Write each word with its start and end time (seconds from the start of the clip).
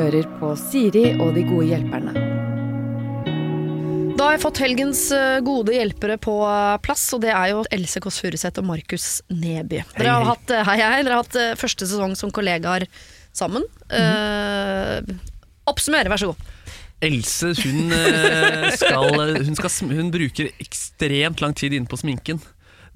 hører 0.00 0.28
på 0.40 0.54
Siri 0.56 1.10
og 1.20 1.34
de 1.36 1.42
gode 1.44 1.66
hjelperne. 1.68 2.12
Da 4.16 4.26
har 4.26 4.34
jeg 4.34 4.42
fått 4.42 4.60
helgens 4.60 5.00
eh, 5.16 5.38
gode 5.44 5.72
hjelpere 5.72 6.18
på 6.20 6.34
eh, 6.44 6.76
plass, 6.84 7.06
og 7.16 7.22
det 7.24 7.32
er 7.32 7.52
jo 7.54 7.62
Else 7.72 8.02
Kåss 8.04 8.20
Furuseth 8.20 8.60
og 8.60 8.66
Markus 8.68 9.06
Neby. 9.32 9.80
Dere 9.96 10.14
har 10.16 10.28
hatt, 10.28 10.52
eh, 10.52 10.64
hei, 10.68 10.76
hei, 10.80 11.00
dere 11.06 11.16
har 11.18 11.24
hatt 11.24 11.60
første 11.60 11.88
sesong 11.88 12.16
som 12.20 12.32
kollegaer 12.32 12.84
sammen. 13.36 13.64
Eh, 13.88 15.00
oppsummere, 15.70 16.12
vær 16.12 16.20
så 16.20 16.32
god. 16.32 16.48
Else 17.00 17.54
hun, 17.62 17.94
skal, 18.76 19.14
hun, 19.40 19.56
skal, 19.56 19.76
hun 19.88 20.12
bruker 20.12 20.50
ekstremt 20.60 21.40
lang 21.40 21.56
tid 21.56 21.76
inne 21.76 21.88
på 21.88 21.96
sminken. 22.00 22.42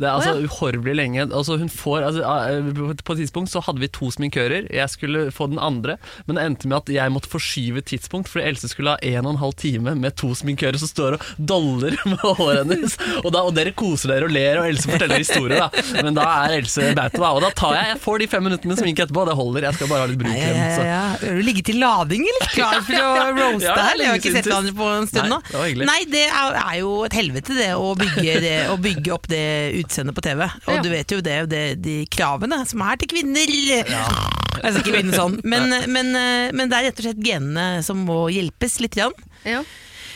Det 0.00 0.08
er 0.08 0.12
altså 0.16 0.32
Å, 0.34 0.42
uhorvelig 0.48 0.95
lenge. 0.98 1.24
Altså, 1.30 1.54
hun 1.61 1.68
får, 1.70 2.02
altså, 2.08 2.22
eh, 2.50 2.96
på 3.06 3.14
et 3.14 3.20
tidspunkt 3.22 3.52
så 3.52 3.61
hadde 3.62 3.79
vi 3.82 3.88
to 3.94 4.08
sminkører. 4.11 4.66
Jeg 4.74 4.90
skulle 4.90 5.29
få 5.34 5.46
den 5.53 5.61
andre, 5.62 5.96
men 6.26 6.34
det 6.39 6.44
endte 6.48 6.70
med 6.70 6.80
at 6.80 6.90
jeg 6.96 7.12
måtte 7.14 7.30
forskyve 7.30 7.82
tidspunkt, 7.86 8.26
fordi 8.32 8.48
Else 8.50 8.68
skulle 8.72 8.96
ha 8.96 8.98
en 9.07 9.29
og 9.29 9.34
en 9.36 9.40
halv 9.44 9.54
time 9.61 9.94
med 10.00 10.17
to 10.18 10.32
sminkører 10.34 10.80
som 10.82 10.90
står 10.90 11.17
og 11.18 11.29
doller 11.39 11.94
med 12.11 12.18
håret 12.25 12.64
hennes. 12.64 12.96
Og, 13.22 13.30
da, 13.34 13.44
og 13.46 13.54
dere 13.54 13.70
koser 13.79 14.11
dere 14.17 14.26
og 14.26 14.34
ler, 14.34 14.58
og 14.62 14.68
Else 14.72 14.90
forteller 14.90 15.22
historier, 15.22 15.62
da. 15.62 15.84
Men 16.03 16.18
da 16.18 16.26
er 16.42 16.56
Else 16.58 16.90
bauta, 16.98 17.20
da. 17.22 17.31
Og 17.39 17.42
da 17.46 17.53
tar 17.54 17.79
jeg, 17.79 17.92
jeg 17.95 18.03
får 18.04 18.18
de 18.25 18.31
fem 18.34 18.45
minuttene 18.48 18.75
med 18.75 18.82
sminke 18.82 19.06
etterpå, 19.06 19.26
det 19.31 19.39
holder. 19.39 19.68
Jeg 19.70 19.79
skal 19.79 19.92
bare 19.95 20.04
ha 20.06 20.11
litt 20.11 20.20
brun 20.25 20.34
Ja, 20.34 20.42
krem. 20.42 20.58
ja, 20.58 20.68
så. 20.75 20.89
ja. 20.90 21.00
Har 21.22 21.39
du 21.39 21.45
ligget 21.46 21.70
i 21.70 21.76
lading, 21.79 22.26
eller? 22.34 22.50
Klar 22.58 22.81
for 22.82 22.98
å 22.98 23.14
roaste 23.39 23.68
Ja, 23.70 23.79
her? 23.79 24.04
Har 24.11 24.18
ikke 24.20 24.34
sett 24.40 24.50
hverandre 24.50 24.75
på 24.79 24.90
en 24.98 25.08
stund 25.11 25.31
Nei, 25.31 25.39
nå. 25.39 25.62
det. 25.79 25.89
Nei, 25.92 26.00
det 26.11 26.26
er, 26.26 26.58
er 26.64 26.76
jo 26.82 26.92
et 27.06 27.14
helvete 27.20 27.54
det 27.62 27.70
å 27.79 27.95
bygge, 27.98 28.36
det, 28.42 28.54
å 28.75 28.76
bygge 28.82 29.14
opp 29.14 29.31
det 29.31 29.45
utseendet 29.84 30.16
på 30.16 30.24
TV. 30.26 30.44
Og 30.66 30.74
Ja. 30.74 30.82
du 30.82 30.90
vet 30.93 31.14
jo 31.16 31.20
det, 31.24 31.38
det 31.52 31.64
de 31.84 31.96
kravene 32.11 32.62
som 32.69 32.83
er 32.83 32.97
til 33.00 33.12
kvinner. 33.14 33.55
Ja. 33.88 34.06
Altså 34.64 34.80
ikke 34.80 34.92
begynne 34.94 35.16
sånn. 35.19 35.41
Men, 35.44 35.66
men, 35.92 36.12
men 36.55 36.70
det 36.70 36.77
er 36.78 36.84
rett 36.86 37.00
og 37.02 37.05
slett 37.08 37.19
genene 37.27 37.83
som 37.84 37.98
må 38.06 38.28
hjelpes 38.33 38.78
litt. 38.81 38.94
Grann. 38.94 39.12
Ja. 39.44 39.64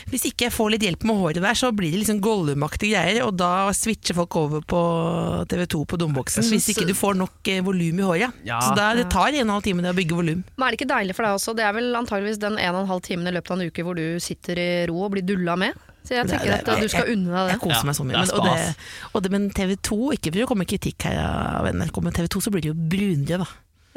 Hvis 0.09 0.23
ikke 0.25 0.47
jeg 0.47 0.53
får 0.55 0.71
litt 0.73 0.85
hjelp 0.87 1.03
med 1.05 1.19
håret 1.19 1.41
der, 1.43 1.57
så 1.59 1.69
blir 1.75 1.91
det 1.93 1.99
liksom 2.01 2.21
Gollum-aktige 2.23 2.95
greier, 2.95 3.19
og 3.27 3.35
da 3.37 3.69
switcher 3.75 4.17
folk 4.17 4.37
over 4.39 4.63
på 4.65 4.79
TV2 5.51 5.83
på 5.91 5.99
domboksen. 6.01 6.47
Hvis 6.49 6.69
ikke 6.73 6.87
du 6.89 6.95
får 6.97 7.19
nok 7.19 7.51
eh, 7.51 7.59
volum 7.65 7.99
i 8.01 8.07
håret. 8.07 8.39
Ja. 8.47 8.57
Så 8.63 8.71
da, 8.79 8.87
det 8.97 9.05
tar 9.13 9.27
en 9.29 9.43
og 9.43 9.45
en 9.45 9.53
halv 9.57 9.67
time 9.67 9.85
det 9.85 9.91
å 9.93 9.97
bygge 9.99 10.17
volum. 10.17 10.41
Men 10.55 10.65
er 10.65 10.73
det 10.73 10.79
ikke 10.79 10.89
deilig 10.95 11.17
for 11.19 11.27
deg 11.27 11.37
også? 11.37 11.53
Det 11.59 11.67
er 11.67 11.75
vel 11.77 11.91
antageligvis 11.99 12.41
den 12.41 12.57
en 12.57 12.75
og 12.79 12.81
en 12.85 12.91
halv 12.95 13.05
timen 13.05 13.29
i 13.29 13.35
løpet 13.35 13.53
av 13.53 13.59
en 13.59 13.69
uke 13.69 13.85
hvor 13.85 13.99
du 13.99 14.07
sitter 14.23 14.63
i 14.63 14.69
ro 14.89 15.03
og 15.05 15.13
blir 15.13 15.27
dulla 15.29 15.59
med. 15.59 15.77
Så 16.09 16.15
jeg 16.17 16.25
Det 16.25 16.33
er- 16.33 16.39
tenker 16.41 16.73
at 16.73 16.81
du 16.81 16.87
skal 16.89 17.05
unne 17.13 17.29
deg 17.29 17.49
Jeg 17.53 17.59
koser 17.61 17.85
meg 17.85 17.95
så 17.95 18.03
mye. 18.03 18.17
det 18.17 18.25
Men, 18.25 18.39
og, 18.39 18.45
det, 18.49 18.75
og 19.13 19.23
det, 19.23 19.31
men 19.31 19.49
TV2, 19.53 19.97
ikke 20.17 20.31
for 20.33 20.41
å 20.41 20.47
komme 20.49 20.65
kritikk 20.65 21.03
her 21.05 21.19
av 21.21 21.67
NRK, 21.69 22.01
men 22.01 22.13
TV2 22.17 22.41
så 22.41 22.49
blir 22.49 22.61
det 22.65 22.71
jo 22.73 22.73
brunere, 22.73 23.37
da. 23.45 23.45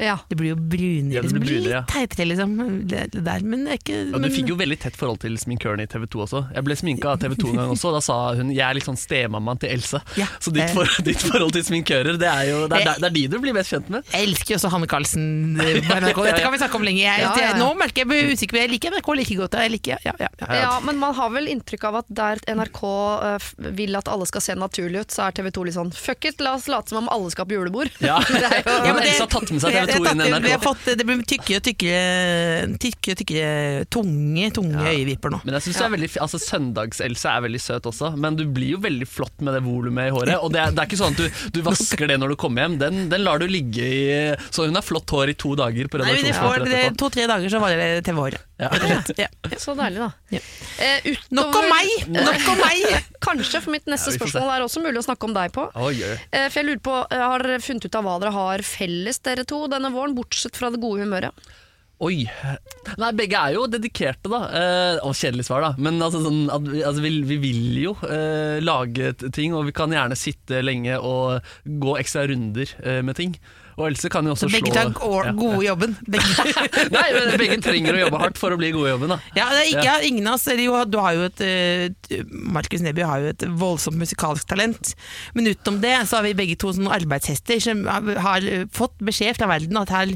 Ja. 0.03 0.17
Det 0.29 0.37
blir 0.39 0.53
jo 0.53 0.57
brunere. 0.59 1.13
Ja, 1.15 1.21
det 1.23 1.31
det 1.33 1.39
blir 1.39 1.47
brunere, 1.47 1.71
ja. 1.73 1.81
litt 1.83 1.93
teitere, 1.93 2.27
liksom. 2.31 2.55
Det, 2.91 3.01
det 3.13 3.23
der, 3.25 3.45
men 3.47 3.63
det 3.65 3.71
er 3.75 3.79
ikke 3.81 3.97
Ja, 3.99 4.17
du 4.17 4.19
men, 4.25 4.31
fikk 4.35 4.49
jo 4.53 4.57
veldig 4.59 4.79
tett 4.83 4.97
forhold 4.99 5.21
til 5.23 5.37
sminkøren 5.39 5.83
i 5.83 5.87
TV 5.89 6.05
2 6.11 6.23
også. 6.27 6.41
Jeg 6.53 6.63
ble 6.67 6.75
sminka 6.79 7.13
av 7.15 7.21
TV 7.23 7.35
2 7.39 7.49
en 7.53 7.59
gang 7.61 7.73
også, 7.75 7.91
og 7.91 7.97
da 7.97 8.01
sa 8.03 8.17
hun 8.37 8.51
jeg 8.53 8.63
er 8.67 8.77
litt 8.77 8.87
sånn 8.87 8.99
stemammaen 8.99 9.59
til 9.63 9.71
Else. 9.73 10.01
Ja. 10.19 10.27
Så 10.39 10.51
ditt, 10.53 10.63
Eh. 10.63 10.73
for, 10.75 10.87
ditt 11.03 11.21
forhold 11.23 11.53
til 11.55 11.63
sminkører, 11.67 12.17
det 12.19 12.29
er 12.29 12.43
jo 12.51 12.67
det 12.67 12.81
er, 12.83 12.99
det 12.99 13.07
er 13.09 13.15
de 13.15 13.23
du 13.33 13.37
blir 13.43 13.53
mest 13.55 13.71
kjent 13.73 13.89
med. 13.93 14.03
Jeg 14.13 14.27
elsker 14.29 14.53
jo 14.53 14.59
også 14.59 14.71
Hanne 14.73 14.87
Karlsen 14.91 15.25
eh, 15.59 15.79
på 15.85 15.97
NRK. 16.03 16.19
Dette 16.27 16.43
kan 16.43 16.53
vi 16.53 16.59
snakke 16.61 16.75
om 16.79 16.83
lenge. 16.87 17.01
Jeg, 17.03 17.21
Ja, 17.23 17.31
ja, 17.37 17.49
ja. 17.53 17.57
Nå 17.59 17.71
merker 17.79 18.03
jeg 18.03 18.09
jeg 18.13 18.35
usikker, 18.37 18.53
men 18.57 18.63
jeg 18.67 18.71
liker 18.75 18.91
NRK 18.97 19.09
like 19.19 19.35
godt. 19.39 19.53
Jeg 19.63 19.71
liker, 19.73 19.97
ja, 20.05 20.13
ja, 20.19 20.29
ja. 20.39 20.55
Ja, 20.63 20.71
men 20.85 20.97
man 21.01 21.13
har 21.17 21.29
vel 21.33 21.47
inntrykk 21.51 21.83
av 21.89 21.95
at 22.03 22.07
der 22.09 22.39
NRK 22.53 22.81
eh, 23.29 23.47
vil 23.79 23.95
at 23.99 24.07
alle 24.11 24.25
skal 24.29 24.41
se 24.41 24.55
naturlig 24.59 25.03
ut, 25.05 25.11
så 25.13 25.27
er 25.27 25.31
TV 25.37 25.49
2 25.55 25.63
litt 25.69 25.75
sånn 25.77 25.91
fuck 25.93 26.25
it, 26.29 26.39
la 26.43 26.55
oss 26.57 26.67
late 26.71 26.89
som 26.93 27.01
om 27.03 27.09
alle 27.13 27.31
skal 27.33 27.45
på 27.49 27.55
julebord. 27.57 27.91
Ja, 28.03 28.19
Det 28.29 28.43
er 28.43 28.61
jo- 28.63 28.77
Ja, 28.83 28.93
men 28.93 29.01
det- 29.03 29.13
Else 29.13 29.23
har 29.25 29.31
tatt 29.33 29.51
med 29.51 29.61
seg 29.61 29.73
Jeg- 29.73 29.87
TV 29.87 29.92
2 29.93 30.03
jeg 30.03 30.07
har 30.07 30.13
inn 30.13 30.21
i 30.21 30.31
tatt- 30.33 30.43
Vi 30.43 30.51
har 30.53 30.63
fått, 30.63 30.83
det 30.97 31.05
blir 31.07 31.21
tykkere 31.33 31.57
og 31.59 31.65
tykkere, 31.67 32.77
tykkere, 32.83 33.15
tykkere 33.21 33.85
tunge, 33.93 34.49
tunge 34.55 34.81
Ja. 34.83 34.91
øyevipper 34.93 35.33
nå. 35.33 35.41
Men 35.45 35.53
jeg 35.57 35.61
synes 35.67 35.77
det 35.81 35.85
er 35.87 35.93
veldig 35.97 36.09
altså 36.25 36.39
Søndags-Else 36.43 37.27
er 37.33 37.41
veldig 37.47 37.61
søt 37.61 37.83
også, 37.89 38.11
men 38.17 38.35
du 38.39 38.45
blir 38.45 38.73
jo 38.75 38.77
veldig 38.83 39.07
flott 39.07 39.41
med 39.41 39.53
det 39.57 39.63
volumet 39.65 40.07
i 40.09 40.13
håret. 40.15 40.37
Og 40.43 40.51
det 40.53 40.61
er, 40.63 40.71
det 40.71 40.79
er 40.83 40.87
ikke 40.89 41.01
sånn 41.01 41.13
at 41.13 41.21
du, 41.21 41.29
du 41.57 41.61
vasker 41.65 42.07
det 42.07 42.19
når 42.19 42.29
du 42.33 42.35
kommer 42.35 42.65
hjem, 42.67 42.77
den, 42.81 43.09
den 43.09 43.23
lar 43.23 43.39
du 43.39 43.47
ligge 43.47 43.83
i 43.83 44.35
Så 44.49 44.65
hun 44.67 44.75
har 44.75 44.85
flott 44.85 45.09
hår 45.09 45.29
i 45.29 45.37
to 45.39 45.55
dager 45.59 45.87
på 45.91 45.99
redaksjonsmøtet. 46.01 46.97
To-tre 46.97 47.27
dager 47.27 47.49
så 47.49 47.59
varer 47.63 47.77
det 47.97 48.03
TV-håret. 48.07 48.41
Ja. 48.59 48.69
Ja. 49.17 49.27
Så 49.59 49.73
deilig, 49.75 49.99
da. 49.99 50.11
Ja. 50.31 50.39
Eh, 50.79 50.99
utover- 51.09 51.33
Nok 51.39 51.55
om 51.59 51.65
meg! 51.69 52.07
Nok 52.13 52.47
om 52.53 52.61
meg! 52.61 53.03
Kanskje, 53.23 53.61
for 53.63 53.71
mitt 53.71 53.85
neste 53.87 54.11
Ja, 54.11 54.17
spørsmål 54.19 54.51
er 54.57 54.65
også 54.65 54.83
mulig 54.83 54.99
å 54.99 55.05
snakke 55.07 55.29
om 55.29 55.33
deg 55.37 55.53
på. 55.55 55.67
Oh. 55.79 55.89
Eh, 55.89 56.49
For 56.51 56.59
jeg 56.61 56.67
lurer 56.69 56.83
på, 56.83 56.95
eh, 57.09 57.23
Har 57.23 57.39
dere 57.45 57.61
funnet 57.63 57.85
ut 57.87 57.95
av 57.99 58.03
hva 58.07 58.19
dere 58.19 58.35
har 58.35 58.63
felles, 58.67 59.19
dere 59.23 59.45
to, 59.47 59.63
denne 59.71 59.91
våren, 59.95 60.15
bortsett 60.17 60.55
fra 60.59 60.69
det 60.73 60.81
gode 60.83 61.05
humøret? 61.05 61.31
Oi. 62.03 62.25
Nei, 62.99 63.11
begge 63.15 63.39
er 63.39 63.53
jo 63.55 63.61
dedikerte, 63.71 64.27
da. 64.27 64.39
Eh, 64.51 64.97
og 65.07 65.13
kjedelig 65.15 65.45
svar, 65.47 65.61
da. 65.63 65.69
Men 65.79 66.01
altså, 66.03 66.19
sånn, 66.25 66.41
at, 66.51 66.65
vi- 66.67 66.81
altså, 66.83 67.01
vi, 67.05 67.11
vi 67.29 67.37
vil 67.39 67.77
jo 67.85 67.93
eh, 68.03 68.59
lage 68.59 69.13
ting, 69.31 69.53
og 69.55 69.69
vi 69.69 69.71
kan 69.77 69.93
gjerne 69.93 70.17
sitte 70.19 70.59
lenge 70.65 70.97
og 70.99 71.39
gå 71.63 71.95
ekstra 72.01 72.25
runder 72.27 72.67
eh, 72.83 72.99
med 73.07 73.15
ting. 73.15 73.37
Og 73.77 73.87
Else 73.89 74.09
kan 74.13 74.27
jo 74.27 74.33
også 74.35 74.49
slå 74.49 74.59
begge 74.59 74.73
tar 74.75 74.91
Ja. 74.93 75.33
gode 75.37 75.63
jobben. 75.65 75.95
Begge. 76.13 76.89
Nei, 76.93 77.05
men 77.15 77.31
begge 77.41 77.57
trenger 77.63 77.95
å 77.97 78.01
jobbe 78.03 78.19
hardt 78.21 78.39
for 78.41 78.53
å 78.53 78.57
bli 78.59 78.69
gode 78.75 78.91
i 78.91 78.93
jobben, 78.93 79.13
da. 79.15 79.17
Ja, 79.37 79.47
det 79.53 79.63
ikke, 79.71 79.85
ja. 79.87 79.95
ingen 80.05 80.27
av 80.29 80.37
oss 80.37 80.45
Du 80.91 80.97
har 80.99 81.15
jo 81.17 81.25
et 81.25 81.41
eh, 81.41 82.21
Markus 82.29 82.83
Neby 82.85 83.05
har 83.07 83.23
jo 83.23 83.31
et 83.33 83.45
voldsomt 83.59 83.97
musikalsk 83.97 84.47
talent. 84.49 84.93
Men 85.33 85.49
utenom 85.49 85.81
det 85.83 85.95
så 86.09 86.19
har 86.19 86.27
vi 86.27 86.35
begge 86.37 86.57
to 86.61 86.73
sånne 86.75 86.93
arbeidshester 86.93 87.61
som 87.63 87.85
har, 87.87 88.45
fått 88.73 88.99
beskjed 89.03 89.37
fra 89.39 89.49
verden 89.49 89.77
at 89.79 89.91
her, 89.93 90.13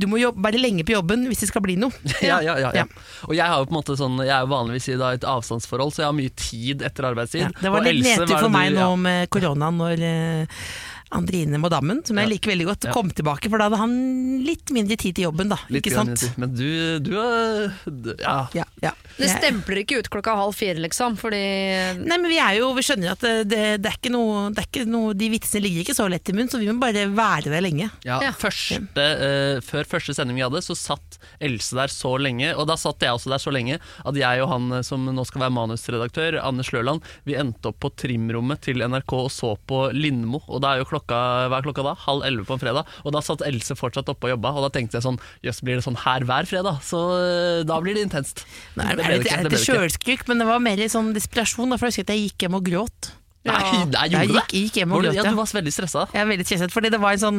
du 0.00 0.08
må 0.10 0.20
jobbe, 0.20 0.42
være 0.46 0.60
lenge 0.62 0.86
på 0.86 0.96
jobben 0.96 1.26
hvis 1.30 1.44
det 1.44 1.50
skal 1.52 1.64
bli 1.66 1.78
noe. 1.80 1.92
Ja, 2.26 2.40
ja, 2.42 2.56
ja, 2.58 2.72
Ja. 2.74 2.86
Og 3.28 3.36
jeg 3.36 3.44
har 3.46 3.60
jo 3.60 3.68
på 3.68 3.74
en 3.74 3.76
måte 3.78 3.94
sånn 3.98 4.16
Jeg 4.24 4.32
er 4.34 4.42
jo 4.46 4.50
vanligvis 4.50 4.88
i 4.90 4.96
da, 4.98 5.12
et 5.14 5.24
avstandsforhold, 5.28 5.92
så 5.94 6.02
jeg 6.02 6.08
har 6.08 6.16
mye 6.16 6.32
tid 6.38 6.82
etter 6.86 7.06
arbeidstid. 7.10 7.60
Det 7.60 7.72
var 7.72 7.86
litt 7.86 8.04
nedtur 8.04 8.36
for 8.38 8.52
meg 8.52 8.72
nå 8.74 8.88
med 9.00 9.30
koronaen, 9.32 9.78
når 9.80 10.04
Andrine 11.14 11.58
Modammen, 11.62 12.00
som 12.06 12.16
jeg 12.18 12.26
Ja. 12.26 12.30
liker 12.34 12.50
veldig 12.50 12.66
godt, 12.66 12.84
Ja. 12.88 12.92
kom 12.92 13.10
tilbake. 13.10 13.48
For 13.48 13.58
da 13.58 13.68
hadde 13.68 13.78
han 13.78 14.44
litt 14.44 14.66
mindre 14.74 14.96
tid 14.98 15.14
til 15.14 15.24
jobben, 15.30 15.48
da. 15.48 15.56
Litt 15.70 15.84
ikke 15.84 15.94
sant? 15.94 16.18
tid. 16.18 16.32
Men 16.36 16.54
du, 16.54 16.98
du 17.00 17.12
er 17.18 17.72
Ja. 18.20 18.48
Ja, 18.54 18.64
ja. 18.82 18.90
Det 19.16 19.30
stempler 19.30 19.84
ikke 19.84 19.98
ut 20.00 20.10
klokka 20.10 20.34
halv 20.36 20.54
fire, 20.54 20.76
liksom, 20.82 21.16
fordi 21.16 21.96
Nei, 22.04 22.18
men 22.18 22.28
vi 22.28 22.38
er 22.38 22.58
jo, 22.58 22.74
vi 22.74 22.82
skjønner 22.82 23.12
at 23.12 23.20
det, 23.20 23.48
det, 23.48 23.80
det, 23.82 23.86
er 23.92 23.96
ikke 23.96 24.12
noe, 24.12 24.50
det 24.52 24.58
er 24.64 24.66
ikke 24.68 24.86
noe 24.90 25.14
De 25.16 25.28
vitsene 25.30 25.62
ligger 25.62 25.84
ikke 25.86 25.94
så 25.96 26.08
lett 26.10 26.28
i 26.28 26.32
munnen, 26.32 26.50
så 26.50 26.58
vi 26.58 26.66
må 26.66 26.78
bare 26.80 27.06
være 27.08 27.50
der 27.54 27.62
lenge. 27.62 27.90
Ja, 28.04 28.20
Ja. 28.20 28.32
Første, 28.32 28.80
uh, 28.96 29.60
før 29.60 29.84
første 29.86 30.12
sending 30.14 30.36
vi 30.36 30.42
hadde, 30.42 30.60
så 30.64 30.74
satt 30.76 31.18
Else 31.40 31.74
der 31.76 31.88
så 31.88 32.18
lenge, 32.20 32.54
og 32.56 32.66
da 32.66 32.74
satt 32.76 33.00
jeg 33.00 33.10
også 33.14 33.30
der 33.30 33.38
så 33.38 33.52
lenge, 33.52 33.78
at 34.04 34.14
jeg 34.14 34.42
og 34.42 34.48
han 34.48 34.72
eh, 34.72 34.82
som 34.82 35.04
nå 35.06 35.24
skal 35.26 35.42
være 35.42 35.52
manusredaktør, 35.52 36.40
Anders 36.42 36.70
Løland, 36.72 37.02
vi 37.24 37.34
endte 37.34 37.66
opp 37.70 37.78
på 37.80 37.90
trimrommet 37.96 38.60
til 38.60 38.76
NRK 38.84 39.12
og 39.12 39.30
så 39.30 39.56
på 39.66 39.92
Lindmo. 39.92 40.40
Og 40.48 40.60
da 40.62 40.74
er 40.74 40.78
jo 40.78 40.84
klokka, 40.84 40.95
hva 41.04 41.58
er 41.58 41.66
klokka 41.66 41.84
da? 41.84 41.92
Halv 42.06 42.24
elleve 42.26 42.48
på 42.48 42.56
en 42.56 42.62
fredag. 42.62 42.88
Og 43.04 43.12
da 43.16 43.22
satt 43.24 43.44
Else 43.46 43.76
fortsatt 43.78 44.08
oppe 44.12 44.30
og 44.30 44.36
jobba, 44.36 44.54
og 44.56 44.66
da 44.66 44.72
tenkte 44.78 44.98
jeg 44.98 45.06
sånn 45.06 45.20
Jøss, 45.44 45.60
blir 45.66 45.78
det 45.78 45.84
sånn 45.86 45.98
her 46.06 46.24
hver 46.26 46.48
fredag? 46.48 46.80
Så 46.86 47.02
eh, 47.18 47.60
da 47.68 47.78
blir 47.84 47.98
det 47.98 48.06
intenst. 48.08 48.46
Nei, 48.78 48.94
Det 48.96 49.06
er, 49.06 49.46
litt 49.46 49.62
kjølskrik, 49.66 50.26
men 50.30 50.42
det 50.42 50.48
var 50.48 50.62
mer 50.62 50.80
i 50.80 50.88
sånn 50.90 51.12
desperasjon. 51.16 51.76
For 51.76 51.88
jeg 51.88 51.96
husker 51.96 52.08
at 52.08 52.14
jeg 52.16 52.28
gikk 52.28 52.46
hjem 52.46 52.58
og 52.60 52.66
gråt. 52.70 53.12
Nei, 53.46 53.84
nei, 53.86 54.06
Jeg 54.06 54.10
gjorde 54.12 54.26
du 54.26 54.34
gikk, 54.36 54.50
det? 54.50 54.60
gikk 54.62 54.78
hjem 54.80 54.92
og 54.92 54.96
Var 54.96 55.02
du, 55.02 55.08
gråt, 55.08 55.16
ja, 55.16 55.22
ja. 55.22 55.30
du 55.30 55.36
var 55.40 55.50
veldig 55.56 55.72
stressa. 55.76 56.02
Jeg 56.12 56.20
er 56.22 56.28
veldig 56.32 56.46
stresset, 56.48 56.72
fordi 56.74 56.90
det 56.90 57.00
var 57.00 57.12
en 57.16 57.22
sånn, 57.22 57.38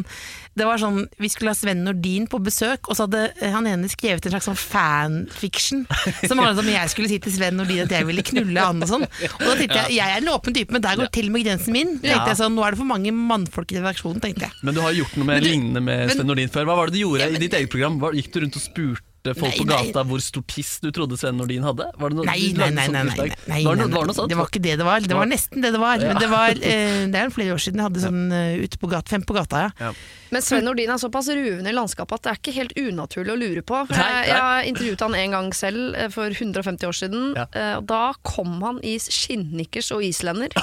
det 0.57 0.65
var 0.69 0.77
sånn 0.81 0.99
Vi 1.19 1.29
skulle 1.33 1.51
ha 1.53 1.57
Sven 1.59 1.83
Nordin 1.83 2.27
på 2.31 2.39
besøk, 2.43 2.87
og 2.89 2.95
så 2.97 3.05
hadde 3.07 3.25
han 3.53 3.67
ene 3.67 3.89
skrevet 3.91 4.25
en 4.25 4.31
slags 4.37 4.47
sånn 4.49 4.57
fanfiction 4.61 5.85
som 6.29 6.39
handlet 6.41 6.61
om 6.63 6.69
jeg 6.71 6.93
skulle 6.93 7.11
si 7.11 7.19
til 7.23 7.33
Sven 7.35 7.57
Nordin 7.59 7.83
at 7.85 7.93
jeg 7.97 8.07
ville 8.07 8.23
knulle 8.25 8.65
han 8.69 8.81
og 8.83 8.89
sånn. 8.91 9.05
Og 9.07 9.43
da 9.45 9.55
tenkte 9.59 9.81
jeg 9.83 9.97
jeg 9.97 10.13
er 10.15 10.21
en 10.21 10.31
åpen 10.33 10.55
type, 10.55 10.71
men 10.75 10.83
der 10.85 10.99
går 10.99 11.11
til 11.15 11.29
og 11.29 11.35
med 11.37 11.45
grensen 11.47 11.73
min. 11.75 11.95
Tenkte 12.03 12.31
jeg 12.33 12.39
sånn, 12.41 12.55
Nå 12.57 12.63
er 12.65 12.73
det 12.73 12.79
for 12.81 12.89
mange 12.89 13.11
mannfolk 13.13 13.71
i 13.75 13.79
redaksjonen, 13.81 14.21
tenkte 14.23 14.47
jeg. 14.47 14.53
Men 14.65 14.73
du 14.77 14.81
har 14.83 14.95
gjort 14.97 15.17
noe 15.19 15.27
med 15.29 15.43
lignende 15.45 15.81
med 15.83 16.05
men- 16.07 16.15
Sven 16.15 16.27
Nordin 16.29 16.49
før. 16.53 16.65
Hva 16.69 16.75
var 16.79 16.89
det 16.89 16.97
du 16.97 17.01
gjorde 17.03 17.21
Ja, 17.25 17.29
men- 17.31 17.35
i 17.41 17.45
ditt 17.45 17.53
eget 17.59 17.69
program? 17.73 17.99
Hva, 18.01 18.13
gikk 18.15 18.31
du 18.33 18.39
rundt 18.41 18.55
og 18.57 18.63
spurte 18.63 19.03
folk 19.35 19.51
Nei, 19.51 19.57
på 19.59 19.65
nei. 19.67 19.79
gata 19.89 20.03
hvor 20.07 20.21
stor 20.23 20.43
tiss 20.47 20.79
du 20.83 20.91
trodde 20.95 21.17
Sven 21.19 21.35
Nordin 21.37 21.63
hadde? 21.67 21.89
Var 21.97 22.09
det 22.13 22.17
noe, 22.19 22.25
Nei, 22.29 22.53
nei, 22.55 22.69
nei, 22.71 22.85
sånt 22.87 22.93
nei, 22.95 23.03
nei, 23.03 23.29
nei, 23.47 23.63
Var 23.65 23.75
det 23.75 23.83
nei, 23.83 23.89
noe- 23.89 23.97
var 23.97 24.07
det 24.07 24.15
sånt? 24.15 24.29
det 24.31 24.37
var 24.39 24.47
ikke 24.51 24.61
det 24.63 24.77
det 24.79 24.85
var. 24.87 24.99
Det 25.01 25.17
var 25.17 25.25
nesten 25.31 25.61
det 25.65 25.71
det 25.75 25.81
var. 25.81 25.97
Men 25.97 26.21
det, 26.21 26.29
var 26.31 26.49
eh, 26.71 27.01
det 27.11 27.15
er 27.25 27.33
flere 27.33 27.57
år 27.57 27.63
siden 27.65 27.81
jeg 27.81 27.89
hadde 27.89 28.05
sånn 28.05 28.23
uh, 28.31 28.63
ute 28.63 28.77
på 28.79 28.87
gata, 28.91 29.09
fem 29.17 29.25
på 29.27 29.35
gata, 29.35 29.65
ja. 29.67 29.71
Ja. 29.87 29.91
Men 30.29 30.43
Sven 30.43 30.65
Nordin 30.67 30.89
er 30.91 30.99
såpass 30.99 31.29
ruvende 31.31 31.71
i 31.71 31.75
landskapet 31.75 32.17
at 32.19 32.23
det 32.25 32.31
er 32.33 32.39
ikke 32.41 32.53
helt 32.57 32.73
unaturlig 32.75 33.31
å 33.31 33.37
lure 33.39 33.61
på. 33.63 33.77
Nei, 33.87 33.95
Jeg, 33.97 34.15
nei. 34.17 34.23
jeg 34.27 34.41
har 34.43 34.65
intervjuet 34.67 35.03
han 35.05 35.15
en 35.15 35.35
gang 35.37 35.51
selv 35.55 35.95
eh, 35.95 36.09
for 36.11 36.27
150 36.35 36.87
år 36.89 36.97
siden. 36.97 37.29
Ja. 37.37 37.45
eh, 37.55 37.73
og 37.79 37.85
Da 37.87 38.01
kom 38.27 38.57
han 38.65 38.81
i 38.83 38.97
skinnnikkers 38.99 39.91
og 39.95 40.03
islender. 40.03 40.51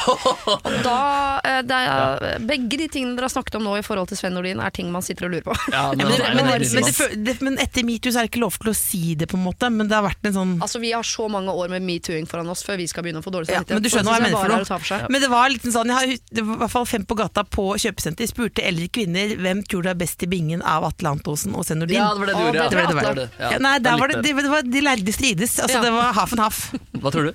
Og 0.65 0.75
da, 0.85 0.99
eh, 1.45 1.61
det 1.65 1.79
er, 1.89 2.39
Begge 2.45 2.77
de 2.83 2.89
tingene 2.93 3.17
dere 3.17 3.29
har 3.31 3.33
snakket 3.33 3.57
om 3.59 3.65
nå 3.65 3.79
i 3.81 3.85
forhold 3.87 4.11
til 4.13 4.19
Sven 4.21 4.35
Nordin, 4.37 4.61
er 4.61 4.73
ting 4.75 4.91
man 4.93 5.05
sitter 5.07 5.31
og 5.31 5.33
lurer 5.35 5.47
på. 5.49 5.57
Ja, 5.73 5.87
men, 5.97 6.13
Men, 6.35 6.51
men, 6.61 7.25
det, 7.25 7.35
men 7.45 7.57
etter 7.63 7.85
metoo 7.89 8.13
så 8.13 8.21
er 8.21 8.29
det 8.29 8.35
ikke 8.35 8.43
lov 8.45 8.54
lov 8.62 8.71
til 8.71 8.71
å 8.71 8.79
si 8.79 9.15
det, 9.19 9.27
på 9.27 9.37
en 9.37 9.43
måte, 9.43 9.71
men 9.75 9.89
det 9.91 9.97
har 9.99 10.05
vært 10.06 10.29
en 10.31 10.33
sånn 10.37 10.53
Altså, 10.62 10.79
Vi 10.81 10.93
har 10.95 11.03
så 11.03 11.27
mange 11.29 11.51
år 11.51 11.69
med 11.73 11.83
metooing 11.83 12.27
foran 12.31 12.47
oss 12.49 12.62
før 12.62 12.77
vi 12.79 12.87
skal 12.87 13.03
begynne 13.03 13.19
å 13.19 13.25
få 13.27 13.33
dårlig 13.35 13.51
Ja, 13.51 13.62
men 13.69 13.83
du 13.83 13.89
skjønner 13.91 14.12
hva 14.12 14.19
jeg 14.21 14.31
mener 14.31 14.39
for 14.39 14.89
noe. 14.95 15.09
Men 15.11 15.21
det 15.25 15.31
var 15.33 15.49
litt 15.51 15.67
sånn, 15.67 15.91
jeg 15.91 15.97
har, 15.97 16.15
det 16.39 16.45
var 16.47 16.55
i 16.55 16.59
hvert 16.62 16.71
fall 16.77 16.87
fem 16.87 17.05
på 17.05 17.15
gata 17.19 17.43
på 17.45 17.67
kjøpesenter 17.83 18.31
spurte 18.31 18.62
eldre 18.62 18.87
kvinner 18.89 19.35
hvem 19.41 19.65
tror 19.67 19.83
du 19.83 19.91
er 19.91 19.99
best 19.99 20.23
i 20.23 20.31
bingen 20.31 20.62
av 20.62 20.85
Atle 20.89 21.11
Antonsen 21.17 21.55
og 21.59 21.67
Senordin. 21.67 21.99
Ja, 21.99 22.12
det 22.15 22.21
var 22.21 22.27
det 22.27 22.35
du 22.35 22.45
gjorde. 22.45 22.59
ja. 22.62 22.69
Det 22.69 22.95
var 23.03 23.15
det. 23.19 23.29
Ja, 23.41 23.51
Ja, 23.51 23.59
nei, 23.59 23.79
der 23.83 23.99
var 23.99 24.09
det, 24.09 24.23
det, 24.23 24.35
det 24.39 24.51
var, 24.51 24.62
de 24.62 24.81
lærde 24.81 25.12
strides. 25.12 25.59
Altså, 25.59 25.79
Ja. 25.79 25.83
Det 25.83 25.93
var 25.93 26.12
half 26.12 26.33
and 26.33 26.41
half. 26.41 26.73
Hva 27.01 27.11
tror 27.12 27.31
du? 27.33 27.35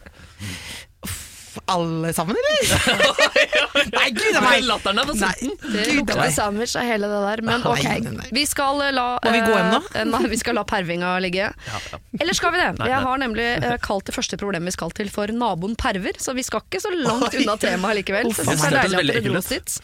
Alle 1.66 2.14
sammen, 2.14 2.38
eller? 2.40 3.24
nei, 3.98 4.10
gud 4.16 4.38
a 4.38 4.44
meg! 4.44 4.64
Latteren 4.68 5.02
er 5.02 5.12
sulten. 5.12 5.54
Det 5.74 5.86
lukter 5.98 6.32
sandwich 6.36 6.76
av 6.80 6.88
hele 6.88 7.10
det 7.12 7.22
der. 7.26 7.44
Men 7.50 7.66
ok, 7.68 8.30
vi 8.36 8.46
skal 8.50 8.84
eh, 8.88 8.94
la 8.96 9.08
Må 9.24 9.34
vi 9.34 9.42
gå 9.44 9.56
hjem 9.56 9.72
nå? 9.74 9.82
eh, 9.94 10.06
Nei, 10.10 10.22
vi 10.32 10.40
skal 10.42 10.58
la 10.60 10.66
pervinga 10.70 11.16
ligge. 11.24 11.50
Ja, 11.50 11.82
ja. 11.94 12.02
Eller 12.20 12.38
skal 12.38 12.54
vi 12.56 12.62
det? 12.62 12.70
Jeg 12.90 13.04
har 13.08 13.22
nemlig 13.22 13.48
eh, 13.58 13.78
kalt 13.84 14.08
det 14.10 14.16
første 14.16 14.40
problemet 14.42 14.72
vi 14.74 14.78
skal 14.78 14.94
til 14.98 15.12
for 15.14 15.32
naboen 15.34 15.76
perver, 15.80 16.18
så 16.22 16.36
vi 16.38 16.46
skal 16.46 16.64
ikke 16.66 16.84
så 16.84 16.94
langt 16.96 17.34
unna 17.34 17.58
temaet 17.62 18.02
likevel. 18.02 18.32
Så 18.34 18.46
jeg 18.46 18.60
synes 18.60 18.66
det 18.68 18.72
er 18.72 18.80
deilig 18.84 19.02
at 19.02 19.12
dere 19.14 19.26
dro 19.28 19.42
oss 19.42 19.52
dit. 19.52 19.78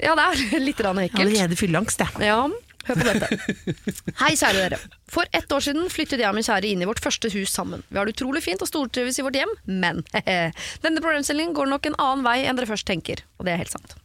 Ja, 0.00 0.16
det 0.18 0.26
er 0.30 0.66
litt 0.66 0.80
ekkelt. 0.80 1.20
allerede 1.26 1.58
fylleangst, 1.60 2.04
jeg. 2.04 2.28
Ja, 2.30 2.42
hør 2.88 3.00
på 3.00 3.06
dette. 3.06 3.28
Hei, 4.20 4.32
kjære 4.36 4.64
dere. 4.64 4.80
For 5.10 5.26
ett 5.36 5.52
år 5.52 5.64
siden 5.64 5.88
flyttet 5.92 6.22
jeg 6.22 6.30
og 6.30 6.36
min 6.36 6.46
kjære 6.46 6.70
inn 6.70 6.84
i 6.84 6.88
vårt 6.88 7.02
første 7.02 7.30
hus 7.34 7.52
sammen. 7.54 7.82
Vi 7.90 7.98
har 7.98 8.06
det 8.06 8.14
utrolig 8.16 8.42
fint 8.44 8.62
og 8.62 8.70
stortrives 8.70 9.18
i 9.18 9.26
vårt 9.26 9.38
hjem, 9.40 9.54
men 9.66 10.04
denne 10.84 11.02
problemstillingen 11.02 11.56
går 11.56 11.70
nok 11.72 11.90
en 11.90 11.98
annen 11.98 12.26
vei 12.26 12.38
enn 12.44 12.60
dere 12.60 12.70
først 12.70 12.88
tenker, 12.90 13.24
og 13.38 13.48
det 13.48 13.54
er 13.54 13.62
helt 13.64 13.74
sant. 13.74 13.96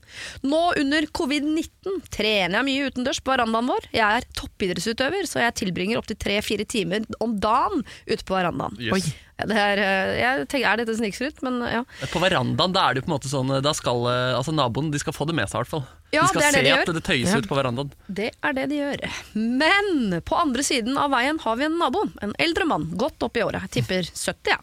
Nå 0.45 0.61
under 0.79 1.07
covid-19 1.17 2.01
trener 2.13 2.59
jeg 2.59 2.67
mye 2.69 2.89
utendørs 2.89 3.21
på 3.21 3.33
verandaen 3.33 3.69
vår. 3.69 3.89
Jeg 3.95 4.21
er 4.21 4.27
toppidrettsutøver, 4.37 5.27
så 5.29 5.43
jeg 5.43 5.57
tilbringer 5.61 5.99
opptil 5.99 6.19
tre-fire 6.21 6.67
timer 6.69 7.05
om 7.23 7.35
dagen 7.41 7.83
ute 8.07 8.23
på 8.23 8.37
verandaen. 8.37 8.77
Yes. 8.79 9.11
Det 9.35 9.51
er, 9.59 9.79
eh, 9.83 10.13
jeg 10.21 10.45
tenker, 10.47 10.67
er 10.71 10.79
dette 10.79 10.95
snikskryt? 10.95 11.41
Men 11.43 11.59
ja. 11.67 11.81
På 12.13 12.21
verandaen 12.23 12.71
da 12.75 12.85
er 12.87 12.95
det 12.95 13.01
jo 13.03 13.07
på 13.07 13.11
en 13.11 13.15
måte 13.17 13.27
sånn 13.31 13.49
Da 13.65 13.73
skal 13.75 14.05
eh, 14.07 14.31
altså 14.37 14.53
naboen 14.55 14.93
de 14.93 15.01
skal 15.01 15.11
få 15.17 15.27
det 15.27 15.35
med 15.35 15.49
seg, 15.51 15.57
i 15.57 15.63
hvert 15.65 15.73
fall. 15.73 15.83
Ja, 16.13 16.21
de 16.23 16.29
skal 16.31 16.39
det 16.39 16.45
er 16.47 16.53
det 16.55 16.61
se 16.61 16.63
de 16.63 16.75
at 16.79 16.91
det 16.95 17.03
tøyes 17.03 17.31
Ja. 17.33 17.39
ut 17.43 17.49
på 17.49 17.57
verandaen. 17.57 17.89
Det 18.07 18.29
er 18.39 18.53
det 18.55 18.69
de 18.71 18.77
gjør. 18.79 19.03
Men 19.35 20.21
på 20.23 20.37
andre 20.39 20.63
siden 20.63 20.95
av 21.01 21.11
veien 21.11 21.41
har 21.43 21.57
vi 21.59 21.65
en 21.67 21.75
nabo. 21.81 22.05
En 22.23 22.31
eldre 22.39 22.67
mann, 22.69 22.85
godt 22.95 23.25
opp 23.27 23.35
i 23.35 23.43
året. 23.43 23.65
Jeg 23.67 23.81
tipper 23.83 24.07
70, 24.07 24.53
ja. 24.53 24.57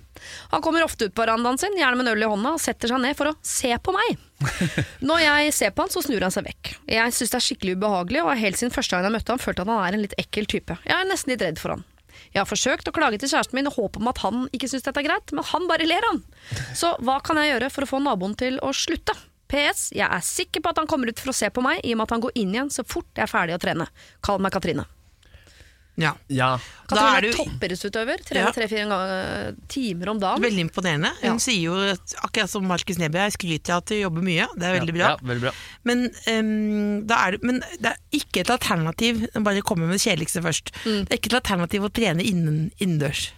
Han 0.55 0.63
kommer 0.65 0.85
ofte 0.87 1.11
ut 1.11 1.15
på 1.15 1.25
verandaen 1.27 1.59
sin, 1.61 1.77
gjerne 1.77 1.99
med 1.99 2.07
en 2.09 2.15
øl 2.15 2.25
i 2.25 2.31
hånda, 2.33 2.55
og 2.57 2.63
setter 2.63 2.89
seg 2.89 3.03
ned 3.05 3.19
for 3.19 3.33
å 3.33 3.37
se 3.45 3.75
på 3.77 3.93
meg. 3.93 4.17
Når 5.09 5.21
jeg 5.27 5.53
ser 5.59 5.77
på 5.77 5.85
han, 5.85 5.93
så 5.93 6.01
snur 6.07 6.25
han 6.25 6.33
seg 6.33 6.47
vekk. 6.49 6.73
Jeg 6.89 7.13
syns 7.19 7.35
det 7.35 7.41
er 7.43 7.47
skikkelig 7.51 7.77
ubehagelig, 7.77 8.25
og 8.25 8.39
helt 8.41 8.57
siden 8.61 8.73
første 8.73 8.97
gang 8.97 9.11
jeg 9.11 9.17
møtte 9.19 9.35
han, 9.37 9.43
følt 9.43 9.61
at 9.61 9.69
han 9.69 9.85
er 9.85 9.99
en 9.99 10.05
litt 10.07 10.17
ekkel 10.23 10.49
type. 10.49 10.79
Jeg 10.89 10.97
er 10.97 11.09
nesten 11.11 11.35
litt 11.35 11.45
redd 11.45 11.61
for 11.61 11.77
han. 11.77 11.85
Jeg 12.31 12.41
har 12.43 12.49
forsøkt 12.49 12.89
å 12.89 12.95
klage 12.95 13.19
til 13.21 13.33
kjæresten 13.33 13.59
min 13.59 13.69
i 13.69 13.75
håp 13.75 13.99
om 14.01 14.09
at 14.13 14.23
han 14.25 14.47
ikke 14.55 14.71
syns 14.71 14.87
dette 14.87 15.03
er 15.03 15.09
greit, 15.09 15.35
men 15.35 15.47
han 15.51 15.69
bare 15.71 15.89
ler, 15.89 16.07
han. 16.11 16.23
Så 16.79 16.95
hva 17.03 17.19
kan 17.25 17.41
jeg 17.41 17.55
gjøre 17.55 17.71
for 17.75 17.87
å 17.87 17.91
få 17.93 18.03
naboen 18.05 18.39
til 18.39 18.59
å 18.63 18.73
slutte? 18.77 19.17
PS. 19.53 19.91
Jeg 19.93 20.09
er 20.09 20.25
sikker 20.25 20.63
på 20.65 20.71
at 20.73 20.79
han 20.81 20.89
kommer 20.89 21.11
ut 21.13 21.21
for 21.21 21.29
å 21.29 21.37
se 21.37 21.51
på 21.53 21.61
meg, 21.65 21.83
i 21.85 21.93
og 21.93 22.01
med 22.01 22.09
at 22.09 22.17
han 22.17 22.25
går 22.25 22.39
inn 22.41 22.55
igjen 22.55 22.73
så 22.73 22.87
fort 22.89 23.11
jeg 23.13 23.27
er 23.27 23.33
ferdig 23.33 23.59
å 23.59 23.61
trene. 23.61 23.89
Kall 24.25 24.41
meg 24.41 24.55
Katrine. 24.55 24.87
Ja. 26.01 26.15
Ja. 26.33 26.57
Da 26.89 26.97
Katrine 26.97 27.11
er 27.13 27.17
er 27.17 27.21
du- 27.21 27.37
toppidrettsutøver. 27.37 28.23
Trener 28.25 28.53
tre-fire 28.57 28.87
ja. 28.89 29.53
timer 29.69 30.09
om 30.09 30.19
dagen. 30.23 30.41
Veldig 30.43 30.65
imponerende. 30.71 31.11
Hun 31.21 31.31
Ja. 31.35 31.37
sier 31.37 31.61
jo, 31.63 31.75
akkurat 32.25 32.49
som 32.49 32.65
Markus 32.67 32.97
Neby, 32.97 33.19
jeg 33.29 33.33
skryter 33.37 33.75
av 33.75 33.83
at 33.83 33.87
du 33.87 33.95
jobber 34.01 34.23
mye. 34.25 34.47
Det 34.57 34.65
er 34.65 34.81
veldig 34.81 34.95
bra. 34.97 35.09
Ja, 35.13 35.17
veldig 35.23 35.41
bra. 35.43 35.53
Men, 35.85 36.07
um, 36.33 37.07
da 37.07 37.15
er 37.29 37.39
men 37.43 37.61
det 37.81 37.93
er 37.93 37.97
ikke 38.13 38.41
et 38.41 38.51
alternativ 38.51 39.27
Bare 39.43 39.61
komme 39.61 39.87
med 39.87 39.99
det 39.99 40.05
kjedeligste 40.07 40.41
først. 40.43 40.73
Mm. 40.87 41.05
Det 41.05 41.13
er 41.13 41.19
ikke 41.19 41.35
et 41.37 41.41
alternativ 41.43 41.83
å 41.85 41.93
trene 41.93 42.23
innen, 42.25 42.71
innendørs. 42.81 43.33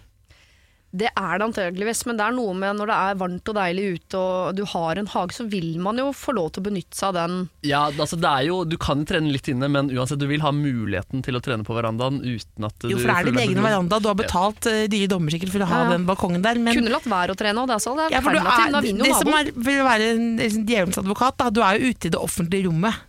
Det 0.95 1.09
er 1.11 1.39
det 1.41 1.45
antageligvis, 1.49 2.05
men 2.07 2.15
det 2.19 2.23
er 2.23 2.35
noe 2.37 2.53
med 2.55 2.77
når 2.79 2.87
det 2.91 2.97
er 3.09 3.17
varmt 3.19 3.49
og 3.51 3.55
deilig 3.57 3.85
ute 3.97 4.19
og 4.21 4.55
du 4.55 4.61
har 4.71 5.01
en 5.01 5.09
hage, 5.11 5.35
så 5.35 5.43
vil 5.51 5.73
man 5.83 5.97
jo 5.99 6.05
få 6.15 6.31
lov 6.37 6.53
til 6.55 6.61
å 6.63 6.65
benytte 6.69 6.95
seg 6.95 7.09
av 7.09 7.15
den. 7.17 7.33
Ja, 7.67 7.81
altså 7.91 8.15
det 8.21 8.29
er 8.31 8.45
jo, 8.47 8.61
Du 8.69 8.77
kan 8.79 9.01
trene 9.09 9.33
litt 9.33 9.49
inne, 9.51 9.67
men 9.73 9.89
uansett, 9.91 10.21
du 10.21 10.27
vil 10.29 10.43
ha 10.45 10.53
muligheten 10.55 11.25
til 11.25 11.35
å 11.35 11.41
trene 11.43 11.65
på 11.67 11.75
verandaen 11.75 12.21
uten 12.23 12.67
at 12.69 12.87
Jo, 12.87 12.95
for 13.01 13.11
det 13.11 13.17
er 13.17 13.29
din 13.31 13.41
egen 13.43 13.59
veranda. 13.65 13.99
Du 13.99 14.07
har 14.11 14.15
betalt 14.19 14.69
uh, 14.71 14.85
dyre 14.91 15.09
dommer 15.11 15.35
sikkert 15.35 15.51
for 15.57 15.65
å 15.65 15.69
ha 15.73 15.81
Ja, 15.83 15.89
den 15.97 16.07
balkongen 16.07 16.45
der. 16.45 16.61
Men 16.63 16.79
Kunne 16.79 16.93
latt 16.95 17.09
være 17.11 17.35
å 17.35 17.39
trene, 17.43 17.59
òg, 17.65 17.67
det 17.73 17.75
er 17.79 17.83
sånn. 17.89 17.99
det 17.99 18.07
er 18.07 18.15
ja, 18.15 18.23
for 18.23 18.31
du 18.31 18.39
er, 18.39 18.47
Da 18.47 18.79
er, 18.79 18.87
vinner 18.87 19.03
det 19.03 19.11
jo 19.11 19.19
som 19.19 19.31
naboen. 19.33 19.51
er, 19.51 19.65
vil 19.67 19.83
være 19.91 20.09
en 20.15 20.25
liksom, 20.39 20.65
djevelens 20.71 21.01
advokat, 21.03 21.37
da, 21.43 21.49
du 21.51 21.61
er 21.65 21.79
jo 21.81 21.91
ute 21.91 22.07
i 22.07 22.13
det 22.15 22.21
offentlige 22.21 22.69
rommet. 22.69 23.03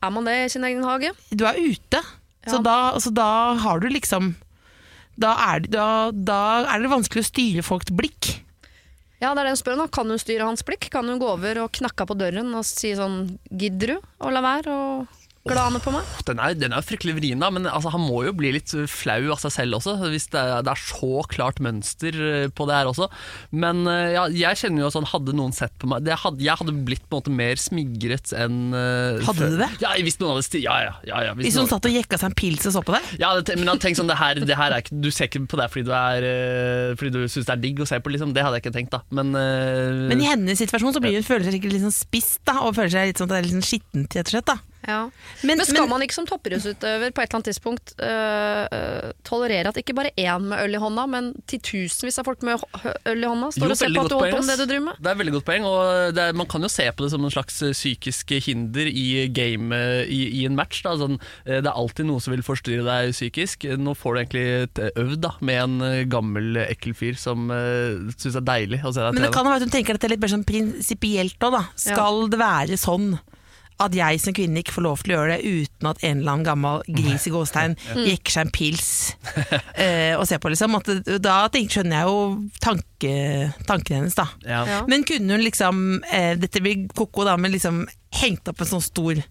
Er 0.00 0.10
man 0.16 0.24
det 0.24 0.38
i 0.46 0.48
sin 0.56 0.64
egen 0.64 0.86
hage? 0.88 1.12
Du 1.36 1.44
er 1.44 1.60
ute, 1.60 2.00
Ja. 2.00 2.54
så, 2.54 2.62
da, 2.64 2.78
så 2.96 3.10
da 3.12 3.28
har 3.60 3.80
du 3.84 3.90
liksom 3.92 4.32
da 5.20 5.34
er, 5.52 5.60
det- 5.64 5.70
da, 5.74 5.86
da 6.10 6.38
er 6.74 6.80
det 6.84 6.90
vanskelig 6.92 7.22
å 7.26 7.30
styre 7.30 7.62
folks 7.66 7.92
blikk. 7.92 8.38
Ja, 9.20 9.34
det 9.34 9.42
er 9.42 9.50
det 9.50 9.52
hun 9.52 9.60
spør 9.60 9.80
om. 9.84 9.88
Kan 9.92 10.08
hun 10.08 10.18
styre 10.20 10.46
hans 10.48 10.62
blikk? 10.64 10.88
Kan 10.90 11.04
hun 11.10 11.18
gå 11.20 11.28
over 11.28 11.58
og 11.66 11.72
knakke 11.76 12.06
på 12.08 12.16
døren 12.16 12.54
og 12.56 12.64
si 12.64 12.94
sånn 12.96 13.38
Gidder 13.52 13.94
du 13.94 13.96
å 14.24 14.32
la 14.32 14.40
være 14.40 14.76
glane 15.50 15.80
på 15.82 15.92
meg? 15.94 16.08
Den 16.28 16.40
er, 16.42 16.54
den 16.58 16.74
er 16.76 16.84
fryktelig 16.86 17.16
vrien, 17.18 17.40
da, 17.42 17.50
men 17.54 17.66
altså, 17.68 17.92
han 17.94 18.02
må 18.04 18.22
jo 18.26 18.32
bli 18.36 18.52
litt 18.56 18.72
flau 18.90 19.18
av 19.34 19.40
seg 19.42 19.54
selv 19.54 19.78
også, 19.80 19.96
hvis 20.12 20.28
det 20.32 20.40
er, 20.40 20.64
det 20.66 20.72
er 20.74 20.82
så 20.82 21.22
klart 21.30 21.60
mønster 21.64 22.16
eh, 22.16 22.46
på 22.54 22.66
det 22.70 22.76
her 22.78 22.90
også. 22.90 23.08
Men 23.52 23.82
eh, 23.90 24.12
ja, 24.16 24.26
jeg 24.30 24.60
kjenner 24.62 24.86
jo 24.86 24.92
sånn, 24.94 25.08
hadde 25.10 25.34
noen 25.36 25.54
sett 25.56 25.74
på 25.80 25.88
meg 25.90 26.04
det 26.06 26.16
hadde, 26.22 26.42
Jeg 26.44 26.58
hadde 26.60 26.74
blitt 26.86 27.02
på 27.08 27.18
en 27.18 27.22
måte 27.22 27.34
mer 27.34 27.60
smigret 27.60 28.32
enn 28.36 28.72
uh, 28.74 29.20
Hadde 29.26 29.50
du 29.52 29.56
det? 29.60 29.68
Ja, 29.82 29.92
hvis 30.00 30.18
noen 30.20 30.34
hadde 30.34 30.46
sti 30.46 30.62
ja, 30.64 30.76
ja, 30.86 30.94
ja, 31.08 31.22
ja, 31.28 31.34
hvis 31.36 31.50
Hvis 31.50 31.58
noen 31.58 31.66
noen- 31.66 31.74
satt 31.74 31.88
og 31.90 31.96
jekka 31.98 32.20
seg 32.20 32.30
en 32.30 32.36
pils 32.38 32.68
og 32.70 32.76
så 32.76 32.82
på 32.86 32.94
deg. 32.96 33.10
ja, 33.20 33.32
det, 33.40 33.56
men 33.60 33.70
tenkte 33.82 34.00
sånn, 34.00 34.10
det 34.10 34.18
her, 34.20 34.40
det 34.40 34.58
her 34.58 34.76
er 34.76 34.84
ikke, 34.84 35.00
Du 35.02 35.10
ser 35.14 35.28
ikke 35.30 35.44
på 35.50 35.60
det 35.60 35.68
fordi 35.72 35.86
du, 35.88 35.92
er, 35.96 36.28
fordi 37.00 37.12
du 37.16 37.20
syns 37.26 37.48
det 37.50 37.56
er 37.56 37.62
digg 37.66 37.82
å 37.82 37.88
se 37.88 37.98
på, 38.00 38.12
liksom. 38.14 38.32
Det 38.36 38.44
hadde 38.46 38.58
jeg 38.60 38.66
ikke 38.66 38.76
tenkt, 38.78 38.94
da. 38.94 39.02
Men, 39.16 39.34
uh, 39.36 40.06
Men 40.10 40.22
i 40.22 40.28
hennes 40.30 40.60
situasjon 40.60 40.96
så 40.96 41.02
blir 41.02 41.18
hun 41.18 41.26
føler 41.26 41.48
seg 41.50 41.66
litt 41.66 41.84
sånn 41.84 41.94
spist 41.94 42.40
da, 42.48 42.60
og 42.64 42.76
føler 42.78 42.92
seg 42.94 43.10
litt 43.10 43.20
sånn, 43.20 43.30
at 43.30 43.36
det 43.36 43.40
er 43.40 43.48
litt 43.48 43.56
sånn 43.58 43.70
skittent, 43.70 44.16
rett 44.18 44.30
og 44.30 44.36
slett. 44.36 44.50
da. 44.50 44.58
Ja. 44.88 45.10
Men, 45.44 45.60
Men 45.60 45.66
skal 45.68 45.88
man 45.90 46.02
ikke 46.04 46.16
som 46.16 46.26
toppidrettsutøver 46.28 47.12
på 47.12 47.20
et 47.20 47.28
eller 47.28 47.38
annet 47.38 47.48
tidspunkt 47.50 47.92
øh, 48.00 48.64
øh, 48.72 49.10
tolerere 49.28 49.68
at 49.68 49.80
ikke 49.80 49.94
bare 49.96 50.12
én 50.16 50.46
med 50.48 50.62
øl 50.64 50.76
i 50.76 50.80
hånda, 50.80 51.04
men 51.10 51.32
titusenvis 51.50 52.20
av 52.22 52.28
folk 52.28 52.44
med 52.46 52.56
øl 52.56 53.20
i 53.20 53.28
hånda 53.28 53.50
står 53.52 53.68
Jo, 53.68 53.74
og 53.74 53.80
ser 53.80 53.92
på 53.92 54.04
at 54.04 54.12
du 54.12 54.16
holder 54.16 54.36
på 54.38 54.42
med 54.46 54.52
det 54.54 54.64
du 54.64 54.72
driver 54.72 54.86
med? 54.88 55.02
Det 55.04 55.12
er 55.12 55.20
veldig 55.20 55.34
godt 55.36 55.46
poeng, 55.50 55.66
og 55.68 56.16
det 56.16 56.24
er, 56.24 56.38
man 56.40 56.48
kan 56.50 56.64
jo 56.64 56.70
se 56.72 56.86
på 56.88 57.04
det 57.04 57.12
som 57.12 57.26
en 57.26 57.34
slags 57.34 57.60
eh, 57.66 57.74
psykisk 57.76 58.32
hinder 58.46 58.88
i 58.88 59.06
game 59.36 59.76
eh, 59.76 60.04
i, 60.08 60.20
i 60.40 60.46
en 60.48 60.56
match. 60.56 60.80
Da. 60.86 60.96
Sånn, 61.00 61.20
eh, 61.44 61.60
det 61.60 61.68
er 61.68 61.76
alltid 61.76 62.08
noe 62.08 62.24
som 62.24 62.34
vil 62.34 62.44
forstyrre 62.46 62.86
deg 62.86 63.12
psykisk. 63.14 63.68
Nå 63.80 63.94
får 63.98 64.16
du 64.16 64.22
egentlig 64.22 64.46
øvd 64.94 65.20
da, 65.26 65.34
med 65.44 65.64
en 65.66 66.08
gammel, 66.10 66.62
ekkel 66.64 66.96
fyr 66.96 67.18
som 67.20 67.50
uh, 67.52 68.08
syns 68.14 68.36
det 68.36 68.40
er 68.40 68.46
deilig 68.46 68.80
å 68.86 68.92
se 68.94 69.02
deg 69.02 69.16
Men 69.16 69.26
det 69.26 69.32
kan 69.34 69.46
jo 69.46 69.52
være 69.52 69.60
at 69.60 69.66
hun 69.66 69.74
tenker 69.74 69.96
at 69.96 70.02
det 70.02 70.08
er 70.08 70.14
litt 70.14 70.22
mer 70.24 70.32
sånn 70.32 70.46
prinsipielt 70.48 71.46
òg, 71.46 71.56
da. 71.58 71.62
Skal 71.80 72.24
det 72.32 72.40
være 72.40 72.78
sånn 72.80 73.12
at 73.80 73.96
jeg 73.96 74.20
som 74.22 74.36
kvinne 74.36 74.60
ikke 74.60 74.76
får 74.76 74.84
lov 74.84 75.02
til 75.02 75.14
å 75.14 75.16
gjøre 75.18 75.36
det 75.36 75.50
uten 75.64 75.90
at 75.90 76.02
en 76.04 76.20
eller 76.20 76.34
annen 76.34 76.46
gammel 76.46 76.82
gris 77.00 77.26
i 77.28 77.32
gåstein 77.34 77.76
jekker 77.96 78.34
seg 78.34 78.46
en 78.46 78.52
pils 78.54 78.90
eh, 79.74 80.14
og 80.18 80.26
ser 80.28 80.40
på, 80.42 80.52
liksom. 80.52 80.76
At, 80.78 80.90
da 81.22 81.38
skjønner 81.50 81.96
jeg 81.96 82.10
jo 82.10 82.20
tanke, 82.62 83.14
tanken 83.68 84.00
hennes, 84.00 84.18
da. 84.18 84.28
Ja. 84.44 84.62
Ja. 84.68 84.80
Men 84.90 85.04
kunne 85.08 85.36
hun 85.36 85.44
liksom 85.44 85.84
eh, 86.12 86.34
Dette 86.40 86.62
blir 86.62 86.86
koko, 86.96 87.24
da, 87.28 87.36
men 87.40 87.54
liksom 87.54 87.84
hengt 88.20 88.48
opp 88.50 88.60
en 88.62 88.72
sånn 88.74 88.84
stor 88.84 89.22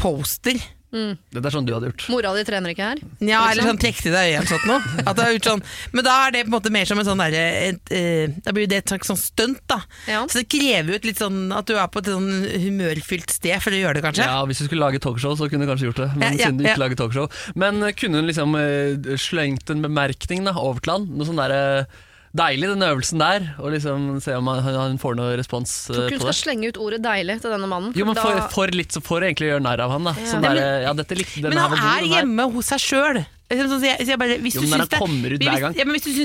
poster? 0.00 0.60
Dette 0.94 1.42
er 1.50 1.52
sånn 1.52 1.66
du 1.66 1.72
hadde 1.74 1.88
gjort. 1.90 2.04
Mora 2.12 2.30
di 2.36 2.44
trener 2.46 2.72
ikke 2.72 2.86
her? 2.92 3.00
Ja, 3.26 3.40
eller 3.50 3.66
sånn 3.68 3.80
trekk 3.80 3.98
til 4.04 4.14
deg 4.14 4.30
øyet 4.30 4.52
eller 4.54 4.68
noe. 4.70 5.02
At 5.02 5.18
det 5.18 5.24
er 5.26 5.32
gjort 5.34 5.48
sånn. 5.50 5.62
Men 5.92 6.06
da 6.06 6.14
er 6.26 6.34
det 6.36 6.42
på 6.46 6.50
en 6.52 6.54
måte 6.54 6.72
mer 6.72 6.88
som 6.88 7.00
en 7.02 7.08
sånn 7.08 7.20
derre 7.20 7.42
eh, 7.90 8.36
Da 8.46 8.54
blir 8.56 8.70
det 8.70 8.78
et 8.84 8.92
slags 8.94 9.10
sånn 9.10 9.20
stunt, 9.20 9.60
da. 9.68 9.80
Ja. 10.08 10.22
Så 10.30 10.40
det 10.40 10.46
krever 10.54 10.94
jo 10.94 11.00
et 11.00 11.08
litt 11.10 11.20
sånn 11.20 11.50
at 11.52 11.68
du 11.68 11.74
er 11.76 11.90
på 11.92 12.00
et 12.04 12.10
sånn 12.14 12.30
humørfylt 12.66 13.34
sted 13.34 13.60
for 13.64 13.74
å 13.76 13.82
gjøre 13.82 13.98
det, 13.98 14.06
kanskje. 14.06 14.30
Ja, 14.30 14.40
Hvis 14.48 14.62
du 14.62 14.68
skulle 14.70 14.86
lage 14.86 15.02
talkshow, 15.02 15.36
så 15.36 15.50
kunne 15.50 15.66
du 15.66 15.72
kanskje 15.72 15.90
gjort 15.90 16.02
det. 16.04 16.10
Men 16.14 16.26
Ja, 16.28 16.32
ja, 16.32 16.46
siden 16.46 16.62
du 16.62 16.64
ikke 16.64 16.76
ja. 16.78 16.82
lager 16.86 17.02
talkshow 17.02 17.28
Men 17.58 17.82
eh, 17.82 17.94
kunne 17.98 18.22
hun 18.22 18.30
liksom 18.30 18.56
eh, 18.60 19.14
slengt 19.20 19.70
en 19.74 19.84
bemerkning 19.84 20.46
da, 20.46 20.54
over 20.56 20.80
til 20.84 20.96
han? 20.96 21.08
Noe 21.18 21.28
sånn 21.28 21.42
der, 21.42 21.56
eh, 21.56 22.04
deilig, 22.38 22.68
den 22.74 22.84
øvelsen 22.86 23.22
der. 23.22 23.46
Og 23.60 23.72
liksom 23.74 24.08
se 24.24 24.34
om 24.38 24.50
han, 24.52 24.62
han 24.64 24.98
får 25.02 25.16
noe 25.18 25.36
respons 25.40 25.72
eh, 25.90 25.94
Tror 25.96 26.08
ikke 26.10 26.18
hun 26.20 26.26
skal 26.28 26.38
slenge 26.42 26.70
ut 26.72 26.80
ordet 26.82 27.00
'deilig' 27.04 27.40
til 27.44 27.54
denne 27.54 27.68
mannen. 27.70 27.94
Jo, 27.96 28.06
men 28.08 28.18
da- 28.18 28.24
for, 28.26 28.42
for 28.54 28.76
litt 28.76 28.92
så 28.96 29.02
får 29.04 29.20
du 29.22 29.26
egentlig 29.30 29.50
gjøre 29.52 29.64
narr 29.66 29.82
av 29.86 29.94
han, 29.96 30.04
da. 30.10 30.14
Sånn 30.26 30.44
der, 30.44 30.60
men- 30.60 30.82
ja, 30.86 30.92
likte 30.92 31.42
Men 31.48 31.58
han 31.58 31.72
er 31.72 32.00
god, 32.04 32.12
hjemme 32.16 32.52
hos 32.52 32.72
seg 32.74 32.84
sjøl. 32.84 33.24
Hvis 33.46 33.60
du 33.62 33.68
syns 33.70 33.84
ja, 33.86 33.96
det 34.02 34.16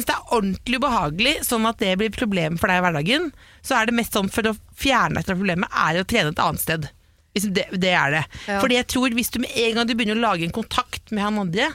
er 0.10 0.34
ordentlig 0.34 0.80
ubehagelig, 0.82 1.36
sånn 1.46 1.68
at 1.70 1.78
det 1.78 1.92
blir 2.02 2.10
problem 2.10 2.58
for 2.58 2.72
deg 2.72 2.80
i 2.82 2.86
hverdagen, 2.88 3.28
så 3.62 3.78
er 3.78 3.86
det 3.92 3.94
mest 4.00 4.18
sånn 4.18 4.32
for 4.34 4.50
å 4.50 4.56
fjerne 4.74 5.20
deg 5.20 5.28
fra 5.28 5.36
problemet, 5.38 5.70
er 5.70 6.02
å 6.02 6.08
trene 6.08 6.34
et 6.34 6.42
annet 6.42 6.64
sted. 6.64 6.90
Det, 7.32 7.68
det 7.78 7.94
er 7.94 8.12
det. 8.18 8.24
Ja. 8.50 8.58
Fordi 8.60 8.76
jeg 8.80 8.88
tror 8.92 9.14
hvis 9.16 9.30
du 9.32 9.40
med 9.40 9.54
en 9.56 9.76
gang 9.78 9.88
du 9.88 9.94
begynner 9.94 10.18
å 10.18 10.26
lage 10.34 10.44
en 10.48 10.56
kontakt 10.56 11.14
med 11.14 11.24
han 11.24 11.38
andre, 11.46 11.70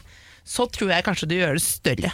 så 0.46 0.66
tror 0.70 0.90
jeg 0.92 1.06
kanskje 1.06 1.28
du 1.30 1.36
gjør 1.38 1.56
det 1.56 1.62
større. 1.64 2.10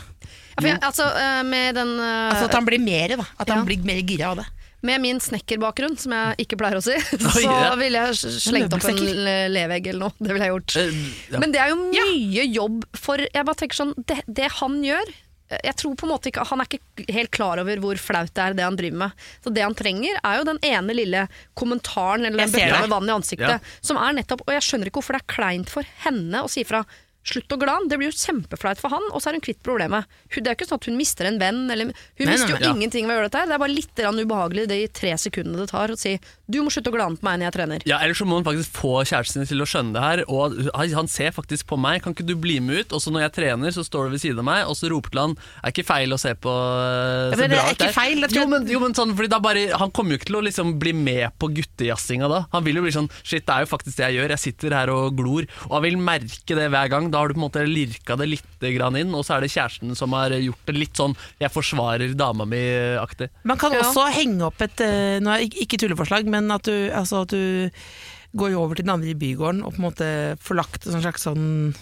For 0.58 0.68
jeg, 0.68 0.80
altså, 0.80 1.06
eh, 1.16 1.42
med 1.48 1.74
den 1.78 1.94
eh, 1.98 2.32
Altså 2.32 2.44
At 2.50 2.54
han 2.58 2.66
blir 2.68 2.80
mer, 2.82 3.16
da. 3.16 3.24
At 3.38 3.48
han 3.48 3.58
Ja. 3.62 3.64
blir 3.64 3.84
mer 3.84 4.02
gira 4.02 4.30
av 4.32 4.36
det. 4.42 4.46
Med 4.82 4.98
min 5.00 5.20
snekkerbakgrunn, 5.22 5.96
som 5.96 6.10
jeg 6.12 6.42
ikke 6.42 6.56
pleier 6.58 6.74
å 6.76 6.82
si, 6.82 6.96
så 7.22 7.42
ja. 7.44 7.74
ville 7.78 8.00
jeg 8.00 8.16
s- 8.18 8.40
slengt 8.48 8.72
opp 8.74 8.82
en 8.84 8.96
møbelsnekker. 8.98 9.50
levegg 9.54 9.86
eller 9.92 10.00
noe. 10.08 10.12
Det 10.18 10.32
ville 10.34 10.44
jeg 10.48 10.54
gjort. 10.56 10.76
Eh, 10.76 11.02
ja. 11.34 11.38
Men 11.38 11.52
det 11.54 11.60
er 11.62 11.68
jo 11.70 11.76
mye 11.86 12.46
jobb 12.52 12.84
for 12.98 13.16
Jeg 13.22 13.44
bare 13.46 13.60
tenker 13.62 13.78
sånn, 13.78 13.94
det, 14.10 14.22
det 14.26 14.50
han 14.60 14.80
gjør 14.82 15.12
jeg 15.52 15.74
tror 15.76 15.92
på 16.00 16.06
en 16.06 16.12
måte 16.14 16.30
ikke, 16.30 16.46
Han 16.48 16.62
er 16.62 16.64
ikke 16.64 17.12
helt 17.12 17.30
klar 17.30 17.60
over 17.60 17.76
hvor 17.76 17.98
flaut 18.00 18.30
det 18.32 18.40
er, 18.40 18.54
det 18.56 18.64
han 18.64 18.76
driver 18.78 18.96
med. 19.02 19.12
Så 19.44 19.50
Det 19.52 19.60
han 19.62 19.74
trenger, 19.76 20.16
er 20.24 20.38
jo 20.38 20.44
den 20.48 20.58
ene 20.64 20.94
lille 20.96 21.26
kommentaren 21.54 22.24
eller 22.24 22.40
Jeg 22.40 22.48
den 22.48 22.54
ser 22.54 22.70
bøtta 22.70 22.78
det. 22.78 22.80
med 22.88 22.92
vann 22.94 23.10
i 23.10 23.12
ansiktet. 23.18 23.50
Ja. 23.60 23.76
Som 23.84 23.98
er 24.00 24.14
nettopp, 24.16 24.40
Og 24.48 24.54
jeg 24.54 24.64
skjønner 24.64 24.88
ikke 24.88 25.02
hvorfor 25.02 25.12
det 25.18 25.20
er 25.20 25.34
kleint 25.34 25.68
for 25.68 25.84
henne 26.06 26.40
å 26.42 26.48
si 26.48 26.64
fra. 26.64 26.80
Slutt 27.22 27.52
å 27.54 27.58
glane. 27.60 27.86
Det 27.88 27.98
blir 28.00 28.10
jo 28.10 28.16
kjempeflaut 28.18 28.80
for 28.82 28.90
han, 28.90 29.04
og 29.14 29.22
så 29.22 29.30
er 29.30 29.36
hun 29.38 29.44
kvitt 29.44 29.60
problemet. 29.62 30.08
Hun, 30.34 30.42
det 30.42 30.50
er 30.50 30.56
ikke 30.56 30.66
sånn 30.66 30.80
at 30.82 30.88
hun 30.90 30.96
mister 30.98 31.28
en 31.28 31.38
venn. 31.38 31.60
Eller, 31.70 31.92
hun 31.92 32.26
Nei, 32.26 32.32
mister 32.34 32.50
jo 32.50 32.58
nei. 32.58 32.66
Ja. 32.66 32.72
ingenting 32.74 33.06
ved 33.06 33.14
å 33.14 33.18
gjøre 33.20 33.28
dette. 33.30 33.42
her 33.42 33.46
Det 33.52 33.54
er 33.56 33.62
bare 33.62 33.76
litt 33.76 34.02
ubehagelig 34.02 34.64
de 34.68 34.78
tre 34.88 35.12
sekundene 35.20 35.62
det 35.62 35.70
tar 35.70 35.92
å 35.94 35.98
si 35.98 36.18
du 36.52 36.58
må 36.60 36.68
slutte 36.68 36.90
å 36.90 36.94
glane 36.96 37.16
på 37.16 37.24
meg 37.24 37.38
når 37.40 37.46
jeg 37.46 37.54
trener. 37.56 37.84
Ja, 37.88 37.98
Eller 38.04 38.12
så 38.18 38.26
må 38.28 38.36
hun 38.36 38.44
faktisk 38.44 38.74
få 38.76 38.90
kjæresten 39.08 39.40
sin 39.40 39.48
til 39.54 39.62
å 39.64 39.68
skjønne 39.68 39.94
det 39.94 40.02
her. 40.02 40.24
Og 40.28 40.58
han- 40.76 41.08
ser 41.12 41.30
faktisk 41.32 41.66
på 41.66 41.78
meg. 41.78 42.02
Kan 42.02 42.14
ikke 42.14 42.26
du 42.26 42.34
bli 42.36 42.58
med 42.60 42.76
ut? 42.82 42.92
Og 42.92 43.00
så 43.00 43.10
når 43.12 43.22
jeg 43.28 43.32
trener, 43.38 43.70
så 43.70 43.82
står 43.84 44.06
du 44.06 44.10
ved 44.16 44.20
siden 44.20 44.38
av 44.38 44.44
meg, 44.44 44.66
og 44.68 44.74
så 44.76 44.88
roper 44.90 45.10
til 45.10 45.20
han 45.20 45.36
Er 45.64 45.70
ikke 45.72 45.84
feil 45.84 46.08
å 46.12 46.18
se 46.18 46.34
på 46.34 46.48
så 46.52 47.30
Ja, 47.32 47.36
men 47.36 47.50
det 47.50 47.56
bra 47.56 47.64
er 47.64 47.70
ut 47.72 47.76
ikke 47.76 47.86
der?» 47.86 47.92
feil, 47.92 48.20
det 48.20 48.32
Jo, 48.36 48.46
men, 48.46 48.66
jo, 48.66 48.80
men 48.80 48.94
sånn, 48.94 49.14
fordi 49.16 49.28
da 49.28 49.38
bare, 49.38 49.64
Han 49.78 49.90
kommer 49.90 50.12
jo 50.12 50.18
ikke 50.18 50.30
til 50.30 50.36
å 50.40 50.44
liksom 50.44 50.78
bli 50.78 50.92
med 50.92 51.32
på 51.38 51.48
guttejazzinga 51.52 52.28
da. 52.28 52.46
Han 52.52 52.64
vil 52.64 52.76
jo 52.76 52.82
bli 52.82 52.92
sånn 52.94 53.10
Shit, 53.22 53.46
det 53.46 53.54
er 53.54 53.64
jo 53.66 53.70
faktisk 53.72 53.96
det 53.96 54.06
jeg 54.10 54.18
gjør. 54.20 54.28
Jeg 54.36 54.42
sitter 54.44 54.70
her 54.76 54.90
og 54.90 55.16
glor. 55.16 55.46
Og 55.68 55.72
han 55.78 55.82
vil 55.82 55.96
merke 55.96 56.56
det 56.56 56.70
hver 56.72 56.88
gang. 56.90 57.10
Da 57.12 57.20
har 57.20 57.28
du 57.30 57.34
på 57.36 57.42
en 57.42 57.44
måte 57.46 57.62
lirka 57.68 58.16
det 58.18 58.26
litt 58.32 58.64
grann 58.74 58.96
inn, 58.98 59.12
og 59.14 59.22
så 59.28 59.36
er 59.36 59.44
det 59.44 59.52
kjæresten 59.52 59.94
som 59.98 60.12
har 60.16 60.32
gjort 60.34 60.64
det 60.66 60.74
litt 60.78 60.96
sånn 60.98 61.14
Jeg 61.42 61.52
forsvarer 61.52 62.14
dama 62.16 62.46
mi-aktig. 62.48 63.28
Man 63.44 63.58
kan 63.60 63.72
Ja. 63.76 63.82
også 63.84 64.08
henge 64.16 64.42
opp 64.48 64.60
et 64.64 64.80
eh, 64.80 65.20
Nå 65.20 65.30
er 65.36 65.44
ikke- 65.46 65.62
ikke 65.66 65.78
tulleforslag, 65.84 66.26
men 66.26 66.50
at 66.50 66.62
du, 66.64 66.90
altså 66.90 67.22
at 67.22 67.28
du 67.36 67.70
går 68.34 68.54
over 68.56 68.74
til 68.74 68.86
den 68.86 68.94
andre 68.94 69.10
i 69.12 69.14
bygården 69.14 69.62
og 69.62 69.74
på 69.74 69.78
en 69.82 69.90
måte 69.90 70.08
får 70.40 70.56
lagt 70.56 70.86
en 70.88 71.02
slags 71.02 71.22
sånn 71.28 71.74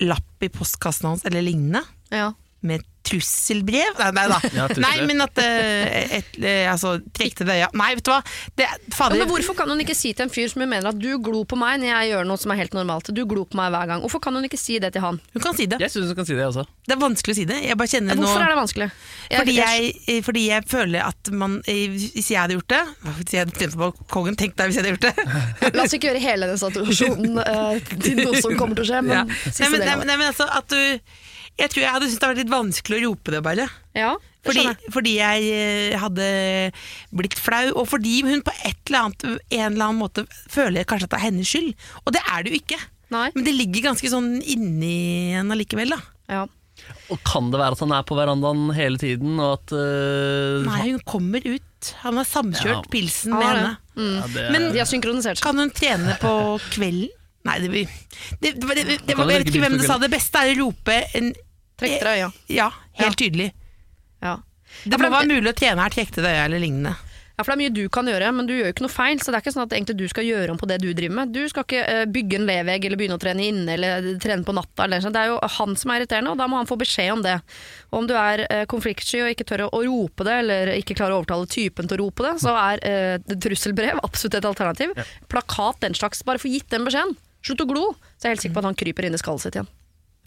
lapp 0.00 0.44
i 0.44 0.48
postkassen 0.52 1.08
hans 1.08 1.24
eller 1.26 1.42
lignende. 1.42 1.82
Ja. 2.12 2.32
Med 2.62 2.84
trusselbrev? 3.08 3.98
Nei, 3.98 4.10
nei 4.18 4.26
da. 4.30 4.38
Ja, 4.58 4.66
nei, 4.82 4.94
men 5.06 5.22
at 5.24 5.38
uh, 5.38 5.98
et, 6.18 6.30
eh, 6.40 6.64
altså, 6.70 6.96
Trekk 7.14 7.36
til 7.40 7.48
deg, 7.48 7.60
ja. 7.62 7.68
Nei, 7.78 7.90
vet 7.98 8.06
du 8.06 8.12
hva. 8.12 8.20
Det, 8.58 8.66
Ja, 8.68 9.08
men 9.14 9.28
Hvorfor 9.30 9.56
kan 9.58 9.70
hun 9.70 9.80
ikke 9.82 9.96
si 9.96 10.12
til 10.16 10.26
en 10.26 10.32
fyr 10.32 10.48
som 10.50 10.62
hun 10.64 10.70
mener 10.70 10.90
at 10.90 10.98
du 10.98 11.10
glor 11.22 11.44
på 11.48 11.58
meg 11.60 11.78
når 11.82 11.90
jeg 11.92 12.10
gjør 12.12 12.28
noe 12.28 12.40
som 12.40 12.52
er 12.54 12.60
helt 12.62 12.74
normalt? 12.76 13.10
Du 13.14 13.22
glor 13.28 13.46
på 13.48 13.58
meg 13.60 13.70
hver 13.74 13.90
gang. 13.92 14.02
Hvorfor 14.04 14.22
kan 14.24 14.36
hun 14.36 14.46
ikke 14.48 14.58
si 14.60 14.78
det 14.82 14.92
til 14.96 15.04
han? 15.04 15.20
Hun 15.34 15.44
kan 15.44 15.56
si 15.56 15.68
det. 15.70 15.78
Jeg 15.82 15.92
synes 15.94 16.12
hun 16.12 16.18
kan 16.18 16.28
si 16.28 16.36
det 16.38 16.46
også. 16.48 16.64
Det 16.88 16.96
er 16.96 17.00
vanskelig 17.02 17.36
å 17.36 17.38
si 17.38 17.46
det. 17.48 17.58
Jeg 17.68 17.78
bare 17.80 17.92
kjenner 17.92 18.18
Hvorfor 18.18 18.40
nå 18.42 18.46
er 18.48 18.54
det 18.54 18.58
vanskelig? 18.58 18.88
fordi 19.28 19.54
jeg, 19.58 19.92
eh, 20.08 20.20
fordi 20.24 20.42
jeg 20.48 20.64
føler 20.70 21.04
at 21.04 21.30
man 21.36 21.58
Hvis 21.68 22.30
jeg 22.32 22.38
hadde 22.40 22.56
gjort 22.56 22.70
det 22.72 22.80
Hvis 23.18 23.34
jeg 23.34 23.42
hadde 23.44 23.58
tjent 23.60 23.76
på 23.76 23.90
kongen, 24.14 24.36
tenk 24.40 24.56
deg 24.56 24.70
hvis 24.70 24.78
jeg 24.78 24.84
hadde 24.86 24.94
gjort 24.96 25.06
det. 25.08 25.74
La 25.76 25.84
oss 25.84 25.94
ikke 25.96 26.08
gjøre 26.10 26.22
hele 26.24 26.48
den 26.50 26.60
situasjonen 26.64 27.38
uh, 27.38 27.76
til 28.02 28.22
noe 28.22 28.40
som 28.40 28.54
kommer 28.58 28.78
til 28.78 28.86
å 28.86 28.90
skje, 28.92 29.02
men 29.04 29.16
Ja. 29.18 29.24
siste 29.44 29.64
Nei, 29.66 29.70
men, 29.74 29.80
del 29.84 29.92
av 29.92 30.00
det. 30.02 30.08
nei, 30.08 30.16
men 30.20 30.30
altså 30.32 30.48
at 30.58 30.72
du 30.72 30.80
Jeg 31.58 31.70
tror 31.72 31.82
jeg 31.82 31.90
hadde 31.94 32.06
syntes 32.08 32.20
det 32.22 32.28
var 32.30 32.38
litt 32.38 32.52
vanskelig 32.52 32.98
å 33.00 33.04
rope 33.08 33.32
det, 33.34 33.40
bare. 33.42 33.64
Ja, 33.98 34.12
det 34.14 34.46
Fordi, 34.46 34.92
fordi 34.94 35.14
jeg 35.18 35.48
eh, 35.52 35.96
hadde 35.98 36.28
blitt 37.18 37.34
flau, 37.38 37.72
og 37.74 37.88
fordi 37.90 38.20
hun 38.24 38.44
på 38.46 38.54
et 38.64 38.78
eller 38.86 39.08
annet, 39.08 39.24
en 39.50 39.72
eller 39.72 39.88
annen 39.88 39.98
måte 40.00 40.24
føler 40.52 40.86
kanskje 40.88 41.08
at 41.08 41.16
det 41.16 41.18
er 41.18 41.26
hennes 41.26 41.50
skyld. 41.50 41.72
Og 42.04 42.14
det 42.14 42.22
er 42.22 42.46
det 42.46 42.52
jo 42.54 42.60
ikke. 42.62 42.78
Nei. 43.10 43.26
Men 43.34 43.44
det 43.48 43.56
ligger 43.56 43.88
ganske 43.90 44.12
sånn 44.12 44.30
inni 44.44 45.34
henne 45.34 45.56
allikevel, 45.56 45.96
da. 45.96 46.00
Ja. 46.30 46.44
Og 47.10 47.18
kan 47.26 47.48
det 47.50 47.58
være 47.58 47.74
at 47.74 47.82
han 47.82 47.92
er 47.96 48.04
på 48.06 48.16
verandaen 48.16 48.68
hele 48.76 49.00
tiden, 49.02 49.34
og 49.42 49.56
at 49.58 49.74
uh, 49.74 50.62
Nei, 50.68 50.92
hun 50.92 51.02
kommer 51.08 51.42
ut. 51.42 51.90
Han 52.04 52.20
har 52.20 52.26
samkjørt 52.28 52.84
Ja. 52.86 52.90
pilsen 52.92 53.34
med 53.34 53.42
henne. 53.48 53.72
henne. 53.96 54.14
ja, 54.22 54.26
det, 54.36 54.46
Men- 54.54 54.70
De 54.72 54.78
har 54.78 54.86
synkronisert. 54.86 55.42
Kan 55.42 55.58
hun 55.58 55.70
trene 55.74 56.14
på 56.22 56.32
kvelden? 56.70 57.10
Nei, 57.48 57.58
det, 57.62 57.68
blir- 57.70 57.92
det, 58.42 58.54
det, 58.60 58.98
det, 59.06 59.14
hun 59.16 59.28
Jeg 59.30 59.44
vet 59.44 59.50
ikke 59.50 59.62
hvem 59.66 59.76
det 59.78 59.86
sa. 59.88 59.96
Det 59.98 60.10
beste 60.12 60.40
er 60.42 60.54
å 60.54 60.58
rope 60.66 60.96
en 61.16 61.32
Trekk 61.78 62.00
deg 62.02 62.14
øya. 62.18 62.30
Ja, 62.50 62.70
helt 62.98 63.18
tydelig. 63.18 63.52
Ja. 64.24 64.38
Det 64.84 64.98
må 65.00 65.10
være 65.12 65.30
mulig 65.30 65.52
å 65.52 65.56
trene 65.56 65.84
her, 65.84 65.92
trekke 65.94 66.18
til 66.18 66.26
det 66.26 66.32
øya 66.34 66.48
eller 66.48 66.62
lignende. 66.62 66.96
ja, 67.38 67.44
for 67.44 67.52
det 67.52 67.54
er 67.54 67.60
mye 67.60 67.74
du 67.76 67.84
kan 67.94 68.08
gjøre, 68.10 68.30
men 68.34 68.48
du 68.48 68.52
gjør 68.56 68.66
jo 68.66 68.74
ikke 68.74 68.84
noe 68.84 68.92
feil. 68.92 69.20
Så 69.22 69.30
det 69.30 69.38
er 69.38 69.44
ikke 69.44 69.52
sånn 69.54 69.66
at 69.68 69.74
egentlig 69.76 69.94
du 70.00 70.08
skal 70.10 70.26
gjøre 70.26 70.50
om 70.50 70.58
på 70.58 70.66
det 70.66 70.80
du 70.82 70.88
driver 70.90 71.14
med. 71.20 71.30
Du 71.36 71.44
skal 71.50 71.66
ikke 71.66 71.84
eh, 71.86 72.02
bygge 72.10 72.40
en 72.40 72.48
levegg 72.48 72.88
eller 72.88 73.00
begynne 73.00 73.18
å 73.18 73.22
trene 73.22 73.46
inne 73.46 73.76
eller 73.76 74.08
trene 74.22 74.42
på 74.46 74.56
natta. 74.58 74.88
Eller 74.88 75.04
sånn. 75.04 75.14
Det 75.14 75.22
er 75.22 75.30
jo 75.30 75.38
han 75.58 75.78
som 75.78 75.94
er 75.94 76.02
irriterende, 76.02 76.34
og 76.34 76.42
da 76.42 76.50
må 76.50 76.58
han 76.58 76.70
få 76.70 76.80
beskjed 76.82 77.14
om 77.14 77.22
det. 77.22 77.36
Og 77.92 78.00
om 78.02 78.10
du 78.10 78.16
er 78.18 78.42
eh, 78.48 78.64
konfliktsky 78.74 79.22
og 79.22 79.30
ikke 79.36 79.46
tør 79.52 79.68
å, 79.68 79.84
rope 79.86 80.26
det, 80.26 80.36
eller 80.42 80.74
ikke 80.74 80.98
klarer 80.98 81.14
å 81.14 81.22
overtale 81.22 81.46
typen 81.54 81.86
til 81.86 82.00
å 82.00 82.02
rope 82.08 82.26
det, 82.26 82.34
så 82.42 82.58
er 82.58 82.82
eh, 82.90 83.38
trusselbrev 83.46 84.02
absolutt 84.02 84.40
et 84.40 84.50
alternativ. 84.50 84.98
Plakat, 85.30 85.78
den 85.86 85.94
slags. 85.94 86.26
Bare 86.26 86.42
få 86.42 86.50
gitt 86.50 86.66
den 86.74 86.90
beskjeden. 86.90 87.14
Slutt 87.46 87.62
å 87.62 87.70
glo. 87.70 87.92
Så 88.18 88.26
jeg 88.26 88.32
er 88.32 88.34
helt 88.34 88.48
sikker 88.48 88.58
på 88.58 88.66
at 88.66 88.72
han 88.72 88.82
kryper 88.82 89.06
inn 89.06 89.14
i 89.14 89.22
skallet 89.22 89.46
sitt 89.46 89.54
igjen. 89.54 89.70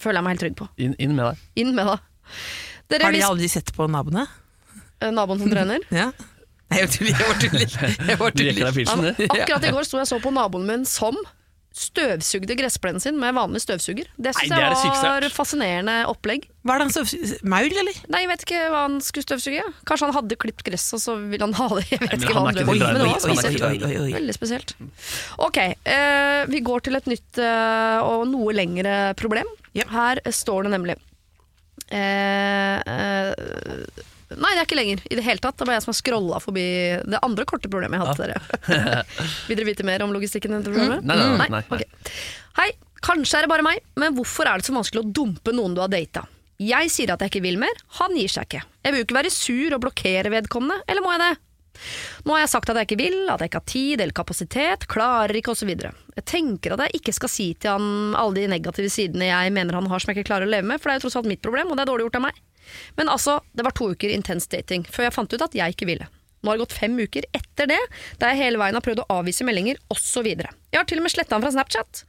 Føler 0.02 0.20
jeg 0.20 0.26
meg 0.28 0.34
helt 0.36 0.44
trygg 0.46 0.58
på. 0.60 0.68
inn, 0.82 0.96
inn 0.98 1.16
med 1.18 1.30
deg. 1.32 1.44
Inn 1.64 1.74
med 1.78 1.92
deg. 1.94 2.06
Dere, 2.92 3.08
Har 3.08 3.16
de 3.16 3.22
aldri 3.28 3.48
sett 3.52 3.70
på 3.76 3.88
naboene? 3.88 4.26
eh, 5.02 5.12
naboen 5.14 5.40
som 5.44 5.52
trener. 5.54 5.86
Ja. 6.02 6.10
Nei, 6.72 6.80
jeg 6.86 6.90
tuller. 6.96 7.12
Jeg 7.20 7.28
bare 7.28 8.32
tuller. 8.32 8.56
Jeg 8.56 8.56
tuller. 8.56 8.74
pilsen. 8.76 9.06
Akkurat 9.28 9.66
i 9.68 9.72
går 9.76 9.84
sto 9.90 10.00
jeg 10.00 10.08
så 10.08 10.20
på 10.24 10.32
naboen 10.32 10.64
min 10.70 10.86
som 10.88 11.18
støvsugde 11.76 12.56
gressplenen 12.60 13.00
sin 13.04 13.18
med 13.20 13.36
vanlig 13.36 13.62
støvsuger. 13.64 14.08
Det 14.20 14.34
syns 14.36 14.52
jeg 14.52 15.04
var 15.04 15.26
fascinerende 15.32 15.94
opplegg. 16.12 16.48
Hva 16.68 16.76
er 16.76 16.82
det 16.82 16.88
han 16.90 16.94
som 16.96 17.48
Maul, 17.48 17.72
eller? 17.84 18.00
Nei, 18.12 18.22
jeg 18.26 18.30
vet 18.32 18.44
ikke 18.46 18.64
hva 18.74 18.82
han 18.86 18.98
skulle 19.04 19.24
støvsuge. 19.28 19.64
Kanskje 19.88 20.10
han 20.10 20.16
hadde 20.18 20.38
klipt 20.40 20.64
gress, 20.68 20.90
og 20.98 21.02
så 21.04 21.16
ville 21.32 21.48
han 21.48 21.56
ha 21.60 21.68
det. 21.78 21.86
Jeg 21.94 22.02
vet 22.04 22.12
Nei, 22.12 22.20
ikke 22.28 22.36
hva 22.36 22.44
han 22.46 22.58
drev 22.60 22.72
ikke 22.72 22.76
med. 22.76 22.92
Men 22.92 23.02
det 23.02 23.08
var 23.08 23.24
spesielt. 23.24 24.16
Veldig 24.18 24.36
spesielt. 24.36 24.76
Ok, 25.48 25.60
eh, 25.96 26.42
vi 26.52 26.64
går 26.72 26.86
til 26.88 27.00
et 27.00 27.08
nytt 27.12 27.42
eh, 27.44 28.00
og 28.04 28.28
noe 28.32 28.56
lengre 28.56 28.98
problem. 29.20 29.48
Ja. 29.78 29.86
Her 29.92 30.20
står 30.36 30.68
det 30.68 30.74
nemlig 30.74 30.98
eh, 31.96 32.78
eh, 32.82 33.32
Nei, 34.32 34.52
det 34.56 34.62
er 34.62 34.68
ikke 34.68 34.78
lenger 34.80 35.02
i 35.12 35.18
det 35.20 35.24
hele 35.26 35.44
tatt. 35.44 35.58
Det 35.60 35.66
bare 35.68 35.76
jeg 35.80 35.84
som 35.84 35.92
har 35.92 35.98
scrolla 35.98 36.38
forbi 36.44 36.66
det 37.04 37.20
andre 37.20 37.44
korte 37.50 37.68
problemet 37.72 38.00
jeg 38.00 38.06
hadde 38.06 38.16
til 38.16 38.32
dere. 38.32 39.02
Vil 39.50 39.60
dere 39.60 39.68
vite 39.68 39.88
mer 39.88 40.06
om 40.06 40.14
logistikken 40.16 40.56
Mm. 40.62 41.02
Nei, 41.04 41.16
nei, 41.18 41.26
nei, 41.36 41.48
nei. 41.52 41.62
Okay. 41.68 42.14
Hei, 42.62 42.70
kanskje 43.04 43.42
er 43.42 43.46
det 43.48 43.52
bare 43.52 43.66
meg, 43.66 43.82
men 44.00 44.16
hvorfor 44.16 44.48
er 44.48 44.62
det 44.62 44.68
så 44.70 44.76
vanskelig 44.76 45.04
å 45.04 45.12
dumpe 45.20 45.52
noen 45.56 45.76
du 45.76 45.82
har 45.84 45.92
data? 45.92 46.24
Jeg 46.62 46.92
sier 46.94 47.12
at 47.12 47.24
jeg 47.26 47.32
ikke 47.34 47.44
vil 47.44 47.60
mer, 47.60 47.76
han 47.98 48.16
gir 48.16 48.32
seg 48.32 48.48
ikke. 48.48 48.64
Jeg 48.86 48.94
vil 48.94 49.02
jo 49.02 49.08
ikke 49.08 49.18
være 49.18 49.34
sur 49.34 49.76
og 49.76 49.84
blokkere 49.84 50.32
vedkommende, 50.32 50.80
eller 50.88 51.04
må 51.04 51.12
jeg 51.16 51.24
det? 51.26 51.32
Nå 52.26 52.36
har 52.36 52.44
jeg 52.44 52.52
sagt 52.54 52.70
at 52.72 52.78
jeg 52.80 52.90
ikke 52.90 53.00
vil, 53.02 53.18
at 53.32 53.42
jeg 53.42 53.52
ikke 53.52 53.62
har 53.62 53.72
tid 53.72 54.04
eller 54.04 54.16
kapasitet, 54.18 54.88
klarer 54.92 55.38
ikke 55.40 55.54
osv. 55.56 55.72
Jeg 55.72 56.26
tenker 56.30 56.76
at 56.76 56.86
jeg 56.86 57.02
ikke 57.02 57.16
skal 57.18 57.32
si 57.32 57.48
til 57.56 57.76
han 57.76 58.16
alle 58.20 58.42
de 58.42 58.52
negative 58.52 58.92
sidene 58.94 59.30
jeg 59.32 59.54
mener 59.56 59.80
han 59.80 59.90
har 59.92 60.04
som 60.04 60.12
jeg 60.12 60.20
ikke 60.22 60.30
klarer 60.34 60.50
å 60.50 60.54
leve 60.54 60.68
med, 60.68 60.82
for 60.82 60.90
det 60.90 60.96
er 60.96 61.02
jo 61.02 61.08
tross 61.08 61.20
alt 61.22 61.32
mitt 61.32 61.44
problem, 61.44 61.72
og 61.72 61.80
det 61.80 61.86
er 61.86 61.92
dårlig 61.94 62.10
gjort 62.10 62.22
av 62.22 62.26
meg. 62.28 62.42
Men 63.00 63.12
altså, 63.12 63.40
det 63.58 63.66
var 63.66 63.76
to 63.76 63.92
uker 63.96 64.14
intens 64.14 64.48
dating 64.52 64.86
før 64.88 65.08
jeg 65.08 65.16
fant 65.18 65.34
ut 65.34 65.48
at 65.48 65.58
jeg 65.58 65.76
ikke 65.76 65.90
ville. 65.90 66.08
Nå 66.42 66.50
har 66.50 66.58
det 66.58 66.66
gått 66.66 66.78
fem 66.80 66.96
uker 66.98 67.28
etter 67.38 67.70
det, 67.70 67.80
der 68.22 68.34
jeg 68.34 68.42
hele 68.42 68.62
veien 68.62 68.78
har 68.78 68.84
prøvd 68.86 69.04
å 69.04 69.20
avvise 69.20 69.46
meldinger 69.46 69.78
osv. 69.94 70.26
Jeg 70.26 70.80
har 70.80 70.88
til 70.90 71.02
og 71.02 71.06
med 71.06 71.14
sletta 71.14 71.38
han 71.38 71.44
fra 71.44 71.52
Snapchat. 71.54 72.02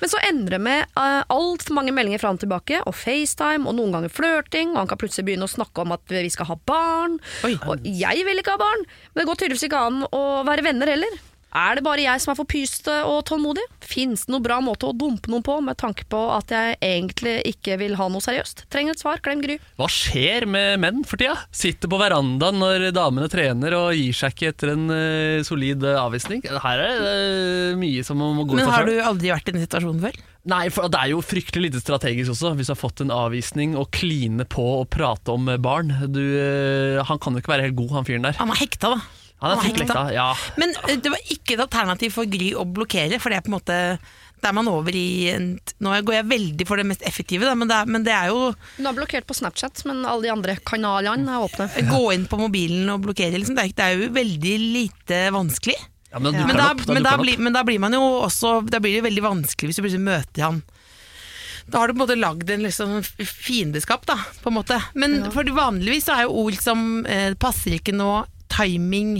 Men 0.00 0.12
så 0.12 0.22
endrer 0.24 0.62
med 0.62 0.86
uh, 0.96 1.20
altfor 1.34 1.76
mange 1.76 1.92
meldinger 1.92 2.22
fra 2.22 2.32
han 2.32 2.40
tilbake, 2.40 2.80
og 2.88 2.96
FaceTime, 2.96 3.68
og 3.68 3.76
noen 3.76 3.92
ganger 3.98 4.14
flørting, 4.14 4.72
og 4.72 4.82
han 4.82 4.90
kan 4.92 5.00
plutselig 5.02 5.28
begynne 5.28 5.48
å 5.48 5.52
snakke 5.52 5.84
om 5.84 5.92
at 5.96 6.16
vi 6.16 6.32
skal 6.32 6.48
ha 6.48 6.58
barn. 6.70 7.20
Oi. 7.44 7.54
Og 7.68 7.84
jeg 7.84 8.24
vil 8.24 8.40
ikke 8.40 8.56
ha 8.56 8.64
barn, 8.64 8.88
men 9.12 9.22
det 9.22 9.28
går 9.28 9.42
tydeligvis 9.42 9.68
ikke 9.68 9.86
an 9.90 10.04
å 10.08 10.24
være 10.48 10.64
venner 10.64 10.94
heller. 10.94 11.22
Er 11.54 11.78
det 11.78 11.84
bare 11.86 12.02
jeg 12.02 12.18
som 12.22 12.32
er 12.32 12.38
for 12.40 12.50
pyste 12.50 12.94
og 13.06 13.20
tålmodig? 13.28 13.62
Fins 13.84 14.24
det 14.26 14.32
noen 14.34 14.42
bra 14.42 14.56
måte 14.64 14.88
å 14.88 14.94
dumpe 14.96 15.30
noen 15.30 15.44
på, 15.46 15.60
med 15.62 15.78
tanke 15.78 16.02
på 16.10 16.18
at 16.34 16.50
jeg 16.50 16.74
egentlig 16.82 17.36
ikke 17.52 17.78
vil 17.78 17.94
ha 18.00 18.08
noe 18.10 18.24
seriøst? 18.24 18.64
Trenger 18.74 18.96
et 18.96 19.04
svar, 19.04 19.22
klem 19.22 19.42
Gry. 19.44 19.60
Hva 19.78 19.86
skjer 19.90 20.48
med 20.50 20.82
menn 20.82 21.04
for 21.06 21.20
tida? 21.20 21.36
Sitter 21.54 21.90
på 21.90 22.00
verandaen 22.02 22.58
når 22.58 22.88
damene 22.96 23.30
trener 23.30 23.78
og 23.78 23.94
gir 23.94 24.18
seg 24.18 24.34
ikke 24.34 24.50
etter 24.50 24.74
en 24.74 24.90
uh, 24.90 25.46
solid 25.46 25.86
eh, 25.86 26.00
avvisning. 26.00 26.42
Her 26.42 26.82
er 26.88 27.02
det 27.04 27.14
uh, 27.14 27.78
mye 27.78 28.02
som 28.06 28.18
må 28.18 28.34
gå 28.42 28.58
Men 28.58 28.74
har 28.74 28.90
du 28.90 28.94
aldri 28.98 29.30
vært 29.30 29.52
i 29.52 29.54
den 29.54 29.66
situasjonen 29.68 30.02
før? 30.08 30.22
Nei, 30.50 30.64
for 30.74 30.90
det 30.90 31.00
er 31.00 31.14
jo 31.14 31.22
fryktelig 31.24 31.70
lite 31.70 31.80
strategisk 31.80 32.34
også, 32.34 32.56
hvis 32.58 32.68
du 32.68 32.74
har 32.74 32.82
fått 32.82 33.00
en 33.04 33.14
avvisning 33.14 33.78
og 33.80 33.92
kline 33.94 34.44
på 34.50 34.64
og 34.82 34.88
prate 34.92 35.32
om 35.32 35.46
barn. 35.62 35.94
Du, 36.12 36.20
han 37.06 37.22
kan 37.22 37.32
jo 37.32 37.40
ikke 37.40 37.54
være 37.54 37.70
helt 37.70 37.78
god, 37.78 38.00
han 38.00 38.08
fyren 38.10 38.26
der. 38.26 38.36
Han 38.42 38.52
er 38.52 38.60
hekta, 38.60 38.98
da. 38.98 39.23
Han 39.44 39.60
er 39.60 39.78
hekta, 39.78 40.02
ja. 40.14 40.26
Men 40.60 40.74
eh, 40.88 40.98
det 40.98 41.12
var 41.12 41.32
ikke 41.32 41.56
et 41.56 41.64
alternativ 41.66 42.14
for 42.16 42.28
Gry 42.30 42.52
å 42.56 42.64
blokkere, 42.66 43.20
for 43.22 43.32
det 43.32 43.38
er 43.40 43.46
på 43.46 43.52
en 43.52 43.58
måte 43.58 43.78
Da 44.44 44.50
er 44.50 44.56
man 44.56 44.68
over 44.68 44.96
i 44.96 45.32
Nå 45.38 45.94
går 46.04 46.18
jeg 46.18 46.28
veldig 46.32 46.66
for 46.68 46.80
det 46.80 46.86
mest 46.88 47.04
effektive, 47.06 47.46
da, 47.48 47.54
men, 47.58 47.70
det 47.70 47.78
er, 47.80 47.90
men 47.96 48.04
det 48.06 48.12
er 48.16 48.32
jo 48.32 48.50
Hun 48.78 48.90
har 48.90 48.96
blokkert 48.96 49.28
på 49.28 49.36
Snapchat, 49.38 49.84
men 49.88 50.04
alle 50.04 50.26
de 50.26 50.34
andre 50.34 50.58
kanalene 50.66 51.38
er 51.38 51.46
åpne. 51.48 51.70
gå 51.90 52.04
inn 52.16 52.28
på 52.30 52.40
mobilen 52.40 52.92
og 52.92 53.02
blokkere, 53.06 53.36
liksom. 53.38 53.56
Det 53.58 53.66
er, 53.68 53.74
det 53.76 53.88
er 53.88 53.98
jo 53.98 54.12
veldig 54.18 54.54
lite 54.76 55.24
vanskelig. 55.34 55.78
ja 56.12 56.20
men 56.20 56.34
Ja. 56.34 56.46
Men 56.46 56.56
da, 56.56 56.70
da 56.74 56.92
men, 56.92 57.02
da 57.02 57.16
blir, 57.20 57.38
men 57.38 57.56
da 57.56 57.64
blir 57.64 57.80
man 57.82 57.92
jo 57.96 58.02
også 58.24 58.60
Da 58.68 58.80
blir 58.80 58.98
det 58.98 59.08
veldig 59.08 59.24
vanskelig 59.24 59.70
hvis 59.72 59.80
du 59.80 59.86
plutselig 59.86 60.06
møter 60.08 60.48
han. 60.48 60.62
Da 61.66 61.80
har 61.80 61.88
du 61.88 61.94
på 61.94 62.02
en 62.02 62.04
måte 62.04 62.20
lagd 62.20 62.50
en 62.52 62.64
liksom 62.66 62.98
fiendeskap, 63.24 64.04
da, 64.06 64.18
på 64.42 64.50
en 64.50 64.58
måte. 64.58 64.76
Men 65.00 65.30
for 65.32 65.48
vanligvis 65.56 66.04
så 66.08 66.18
er 66.18 66.26
jo 66.26 66.34
ord 66.44 66.58
som 66.60 67.06
eh, 67.08 67.32
'passer 67.40 67.78
ikke 67.78 67.94
nå', 67.96 68.26
timing, 68.54 69.18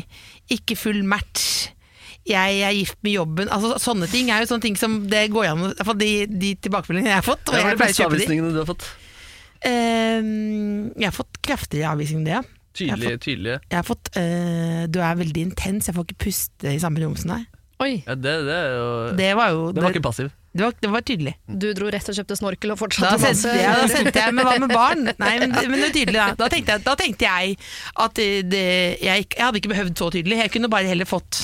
ikke 0.52 0.76
full 0.78 1.02
match. 1.06 1.70
Jeg 2.24 2.60
er 2.64 2.72
gift 2.72 2.96
med 3.04 3.18
jobben. 3.18 3.50
Altså, 3.52 3.74
sånne 3.82 4.08
ting 4.08 4.30
er 4.32 4.40
jo 4.42 4.48
sånne 4.48 4.64
ting 4.64 4.78
som 4.80 5.02
det 5.12 5.26
går 5.34 5.50
an 5.50 5.66
å 5.68 5.96
de, 6.00 6.12
de 6.30 6.54
tilbakemeldingene 6.64 7.12
jeg 7.12 7.20
har 7.20 7.26
fått. 7.26 7.50
Og 7.50 7.56
Hva 7.56 7.60
er 7.60 7.66
jeg 7.66 7.76
de 7.76 7.82
pleier 7.82 7.96
å 7.96 7.98
kjøpe 7.98 8.14
de. 8.14 8.16
avvisningene 8.16 8.52
du 8.54 8.60
har 8.62 8.70
fått? 8.70 8.86
Uh, 9.64 10.92
jeg 11.00 11.08
har 11.08 11.16
fått 11.16 11.40
kraftigere 11.44 11.92
avvisning 11.92 12.22
enn 12.22 12.28
det, 12.28 12.38
ja. 12.38 12.44
Tydelige, 12.74 13.18
tydelige. 13.22 13.58
Jeg 13.70 13.78
har 13.78 13.84
fått 13.86 14.08
uh, 14.18 14.80
Du 14.90 14.96
er 14.98 15.20
veldig 15.20 15.44
intens, 15.46 15.86
jeg 15.86 15.94
får 15.94 16.08
ikke 16.08 16.24
puste 16.24 16.72
i 16.72 16.80
samme 16.82 17.04
rom 17.04 17.14
som 17.20 17.36
deg. 17.36 17.44
Oi, 17.84 17.92
Ja, 18.06 18.16
det, 18.16 18.32
det 18.46 18.56
er 18.56 18.72
jo 18.72 18.88
Det 19.18 19.30
var 19.34 19.52
jo 19.54 19.62
Det 19.74 19.82
var 19.82 19.94
ikke 19.94 20.08
passiv. 20.08 20.32
Det 20.54 20.62
var, 20.62 20.74
det 20.80 20.90
var 20.92 21.02
tydelig. 21.02 21.32
du 21.50 21.66
dro 21.74 21.88
rett 21.90 22.08
og 22.10 22.14
kjøpte 22.14 22.36
snorkel 22.38 22.70
og 22.70 22.76
Da 22.76 22.80
fortsatte 22.84 23.16
å 23.16 23.22
sendte, 23.24 23.54
jeg, 23.58 23.78
da 23.80 23.88
sendte 23.90 24.20
jeg 24.22 24.34
Men 24.36 24.46
hva 24.46 24.52
med 24.62 24.70
barn? 24.70 25.08
Nei, 25.18 25.32
men, 25.42 25.50
men 25.50 25.74
det 25.74 25.80
var 25.82 25.96
tydelig 25.96 26.20
da. 26.20 26.28
Da 26.38 26.50
tenkte 26.52 26.76
jeg, 26.76 26.84
da 26.86 26.94
tenkte 27.00 27.26
jeg 27.26 27.56
at 28.04 28.20
det, 28.52 28.62
jeg, 29.02 29.26
jeg 29.34 29.42
hadde 29.42 29.60
ikke 29.60 29.72
behøvd 29.74 29.98
så 29.98 30.12
tydelig. 30.14 30.38
Jeg 30.44 30.52
kunne 30.54 30.70
bare 30.70 30.90
heller 30.92 31.10
fått 31.10 31.40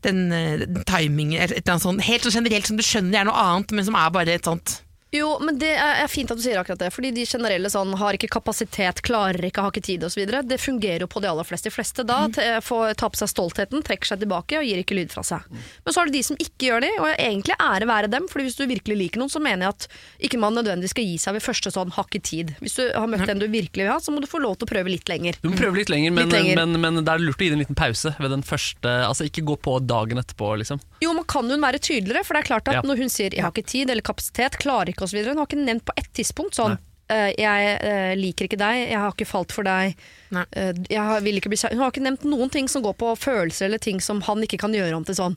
den, 0.00 0.24
eh, 0.32 0.64
den 0.64 0.86
timingen 0.88 1.36
eller 1.36 1.58
et 1.58 1.60
eller 1.60 1.74
annet 1.76 1.84
sånt, 1.84 2.06
helt 2.06 2.24
så 2.24 2.32
generelt 2.32 2.70
som 2.70 2.78
du 2.80 2.84
skjønner 2.86 3.12
det 3.12 3.20
er 3.20 3.28
noe 3.28 3.44
annet, 3.44 3.76
men 3.76 3.84
som 3.84 3.98
er 4.00 4.14
bare 4.14 4.38
et 4.38 4.48
sånt 4.48 4.78
Jo, 5.12 5.38
men 5.44 5.58
det 5.60 5.74
er 5.76 6.08
fint 6.08 6.30
at 6.32 6.38
du 6.38 6.42
sier 6.42 6.56
akkurat 6.56 6.78
det, 6.80 6.88
fordi 6.94 7.10
de 7.12 7.26
generelle 7.28 7.68
sånn 7.68 7.92
har 8.00 8.16
ikke 8.16 8.30
kapasitet, 8.32 9.02
klarer 9.04 9.44
ikke, 9.44 9.60
har 9.60 9.70
ikke 9.74 9.82
tid 9.84 10.04
osv. 10.08 10.22
Det 10.48 10.56
fungerer 10.60 11.04
jo 11.04 11.08
på 11.12 11.20
de 11.20 11.28
aller 11.28 11.44
fleste. 11.44 11.68
De 11.68 11.74
fleste 11.74 12.04
da 12.08 12.22
Mm. 12.28 12.62
får 12.64 12.94
ta 12.96 13.08
på 13.12 13.16
seg 13.20 13.28
stoltheten, 13.28 13.82
trekker 13.84 14.06
seg 14.08 14.20
tilbake 14.22 14.56
og 14.56 14.64
gir 14.64 14.80
ikke 14.80 14.96
lyd 14.96 15.10
fra 15.12 15.20
seg. 15.22 15.42
Men 15.84 15.92
så 15.92 16.00
har 16.00 16.06
du 16.06 16.12
de 16.12 16.22
som 16.22 16.36
ikke 16.40 16.64
gjør 16.70 16.80
det, 16.80 16.90
og 16.98 17.08
egentlig 17.18 17.56
ære 17.60 17.86
være 17.86 18.08
dem, 18.10 18.26
fordi 18.28 18.44
hvis 18.48 18.56
du 18.56 18.64
virkelig 18.66 18.96
liker 18.96 19.18
noen, 19.20 19.28
så 19.28 19.40
mener 19.42 19.66
jeg 19.66 19.74
at 19.76 19.88
ikke 20.30 20.38
man 20.40 20.54
nødvendigvis 20.54 20.94
skal 20.96 21.04
gi 21.04 21.18
seg 21.18 21.34
ved 21.34 21.42
første 21.42 21.72
sånn 21.76 21.92
hakk 21.92 22.08
ikke 22.12 22.22
tid. 22.22 22.56
Hvis 22.60 22.74
du 22.76 22.92
har 22.96 23.06
møtt 23.06 23.26
den 23.26 23.38
du 23.38 23.46
virkelig 23.48 23.84
vil 23.84 23.92
ha, 23.92 23.98
så 24.00 24.12
må 24.16 24.20
du 24.20 24.26
få 24.26 24.40
lov 24.40 24.56
til 24.56 24.66
å 24.66 24.72
prøve 24.72 24.88
litt 24.88 25.08
lenger. 25.12 25.36
Du 25.42 25.50
må 25.50 25.56
prøve 25.60 25.76
litt 25.76 25.88
lenger, 25.92 26.10
men, 26.12 26.28
Litt 26.28 26.32
lenger. 26.40 26.56
Men, 26.66 26.80
men 26.80 27.04
det 27.04 27.12
er 27.12 27.18
lurt 27.18 27.36
å 27.36 27.44
gi 27.44 27.50
det 27.52 27.58
en 27.60 27.64
liten 27.64 27.76
pause 27.76 28.14
ved 28.18 28.30
den 28.30 28.42
første 28.42 28.88
Altså 29.04 29.24
ikke 29.28 29.44
gå 29.44 29.56
på 29.60 29.76
dagen 29.86 30.16
etterpå, 30.20 30.56
liksom. 30.60 30.80
Jo, 31.02 31.12
men 31.12 31.24
kan 31.24 31.48
hun 31.50 31.60
være 31.60 31.78
tydeligere? 31.80 32.24
For 32.24 32.34
det 32.34 32.44
er 32.44 32.48
klart 32.48 32.68
at 32.68 32.74
Ja. 32.74 32.82
når 32.82 32.96
hun 32.96 33.08
sier 33.08 33.30
'jeg 33.30 33.42
har 33.42 33.50
ikke 33.52 33.66
tid' 33.66 33.90
eller 33.90 34.02
'kapasitet', 34.02 34.56
'klarer 34.60 34.88
ikke' 34.94 35.01
osv. 35.06 35.20
Hun 35.26 35.40
har 35.40 35.48
ikke 35.48 35.60
nevnt 35.60 35.84
på 35.88 35.94
ett 35.96 36.10
tidspunkt 36.16 36.58
sånn 36.58 36.76
eh, 37.12 37.32
'jeg 37.36 37.74
eh, 37.80 38.14
liker 38.16 38.48
ikke 38.48 38.60
deg', 38.60 38.88
'jeg 38.88 39.00
har 39.00 39.12
ikke 39.12 39.28
falt 39.28 39.52
for 39.52 39.66
deg', 39.66 39.96
Nei. 40.30 40.44
eh, 40.52 40.72
jeg 40.88 41.00
har-. 41.00 41.20
Hun 41.20 41.82
har 41.82 41.92
ikke 41.92 42.06
nevnt 42.06 42.24
noen 42.24 42.50
ting 42.50 42.68
som 42.68 42.82
går 42.82 42.96
på 42.96 43.12
følelser 43.18 43.66
eller 43.66 43.78
ting 43.78 44.00
som 44.00 44.22
han 44.22 44.42
ikke 44.42 44.58
kan 44.58 44.72
gjøre 44.72 44.96
om 44.96 45.04
til 45.04 45.18
sånn. 45.18 45.36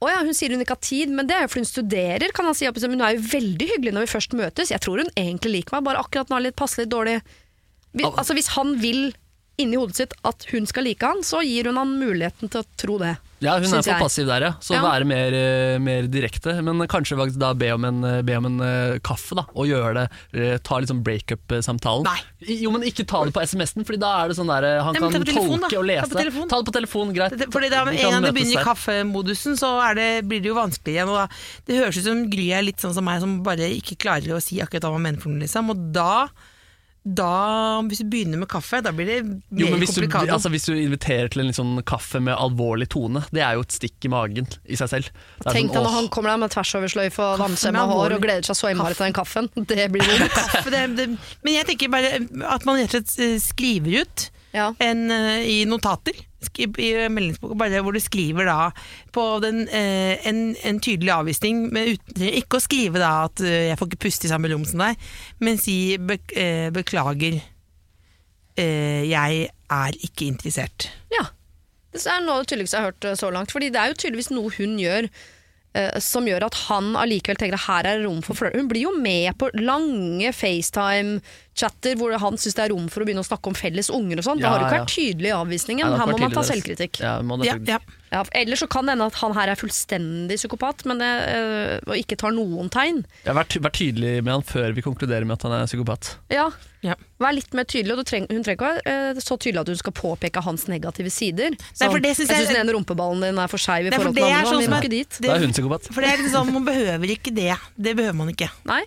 Å 0.00 0.08
ja, 0.08 0.20
hun 0.24 0.32
sier 0.32 0.52
hun 0.54 0.62
ikke 0.64 0.78
har 0.78 0.84
tid, 0.84 1.10
men 1.12 1.28
det 1.28 1.36
er 1.36 1.42
jo 1.44 1.52
fordi 1.52 1.66
hun 1.66 1.74
studerer. 1.74 2.32
kan 2.32 2.46
han 2.48 2.54
si. 2.56 2.64
Men 2.64 2.96
hun 2.96 3.04
er 3.04 3.16
jo 3.16 3.26
veldig 3.36 3.66
hyggelig 3.74 3.92
når 3.92 4.06
vi 4.06 4.14
først 4.14 4.32
møtes. 4.32 4.72
Jeg 4.72 4.80
tror 4.80 5.02
hun 5.02 5.12
egentlig 5.12 5.60
liker 5.60 5.76
meg, 5.76 5.84
bare 5.84 6.00
akkurat 6.00 6.30
nå 6.30 6.38
er 6.38 6.46
litt 6.48 6.56
passelig 6.56 6.88
dårlig 6.88 7.20
Hvis, 7.92 8.06
altså 8.06 8.34
Hvis 8.34 8.48
han 8.54 8.78
vil 8.80 9.12
inni 9.60 9.76
hodet 9.76 9.96
sitt 9.98 10.14
at 10.24 10.46
hun 10.54 10.64
skal 10.64 10.86
like 10.86 11.04
han, 11.04 11.20
så 11.26 11.42
gir 11.44 11.68
hun 11.68 11.76
han 11.76 11.98
muligheten 12.00 12.48
til 12.48 12.62
å 12.62 12.68
tro 12.80 12.96
det. 13.02 13.16
Ja, 13.40 13.54
hun 13.56 13.64
er 13.64 13.80
for 13.80 13.88
jeg. 13.88 14.02
passiv 14.02 14.26
der, 14.28 14.40
ja. 14.44 14.50
Så 14.60 14.74
Ja. 14.74 14.82
være 14.84 15.06
mer, 15.08 15.32
eh, 15.32 15.78
mer 15.80 16.02
direkte. 16.12 16.52
Men 16.62 16.76
kanskje 16.86 17.16
faktisk 17.16 17.38
da 17.40 17.54
be 17.54 17.70
om 17.72 17.84
en, 17.88 18.04
eh, 18.04 18.20
be 18.22 18.34
om 18.36 18.44
en 18.44 18.60
uh, 18.60 18.98
kaffe, 19.00 19.34
da. 19.38 19.44
Og 19.56 19.66
gjøre 19.66 19.94
det. 20.34 20.62
Ta 20.62 20.76
liksom 20.80 21.02
breakup-samtalen. 21.02 22.04
Jo, 22.46 22.70
men 22.70 22.82
ikke 22.82 23.06
ta 23.08 23.24
det 23.24 23.32
på 23.32 23.40
SMS-en, 23.44 23.84
Fordi 23.88 23.98
da 24.00 24.10
er 24.24 24.28
det 24.28 24.36
sånn 24.36 24.46
der 24.52 24.82
Han 24.82 24.92
Nei, 24.94 25.00
kan 25.00 25.24
telefon, 25.24 25.58
tolke 25.60 25.70
da. 25.70 25.78
og 25.80 25.86
Ta 25.86 25.88
lese. 25.88 26.10
på 26.12 26.20
telefon. 26.20 26.48
Ta 26.48 26.60
det 26.62 26.68
på 26.68 26.76
telefon, 26.78 27.14
greit. 27.16 27.46
Fordi 27.56 27.70
da, 27.70 27.80
En 27.88 27.96
gang 27.96 28.22
du 28.22 28.32
begynner 28.32 28.60
i 28.60 28.64
kaffemodusen, 28.64 29.56
så 29.56 29.72
er 29.90 29.94
det, 29.94 30.08
blir 30.28 30.40
det 30.44 30.48
jo 30.52 30.54
vanskelig 30.60 30.94
igjen. 30.94 31.08
Og 31.08 31.16
da, 31.16 31.26
det 31.66 31.80
høres 31.80 31.96
ut 31.98 32.04
som 32.04 32.30
Gry 32.30 32.50
er 32.52 32.62
litt 32.62 32.78
sånn 32.78 32.92
som 32.94 33.04
meg, 33.04 33.20
som 33.20 33.42
bare 33.42 33.68
ikke 33.72 33.96
klarer 33.96 34.36
å 34.36 34.42
si 34.42 34.60
akkurat 34.60 34.82
hva 34.84 34.92
man 34.98 35.02
mener 35.08 35.20
for 35.20 35.30
noe. 35.32 35.40
Liksom. 35.40 35.70
Og 35.70 35.92
da, 35.92 36.28
da, 37.02 37.80
hvis 37.88 38.02
du 38.02 38.08
begynner 38.12 38.40
med 38.42 38.48
kaffe, 38.52 38.82
da 38.84 38.90
blir 38.92 39.08
det 39.08 39.18
mer 39.24 39.62
Jo, 39.62 39.70
men 39.72 39.80
hvis 39.80 39.94
du, 39.96 40.04
altså, 40.04 40.50
hvis 40.52 40.66
du 40.68 40.74
inviterer 40.76 41.30
til 41.32 41.40
en 41.46 41.54
sånn 41.56 41.78
kaffe 41.88 42.20
med 42.20 42.36
alvorlig 42.36 42.90
tone, 42.92 43.22
det 43.32 43.40
er 43.40 43.56
jo 43.56 43.64
et 43.64 43.72
stikk 43.72 44.04
i 44.04 44.10
magen 44.12 44.48
i 44.68 44.76
seg 44.76 44.90
selv. 44.92 45.08
Det 45.40 45.48
er 45.48 45.56
Tenk 45.56 45.70
deg 45.72 45.78
sånn, 45.78 45.86
når 45.88 45.96
han 45.96 46.10
kommer 46.12 46.34
der 46.34 46.42
med 46.44 46.52
tversoversløyfe 46.52 47.24
og 47.24 47.30
Kaffe 47.38 47.44
vannkjemma 47.46 47.86
med 47.86 47.96
hår 47.96 48.16
og 48.18 48.26
gleder 48.26 48.50
seg 48.50 48.58
så 48.60 48.72
innmari 48.74 48.98
til 48.98 49.06
den 49.08 49.16
kaffen. 49.16 49.48
Det 49.70 49.88
blir 49.94 50.04
jo 50.12 50.28
Kaffe, 50.34 50.66
det, 50.74 50.82
det, 50.98 51.08
men 51.46 51.56
jeg 51.56 51.70
tenker 51.72 51.92
bare 51.92 52.12
at 52.52 52.68
man 52.68 52.82
rett 52.82 52.92
og 52.92 52.98
slett 52.98 53.16
eh, 53.24 53.36
skriver 53.40 54.02
ut 54.04 54.26
Ja. 54.52 54.72
en, 54.82 55.06
eh, 55.14 55.46
i 55.46 55.58
notater 55.64 56.16
meldingsboka, 56.40 57.56
bare 57.58 57.82
hvor 57.84 57.92
du 57.92 58.00
skriver 58.00 58.48
da 58.48 58.70
på 59.12 59.24
den, 59.44 59.68
eh, 59.68 60.18
en, 60.26 60.56
en 60.64 60.80
tydelig 60.80 61.12
avvisning, 61.12 61.66
men 61.72 61.94
uten, 61.94 62.28
ikke 62.28 62.58
å 62.58 62.64
skrive 62.64 62.98
da 63.02 63.24
at 63.26 63.42
uh, 63.44 63.48
jeg 63.70 63.78
får 63.78 63.90
ikke 63.90 64.04
puste 64.06 64.26
i 64.26 64.32
samme 64.32 64.50
rom 64.52 64.64
som 64.64 64.80
deg, 64.80 64.96
men 65.40 65.60
si 65.60 65.96
be, 65.98 66.18
eh, 66.36 66.70
beklager, 66.74 67.40
eh, 68.56 69.02
jeg 69.08 69.50
er 69.70 70.00
ikke 70.00 70.30
interessert. 70.30 70.90
Ja. 71.12 71.28
Det 71.90 72.06
er 72.06 72.22
noe 72.22 72.38
av 72.38 72.44
det 72.44 72.52
tydeligste 72.52 72.78
jeg 72.78 72.84
har 72.84 72.92
hørt 72.92 73.18
så 73.18 73.28
langt. 73.34 73.50
Fordi 73.50 73.66
det 73.74 73.80
er 73.80 73.90
jo 73.90 73.96
tydeligvis 73.98 74.30
noe 74.30 74.52
hun 74.54 74.76
gjør 74.78 75.08
som 76.02 76.26
gjør 76.26 76.42
at 76.48 76.56
han 76.66 76.92
allikevel 76.98 77.38
tenker 77.38 77.54
at 77.54 77.66
her 77.68 77.86
er 77.86 78.00
det 78.00 78.06
rom 78.08 78.22
for 78.26 78.34
flørt. 78.34 78.56
Hun 78.58 78.66
blir 78.70 78.88
jo 78.88 78.90
med 78.98 79.36
på 79.38 79.46
lange 79.60 80.32
FaceTime-chatter 80.34 81.94
hvor 82.00 82.14
han 82.18 82.38
syns 82.40 82.56
det 82.58 82.64
er 82.64 82.72
rom 82.74 82.88
for 82.90 83.02
å 83.04 83.06
begynne 83.08 83.22
å 83.22 83.28
snakke 83.28 83.52
om 83.52 83.56
felles 83.58 83.90
unger 83.94 84.18
og 84.20 84.26
sånn. 84.26 84.40
Det 84.42 84.48
Ja, 84.48 84.52
har 84.54 84.60
jo 84.62 84.66
ikke 84.66 84.80
ja. 84.80 84.84
vært 84.84 84.94
tydelig 84.96 85.30
i 85.30 85.36
avvisningen. 85.36 85.86
Ja, 85.86 86.00
her 86.00 86.10
må 86.10 86.18
man 86.18 86.34
ta 86.34 86.44
selvkritikk. 86.46 87.00
Ja, 87.04 87.14
må 87.22 87.38
Ja, 87.46 87.56
ja. 87.66 87.78
Ja, 88.10 88.24
ellers 88.34 88.58
så 88.58 88.66
kan 88.66 88.88
det 88.88 88.96
hende 88.96 89.06
at 89.06 89.18
han 89.20 89.36
her 89.36 89.52
er 89.52 89.58
fullstendig 89.60 90.34
psykopat 90.40 90.82
men 90.90 90.98
det, 90.98 91.10
øh, 91.30 91.76
og 91.86 91.94
ikke 92.00 92.16
tar 92.18 92.34
noen 92.34 92.66
tegn. 92.74 93.04
Har 93.22 93.38
vært, 93.38 93.54
vært 93.62 93.78
tydelig 93.78 94.16
med 94.26 94.32
han 94.34 94.42
før 94.42 94.74
vi 94.74 94.82
konkluderer 94.82 95.28
med 95.28 95.38
at 95.38 95.46
han 95.46 95.54
er 95.60 95.70
psykopat. 95.70 96.16
Ja, 96.34 96.48
Ja. 96.82 96.94
Vær 97.20 97.34
litt 97.36 97.52
mer 97.52 97.64
tydelig, 97.68 97.92
og 97.92 97.98
du 98.00 98.08
treng, 98.08 98.24
hun 98.30 98.42
trenger 98.42 98.56
ikke 98.56 98.68
være 98.70 98.84
eh, 98.88 99.18
så 99.20 99.36
tydelig 99.36 99.60
at 99.60 99.68
hun 99.68 99.76
skal 99.76 99.92
påpeke 99.92 100.42
hans 100.42 100.64
negative 100.66 101.10
sider. 101.12 101.50
Nei, 101.52 101.88
for 101.90 102.00
det 102.00 102.14
synes 102.16 102.28
jeg 102.30 102.36
jeg- 102.38 102.46
syns 102.46 102.54
den 102.56 102.62
ene 102.68 102.72
rumpeballen 102.72 103.20
din 103.20 103.38
er 103.38 103.48
for 103.52 103.58
skeiv 103.60 103.86
i 103.86 103.90
forhold 103.90 104.14
til 104.16 104.24
er 104.24 104.32
andre. 104.38 104.48
sånn 104.48 104.60
Vi 104.64 104.70
må 104.72 104.78
ikke 104.80 104.90
dit. 104.94 105.18
Det- 105.20 105.30
er 105.30 105.38
hun 105.44 105.52
psykopat. 105.52 105.90
For 105.92 106.00
det 106.00 106.08
er 106.10 106.16
liksom, 106.22 106.32
sånn, 106.46 106.52
man 106.54 106.64
behøver 106.64 107.04
ikke 107.16 107.34
det. 107.34 107.58
Det 107.76 107.96
behøver 107.96 108.14
man 108.16 108.28
ikke. 108.32 108.48
Nei. 108.64 108.82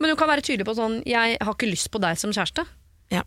Men 0.00 0.10
hun 0.10 0.16
kan 0.18 0.28
være 0.28 0.42
tydelig 0.42 0.66
på 0.66 0.74
sånn 0.74 1.04
'jeg 1.06 1.36
har 1.40 1.54
ikke 1.54 1.70
lyst 1.70 1.90
på 1.92 2.00
deg 2.00 2.18
som 2.18 2.32
kjæreste'. 2.32 2.66
Ja. 3.12 3.22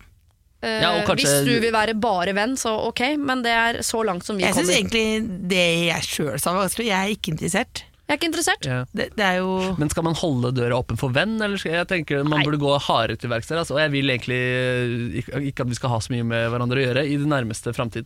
Uh, 0.63 0.81
Ja, 0.81 0.89
og 0.99 1.05
kanskje- 1.08 1.23
Hvis 1.23 1.45
du 1.45 1.60
vil 1.62 1.71
være 1.71 1.93
bare 1.99 2.34
venn, 2.34 2.55
så 2.58 2.88
ok, 2.88 3.15
men 3.17 3.43
det 3.43 3.51
er 3.51 3.73
så 3.84 4.03
langt 4.03 4.23
som 4.25 4.36
vi 4.36 4.43
Jeg 4.43 4.55
syns 4.55 4.69
egentlig 4.75 5.47
det 5.47 5.88
jeg 5.88 6.01
sjøl 6.01 6.39
sa 6.39 6.51
var 6.53 6.67
vanskelig. 6.67 6.88
Jeg 6.88 6.99
er 6.99 7.15
ikke 7.15 7.31
interessert. 7.38 7.84
Jeg 8.05 8.13
er 8.13 8.19
ikke 8.19 8.27
interessert. 8.29 8.65
Ja. 8.69 8.81
Det, 8.93 9.07
det 9.17 9.23
er 9.25 9.39
jo 9.41 9.53
Men 9.81 9.89
skal 9.89 10.05
man 10.05 10.17
holde 10.19 10.51
døra 10.53 10.77
åpen 10.77 10.99
for 11.01 11.13
venn, 11.15 11.39
eller 11.41 11.57
skal 11.57 11.79
jeg 11.79 11.89
tenker 11.89 12.21
man 12.21 12.39
Nei. 12.39 12.45
burde 12.45 12.61
gå 12.61 12.75
hardere 12.87 13.17
til 13.17 13.31
verks 13.33 13.49
der? 13.49 13.63
Altså. 13.63 13.77
Og 13.77 13.81
jeg 13.81 13.95
vil 13.95 14.13
egentlig 14.13 14.37
eh, 14.37 15.47
ikke, 15.49 15.65
at 15.65 15.71
vi 15.71 15.79
skal 15.79 15.95
ha 15.95 15.97
så 16.05 16.13
mye 16.13 16.27
med 16.27 16.45
hverandre 16.53 16.83
å 16.83 16.85
gjøre 16.85 17.07
i 17.09 17.17
det 17.17 17.31
nærmeste 17.31 17.73
framtid. 17.73 18.05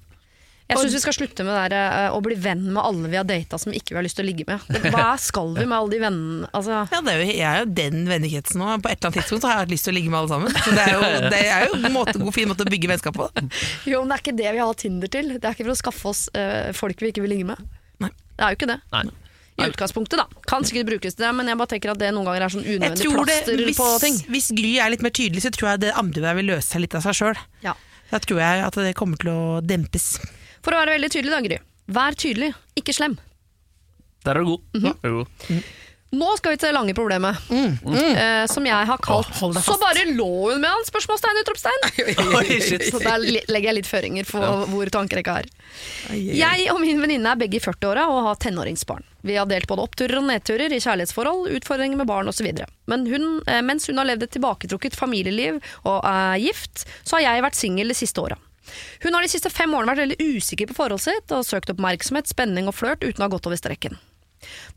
Jeg 0.69 0.77
syns 0.77 0.93
vi 0.93 1.01
skal 1.01 1.15
slutte 1.17 1.43
med 1.43 1.55
det 1.57 1.61
der, 1.73 1.95
eh, 2.05 2.13
å 2.13 2.19
bli 2.23 2.35
venn 2.39 2.61
med 2.69 2.79
alle 2.79 3.09
vi 3.09 3.17
har 3.17 3.25
data 3.27 3.57
som 3.59 3.73
ikke 3.73 3.95
vi 3.95 3.97
har 3.97 4.05
lyst 4.05 4.19
til 4.19 4.27
å 4.27 4.29
ligge 4.29 4.45
med. 4.47 4.63
Det, 4.69 4.91
hva 4.93 5.15
skal 5.19 5.55
vi 5.57 5.65
med 5.65 5.75
alle 5.75 5.95
de 5.95 6.01
vennene? 6.05 6.49
Altså, 6.53 6.83
Ja, 6.93 6.99
det 7.03 7.15
er 7.15 7.19
jo, 7.19 7.29
jeg 7.33 7.47
er 7.49 7.63
jo 7.63 7.69
den 7.81 8.03
vennekretsen 8.07 8.61
nå. 8.61 8.67
På 8.77 8.91
et 8.91 8.99
eller 8.99 9.09
annet 9.09 9.19
tidspunkt 9.19 9.43
så 9.43 9.49
har 9.49 9.57
jeg 9.57 9.65
hatt 9.65 9.73
lyst 9.73 9.89
til 9.89 9.95
å 9.95 9.97
ligge 9.97 10.13
med 10.13 10.19
alle 10.21 10.31
sammen. 10.31 10.59
Så 10.63 10.75
det 10.77 10.85
er 10.85 10.93
jo, 10.93 11.01
det 11.33 11.41
er 11.41 11.65
jo 11.65 11.79
en 11.81 11.95
måte, 11.97 12.15
god, 12.21 12.35
fin 12.37 12.51
måte 12.53 12.67
å 12.67 12.71
bygge 12.71 12.91
vennskap 12.93 13.17
på. 13.17 13.31
jo, 13.89 14.03
men 14.03 14.13
det 14.13 14.19
er 14.19 14.23
ikke 14.23 14.37
det 14.43 14.53
vi 14.53 14.61
har 14.61 14.77
Tinder 14.79 15.11
til. 15.17 15.33
Det 15.35 15.41
er 15.43 15.57
ikke 15.57 15.65
for 15.65 15.75
å 15.75 15.81
skaffe 15.81 16.13
oss 16.13 16.27
uh, 16.37 16.69
folk 16.77 17.01
vi 17.01 17.11
ikke 17.11 17.25
vil 17.25 17.33
ligge 17.33 17.49
med. 17.49 17.65
Nei. 18.05 18.13
Det 18.37 18.45
er 18.45 18.53
jo 18.53 18.61
ikke 18.61 18.69
det. 18.69 18.79
Nei. 18.93 19.09
I 19.59 19.69
utgangspunktet, 19.73 20.19
da. 20.21 20.41
Kan 20.49 20.65
sikkert 20.67 20.89
brukes 20.91 21.15
til 21.17 21.25
det, 21.25 21.31
men 21.35 21.47
jeg 21.51 21.59
bare 21.59 21.71
tenker 21.73 21.91
at 21.93 21.99
det 22.01 22.09
noen 22.15 22.27
ganger 22.29 22.45
er 22.47 22.53
sånn 22.55 22.65
unødvendig 22.65 23.11
plaster 23.13 23.63
hvis, 23.65 23.77
på 23.79 23.87
ting. 24.03 24.19
hvis 24.33 24.49
Gry 24.57 24.73
er 24.79 24.93
litt 24.93 25.03
mer 25.05 25.13
tydelig, 25.15 25.43
så 25.45 25.51
tror 25.55 25.71
jeg 25.73 25.83
det 25.85 25.93
andre 25.99 26.35
vil 26.39 26.49
løse 26.53 26.67
seg 26.73 26.83
litt 26.85 26.95
av 26.97 27.05
seg 27.05 27.17
sjøl. 27.19 27.41
Ja. 27.65 27.75
Da 28.09 28.19
tror 28.23 28.39
jeg 28.41 28.63
at 28.65 28.79
det 28.81 28.93
kommer 28.97 29.19
til 29.21 29.29
å 29.33 29.41
dempes. 29.61 30.15
For 30.65 30.73
å 30.75 30.81
være 30.81 30.95
veldig 30.97 31.11
tydelig, 31.13 31.33
da, 31.35 31.41
Gry. 31.45 31.59
Vær 31.99 32.17
tydelig, 32.19 32.53
ikke 32.79 32.93
slem. 32.95 33.17
Der 34.25 34.35
er 34.35 34.43
du 34.43 34.51
god. 34.55 34.65
Mhm. 34.75 34.89
Der 34.89 35.07
er 35.07 35.13
du 35.13 35.21
god. 35.23 35.63
Nå 36.09 36.29
skal 36.39 36.55
vi 36.55 36.57
til 36.57 36.71
det 36.71 36.73
lange 36.73 36.93
problemet, 36.97 37.37
eh, 37.53 38.45
som 38.49 38.65
jeg 38.65 38.87
har 38.89 39.01
kalt 39.05 39.29
oh, 39.45 39.57
Så 39.61 39.75
bare 39.77 40.07
lå 40.09 40.29
hun 40.49 40.63
med 40.63 40.65
han? 40.65 40.85
Spørsmålstegn, 40.87 41.41
utropstegn. 41.43 41.85
Så 42.89 43.01
der 43.03 43.21
legger 43.21 43.67
jeg 43.69 43.77
litt 43.77 43.89
føringer 43.89 44.25
for 44.25 44.65
hvor 44.71 44.89
tankerekka 44.89 45.37
er. 45.43 45.51
Jeg 46.17 46.65
og 46.73 46.81
min 46.81 47.03
venninne 47.03 47.29
er 47.29 47.37
begge 47.37 47.59
i 47.59 47.63
40-åra 47.63 48.07
og 48.09 48.23
har 48.25 48.41
tenåringsbarn. 48.41 49.05
Vi 49.21 49.37
har 49.37 49.45
delt 49.51 49.69
både 49.69 49.85
oppturer 49.85 50.17
og 50.17 50.25
nedturer 50.31 50.73
i 50.73 50.81
kjærlighetsforhold, 50.81 51.51
utfordringer 51.59 52.01
med 52.01 52.09
barn 52.09 52.31
osv. 52.31 52.49
Men 52.89 53.05
hun, 53.05 53.29
eh, 53.45 53.61
mens 53.61 53.85
hun 53.91 54.01
har 54.01 54.09
levd 54.09 54.25
et 54.25 54.33
tilbaketrukket 54.39 54.97
familieliv 54.97 55.61
og 55.83 56.01
er 56.01 56.41
gift, 56.41 56.87
så 57.03 57.19
har 57.19 57.27
jeg 57.27 57.45
vært 57.45 57.59
singel 57.59 57.93
de 57.93 58.01
siste 58.01 58.23
åra. 58.23 58.39
Hun 59.03 59.13
har 59.13 59.25
de 59.25 59.29
siste 59.31 59.49
fem 59.53 59.71
årene 59.73 59.93
vært 59.93 60.07
veldig 60.07 60.37
usikker 60.37 60.69
på 60.69 60.77
forholdet 60.77 61.05
sitt 61.05 61.33
og 61.35 61.45
søkt 61.45 61.69
oppmerksomhet, 61.73 62.29
spenning 62.29 62.69
og 62.69 62.77
flørt 62.77 63.05
uten 63.05 63.21
å 63.21 63.27
ha 63.27 63.33
gått 63.33 63.49
over 63.49 63.59
streken. 63.59 63.97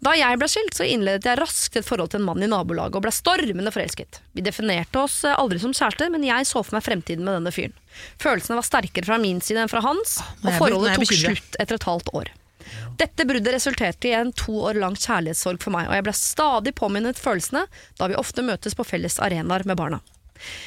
Da 0.02 0.14
jeg 0.18 0.38
ble 0.40 0.48
skilt, 0.50 0.74
så 0.74 0.86
innledet 0.88 1.28
jeg 1.28 1.38
raskt 1.38 1.78
et 1.78 1.86
forhold 1.86 2.12
til 2.12 2.22
en 2.22 2.26
mann 2.26 2.42
i 2.42 2.50
nabolaget 2.50 2.98
og 2.98 3.04
ble 3.04 3.14
stormende 3.14 3.72
forelsket. 3.74 4.20
Vi 4.34 4.44
definerte 4.44 5.02
oss 5.04 5.22
eh, 5.28 5.38
aldri 5.38 5.62
som 5.62 5.74
kjærester, 5.76 6.10
men 6.12 6.26
jeg 6.26 6.48
så 6.48 6.64
for 6.64 6.76
meg 6.76 6.86
fremtiden 6.86 7.26
med 7.26 7.38
denne 7.38 7.54
fyren. 7.54 7.74
Følelsene 8.22 8.58
var 8.58 8.66
sterkere 8.66 9.08
fra 9.08 9.20
min 9.22 9.42
side 9.44 9.62
enn 9.62 9.72
fra 9.72 9.84
hans, 9.84 10.18
er 10.42 10.50
og 10.50 10.58
forholdet 10.58 10.98
tok 10.98 11.14
slutt 11.14 11.60
etter 11.62 11.78
et 11.78 11.88
halvt 11.90 12.14
år. 12.18 12.32
Dette 12.98 13.26
bruddet 13.26 13.54
resulterte 13.54 14.10
i 14.10 14.16
en 14.16 14.32
to 14.36 14.54
år 14.68 14.78
lang 14.80 14.96
kjærlighetssorg 14.98 15.62
for 15.62 15.74
meg, 15.74 15.88
og 15.88 15.96
jeg 15.96 16.06
ble 16.06 16.16
stadig 16.16 16.74
påminnet 16.78 17.20
følelsene 17.20 17.66
da 17.98 18.10
vi 18.10 18.18
ofte 18.18 18.44
møtes 18.46 18.76
på 18.78 18.86
felles 18.86 19.18
arenaer 19.22 19.66
med 19.68 19.78
barna. 19.78 20.02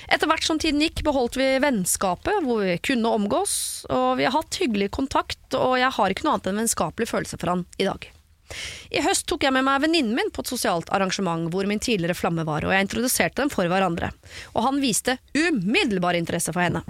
Etter 0.08 0.30
hvert 0.30 0.46
som 0.48 0.60
tiden 0.62 0.80
gikk, 0.84 1.04
beholdt 1.04 1.36
vi 1.40 1.48
vennskapet 1.60 2.46
hvor 2.46 2.64
vi 2.64 2.78
kunne 2.84 3.12
omgås, 3.12 3.56
og 3.92 4.16
vi 4.22 4.28
har 4.28 4.36
hatt 4.36 4.62
hyggelig 4.62 4.92
kontakt, 4.96 5.42
og 5.58 5.76
jeg 5.82 5.92
har 5.98 6.14
ikke 6.14 6.28
noe 6.28 6.38
annet 6.38 6.52
enn 6.52 6.62
vennskapelig 6.64 7.10
følelse 7.12 7.42
for 7.42 7.52
han 7.52 7.66
i 7.82 7.90
dag. 7.90 8.08
I 8.94 9.02
høst 9.06 9.26
tok 9.30 9.46
jeg 9.46 9.54
med 9.56 9.66
meg 9.68 9.82
venninnen 9.84 10.16
min 10.18 10.32
på 10.34 10.44
et 10.44 10.52
sosialt 10.52 10.92
arrangement 10.96 11.50
hvor 11.54 11.68
min 11.70 11.82
tidligere 11.82 12.18
flamme 12.18 12.46
var, 12.48 12.66
og 12.66 12.74
jeg 12.74 12.86
introduserte 12.86 13.42
dem 13.42 13.52
for 13.54 13.70
hverandre. 13.72 14.12
Og 14.54 14.68
han 14.68 14.82
viste 14.84 15.18
umiddelbar 15.36 16.18
interesse 16.20 16.54
for 16.56 16.66
henne. 16.66 16.84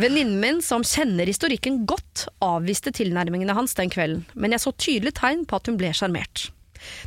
Venninnen 0.00 0.38
min, 0.42 0.62
som 0.64 0.86
kjenner 0.86 1.28
historikken 1.28 1.82
godt, 1.88 2.28
avviste 2.44 2.94
tilnærmingene 2.94 3.56
hans 3.58 3.76
den 3.78 3.92
kvelden, 3.92 4.24
men 4.34 4.54
jeg 4.54 4.64
så 4.64 4.74
tydelig 4.76 5.16
tegn 5.18 5.44
på 5.48 5.58
at 5.58 5.70
hun 5.70 5.80
ble 5.80 5.92
sjarmert. 5.96 6.48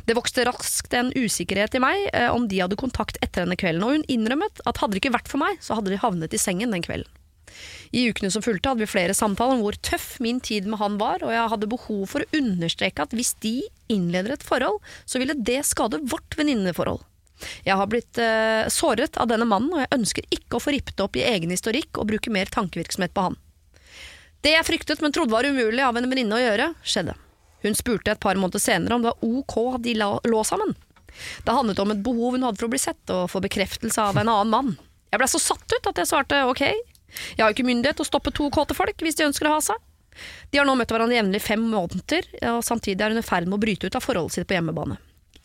Det 0.04 0.16
vokste 0.16 0.44
raskt 0.44 0.92
en 0.96 1.12
usikkerhet 1.16 1.76
i 1.78 1.82
meg 1.82 2.04
eh, 2.12 2.28
om 2.28 2.44
de 2.48 2.60
hadde 2.60 2.78
kontakt 2.80 3.16
etter 3.24 3.46
denne 3.46 3.56
kvelden, 3.56 3.84
og 3.86 3.96
hun 3.96 4.06
innrømmet 4.12 4.62
at 4.68 4.82
hadde 4.82 4.96
det 4.96 5.02
ikke 5.02 5.16
vært 5.16 5.32
for 5.32 5.40
meg, 5.42 5.56
så 5.64 5.78
hadde 5.78 5.94
de 5.94 6.00
havnet 6.02 6.36
i 6.36 6.40
sengen 6.40 6.74
den 6.74 6.84
kvelden. 6.84 7.08
I 7.92 8.06
ukene 8.08 8.30
som 8.32 8.44
fulgte 8.44 8.72
hadde 8.72 8.84
vi 8.84 8.90
flere 8.90 9.16
samtaler 9.16 9.58
om 9.58 9.62
hvor 9.64 9.76
tøff 9.84 10.16
min 10.24 10.40
tid 10.40 10.68
med 10.70 10.80
han 10.80 10.98
var, 11.00 11.24
og 11.24 11.34
jeg 11.34 11.52
hadde 11.52 11.70
behov 11.70 12.04
for 12.10 12.24
å 12.24 12.38
understreke 12.38 13.04
at 13.04 13.16
hvis 13.16 13.34
de 13.44 13.58
innleder 13.92 14.36
et 14.36 14.46
forhold, 14.46 14.80
så 15.04 15.20
ville 15.22 15.36
det 15.36 15.60
skade 15.68 16.00
vårt 16.08 16.38
venninneforhold. 16.38 17.02
Jeg 17.66 17.74
har 17.78 17.88
blitt 17.90 18.18
eh, 18.22 18.68
såret 18.70 19.18
av 19.18 19.28
denne 19.30 19.48
mannen, 19.48 19.72
og 19.74 19.82
jeg 19.82 19.94
ønsker 19.96 20.28
ikke 20.30 20.58
å 20.58 20.62
få 20.62 20.74
rippet 20.76 21.00
opp 21.02 21.18
i 21.18 21.24
egen 21.26 21.50
historikk 21.50 21.98
og 21.98 22.08
bruke 22.12 22.32
mer 22.32 22.50
tankevirksomhet 22.52 23.14
på 23.16 23.26
han. 23.28 23.38
Det 24.42 24.54
jeg 24.56 24.66
fryktet, 24.66 25.02
men 25.02 25.14
trodde 25.14 25.34
var 25.34 25.46
umulig 25.46 25.82
av 25.86 25.98
en 25.98 26.08
venninne 26.10 26.38
å 26.38 26.42
gjøre, 26.42 26.72
skjedde. 26.82 27.14
Hun 27.62 27.76
spurte 27.78 28.14
et 28.14 28.22
par 28.22 28.38
måneder 28.38 28.62
senere 28.62 28.96
om 28.96 29.04
det 29.04 29.12
var 29.12 29.26
ok 29.26 29.58
at 29.76 29.84
de 29.84 29.94
lå 29.98 30.40
sammen. 30.46 30.74
Det 31.44 31.54
handlet 31.54 31.78
om 31.82 31.92
et 31.92 32.02
behov 32.02 32.34
hun 32.34 32.46
hadde 32.46 32.58
for 32.58 32.66
å 32.66 32.72
bli 32.72 32.80
sett 32.82 33.12
og 33.14 33.28
få 33.30 33.42
bekreftelse 33.44 34.02
av 34.02 34.18
en 34.18 34.30
annen 34.32 34.50
mann. 34.50 34.72
Jeg 35.12 35.20
ble 35.20 35.28
så 35.28 35.40
satt 35.42 35.74
ut 35.74 35.88
at 35.90 36.00
jeg 36.00 36.08
svarte 36.08 36.40
ok, 36.48 36.64
jeg 37.36 37.44
har 37.44 37.54
ikke 37.54 37.66
myndighet 37.68 38.00
til 38.00 38.06
å 38.06 38.10
stoppe 38.10 38.34
to 38.34 38.48
kåte 38.54 38.76
folk 38.76 39.04
hvis 39.04 39.18
de 39.18 39.28
ønsker 39.28 39.50
å 39.50 39.56
ha 39.56 39.62
seg. 39.64 39.80
De 40.52 40.60
har 40.60 40.68
nå 40.68 40.74
møtt 40.76 40.92
hverandre 40.92 41.16
jevnlig 41.16 41.40
i 41.40 41.44
fem 41.44 41.62
måneder, 41.72 42.28
og 42.52 42.60
samtidig 42.66 43.00
er 43.00 43.14
hun 43.14 43.22
i 43.22 43.24
ferd 43.24 43.48
med 43.48 43.56
å 43.56 43.62
bryte 43.62 43.88
ut 43.88 43.96
av 43.96 44.04
forholdet 44.04 44.36
sitt 44.36 44.48
på 44.50 44.58
hjemmebane. 44.58 44.98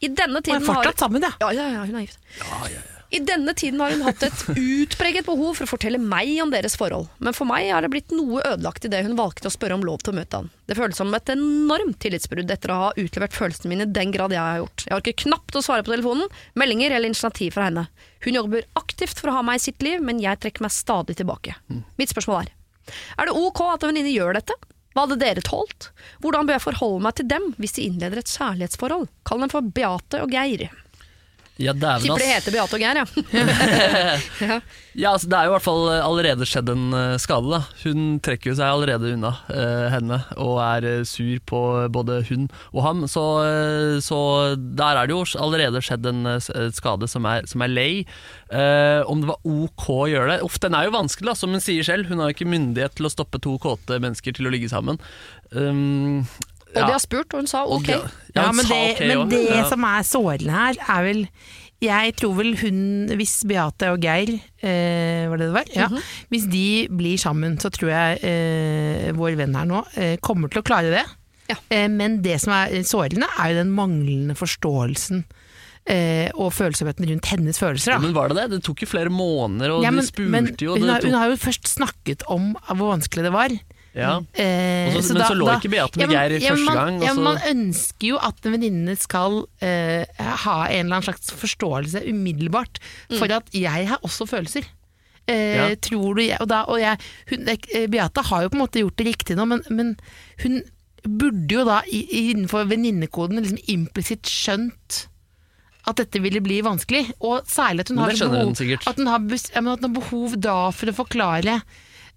I 0.04 0.12
denne 0.14 0.44
Og 0.44 0.52
er 0.54 0.62
fortsatt 0.62 1.00
har 1.00 1.02
sammen, 1.08 1.24
ja. 1.24 1.34
ja, 1.42 1.54
ja, 1.56 1.70
ja, 1.80 1.88
hun 1.88 1.98
er 1.98 2.06
gift. 2.06 2.94
I 3.10 3.20
denne 3.24 3.54
tiden 3.56 3.80
har 3.80 3.94
hun 3.94 4.04
hatt 4.04 4.24
et 4.28 4.42
utpreget 4.84 5.26
behov 5.28 5.56
for 5.56 5.64
å 5.64 5.70
fortelle 5.70 6.00
meg 6.02 6.34
om 6.44 6.52
deres 6.52 6.76
forhold, 6.80 7.08
men 7.24 7.36
for 7.36 7.48
meg 7.48 7.70
har 7.72 7.86
det 7.86 7.92
blitt 7.94 8.12
noe 8.16 8.42
ødelagt 8.44 8.84
i 8.84 8.92
det 8.92 9.04
hun 9.06 9.16
valgte 9.20 9.48
å 9.48 9.54
spørre 9.54 9.78
om 9.78 9.86
lov 9.88 10.02
til 10.04 10.12
å 10.12 10.18
møte 10.18 10.42
han. 10.42 10.50
Det 10.68 10.76
føles 10.76 11.00
som 11.00 11.14
et 11.16 11.32
enormt 11.32 12.00
tillitsbrudd 12.04 12.52
etter 12.52 12.74
å 12.74 12.80
ha 12.82 12.90
utlevert 13.00 13.36
følelsene 13.38 13.72
mine 13.72 13.88
i 13.88 13.94
den 13.96 14.12
grad 14.12 14.36
jeg 14.36 14.44
har 14.44 14.60
gjort. 14.60 14.88
Jeg 14.90 14.98
orker 15.00 15.20
knapt 15.24 15.56
å 15.56 15.64
svare 15.64 15.86
på 15.88 15.94
telefonen, 15.94 16.28
meldinger 16.60 16.98
eller 16.98 17.14
initiativ 17.14 17.56
fra 17.56 17.70
henne. 17.70 17.86
Hun 18.26 18.40
jobber 18.42 18.68
aktivt 18.80 19.22
for 19.22 19.32
å 19.32 19.38
ha 19.38 19.44
meg 19.46 19.62
i 19.62 19.66
sitt 19.70 19.86
liv, 19.88 20.04
men 20.04 20.20
jeg 20.24 20.42
trekker 20.44 20.66
meg 20.66 20.76
stadig 20.76 21.16
tilbake. 21.22 21.56
Mitt 22.02 22.12
spørsmål 22.12 22.42
er, 22.44 22.52
er 23.16 23.30
det 23.30 23.38
ok 23.40 23.64
at 23.70 23.86
en 23.86 23.94
venninne 23.94 24.12
gjør 24.12 24.36
dette? 24.42 24.58
Hva 24.98 25.06
hadde 25.06 25.20
dere 25.22 25.44
tålt? 25.46 25.92
Hvordan 26.26 26.48
bør 26.50 26.58
jeg 26.58 26.66
forholde 26.66 27.04
meg 27.06 27.16
til 27.20 27.28
dem 27.30 27.52
hvis 27.62 27.76
de 27.78 27.84
innleder 27.86 28.20
et 28.24 28.32
kjærlighetsforhold? 28.34 29.08
Kall 29.30 29.44
dem 29.46 29.52
for 29.54 29.72
Beate 29.76 30.24
og 30.26 30.34
Geir. 30.34 30.68
Ja, 31.58 31.74
dæven, 31.74 32.04
Tipper 32.06 32.22
det 32.22 32.30
heter 32.30 32.54
Beate 32.54 32.78
og 32.78 32.84
Geir, 32.84 33.00
ja. 33.02 33.06
ja. 34.48 34.60
Ja, 34.98 35.12
altså, 35.14 35.28
det 35.30 35.38
er 35.38 35.46
jo 35.46 35.52
i 35.52 35.54
hvert 35.56 35.66
fall 35.66 35.84
allerede 35.94 36.46
skjedd 36.50 36.70
en 36.74 36.86
eh, 36.98 37.16
skade. 37.22 37.50
da 37.54 37.60
Hun 37.84 38.18
trekker 38.26 38.56
seg 38.58 38.66
allerede 38.66 39.12
unna 39.14 39.30
uh, 39.50 39.88
henne 39.94 40.18
og 40.42 40.56
er 40.64 40.88
eh, 40.90 41.04
sur 41.06 41.38
på 41.50 41.62
både 41.94 42.24
hun 42.32 42.48
og 42.72 42.82
ham. 42.86 43.04
Så, 43.10 43.26
eh, 43.46 43.98
så 44.02 44.20
der 44.58 44.98
er 44.98 45.10
det 45.10 45.14
jo 45.14 45.22
allerede 45.42 45.84
skjedd 45.86 46.10
en 46.10 46.26
eh, 46.34 46.50
eh, 46.56 46.70
skade 46.74 47.10
som 47.10 47.30
er, 47.30 47.46
som 47.50 47.62
er 47.66 47.74
lei. 47.74 47.92
Uh, 48.50 49.06
om 49.12 49.22
det 49.22 49.30
var 49.30 49.42
ok 49.44 49.88
å 49.92 50.04
gjøre 50.08 50.28
det 50.32 50.44
Uff, 50.46 50.56
den 50.64 50.76
er 50.78 50.88
jo 50.88 50.94
vanskelig, 50.96 51.30
da, 51.30 51.38
som 51.38 51.54
hun 51.54 51.64
sier 51.64 51.86
selv. 51.86 52.10
Hun 52.10 52.22
har 52.22 52.32
jo 52.32 52.38
ikke 52.38 52.50
myndighet 52.50 52.98
til 52.98 53.10
å 53.10 53.14
stoppe 53.14 53.42
to 53.44 53.58
kåte 53.62 54.02
mennesker 54.02 54.38
til 54.38 54.50
å 54.50 54.54
ligge 54.54 54.70
sammen. 54.72 55.02
Um, 55.52 56.26
Og 56.78 56.88
de 56.88 56.96
har 56.96 57.04
spurt, 57.04 57.34
og 57.34 57.42
hun 57.44 57.48
sa 57.52 57.64
ok. 57.66 57.88
Ja, 57.92 58.02
Ja, 58.38 58.52
men 58.54 58.66
sa 58.66 58.74
det, 58.76 58.92
okay, 58.96 59.08
men 59.16 59.30
det 59.32 59.44
Ja. 59.50 59.64
som 59.70 59.84
er 59.84 60.04
sårende 60.06 60.52
her, 60.54 60.76
er 60.88 61.04
vel 61.04 61.28
Jeg 61.80 62.16
tror 62.18 62.34
vel 62.40 62.56
hun, 62.58 63.08
hvis 63.20 63.44
Beate 63.46 63.92
og 63.94 64.02
Geir, 64.02 64.32
eh, 64.66 65.28
var 65.30 65.38
det 65.38 65.46
det 65.46 65.54
var? 65.54 65.68
Ja. 65.76 65.88
Mhm. 65.92 66.00
Hvis 66.34 66.48
de 66.50 66.88
blir 66.90 67.18
sammen, 67.22 67.58
så 67.62 67.70
tror 67.70 67.92
jeg 67.92 68.24
eh, 68.26 69.12
vår 69.14 69.36
venn 69.38 69.54
her 69.54 69.66
nå 69.70 69.84
eh, 69.96 70.16
kommer 70.18 70.50
til 70.50 70.64
å 70.64 70.66
klare 70.66 70.90
det. 70.90 71.04
Ja. 71.52 71.56
Eh, 71.70 71.88
men 71.88 72.22
det 72.24 72.42
som 72.42 72.52
er 72.54 72.74
sårende, 72.82 73.30
er 73.38 73.54
jo 73.54 73.60
den 73.62 73.70
manglende 73.78 74.34
forståelsen 74.36 75.22
eh, 75.86 76.32
og 76.34 76.50
følsomheten 76.52 77.06
rundt 77.12 77.30
hennes 77.30 77.60
følelser. 77.62 77.94
Ja, 77.94 78.00
men 78.02 78.12
var 78.18 78.30
det 78.34 78.38
det? 78.42 78.48
Det 78.58 78.64
tok 78.66 78.82
jo 78.82 78.90
flere 78.90 79.14
måneder, 79.14 79.78
og 79.78 79.84
Ja, 79.86 79.92
men, 79.92 80.02
de 80.02 80.10
spurte 80.10 80.34
men 80.34 80.50
jo. 80.60 80.74
hun, 80.76 80.90
har, 80.90 81.06
hun 81.06 81.14
har 81.14 81.30
jo 81.30 81.38
først 81.38 81.70
snakket 81.78 82.26
om 82.28 82.56
hvor 82.74 82.90
vanskelig 82.98 83.24
det 83.30 83.34
var. 83.38 83.54
Ja. 83.98 84.14
Eh, 84.38 84.96
Og 84.96 85.04
så- 85.04 85.14
men 85.18 85.24
så 85.28 85.36
lå 85.38 85.48
ikke 85.58 85.72
Beate 85.74 85.98
med 85.98 86.10
Geir 86.14 86.38
ja, 86.40 86.54
første 86.54 86.66
man, 86.66 86.76
gang, 86.78 87.02
Ja, 87.04 87.14
så- 87.14 87.24
man 87.24 87.38
ønsker 87.50 88.08
jo 88.08 88.18
at 88.22 88.46
en 88.46 88.52
venninne 88.56 88.96
skal 88.98 89.48
eh, 89.62 90.06
ha 90.46 90.58
en 90.68 90.86
eller 90.86 91.00
annen 91.00 91.08
slags 91.08 91.32
forståelse 91.34 92.06
umiddelbart, 92.08 92.80
for 93.18 93.26
at 93.32 93.50
jeg 93.54 93.88
har 93.88 93.98
også 94.04 94.28
følelser. 94.30 94.64
Eh, 95.28 95.56
Ja. 95.58 95.76
Tror 95.76 96.16
du 96.16 96.22
jeg, 96.24 96.38
og 96.40 96.48
da, 96.48 96.64
og 96.70 96.80
jeg 96.80 96.98
hun, 97.30 97.48
eh, 97.50 97.88
Beate 97.88 98.24
har 98.24 98.44
jo 98.44 98.50
på 98.50 98.56
en 98.56 98.64
måte 98.66 98.80
gjort 98.80 98.96
det 98.96 99.08
riktig 99.10 99.36
nå, 99.36 99.46
men, 99.48 99.62
men 99.70 99.98
hun 100.44 100.62
burde 101.04 101.52
jo 101.52 101.66
da 101.66 101.82
innenfor 101.88 102.68
venninnekoden 102.68 103.40
liksom 103.42 103.60
implisitt 103.68 104.24
skjønt 104.24 105.08
at 105.88 105.96
dette 106.02 106.20
ville 106.22 106.42
bli 106.44 106.58
vanskelig, 106.62 107.14
og 107.24 107.46
særlig 107.48 107.80
at 107.86 107.90
hun 107.94 107.98
har 108.02 108.12
behov, 108.12 108.56
hun 108.58 108.78
at 108.88 108.98
hun 108.98 109.08
har, 109.08 109.20
ja, 109.56 109.62
men 109.62 109.72
at 109.74 109.80
hun 109.80 109.94
har 109.96 110.02
behov 110.02 110.36
da 110.44 110.56
for 110.76 110.92
å 110.92 110.96
forklare 110.98 111.62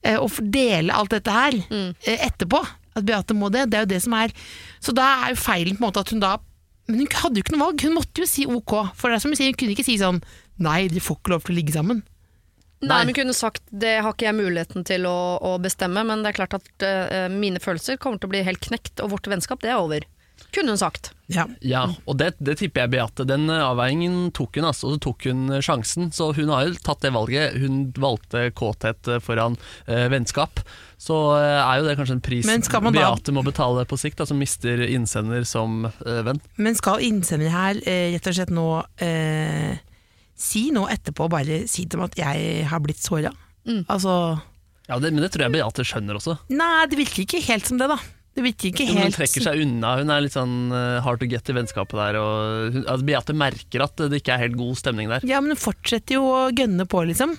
eh, 0.04 0.16
og 0.18 0.30
fordele 0.32 0.94
alt 0.94 1.10
dette 1.16 1.30
her 1.34 1.52
Mm. 1.70 1.94
eh, 2.06 2.26
etterpå. 2.28 2.60
At 2.96 3.04
Beate 3.06 3.34
må 3.38 3.50
det. 3.54 3.68
Det 3.70 3.78
er 3.78 3.84
jo 3.86 3.92
det 3.94 4.02
som 4.02 4.14
er 4.18 4.32
Så 4.82 4.92
da 4.92 5.04
er 5.24 5.30
jo 5.34 5.36
feilen 5.38 5.76
på 5.78 5.84
en 5.84 5.88
måte 5.92 6.00
at 6.02 6.10
hun 6.10 6.20
da 6.20 6.36
Men 6.88 6.98
hun 7.04 7.06
hadde 7.14 7.38
jo 7.38 7.44
ikke 7.44 7.52
noe 7.54 7.66
valg. 7.68 7.82
Hun 7.86 7.94
måtte 7.94 8.18
jo 8.18 8.26
si 8.26 8.46
ok. 8.50 8.72
For 8.98 9.08
det 9.08 9.16
er 9.20 9.20
som 9.22 9.30
hun 9.30 9.36
sier, 9.38 9.52
hun 9.52 9.58
kunne 9.60 9.76
ikke 9.76 9.86
si 9.86 9.94
sånn 10.00 10.22
Nei, 10.58 10.88
de 10.88 10.98
får 11.00 11.16
ikke 11.20 11.30
lov 11.30 11.44
til 11.46 11.54
å 11.54 11.56
ligge 11.60 11.72
sammen. 11.72 12.02
Nei, 12.82 12.88
Nei. 12.88 13.04
men 13.06 13.14
kunne 13.14 13.32
sagt 13.36 13.62
det 13.70 14.00
har 14.02 14.12
ikke 14.12 14.26
jeg 14.26 14.34
muligheten 14.36 14.84
til 14.88 15.04
å, 15.08 15.36
å 15.40 15.54
bestemme, 15.60 16.02
men 16.04 16.22
det 16.24 16.30
er 16.32 16.36
klart 16.40 16.54
at 16.58 16.84
uh, 16.84 17.28
mine 17.32 17.60
følelser 17.60 17.96
kommer 18.00 18.18
til 18.18 18.28
å 18.28 18.32
bli 18.34 18.42
helt 18.44 18.60
knekt, 18.60 19.00
og 19.04 19.10
vårt 19.14 19.28
vennskap, 19.28 19.60
det 19.60 19.70
er 19.70 19.80
over. 19.80 20.04
Kunne 20.54 20.74
hun 20.74 20.80
sagt. 20.80 21.12
Ja. 21.30 21.44
Ja, 21.62 21.84
og 22.10 22.16
det, 22.18 22.32
det 22.42 22.56
tipper 22.58 22.82
jeg 22.84 22.90
Beate. 22.96 23.24
Den 23.28 23.44
eh, 23.52 23.62
avveiningen 23.62 24.32
tok 24.34 24.56
hun, 24.58 24.66
altså, 24.66 24.88
og 24.90 24.96
så 24.96 25.02
tok 25.06 25.26
hun 25.30 25.44
eh, 25.54 25.60
sjansen. 25.62 26.08
Så 26.14 26.32
hun 26.36 26.50
har 26.50 26.66
jo 26.66 26.74
tatt 26.82 27.04
det 27.04 27.12
valget. 27.14 27.54
Hun 27.62 27.84
valgte 27.94 28.48
kåthet 28.58 29.10
eh, 29.14 29.20
foran 29.22 29.54
eh, 29.86 30.08
vennskap. 30.10 30.62
Så 31.00 31.16
eh, 31.38 31.60
er 31.62 31.78
jo 31.80 31.86
det 31.86 31.94
kanskje 32.00 32.16
en 32.18 32.24
pris 32.26 32.48
Beate 32.48 33.30
da- 33.30 33.36
må 33.38 33.44
betale 33.46 33.86
på 33.88 33.96
sikt, 34.00 34.18
da, 34.18 34.26
som 34.28 34.40
mister 34.42 34.82
innsender 34.90 35.46
som 35.48 35.84
eh, 35.86 36.20
venn. 36.26 36.42
Men 36.58 36.76
skal 36.76 37.00
innsender 37.06 37.54
her 37.54 37.78
rett 37.86 38.26
og 38.26 38.36
slett 38.36 38.52
nå 38.52 38.66
eh, 39.06 39.78
si 40.40 40.66
nå 40.74 40.86
etterpå, 40.90 41.28
bare 41.32 41.62
si 41.70 41.84
til 41.86 41.98
dem 41.98 42.06
at 42.08 42.18
jeg 42.18 42.66
har 42.68 42.82
blitt 42.84 43.00
såra? 43.04 43.30
Mm. 43.68 43.84
Altså 43.92 44.40
Ja, 44.88 44.96
det, 44.98 45.10
Men 45.12 45.22
det 45.22 45.30
tror 45.34 45.46
jeg 45.46 45.52
Beate 45.54 45.84
skjønner 45.86 46.16
også. 46.18 46.38
Nei, 46.50 46.86
det 46.90 46.98
virker 46.98 47.22
ikke 47.26 47.42
helt 47.46 47.68
som 47.68 47.78
det, 47.80 47.86
da. 47.92 47.98
Det 48.36 48.44
virker 48.46 48.70
ikke 48.70 48.84
helt 48.86 49.10
hun 49.10 49.14
trekker 49.16 49.42
seg 49.42 49.62
unna. 49.64 49.96
Hun 49.98 50.10
er 50.14 50.22
litt 50.22 50.36
sånn 50.36 50.70
eh, 50.72 51.00
hard 51.02 51.18
to 51.22 51.26
get 51.28 51.48
i 51.50 51.54
vennskapet 51.56 51.98
der. 51.98 52.18
Og 52.20 52.74
hun, 52.76 52.84
altså, 52.86 53.06
Beate 53.08 53.34
merker 53.36 53.82
at 53.84 54.02
det 54.06 54.20
ikke 54.22 54.36
er 54.36 54.44
helt 54.44 54.58
god 54.60 54.78
stemning 54.78 55.10
der. 55.10 55.26
Ja, 55.26 55.40
men 55.42 55.54
hun 55.56 55.60
fortsetter 55.60 56.14
jo 56.20 56.28
å 56.30 56.44
gønne 56.54 56.86
på, 56.90 57.02
liksom. 57.10 57.34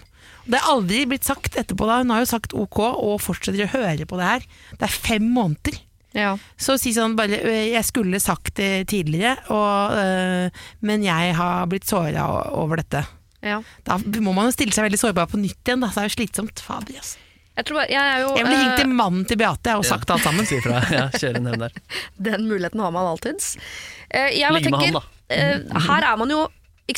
Det 0.45 0.57
er 0.59 0.67
aldri 0.73 1.05
blitt 1.07 1.23
sagt 1.27 1.55
etterpå 1.59 1.87
da. 1.87 2.01
Hun 2.03 2.11
har 2.13 2.25
jo 2.25 2.29
sagt 2.33 2.53
ok, 2.57 2.81
og 2.91 3.21
fortsetter 3.23 3.63
å 3.65 3.71
høre 3.77 4.05
på 4.09 4.19
det 4.19 4.27
her. 4.33 4.45
Det 4.75 4.89
er 4.89 4.99
fem 5.07 5.31
måneder. 5.31 5.79
Ja. 6.17 6.33
Så 6.59 6.75
si 6.75 6.91
sånn 6.91 7.13
bare 7.15 7.37
«Øh, 7.39 7.69
Jeg 7.71 7.87
skulle 7.87 8.19
sagt 8.19 8.57
det 8.59 8.87
tidligere, 8.91 9.37
og, 9.47 9.93
øh, 9.95 10.63
men 10.83 11.05
jeg 11.07 11.35
har 11.37 11.69
blitt 11.71 11.87
såra 11.87 12.25
over 12.51 12.81
dette. 12.83 13.05
ja. 13.41 13.61
Da 13.87 13.95
må 14.19 14.33
man 14.35 14.49
jo 14.49 14.57
stille 14.57 14.75
seg 14.75 14.89
veldig 14.89 14.99
sårbar 14.99 15.31
på 15.31 15.39
nytt 15.39 15.63
igjen, 15.63 15.79
da. 15.79 15.87
Så 15.87 16.01
er 16.03 16.09
det 16.09 16.11
jo 16.11 16.17
slitsomt. 16.19 16.59
Fader, 16.67 16.99
ass. 16.99 17.15
Jeg 17.61 17.67
tror 17.69 17.77
bare, 17.77 17.91
jeg 17.93 18.11
er 18.15 18.21
jo 18.23 18.29
Jeg 18.39 18.45
ville 18.47 18.57
ringt 18.57 18.71
eh, 18.73 18.79
til 18.81 18.93
mannen 18.97 19.25
til 19.29 19.37
Beate 19.37 19.73
og 19.77 19.83
sagt 19.85 20.09
alt 20.09 20.23
sammen. 20.25 20.47
Si 20.49 20.57
fra. 20.65 20.79
Ja, 20.89 21.03
kjør 21.13 21.37
en 21.37 21.49
hevn 21.51 21.65
der. 21.67 21.75
Den 22.29 22.47
muligheten 22.49 22.81
har 22.81 22.93
man 22.95 23.09
alltids. 23.11 23.51
Eh, 24.09 24.31
jeg 24.39 24.49
Ligg 24.55 24.65
med 24.65 24.79
tenker, 24.81 24.97
han, 24.97 24.97
da. 24.97 25.35
eh, 25.75 25.85
her 25.85 26.07
er 26.09 26.17
man 26.17 26.33
jo? 26.33 26.39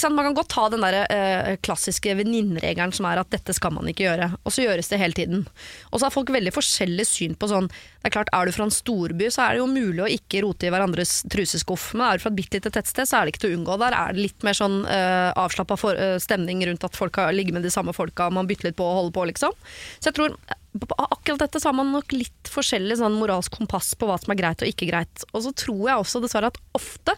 Man 0.10 0.26
kan 0.26 0.34
godt 0.34 0.50
ta 0.50 0.70
den 0.70 0.82
der, 0.82 1.06
eh, 1.12 1.56
klassiske 1.62 2.16
venninneregelen 2.18 2.94
som 2.94 3.06
er 3.06 3.20
at 3.20 3.30
dette 3.30 3.54
skal 3.54 3.72
man 3.72 3.86
ikke 3.86 4.08
gjøre, 4.08 4.38
og 4.44 4.52
så 4.52 4.66
gjøres 4.66 4.90
det 4.90 4.98
hele 4.98 5.14
tiden. 5.14 5.48
Og 5.92 6.00
så 6.00 6.08
har 6.08 6.12
folk 6.16 6.30
veldig 6.34 6.54
forskjellig 6.54 7.06
syn 7.06 7.36
på 7.36 7.48
sånn 7.48 7.70
Det 7.70 8.10
er 8.10 8.16
klart, 8.18 8.30
Er 8.34 8.46
du 8.46 8.52
fra 8.52 8.66
en 8.66 8.72
storby, 8.72 9.30
så 9.32 9.44
er 9.44 9.50
det 9.54 9.60
jo 9.60 9.68
mulig 9.68 10.04
å 10.04 10.12
ikke 10.12 10.42
rote 10.44 10.68
i 10.68 10.70
hverandres 10.70 11.24
truseskuff, 11.30 11.94
men 11.94 12.04
er 12.08 12.18
du 12.18 12.24
fra 12.24 12.32
et 12.32 12.36
bitte 12.36 12.58
lite 12.60 12.72
tettsted, 12.72 13.08
så 13.08 13.22
er 13.22 13.26
det 13.26 13.34
ikke 13.34 13.48
til 13.48 13.54
å 13.54 13.60
unngå. 13.60 13.80
Der 13.80 13.94
er 13.96 14.14
det 14.14 14.26
litt 14.26 14.44
mer 14.44 14.54
sånn 14.54 14.86
eh, 14.86 15.32
avslappa 15.40 15.78
stemning 16.20 16.66
rundt 16.68 16.84
at 16.84 16.98
folk 16.98 17.16
har 17.16 17.32
ligger 17.32 17.54
med 17.54 17.64
de 17.64 17.72
samme 17.72 17.94
folka, 17.94 18.30
man 18.30 18.48
bytter 18.48 18.72
litt 18.72 18.76
på 18.76 18.84
og 18.84 18.98
holder 18.98 19.16
på, 19.16 19.28
liksom. 19.32 19.56
Så 20.00 20.12
jeg 20.12 20.18
tror 20.20 20.36
eh, 20.36 20.58
akkurat 20.98 21.40
dette 21.46 21.62
så 21.62 21.70
har 21.70 21.78
man 21.80 21.94
nok 21.94 22.12
litt 22.12 22.52
forskjellig 22.52 22.98
sånn 23.00 23.16
moralsk 23.16 23.56
kompass 23.56 23.94
på 23.96 24.10
hva 24.10 24.20
som 24.20 24.34
er 24.34 24.42
greit 24.42 24.66
og 24.66 24.68
ikke 24.68 24.90
greit. 24.90 25.24
Og 25.32 25.46
så 25.46 25.54
tror 25.56 25.88
jeg 25.88 26.04
også 26.04 26.20
dessverre 26.24 26.52
at 26.52 26.60
ofte 26.76 27.16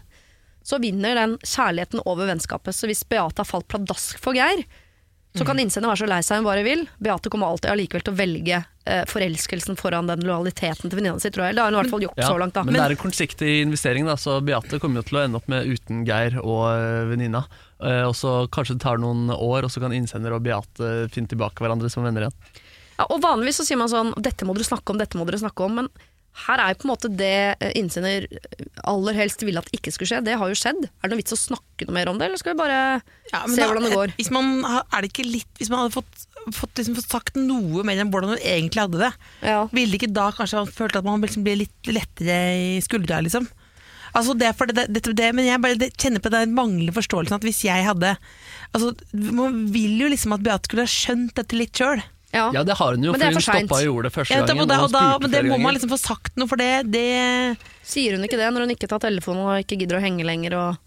så 0.66 0.80
vinner 0.82 1.14
den 1.14 1.36
kjærligheten 1.46 2.02
over 2.10 2.26
vennskapet. 2.32 2.74
Så 2.74 2.88
hvis 2.90 3.04
Beate 3.06 3.44
har 3.44 3.46
falt 3.48 3.68
pladask 3.70 4.18
for 4.22 4.34
Geir, 4.34 4.64
Så 5.36 5.42
Mm. 5.44 5.46
kan 5.50 5.58
innsender 5.60 5.90
være 5.90 6.00
så 6.00 6.06
lei 6.08 6.18
seg 6.24 6.38
hun 6.38 6.46
bare 6.46 6.62
vil. 6.64 6.86
Beate 6.98 7.28
kommer 7.28 7.50
alltid 7.52 7.68
allikevel 7.68 8.02
til 8.06 8.14
å 8.14 8.16
velge 8.16 8.60
eh, 8.86 9.02
forelskelsen 9.04 9.76
foran 9.76 10.06
den 10.08 10.22
lojaliteten 10.24 10.88
til 10.88 10.96
venninna 10.96 11.20
si, 11.20 11.28
tror 11.28 11.44
jeg. 11.50 11.56
Det 11.58 11.60
har 11.60 11.68
hun 11.68 11.76
i 11.76 11.80
hvert 11.82 11.90
fall 11.92 12.04
gjort 12.06 12.16
Ja, 12.22 12.28
så 12.30 12.38
langt, 12.40 12.54
da. 12.56 12.62
Men 12.64 12.72
det 12.78 12.80
er 12.80 12.94
en 12.94 13.00
kortsiktig 13.02 13.50
investering, 13.60 14.06
da, 14.08 14.14
så 14.16 14.38
Beate 14.40 14.80
kommer 14.80 15.02
jo 15.02 15.08
til 15.10 15.18
å 15.18 15.24
ende 15.26 15.36
opp 15.36 15.50
med 15.52 15.68
uten 15.68 16.06
Geir 16.08 16.38
og 16.40 16.62
øh, 16.72 17.10
venninna. 17.10 17.44
Eh, 17.84 18.06
og 18.08 18.14
så 18.16 18.48
Kanskje 18.48 18.78
det 18.78 18.84
tar 18.86 18.96
noen 19.02 19.28
år, 19.28 19.68
og 19.68 19.70
så 19.74 19.82
kan 19.84 19.92
innsender 19.92 20.32
og 20.32 20.40
Beate 20.46 21.10
finne 21.12 21.28
tilbake 21.28 21.60
hverandre 21.60 21.90
som 21.92 22.06
venner 22.06 22.30
igjen. 22.30 22.36
Ja, 22.96 23.04
og 23.10 23.20
vanligvis 23.20 23.60
så 23.60 23.66
sier 23.68 23.76
man 23.76 23.92
sånn 23.92 24.14
Dette 24.16 24.48
må 24.48 24.56
dere 24.56 24.64
snakke 24.70 24.88
om, 24.88 24.96
dette 25.04 25.20
må 25.20 25.26
dere 25.28 25.42
snakke 25.44 25.68
om. 25.68 25.82
Men 25.82 25.90
her 26.44 26.60
er 26.60 26.74
på 26.76 26.84
en 26.84 26.90
måte 26.92 27.08
det 27.16 27.56
eh, 27.64 27.70
innsender 27.80 28.26
aller 28.84 29.16
helst 29.16 29.40
ville 29.46 29.62
at 29.62 29.70
ikke 29.72 29.92
skulle 29.94 30.10
skje. 30.10 30.18
Det 30.26 30.34
har 30.36 30.50
jo 30.52 30.58
skjedd. 30.58 30.82
Er 30.84 31.08
det 31.08 31.14
noe 31.14 31.20
vits 31.22 31.32
å 31.32 31.38
snakke 31.40 31.86
noe 31.88 31.96
mer 31.96 32.10
om 32.12 32.18
det, 32.20 32.28
eller 32.28 32.40
skal 32.40 32.52
vi 32.54 32.60
bare 32.60 32.80
Ja, 33.32 33.40
se 33.48 33.56
da- 33.62 33.68
hvordan 33.70 33.86
det 33.88 33.94
går? 33.96 34.12
Hvis 34.18 34.30
man, 34.34 34.50
er 34.66 35.00
det 35.00 35.12
ikke 35.12 35.24
litt, 35.30 35.52
hvis 35.60 35.70
man 35.72 35.84
hadde 35.86 35.96
fått, 35.96 36.26
fått, 36.54 36.74
liksom, 36.78 36.96
fått 37.00 37.14
sagt 37.16 37.38
noe 37.40 37.82
mer 37.88 37.98
enn 38.02 38.10
hvordan 38.12 38.34
hun 38.36 38.42
egentlig 38.44 38.84
hadde 38.84 39.00
det, 39.06 39.12
Ja. 39.48 39.62
ville 39.72 39.96
ikke 39.98 40.12
da 40.12 40.28
kanskje 40.36 40.60
man 40.60 40.74
følt 40.76 40.96
at 41.00 41.04
man 41.08 41.24
liksom 41.24 41.42
ble 41.46 41.56
litt 41.64 41.90
lettere 41.90 42.36
i 42.76 42.80
skuldra, 42.84 43.22
liksom? 43.24 43.48
Altså 44.16 44.32
det, 44.38 44.46
er 44.48 44.54
for 44.56 44.66
det, 44.70 44.86
det, 44.92 45.02
det, 45.16 45.34
men 45.34 45.44
jeg 45.44 45.60
bare 45.60 45.76
det, 45.76 45.90
kjenner 46.00 46.22
på 46.24 46.30
den 46.32 46.54
manglende 46.56 46.94
forståelsen 46.96 47.36
at 47.36 47.42
hvis 47.44 47.64
jeg 47.66 47.84
hadde 47.84 48.14
altså, 48.72 48.94
Man 49.12 49.66
vil 49.74 49.98
jo 50.00 50.08
liksom 50.08 50.32
at 50.32 50.40
Beate 50.46 50.64
skulle 50.70 50.86
ha 50.86 50.88
skjønt 50.88 51.34
dette 51.36 51.52
litt 51.58 51.76
sjøl. 51.76 52.00
Ja. 52.36 52.46
Ja, 52.54 52.62
det 52.68 52.76
har 52.78 52.94
hun 52.96 53.06
jo, 53.08 53.12
Men 53.16 53.20
det 53.22 53.26
er 53.30 53.34
for 53.34 53.40
hun 53.40 53.46
for 53.46 53.52
sent. 53.52 53.68
stoppa 53.70 53.80
og 53.80 53.86
gjorde 53.88 54.08
det 54.10 54.14
første 54.16 54.40
gangen. 54.40 54.60
og 54.62 54.68
da, 54.70 54.80
og 54.84 54.92
da, 54.94 55.04
men 55.22 55.30
det 55.32 55.44
må 55.48 55.58
man 55.62 55.74
liksom 55.76 55.92
få 55.94 55.98
sagt 56.00 56.36
noe 56.36 56.48
for 56.50 56.60
det. 56.60 56.72
det 56.92 57.56
Sier 57.86 58.16
hun 58.16 58.24
ikke 58.28 58.38
det 58.40 58.50
når 58.52 58.66
hun 58.66 58.74
ikke 58.76 58.88
tar 58.90 59.02
telefonen 59.02 59.46
og 59.46 59.62
ikke 59.64 59.78
gidder 59.82 59.98
å 60.00 60.04
henge 60.04 60.26
lenger? 60.26 60.56
Og 60.60 60.82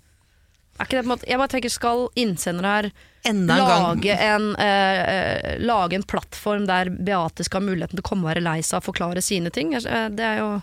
er 0.79 0.88
ikke 0.88 0.95
det 0.95 1.03
på 1.03 1.09
en 1.09 1.13
måte, 1.13 1.27
jeg 1.27 1.39
bare 1.41 1.51
tenker, 1.51 1.71
Skal 1.73 2.05
innsendere 2.15 2.73
her 2.77 2.91
enda 3.27 3.55
en 3.57 3.65
gang 3.67 3.83
lage 3.83 4.13
en, 4.15 4.45
eh, 4.55 4.99
eh, 5.12 5.57
lage 5.59 5.97
en 5.97 6.03
plattform 6.07 6.67
der 6.69 6.88
Beate 6.89 7.43
skal 7.43 7.59
ha 7.59 7.67
muligheten 7.67 7.97
til 7.99 8.03
å 8.05 8.09
komme 8.09 8.23
og 8.23 8.31
være 8.31 8.43
lei 8.45 8.62
seg 8.63 8.79
og 8.79 8.85
forklare 8.88 9.21
sine 9.21 9.51
ting? 9.51 9.73
Eh, 9.75 10.07
Det 10.09 10.23
er 10.23 10.38
jo 10.39 10.62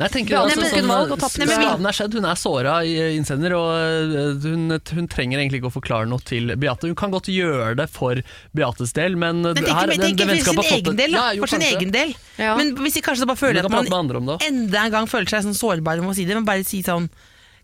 Nei, 0.00 0.06
jeg 0.08 0.12
tenker 0.14 0.32
Ja, 0.32 0.38
altså, 0.46 0.64
sånn, 0.64 0.86
nei, 0.88 0.96
og 1.12 1.20
Skaden 1.20 1.88
er 1.90 1.96
skjedd, 1.96 2.14
hun 2.16 2.24
er 2.30 2.38
såra 2.40 2.74
i 2.88 2.94
eh, 2.96 3.10
innsender, 3.18 3.52
og 3.52 3.66
eh, 3.76 4.46
hun, 4.46 4.62
hun 4.96 5.08
trenger 5.12 5.42
egentlig 5.42 5.60
ikke 5.60 5.68
å 5.68 5.74
forklare 5.74 6.08
noe 6.08 6.24
til 6.24 6.54
Beate. 6.56 6.88
Hun 6.88 6.96
kan 6.96 7.12
godt 7.12 7.28
gjøre 7.28 7.74
det 7.76 7.86
for 7.92 8.22
Beates 8.56 8.94
del, 8.96 9.18
men, 9.20 9.42
Men 9.44 9.58
det 9.58 9.66
tenk, 9.66 9.76
her, 9.76 9.92
men 9.92 10.00
den- 10.00 10.16
tenk 10.16 10.22
for 10.22 10.32
vennskapet 10.32 10.46
sin 10.46 10.56
har 10.56 10.70
fått 10.70 10.78
egen 10.88 10.96
del. 11.02 11.16
Ja, 11.18 11.26
jo, 11.36 11.44
for 11.44 11.52
sin 11.52 11.60
kanskje. 11.60 11.76
egen 11.82 11.92
del. 11.98 12.14
Ja. 12.40 12.54
Men 12.56 12.72
hvis 12.80 12.96
de 12.96 13.02
kanskje 13.04 13.28
bare 13.28 13.42
føler 13.42 13.60
kan 13.68 13.76
at 13.76 13.92
man 13.92 14.38
enda 14.48 14.86
en 14.86 14.94
gang 14.96 15.10
føler 15.12 15.28
seg 15.34 15.44
sånn 15.50 15.58
sårbar 15.60 16.00
om 16.00 16.08
å 16.08 16.16
si 16.16 16.24
det, 16.24 16.38
men 16.38 16.48
bare 16.48 16.64
si 16.64 16.80
sånn 16.86 17.10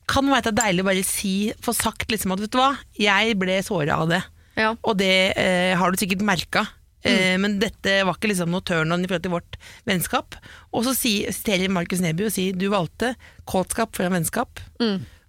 Kan 0.07 0.29
være 0.31 0.45
at 0.45 0.51
det 0.51 0.53
er 0.53 0.59
deilig 0.69 0.85
å 0.85 0.87
bare 0.93 1.03
si, 1.09 1.33
få 1.65 1.73
sagt 1.75 2.13
liksom 2.13 2.31
at 2.37 2.39
vet 2.45 2.53
du 2.53 2.59
hva, 2.61 2.77
jeg 3.01 3.33
ble 3.41 3.57
såra 3.67 3.97
av 4.05 4.13
det. 4.13 4.21
ja. 4.61 4.75
Og 4.85 4.95
det 5.01 5.33
eh, 5.41 5.73
har 5.75 5.91
du 5.91 5.97
sikkert 5.99 6.21
merka. 6.23 6.63
Eh, 7.07 7.37
men 7.39 7.59
dette 7.63 7.97
var 8.05 8.15
ikke 8.19 8.29
liksom 8.33 8.51
noe 8.53 8.65
turn 8.67 8.93
on 8.93 9.05
i 9.05 9.09
forhold 9.09 9.23
til 9.27 9.35
vårt 9.37 9.57
vennskap. 9.89 10.37
Og 10.73 10.85
så 10.85 10.95
si- 10.97 11.27
siterer 11.31 11.71
Markus 11.73 12.01
Neby 12.05 12.27
og 12.29 12.33
sier 12.35 12.53
du 12.59 12.69
valgte 12.73 13.15
kåtskap 13.47 13.95
foran 13.97 14.13
vennskap, 14.19 14.61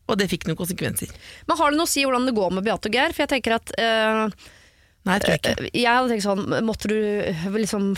og 0.07 0.17
det 0.17 0.29
fikk 0.31 0.47
noen 0.47 0.57
konsekvenser. 0.59 1.09
Men 1.47 1.57
har 1.59 1.71
det 1.71 1.77
noe 1.77 1.85
å 1.89 1.91
si 1.91 2.03
hvordan 2.05 2.25
det 2.29 2.35
går 2.37 2.53
med 2.55 2.63
Beate 2.63 2.87
og 2.89 2.93
Geir? 2.95 3.11
For 3.13 3.25
jeg 3.25 3.33
tenker 3.37 3.57
at 3.59 3.73
eh, 3.77 4.27
Nei, 5.07 5.15
jeg 5.21 5.21
tror 5.23 5.35
ikke. 5.37 5.69
Jeg 5.71 5.87
hadde 5.87 6.09
tenkt 6.11 6.25
sånn, 6.25 6.41
måtte 6.67 6.89
du 6.91 6.97
liksom 7.55 7.93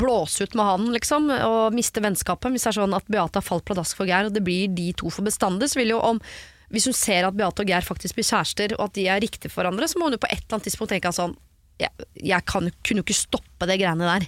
blåse 0.00 0.46
ut 0.46 0.54
med 0.56 0.64
han, 0.64 0.86
liksom, 0.94 1.26
og 1.44 1.74
miste 1.76 2.00
vennskapet? 2.00 2.52
Hvis 2.54 2.64
det 2.64 2.70
er 2.72 2.78
sånn 2.80 2.96
at 2.96 3.04
Beate 3.12 3.36
har 3.40 3.44
falt 3.44 3.66
pladask 3.68 3.98
for 3.98 4.08
Geir, 4.08 4.30
og 4.30 4.32
det 4.36 4.40
blir 4.46 4.70
de 4.72 4.86
to 4.96 5.10
for 5.12 5.26
bestandig, 5.28 5.68
så 5.68 5.80
vil 5.82 5.92
jo 5.96 6.00
om 6.00 6.20
Hvis 6.68 6.84
hun 6.84 6.92
ser 6.92 7.24
at 7.24 7.32
Beate 7.36 7.62
og 7.64 7.68
Geir 7.70 7.80
faktisk 7.80 8.14
blir 8.18 8.26
kjærester, 8.28 8.74
og 8.78 8.90
at 8.90 8.96
de 8.98 9.06
er 9.08 9.20
riktige 9.24 9.48
for 9.48 9.62
hverandre, 9.62 9.86
så 9.88 9.96
må 9.96 10.04
hun 10.10 10.18
jo 10.18 10.20
på 10.20 10.28
et 10.28 10.42
eller 10.42 10.58
annet 10.58 10.66
tidspunkt 10.68 10.90
tenke 10.92 11.12
sånn 11.16 11.32
Jeg, 11.78 12.08
jeg 12.32 12.44
kan, 12.48 12.70
kunne 12.82 13.02
jo 13.02 13.06
ikke 13.06 13.16
stoppe 13.16 13.68
det 13.70 13.78
greiene 13.80 14.08
der. 14.08 14.26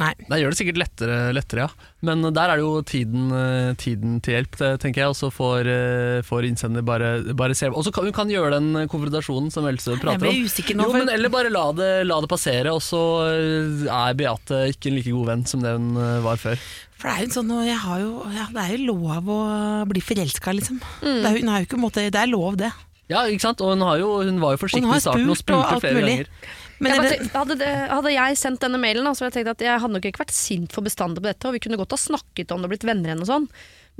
Nei. 0.00 0.14
Det 0.16 0.38
gjør 0.40 0.52
det 0.54 0.56
sikkert 0.56 0.78
lettere, 0.80 1.16
lettere, 1.36 1.64
ja. 1.66 1.88
Men 2.08 2.22
der 2.32 2.52
er 2.52 2.56
det 2.56 2.64
jo 2.64 2.80
tiden, 2.88 3.26
eh, 3.36 3.72
tiden 3.80 4.14
til 4.24 4.36
hjelp, 4.38 4.56
tenker 4.80 5.02
jeg. 5.02 5.12
Og 5.12 5.16
så 5.18 5.28
får, 5.34 5.68
eh, 5.68 6.20
får 6.24 6.46
innsender 6.48 6.84
bare, 6.86 7.10
bare 7.36 7.56
se 7.58 7.68
Og 7.68 7.84
så 7.84 7.92
kan 7.92 8.04
hun 8.08 8.16
kan 8.16 8.30
gjøre 8.32 8.54
den 8.56 8.88
konfrontasjonen 8.88 9.52
som 9.52 9.66
Else 9.68 9.98
prater 10.00 10.30
om. 10.30 10.40
Jo, 10.40 10.92
men 10.94 11.10
Eller 11.12 11.28
bare 11.28 11.50
la 11.52 11.66
det, 11.72 12.06
la 12.06 12.20
det 12.20 12.30
passere, 12.32 12.72
og 12.72 12.80
så 12.80 13.02
eh, 13.28 13.84
er 13.90 14.14
Beate 14.16 14.62
ikke 14.72 14.88
en 14.88 14.96
like 14.96 15.12
god 15.12 15.26
venn 15.34 15.44
som 15.46 15.60
det 15.60 15.74
hun 15.76 15.96
eh, 15.96 16.20
var 16.24 16.40
før. 16.40 16.56
For 17.00 17.08
det 17.08 17.16
er 17.16 17.26
jo 17.26 17.32
sånn, 17.32 17.52
jeg 17.66 17.80
har 17.80 18.00
jo, 18.00 18.10
ja, 18.32 18.46
det 18.52 18.62
er 18.64 18.76
jo 18.76 18.94
lov 18.94 19.28
å 19.28 19.40
bli 19.88 20.00
forelska, 20.04 20.52
liksom. 20.56 20.80
Mm. 21.00 21.20
Det, 21.20 21.26
er, 21.26 21.36
jo- 21.36 21.60
ikke, 21.60 21.74
på 21.74 21.80
en 21.80 21.84
måte, 21.84 22.08
det 22.12 22.20
er 22.20 22.28
lov, 22.28 22.56
det. 22.60 22.72
Ja, 23.10 23.24
ikke 23.26 23.42
sant? 23.42 23.60
Og 23.64 23.72
hun, 23.74 23.80
har 23.82 23.98
jo, 23.98 24.10
hun 24.22 24.38
var 24.40 24.54
jo 24.54 24.60
forsiktig 24.62 24.86
i 24.86 25.00
starten 25.02 25.32
og 25.32 25.38
spurt 25.40 25.56
og 25.56 25.64
spurte 25.66 25.80
flere 25.82 25.96
mulig. 25.98 26.16
ganger. 26.20 26.58
Men 26.80 26.94
jeg 26.94 27.02
bare 27.04 27.42
hadde, 27.42 27.56
det, 27.60 27.70
hadde 27.90 28.12
jeg 28.14 28.38
sendt 28.40 28.62
denne 28.64 28.80
mailen, 28.80 29.04
så 29.12 29.26
hadde 29.26 29.30
jeg 29.30 29.36
tenkt 29.40 29.52
at 29.52 29.64
jeg 29.66 29.82
hadde 29.82 29.96
nok 29.98 30.06
ikke 30.08 30.22
vært 30.22 30.34
sint 30.34 30.72
for 30.72 30.86
bestandig 30.86 31.20
på 31.20 31.28
dette, 31.28 31.48
og 31.48 31.56
vi 31.56 31.62
kunne 31.62 31.78
godt 31.80 31.92
ha 31.96 32.00
snakket 32.00 32.54
om 32.54 32.62
det 32.62 32.70
og 32.70 32.74
blitt 32.74 32.86
venner 32.88 33.12
igjen 33.12 33.24
og 33.24 33.28
sånn. 33.28 33.48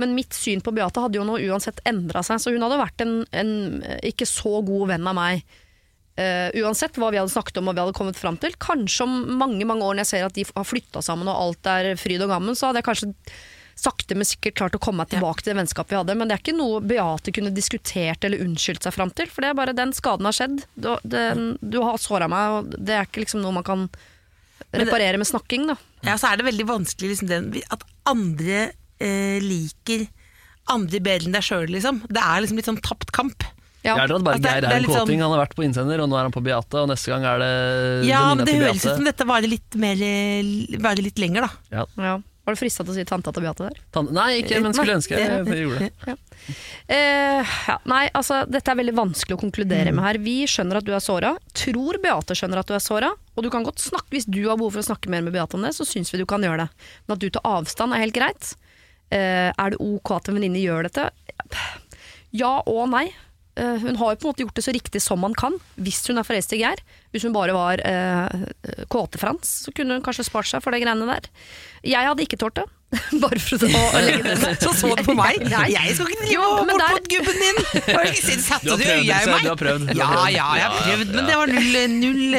Men 0.01 0.15
mitt 0.17 0.37
syn 0.37 0.63
på 0.65 0.73
Beate 0.73 1.03
hadde 1.03 1.21
jo 1.21 1.27
nå 1.29 1.37
uansett 1.51 1.83
endra 1.89 2.23
seg, 2.25 2.41
så 2.41 2.55
hun 2.55 2.65
hadde 2.65 2.81
vært 2.81 3.05
en, 3.05 3.19
en 3.37 3.53
ikke 4.07 4.29
så 4.29 4.63
god 4.65 4.95
venn 4.95 5.11
av 5.11 5.19
meg. 5.19 5.45
Uh, 6.21 6.49
uansett 6.65 6.99
hva 7.01 7.09
vi 7.13 7.21
hadde 7.21 7.33
snakket 7.33 7.61
om 7.61 7.71
og 7.71 7.77
vi 7.77 7.85
hadde 7.85 7.97
kommet 7.97 8.19
fram 8.19 8.37
til. 8.41 8.57
Kanskje 8.61 9.07
om 9.07 9.15
mange 9.41 9.69
mange 9.69 9.85
år 9.87 9.97
når 9.97 10.05
jeg 10.05 10.13
ser 10.15 10.27
at 10.27 10.37
de 10.37 10.45
har 10.49 10.69
flytta 10.69 11.05
sammen 11.05 11.29
og 11.31 11.37
alt 11.37 11.71
er 11.71 11.95
fryd 12.01 12.25
og 12.25 12.33
gammen, 12.33 12.57
så 12.57 12.69
hadde 12.69 12.83
jeg 12.83 12.89
kanskje 12.89 13.13
sakte, 13.81 14.15
men 14.19 14.29
sikkert 14.29 14.55
klart 14.61 14.77
å 14.77 14.81
komme 14.83 15.03
meg 15.03 15.11
tilbake 15.15 15.43
til 15.43 15.53
det 15.55 15.59
vennskapet 15.63 15.95
vi 15.95 15.99
hadde. 16.01 16.17
Men 16.21 16.29
det 16.31 16.37
er 16.37 16.43
ikke 16.45 16.57
noe 16.59 16.81
Beate 16.85 17.33
kunne 17.37 17.53
diskutert 17.57 18.25
eller 18.29 18.43
unnskyldt 18.45 18.85
seg 18.87 18.95
fram 18.97 19.11
til. 19.17 19.27
For 19.33 19.41
det 19.45 19.51
er 19.51 19.59
bare 19.59 19.75
den 19.77 19.93
skaden 19.97 20.29
har 20.29 20.37
skjedd. 20.37 20.63
Du, 20.77 20.91
den, 21.05 21.55
du 21.63 21.81
har 21.83 21.99
såra 22.03 22.29
meg, 22.31 22.57
og 22.61 22.75
det 22.79 22.97
er 22.99 23.09
ikke 23.09 23.25
liksom 23.25 23.43
noe 23.45 23.57
man 23.59 23.67
kan 23.67 23.87
det- 23.91 24.85
reparere 24.85 25.19
med 25.19 25.27
snakking, 25.27 25.67
da. 25.73 25.77
ja, 26.07 26.15
så 26.21 26.31
er 26.33 26.37
det 26.41 26.47
veldig 26.51 26.67
vanskelig 26.69 27.15
liksom, 27.15 27.29
den, 27.33 27.51
at 27.73 27.83
andre 28.07 28.71
eh, 29.01 29.41
liker 29.43 30.07
andre 30.71 31.01
bedre 31.03 31.27
enn 31.27 31.35
deg 31.35 31.43
sjøl, 31.43 31.67
liksom. 31.73 32.03
Det 32.07 32.21
er 32.23 32.45
liksom 32.45 32.59
litt 32.61 32.69
sånn 32.69 32.79
tapt 32.85 33.11
kamp. 33.17 33.43
Ja. 33.83 33.95
Jeg 33.97 34.11
er 34.11 34.13
at 34.15 34.23
bare 34.23 34.37
Altså, 34.37 34.43
det 34.45 34.51
er- 34.51 34.61
Geir 34.61 34.61
det 34.61 34.71
en 34.77 34.85
sånn- 34.93 35.07
kåting. 35.09 35.21
Han 35.25 35.33
har 35.33 35.41
vært 35.47 35.55
på 35.57 35.65
innsender, 35.65 36.01
og 36.05 36.09
nå 36.13 36.17
er 36.19 36.27
han 36.29 36.33
på 36.37 36.43
Beate, 36.45 36.75
og 36.83 36.89
neste 36.93 37.09
gang 37.09 37.25
er 37.25 37.39
det 37.41 38.07
Ja, 38.07 38.35
men 38.35 38.45
det 38.45 38.55
høres 38.61 38.85
ut 38.85 38.97
som 39.01 39.05
dette 39.09 39.25
varer 39.27 39.49
litt, 39.49 39.75
mer, 39.75 39.97
eh, 39.97 40.77
varer 40.79 41.03
litt 41.03 41.19
lenger, 41.19 41.49
da. 41.49 41.51
Ja. 41.73 41.87
Ja. 41.97 42.19
Var 42.51 42.57
du 42.57 42.59
frista 42.59 42.83
til 42.83 42.91
å 42.91 42.97
si 42.97 43.05
tanta 43.07 43.31
til 43.31 43.45
Beate 43.45 43.69
der? 43.69 43.77
Tan- 43.95 44.09
Nei, 44.11 44.41
ikke, 44.41 44.59
men 44.65 44.75
skulle 44.75 44.97
ønske 44.99 45.15
jeg, 45.15 45.29
jeg 45.47 45.61
gjorde 45.63 45.87
det. 45.87 46.17
Eh, 46.91 47.53
ja, 47.69 47.77
nei, 47.87 48.01
altså, 48.19 48.41
dette 48.51 48.73
er 48.73 48.79
veldig 48.81 48.95
vanskelig 48.99 49.37
å 49.37 49.39
konkludere 49.39 49.93
med 49.95 50.03
her. 50.03 50.19
Vi 50.19 50.35
skjønner 50.51 50.81
at 50.81 50.89
du 50.89 50.91
er 50.97 51.05
såra. 51.05 51.31
Tror 51.55 52.01
Beate 52.03 52.35
skjønner 52.35 52.59
at 52.59 52.67
du 52.67 52.75
er 52.75 52.83
såra. 52.83 53.13
Og 53.39 53.47
du 53.47 53.51
kan 53.55 53.63
godt 53.63 53.79
snakke, 53.79 54.11
hvis 54.17 54.27
du 54.27 54.41
har 54.49 54.59
behov 54.59 54.75
for 54.75 54.83
å 54.83 54.89
snakke 54.89 55.13
mer 55.15 55.23
med 55.23 55.37
Beate 55.37 55.55
om 55.55 55.63
det, 55.63 55.71
så 55.79 55.87
syns 55.87 56.11
vi 56.11 56.19
du 56.19 56.27
kan 56.27 56.43
gjøre 56.43 56.65
det. 56.65 56.89
Men 57.07 57.15
at 57.15 57.23
du 57.23 57.29
tar 57.31 57.47
avstand 57.47 57.95
er 57.95 58.03
helt 58.03 58.19
greit. 58.19 58.51
Uh, 59.15 59.55
er 59.55 59.77
det 59.77 59.79
ok 59.79 60.17
at 60.17 60.33
en 60.33 60.41
venninne 60.41 60.59
gjør 60.65 60.91
dette? 60.91 61.07
Ja 62.35 62.57
og 62.67 62.89
nei. 62.91 63.13
Eh, 63.59 63.77
hun 63.83 63.99
har 63.99 64.15
jo 64.15 64.21
på 64.21 64.27
en 64.27 64.31
måte 64.31 64.45
gjort 64.45 64.59
det 64.59 64.65
så 64.67 64.75
riktig 64.75 65.03
som 65.03 65.21
man 65.23 65.35
kan, 65.39 65.57
hvis 65.81 66.03
hun 66.09 66.21
er 66.21 66.27
forelsket 66.27 66.59
i 66.59 66.63
Geir. 66.63 66.83
Hvis 67.11 67.27
hun 67.27 67.35
bare 67.35 67.57
var 67.57 67.83
eh, 67.87 68.85
kåte-Frans, 68.93 69.57
så 69.67 69.75
kunne 69.75 69.99
hun 69.99 70.05
kanskje 70.07 70.29
spart 70.29 70.51
seg 70.51 70.63
for 70.65 70.75
de 70.75 70.83
greiene 70.83 71.09
der. 71.09 71.31
Jeg 71.87 72.07
hadde 72.07 72.27
ikke 72.27 72.39
tålt 72.41 72.61
det. 72.61 72.69
bare 73.23 73.39
for 73.39 73.63
å 73.63 73.69
legge 74.03 74.23
det. 74.43 74.55
Så 74.63 74.73
så 74.75 74.89
du 74.99 75.03
på 75.07 75.15
meg? 75.15 75.39
Nei. 75.47 75.67
Jeg 75.71 75.95
skal 75.95 76.09
ikke 76.11 76.25
drive 76.27 76.47
bort 76.67 76.71
der- 76.81 76.95
mot 76.97 77.09
gubben 77.13 77.37
din! 77.39 77.61
Satte 78.41 78.67
Du 78.67 78.83
øya 78.83 79.21
i 79.21 79.27
meg? 79.31 79.45
du 79.45 79.49
har 79.53 79.59
prøvd, 79.61 79.85
du 79.87 79.93
har 79.93 79.99
Ja, 80.01 80.09
prøvd. 80.11 80.33
ja, 80.35 80.47
jeg 80.59 80.65
har 80.65 80.75
prøvd, 80.81 81.13
men 81.15 81.29
det 81.31 81.37
var 81.39 81.53
null, 81.55 81.77
null, 81.95 82.35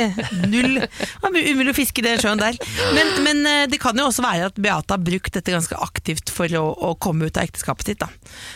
null 0.51 0.75
Det 0.81 1.21
var 1.23 1.37
umulig 1.53 1.71
å 1.71 1.77
fiske 1.77 2.03
i 2.03 2.05
den 2.05 2.19
sjøen 2.21 2.41
der. 2.41 2.57
Men, 2.97 3.13
men 3.25 3.41
eh, 3.47 3.63
det 3.71 3.79
kan 3.83 3.95
jo 3.97 4.09
også 4.09 4.25
være 4.25 4.49
at 4.51 4.59
Beate 4.61 4.95
har 4.97 5.03
brukt 5.07 5.31
dette 5.39 5.55
ganske 5.55 5.79
aktivt 5.87 6.33
for 6.35 6.51
å, 6.59 6.65
å 6.91 6.91
komme 7.01 7.29
ut 7.31 7.39
av 7.39 7.47
ekteskapet 7.47 7.93
sitt. 7.93 8.03
da. 8.03 8.09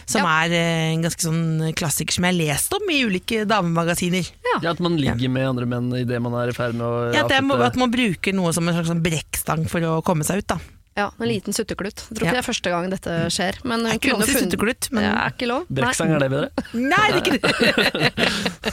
Som 0.10 0.25
Ja. 0.27 0.36
er 0.43 0.55
eh, 0.58 0.91
en 0.93 1.05
ganske 1.08 1.23
sånn 1.29 1.71
klassiker 1.79 2.17
som 2.19 2.27
jeg 2.27 2.36
har 2.36 2.39
lest 2.41 2.75
om 2.75 2.91
i 2.91 2.99
ulike 3.08 3.45
damemagasiner. 3.49 4.27
Ja, 4.51 4.60
At 4.75 4.84
man 4.84 4.99
ligger 4.99 5.31
med 5.31 5.47
andre 5.53 5.65
menn 5.69 5.89
idet 5.99 6.19
man 6.23 6.36
er 6.43 6.51
i 6.51 6.55
ferd 6.58 6.75
med 6.75 6.86
å 6.88 6.93
Ja, 7.15 7.23
at, 7.23 7.31
det 7.31 7.39
at 7.71 7.79
man 7.79 7.91
bruker 7.93 8.36
noe 8.36 8.51
som 8.55 8.67
en 8.67 8.75
slags 8.75 8.91
sånn 8.91 9.03
brekkstang 9.05 9.67
for 9.71 9.79
å 9.88 9.97
komme 10.05 10.27
seg 10.27 10.43
ut. 10.43 10.47
da. 10.55 10.60
Ja, 10.95 11.10
en 11.19 11.27
liten 11.27 11.51
sutteklut. 11.51 12.05
Jeg 12.08 12.15
tror 12.15 12.23
ikke 12.23 12.25
Ja. 12.29 12.31
det 12.38 12.39
er 12.39 12.45
første 12.47 12.71
gang 12.71 12.86
dette 12.89 13.15
skjer. 13.36 13.58
Men 13.67 13.81
Det 13.84 13.89
er 13.91 13.97
ikke 13.99 14.12
lov 14.13 14.21
kunne 14.21 14.27
sutteklutt, 14.29 14.39
funnet- 14.39 14.51
sutteklut, 14.55 14.91
men- 14.95 15.03
ja, 15.03 15.12
er 15.25 15.34
ikke 15.36 15.47
lov. 15.51 15.65
Brekksang, 15.67 16.13
er 16.15 16.19
det 16.23 16.29
bedre? 16.31 16.49
Nei, 16.73 17.08
det 17.12 17.15
er 17.15 17.21
ikke 17.21 17.36
det! 17.36 18.31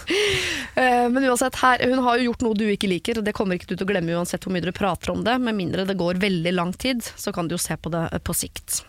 Eh, 0.75 1.09
Men 1.13 1.25
uansett, 1.29 1.55
her, 1.61 1.83
hun 1.91 1.99
har 2.07 2.17
jo 2.19 2.31
gjort 2.31 2.43
noe 2.47 2.55
du 2.57 2.65
ikke 2.71 2.89
liker, 2.89 3.19
og 3.19 3.25
det 3.27 3.35
kommer 3.37 3.59
ikke 3.59 3.67
du 3.69 3.75
til 3.77 3.85
å 3.85 3.91
glemme 3.91 4.15
uansett 4.17 4.41
hvor 4.47 4.53
mye 4.55 4.63
dere 4.65 4.73
prater 4.73 5.11
om 5.13 5.23
det. 5.27 5.35
Med 5.43 5.55
mindre 5.59 5.85
det 5.85 5.97
går 6.01 6.15
veldig 6.23 6.53
lang 6.55 6.73
tid, 6.73 7.03
så 7.03 7.33
kan 7.35 7.47
du 7.51 7.57
jo 7.57 7.61
se 7.61 7.77
på 7.77 7.91
det 7.93 8.07
eh, 8.13 8.19
på 8.25 8.33
sikt. 8.35 8.83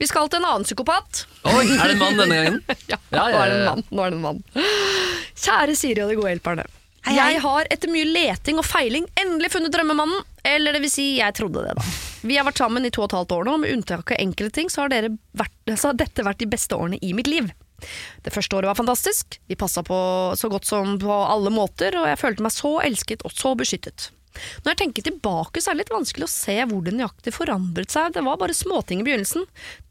Vi 0.00 0.06
skal 0.08 0.28
til 0.32 0.40
en 0.40 0.46
annen 0.48 0.64
psykopat. 0.64 1.26
Oi, 1.44 1.66
er 1.76 1.90
det 1.90 1.96
en 1.98 1.98
mann 2.00 2.16
denne 2.16 2.38
gangen? 2.38 2.62
Ja, 2.88 2.96
Ja, 3.12 3.26
ja, 3.28 3.34
nå 3.34 3.42
er 3.42 3.50
det 3.50 3.58
en 3.58 3.64
ja. 3.66 3.74
mann. 3.74 3.84
Nå 3.90 4.06
er 4.06 4.10
det 4.10 4.16
en 4.16 4.24
mann. 4.24 4.40
Kjære 5.44 5.76
Siri 5.76 6.00
og 6.06 6.08
de 6.14 6.16
gode 6.22 6.32
hjelperne. 6.32 6.64
Hei. 7.04 7.18
Jeg 7.18 7.40
har 7.44 7.68
etter 7.68 7.90
mye 7.92 8.06
leting 8.08 8.56
og 8.60 8.64
feiling 8.64 9.04
endelig 9.20 9.50
funnet 9.52 9.74
drømmemannen. 9.74 10.24
Eller 10.44 10.76
det 10.76 10.80
vil 10.84 10.92
si, 10.92 11.06
jeg 11.18 11.36
trodde 11.36 11.64
det, 11.64 11.74
da. 11.76 11.84
Vi 12.24 12.38
har 12.38 12.46
vært 12.48 12.60
sammen 12.60 12.84
i 12.84 12.92
to 12.92 13.02
og 13.04 13.10
et 13.10 13.16
halvt 13.18 13.34
år 13.36 13.46
nå, 13.48 13.58
med 13.60 13.74
unntak 13.76 14.14
av 14.14 14.20
enkelte 14.20 14.56
ting 14.56 14.72
så 14.72 14.84
har, 14.84 15.10
vært, 15.36 15.54
så 15.80 15.90
har 15.90 16.00
dette 16.00 16.24
vært 16.24 16.40
de 16.40 16.48
beste 16.48 16.76
årene 16.76 17.00
i 17.04 17.12
mitt 17.16 17.28
liv. 17.28 17.52
Det 18.24 18.32
første 18.32 18.56
året 18.56 18.70
var 18.70 18.78
fantastisk, 18.78 19.36
vi 19.50 19.56
passa 19.60 19.82
på 19.84 19.96
så 20.40 20.48
godt 20.48 20.64
som 20.64 20.96
på 21.00 21.12
alle 21.12 21.52
måter, 21.52 21.96
og 22.00 22.08
jeg 22.08 22.20
følte 22.20 22.46
meg 22.46 22.54
så 22.54 22.78
elsket 22.84 23.24
og 23.28 23.34
så 23.36 23.52
beskyttet. 23.58 24.08
Når 24.64 24.72
jeg 24.72 24.80
tenker 24.80 25.04
tilbake, 25.06 25.60
så 25.60 25.70
er 25.70 25.76
det 25.76 25.84
litt 25.84 25.94
vanskelig 25.94 26.26
å 26.26 26.32
se 26.32 26.56
hvor 26.70 26.80
det 26.86 26.96
nøyaktig 26.96 27.34
forandret 27.36 27.92
seg, 27.92 28.14
det 28.16 28.24
var 28.26 28.40
bare 28.40 28.56
småting 28.56 29.02
i 29.02 29.06
begynnelsen. 29.06 29.44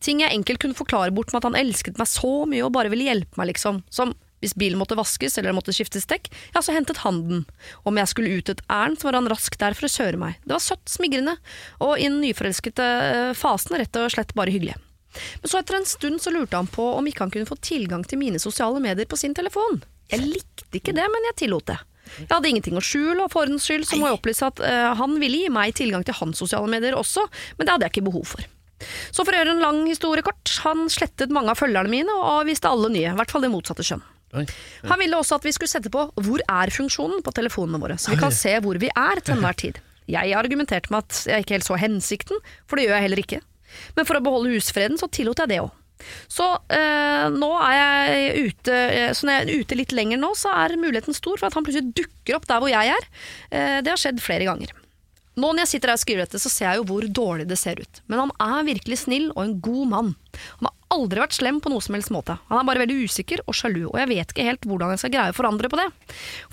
Ting 0.04 0.24
jeg 0.24 0.36
enkelt 0.36 0.64
kunne 0.64 0.78
forklare 0.78 1.14
bort 1.16 1.32
med 1.32 1.40
at 1.44 1.48
han 1.52 1.60
elsket 1.62 2.02
meg 2.02 2.10
så 2.10 2.34
mye 2.50 2.66
og 2.66 2.74
bare 2.76 2.92
ville 2.92 3.08
hjelpe 3.08 3.40
meg, 3.40 3.54
liksom. 3.54 3.84
Som 3.94 4.18
hvis 4.44 4.56
bilen 4.60 4.80
måtte 4.82 4.98
vaskes 5.00 5.40
eller 5.40 5.56
måtte 5.56 5.74
skiftes 5.76 6.08
dekk, 6.10 6.30
ja, 6.54 6.62
så 6.62 6.76
hentet 6.76 7.02
han 7.06 7.22
den. 7.30 7.44
Om 7.88 8.00
jeg 8.02 8.12
skulle 8.12 8.38
ut 8.38 8.52
et 8.52 8.64
ærend, 8.68 9.00
så 9.00 9.10
var 9.10 9.20
han 9.22 9.30
raskt 9.32 9.62
der 9.62 9.78
for 9.78 9.88
å 9.88 9.94
kjøre 9.94 10.20
meg. 10.20 10.40
Det 10.44 10.56
var 10.56 10.64
søtt, 10.64 10.84
smigrende, 10.92 11.38
og 11.84 11.96
i 11.98 12.10
den 12.10 12.20
nyforelskede 12.24 12.90
eh, 13.08 13.32
fasen 13.38 13.80
rett 13.80 14.02
og 14.02 14.12
slett 14.14 14.36
bare 14.38 14.54
hyggelig. 14.54 14.76
Men 15.14 15.50
så 15.50 15.60
etter 15.62 15.78
en 15.78 15.88
stund 15.88 16.22
så 16.22 16.34
lurte 16.34 16.58
han 16.58 16.70
på 16.70 16.86
om 16.98 17.08
ikke 17.08 17.28
han 17.28 17.34
kunne 17.34 17.50
få 17.50 17.58
tilgang 17.62 18.06
til 18.08 18.20
mine 18.22 18.42
sosiale 18.42 18.82
medier 18.84 19.10
på 19.10 19.20
sin 19.20 19.36
telefon. 19.38 19.84
Jeg 20.12 20.26
likte 20.26 20.80
ikke 20.80 20.96
det, 20.96 21.06
men 21.10 21.30
jeg 21.30 21.44
tillot 21.46 21.70
det. 21.70 21.80
Jeg 22.18 22.30
hadde 22.30 22.50
ingenting 22.50 22.78
å 22.78 22.84
skjule, 22.84 23.24
og 23.24 23.32
for 23.32 23.46
ordens 23.46 23.66
skyld 23.66 23.86
så 23.88 23.98
må 23.98 24.10
jeg 24.10 24.18
opplyse 24.18 24.46
at 24.46 24.60
uh, 24.62 24.92
han 25.00 25.16
ville 25.22 25.46
gi 25.46 25.54
meg 25.54 25.74
tilgang 25.78 26.04
til 26.06 26.18
hans 26.18 26.42
sosiale 26.42 26.70
medier 26.70 26.98
også, 26.98 27.24
men 27.58 27.66
det 27.66 27.74
hadde 27.74 27.88
jeg 27.88 27.96
ikke 27.96 28.10
behov 28.10 28.28
for. 28.36 28.50
Så 29.16 29.24
for 29.24 29.32
å 29.32 29.40
gjøre 29.40 29.56
en 29.56 29.64
lang 29.64 29.80
historie 29.88 30.26
kort, 30.26 30.52
han 30.66 30.90
slettet 30.92 31.32
mange 31.34 31.54
av 31.54 31.60
følgerne 31.62 31.92
mine 31.92 32.18
og 32.18 32.42
avviste 32.42 32.70
alle 32.70 32.92
nye, 32.92 33.14
i 33.14 33.18
hvert 33.18 33.32
fall 33.32 33.46
det 33.46 33.54
motsatte 33.54 33.86
kjønn. 33.88 34.04
Oi. 34.34 34.46
Han 34.90 35.02
ville 35.02 35.18
også 35.20 35.38
at 35.38 35.46
vi 35.46 35.54
skulle 35.54 35.72
sette 35.72 35.92
på 35.94 36.08
hvor 36.26 36.44
er-funksjonen 36.50 37.22
på 37.26 37.34
telefonene 37.38 37.82
våre, 37.82 38.00
så 38.02 38.14
vi 38.14 38.22
kan 38.22 38.34
se 38.34 38.56
hvor 38.66 38.80
vi 38.82 38.90
er 38.90 39.22
til 39.22 39.38
enhver 39.38 39.58
tid. 39.60 39.80
Jeg 40.10 40.34
argumenterte 40.36 40.92
med 40.92 41.06
at 41.06 41.22
jeg 41.30 41.46
ikke 41.46 41.58
helt 41.58 41.68
så 41.70 41.78
hensikten, 41.80 42.42
for 42.68 42.80
det 42.80 42.88
gjør 42.88 42.98
jeg 42.98 43.06
heller 43.08 43.24
ikke. 43.24 43.40
Men 43.98 44.10
for 44.10 44.20
å 44.20 44.26
beholde 44.26 44.52
husfreden 44.54 45.00
så 45.00 45.10
tillot 45.14 45.40
jeg 45.44 45.54
det 45.54 45.62
òg. 45.64 45.72
Så 46.28 46.44
øh, 46.44 47.26
nå 47.32 47.50
er 47.64 47.74
jeg 47.78 48.48
ute 48.50 48.74
eh, 48.76 49.12
Så 49.16 49.24
når 49.24 49.38
jeg 49.38 49.44
er 49.44 49.62
ute 49.62 49.78
litt 49.78 49.94
lenger 49.96 50.20
nå, 50.20 50.34
så 50.36 50.52
er 50.66 50.76
muligheten 50.76 51.16
stor 51.16 51.38
for 51.40 51.48
at 51.48 51.56
han 51.56 51.64
plutselig 51.64 51.94
dukker 51.96 52.36
opp 52.36 52.48
der 52.50 52.60
hvor 52.60 52.72
jeg 52.72 52.92
er. 52.92 53.08
Eh, 53.54 53.78
det 53.86 53.94
har 53.94 54.02
skjedd 54.02 54.20
flere 54.24 54.50
ganger. 54.50 54.74
Nå 55.34 55.50
når 55.50 55.64
jeg 55.64 55.72
sitter 55.72 55.94
her 55.94 55.98
og 55.98 56.04
skriver 56.04 56.26
dette, 56.26 56.42
så 56.42 56.52
ser 56.52 56.68
jeg 56.68 56.82
jo 56.82 56.88
hvor 56.92 57.08
dårlig 57.22 57.48
det 57.50 57.58
ser 57.62 57.80
ut. 57.82 58.02
Men 58.12 58.26
han 58.26 58.34
er 58.44 58.68
virkelig 58.74 59.00
snill 59.06 59.32
og 59.32 59.46
en 59.46 59.56
god 59.66 59.94
mann. 59.94 60.12
Han 60.60 60.70
har 60.70 60.76
aldri 60.94 61.22
vært 61.24 61.36
slem 61.38 61.60
på 61.64 61.72
noe 61.74 61.84
som 61.84 61.98
helst 61.98 62.14
måte. 62.14 62.38
Han 62.50 62.62
er 62.62 62.70
bare 62.70 62.84
veldig 62.84 63.04
usikker 63.04 63.44
og 63.46 63.58
sjalu, 63.58 63.84
og 63.90 64.00
jeg 64.02 64.12
vet 64.14 64.34
ikke 64.34 64.48
helt 64.48 64.66
hvordan 64.70 64.94
jeg 64.94 65.04
skal 65.04 65.14
greie 65.18 65.34
å 65.34 65.38
forandre 65.38 65.72
på 65.72 65.80
det. 65.82 65.90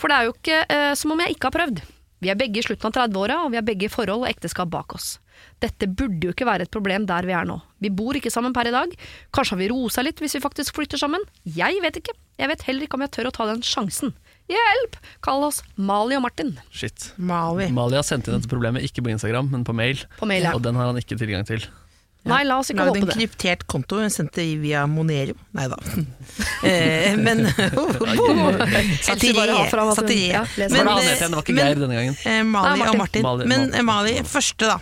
For 0.00 0.10
det 0.10 0.18
er 0.18 0.28
jo 0.28 0.36
ikke 0.36 0.60
eh, 0.66 0.92
som 0.98 1.14
om 1.14 1.24
jeg 1.24 1.36
ikke 1.36 1.50
har 1.50 1.58
prøvd. 1.60 1.82
Vi 2.20 2.28
er 2.28 2.36
begge 2.36 2.60
i 2.60 2.64
slutten 2.64 2.90
av 2.90 2.96
30-åra, 2.96 3.38
og 3.46 3.52
vi 3.52 3.56
har 3.56 3.64
begge 3.64 3.88
forhold 3.92 4.26
og 4.26 4.28
ekteskap 4.28 4.68
bak 4.72 4.92
oss. 4.96 5.14
Dette 5.60 5.88
burde 5.88 6.28
jo 6.28 6.34
ikke 6.34 6.48
være 6.48 6.66
et 6.66 6.72
problem 6.72 7.06
der 7.08 7.24
vi 7.28 7.32
er 7.36 7.46
nå. 7.48 7.56
Vi 7.80 7.88
bor 7.92 8.16
ikke 8.16 8.32
sammen 8.32 8.52
per 8.56 8.68
i 8.68 8.74
dag. 8.74 8.92
Kanskje 9.32 9.56
har 9.56 9.60
vi 9.62 9.70
rosa 9.72 10.04
litt 10.04 10.20
hvis 10.20 10.36
vi 10.36 10.42
faktisk 10.44 10.76
flytter 10.76 11.00
sammen? 11.00 11.24
Jeg 11.48 11.80
vet 11.80 11.96
ikke. 12.00 12.12
Jeg 12.40 12.52
vet 12.52 12.64
heller 12.68 12.84
ikke 12.84 13.00
om 13.00 13.04
jeg 13.06 13.14
tør 13.16 13.30
å 13.30 13.34
ta 13.36 13.48
den 13.48 13.64
sjansen. 13.64 14.12
Hjelp! 14.50 14.96
Kall 15.24 15.44
oss 15.46 15.60
Mali 15.78 16.16
og 16.18 16.24
Martin. 16.26 16.56
Shit. 16.74 17.12
Mali. 17.16 17.70
Mali 17.72 17.96
har 17.96 18.04
sendt 18.06 18.28
inn 18.28 18.36
dette 18.36 18.50
problemet 18.50 18.84
ikke 18.84 19.04
på 19.06 19.12
Instagram, 19.14 19.48
men 19.52 19.64
på 19.64 19.76
mail. 19.76 20.02
På 20.18 20.28
mail, 20.28 20.48
ja. 20.48 20.56
Og 20.56 20.64
den 20.64 20.76
har 20.76 20.90
han 20.90 21.00
ikke 21.00 21.16
tilgang 21.20 21.46
til. 21.48 21.64
Nei, 22.28 22.42
la 22.44 22.58
oss 22.60 22.68
ikke 22.68 22.84
Lagde 22.84 22.90
håpe 22.92 23.00
en 23.00 23.08
det. 23.08 23.14
kryptert 23.16 23.62
konto, 23.70 23.96
hun 24.02 24.12
sendte 24.12 24.44
via 24.60 24.82
Monero. 24.90 25.34
Nei 25.56 25.68
da. 25.72 25.78
Eh, 26.60 27.16
men 27.16 27.46
Satire. 29.06 29.46
Men, 29.56 30.86
han 30.86 30.98
eh, 30.98 31.08
het 31.08 31.16
igjen? 31.16 31.30
Det 31.30 31.36
var 31.38 31.42
ikke 31.42 31.54
men- 31.56 32.50
Mali 32.52 32.84
og 32.86 32.98
Martin. 33.00 33.28
Men 33.48 33.72
Mali. 33.88 34.18
første 34.28 34.68
da. 34.68 34.76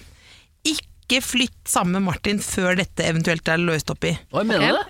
Ikke 0.66 1.22
flytt 1.24 1.70
sammen 1.70 1.98
med 2.00 2.08
Martin 2.10 2.42
før 2.42 2.76
dette 2.82 3.06
eventuelt 3.06 3.48
er 3.48 3.62
løst 3.62 3.90
opp 3.94 4.04
i. 4.10 4.16
Oi, 4.34 4.42
mener 4.44 4.66
du 4.66 4.80
det? 4.80 4.86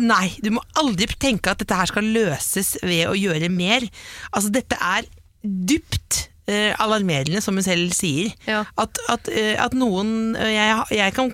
Nei, 0.00 0.30
du 0.40 0.48
må 0.56 0.62
aldri 0.80 1.06
tenke 1.20 1.52
at 1.52 1.60
dette 1.60 1.76
her 1.76 1.90
skal 1.90 2.06
løses 2.08 2.78
ved 2.80 3.04
å 3.10 3.14
gjøre 3.18 3.50
mer. 3.52 3.84
Altså, 4.32 4.48
dette 4.54 4.78
er 4.80 5.04
dypt 5.44 6.29
eh, 6.50 6.74
alarmerende, 6.82 7.42
som 7.44 7.58
hun 7.58 7.66
selv 7.66 7.94
sier. 7.96 8.34
Ja. 8.48 8.64
At, 8.80 9.00
at, 9.12 9.30
eh, 9.32 9.54
at 9.60 9.76
noen 9.78 10.36
eh, 10.38 10.52
jeg, 10.56 10.84
jeg 10.98 11.16
kan 11.16 11.32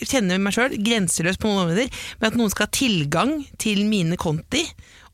kjenne 0.00 0.40
meg 0.42 0.56
sjøl 0.56 0.76
grenseløst 0.84 1.42
på 1.42 1.50
noen 1.50 1.66
områder, 1.66 2.04
men 2.20 2.30
at 2.30 2.38
noen 2.40 2.52
skal 2.52 2.68
ha 2.68 2.74
tilgang 2.74 3.38
til 3.62 3.84
mine 3.90 4.18
konti 4.20 4.64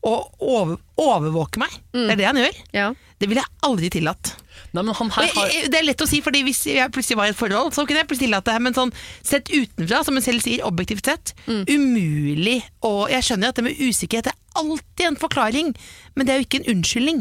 og 0.06 0.30
over, 0.40 0.78
overvåke 0.96 1.60
meg, 1.60 1.74
det 1.92 2.14
er 2.14 2.16
det 2.16 2.28
han 2.30 2.38
gjør. 2.40 2.60
Ja. 2.72 2.86
Det 3.20 3.28
ville 3.28 3.42
jeg 3.42 3.52
aldri 3.68 3.90
tillatt. 3.92 4.30
Nei, 4.72 4.84
men 4.84 4.94
han 4.96 5.10
her 5.12 5.28
har 5.34 5.50
det 5.68 5.76
er 5.76 5.84
lett 5.84 6.00
å 6.00 6.06
si, 6.08 6.22
fordi 6.24 6.40
hvis 6.46 6.62
jeg 6.70 6.92
plutselig 6.94 7.18
var 7.18 7.28
i 7.28 7.34
et 7.34 7.38
forhold, 7.38 7.72
så 7.76 7.84
kunne 7.84 8.00
jeg 8.00 8.08
plutselig 8.08 8.30
tillate 8.30 8.54
det. 8.54 8.62
Men 8.64 8.76
sånn, 8.76 8.92
sett 9.26 9.50
utenfra, 9.52 10.00
som 10.06 10.16
hun 10.16 10.24
selv 10.24 10.44
sier, 10.44 10.62
objektivt 10.64 11.10
sett, 11.10 11.34
umulig. 11.68 12.60
Og 12.86 13.10
jeg 13.12 13.26
skjønner 13.26 13.52
at 13.52 13.60
det 13.60 13.66
med 13.66 13.82
usikkerhet 13.82 14.30
er 14.30 14.38
alltid 14.58 15.06
en 15.06 15.16
forklaring, 15.20 15.74
men 16.16 16.26
det 16.26 16.32
er 16.34 16.40
jo 16.40 16.46
ikke 16.48 16.58
en 16.64 16.70
unnskyldning. 16.76 17.20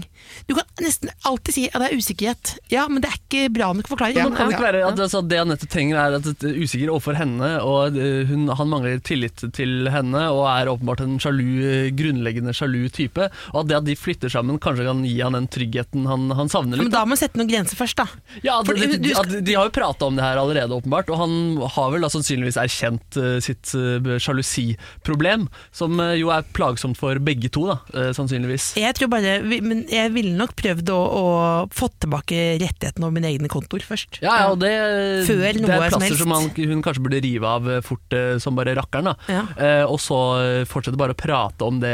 Du 0.50 0.56
kan 0.58 0.66
nesten 0.82 1.12
alltid 1.26 1.54
si 1.56 1.64
at 1.70 1.78
det 1.82 1.90
er 1.92 1.98
usikkerhet. 2.00 2.54
Ja, 2.74 2.88
men 2.90 3.02
det 3.04 3.10
er 3.12 3.18
ikke 3.20 3.44
bra 3.54 3.70
nok 3.78 3.88
forklaring. 3.92 4.18
Men 4.18 4.36
kan 4.36 4.50
det 4.50 4.56
ikke 4.58 4.66
Ja. 4.66 4.72
være 4.72 4.88
at 4.90 5.00
altså, 5.06 5.22
det 5.28 5.40
Anette 5.40 5.68
trenger 5.70 5.98
er 6.02 6.18
at 6.18 6.24
det 6.26 6.50
er 6.50 6.58
usikker 6.64 6.90
overfor 6.92 7.16
henne, 7.20 7.52
og 7.64 7.96
eh, 7.98 8.26
hun, 8.30 8.48
han 8.50 8.68
mangler 8.72 9.00
tillit 9.06 9.44
til 9.56 9.88
henne, 9.94 10.24
og 10.34 10.44
er 10.50 10.72
åpenbart 10.74 11.04
en 11.06 11.20
sjalu, 11.22 11.46
eh, 11.70 11.90
grunnleggende 11.96 12.54
sjalu 12.58 12.90
type, 12.90 13.30
og 13.54 13.62
at 13.64 13.70
det 13.70 13.78
at 13.80 13.86
de 13.88 13.96
flytter 14.00 14.30
sammen 14.34 14.60
kanskje 14.60 14.88
kan 14.90 15.06
gi 15.06 15.16
han 15.22 15.38
den 15.38 15.48
tryggheten 15.48 16.08
han, 16.10 16.30
han 16.36 16.50
savner 16.52 16.78
Men 16.82 16.90
da 16.92 17.06
må 17.06 17.16
vi 17.16 17.22
sette 17.24 17.38
noen 17.40 17.50
grenser 17.52 17.78
først, 17.80 17.96
da. 18.02 18.08
Ja, 18.44 18.60
det, 18.64 18.76
det, 18.76 18.90
de, 18.90 18.98
de, 18.98 19.04
du 19.10 19.14
skal- 19.14 19.38
at 19.40 19.46
de 19.46 19.54
har 19.60 19.70
jo 19.70 19.76
prata 19.78 20.06
om 20.10 20.16
det 20.18 20.26
her 20.26 20.42
allerede, 20.42 20.76
åpenbart, 20.82 21.10
og 21.14 21.22
han 21.22 21.38
har 21.78 21.92
vel 21.94 22.02
da 22.02 22.10
sannsynligvis 22.10 22.58
erkjent 22.60 23.18
eh, 23.22 23.38
sitt 23.44 23.74
sjalusiproblem, 24.24 25.48
som 25.76 26.00
jo 26.18 26.30
er 26.34 26.46
plagsomt 26.56 26.98
for 27.00 27.19
begge 27.24 27.50
to, 27.52 27.66
da, 27.70 27.76
eh, 27.94 28.10
sannsynligvis. 28.16 28.70
Jeg 28.80 28.96
tror 28.98 29.10
bare, 29.12 29.38
men 29.44 29.86
jeg 29.92 30.12
ville 30.16 30.34
nok 30.38 30.56
prøvd 30.60 30.90
å, 30.94 31.00
å 31.00 31.26
få 31.74 31.90
tilbake 32.00 32.40
rettigheten 32.62 33.04
over 33.04 33.12
mine 33.16 33.30
egne 33.32 33.50
kontoer 33.52 33.84
først. 33.86 34.22
Ja, 34.24 34.38
ja, 34.44 34.48
og 34.54 34.60
det, 34.64 34.72
Før 35.28 35.44
det 35.54 35.62
noe 35.64 35.72
er 35.78 35.90
som 35.90 36.00
plasser 36.00 36.06
helst. 36.08 36.24
som 36.24 36.32
han, 36.36 36.50
hun 36.74 36.82
kanskje 36.86 37.04
burde 37.06 37.22
rive 37.24 37.46
av 37.50 37.70
eh, 37.70 37.82
fort 37.86 38.14
eh, 38.18 38.38
som 38.42 38.56
bare 38.56 38.76
rakkeren. 38.80 39.12
da 39.12 39.16
Ja. 39.30 39.44
eh, 39.58 39.84
Og 39.90 40.00
så 40.00 40.20
fortsette 40.70 40.98
bare 41.00 41.14
å 41.16 41.20
prate 41.20 41.66
om 41.66 41.80
det 41.82 41.94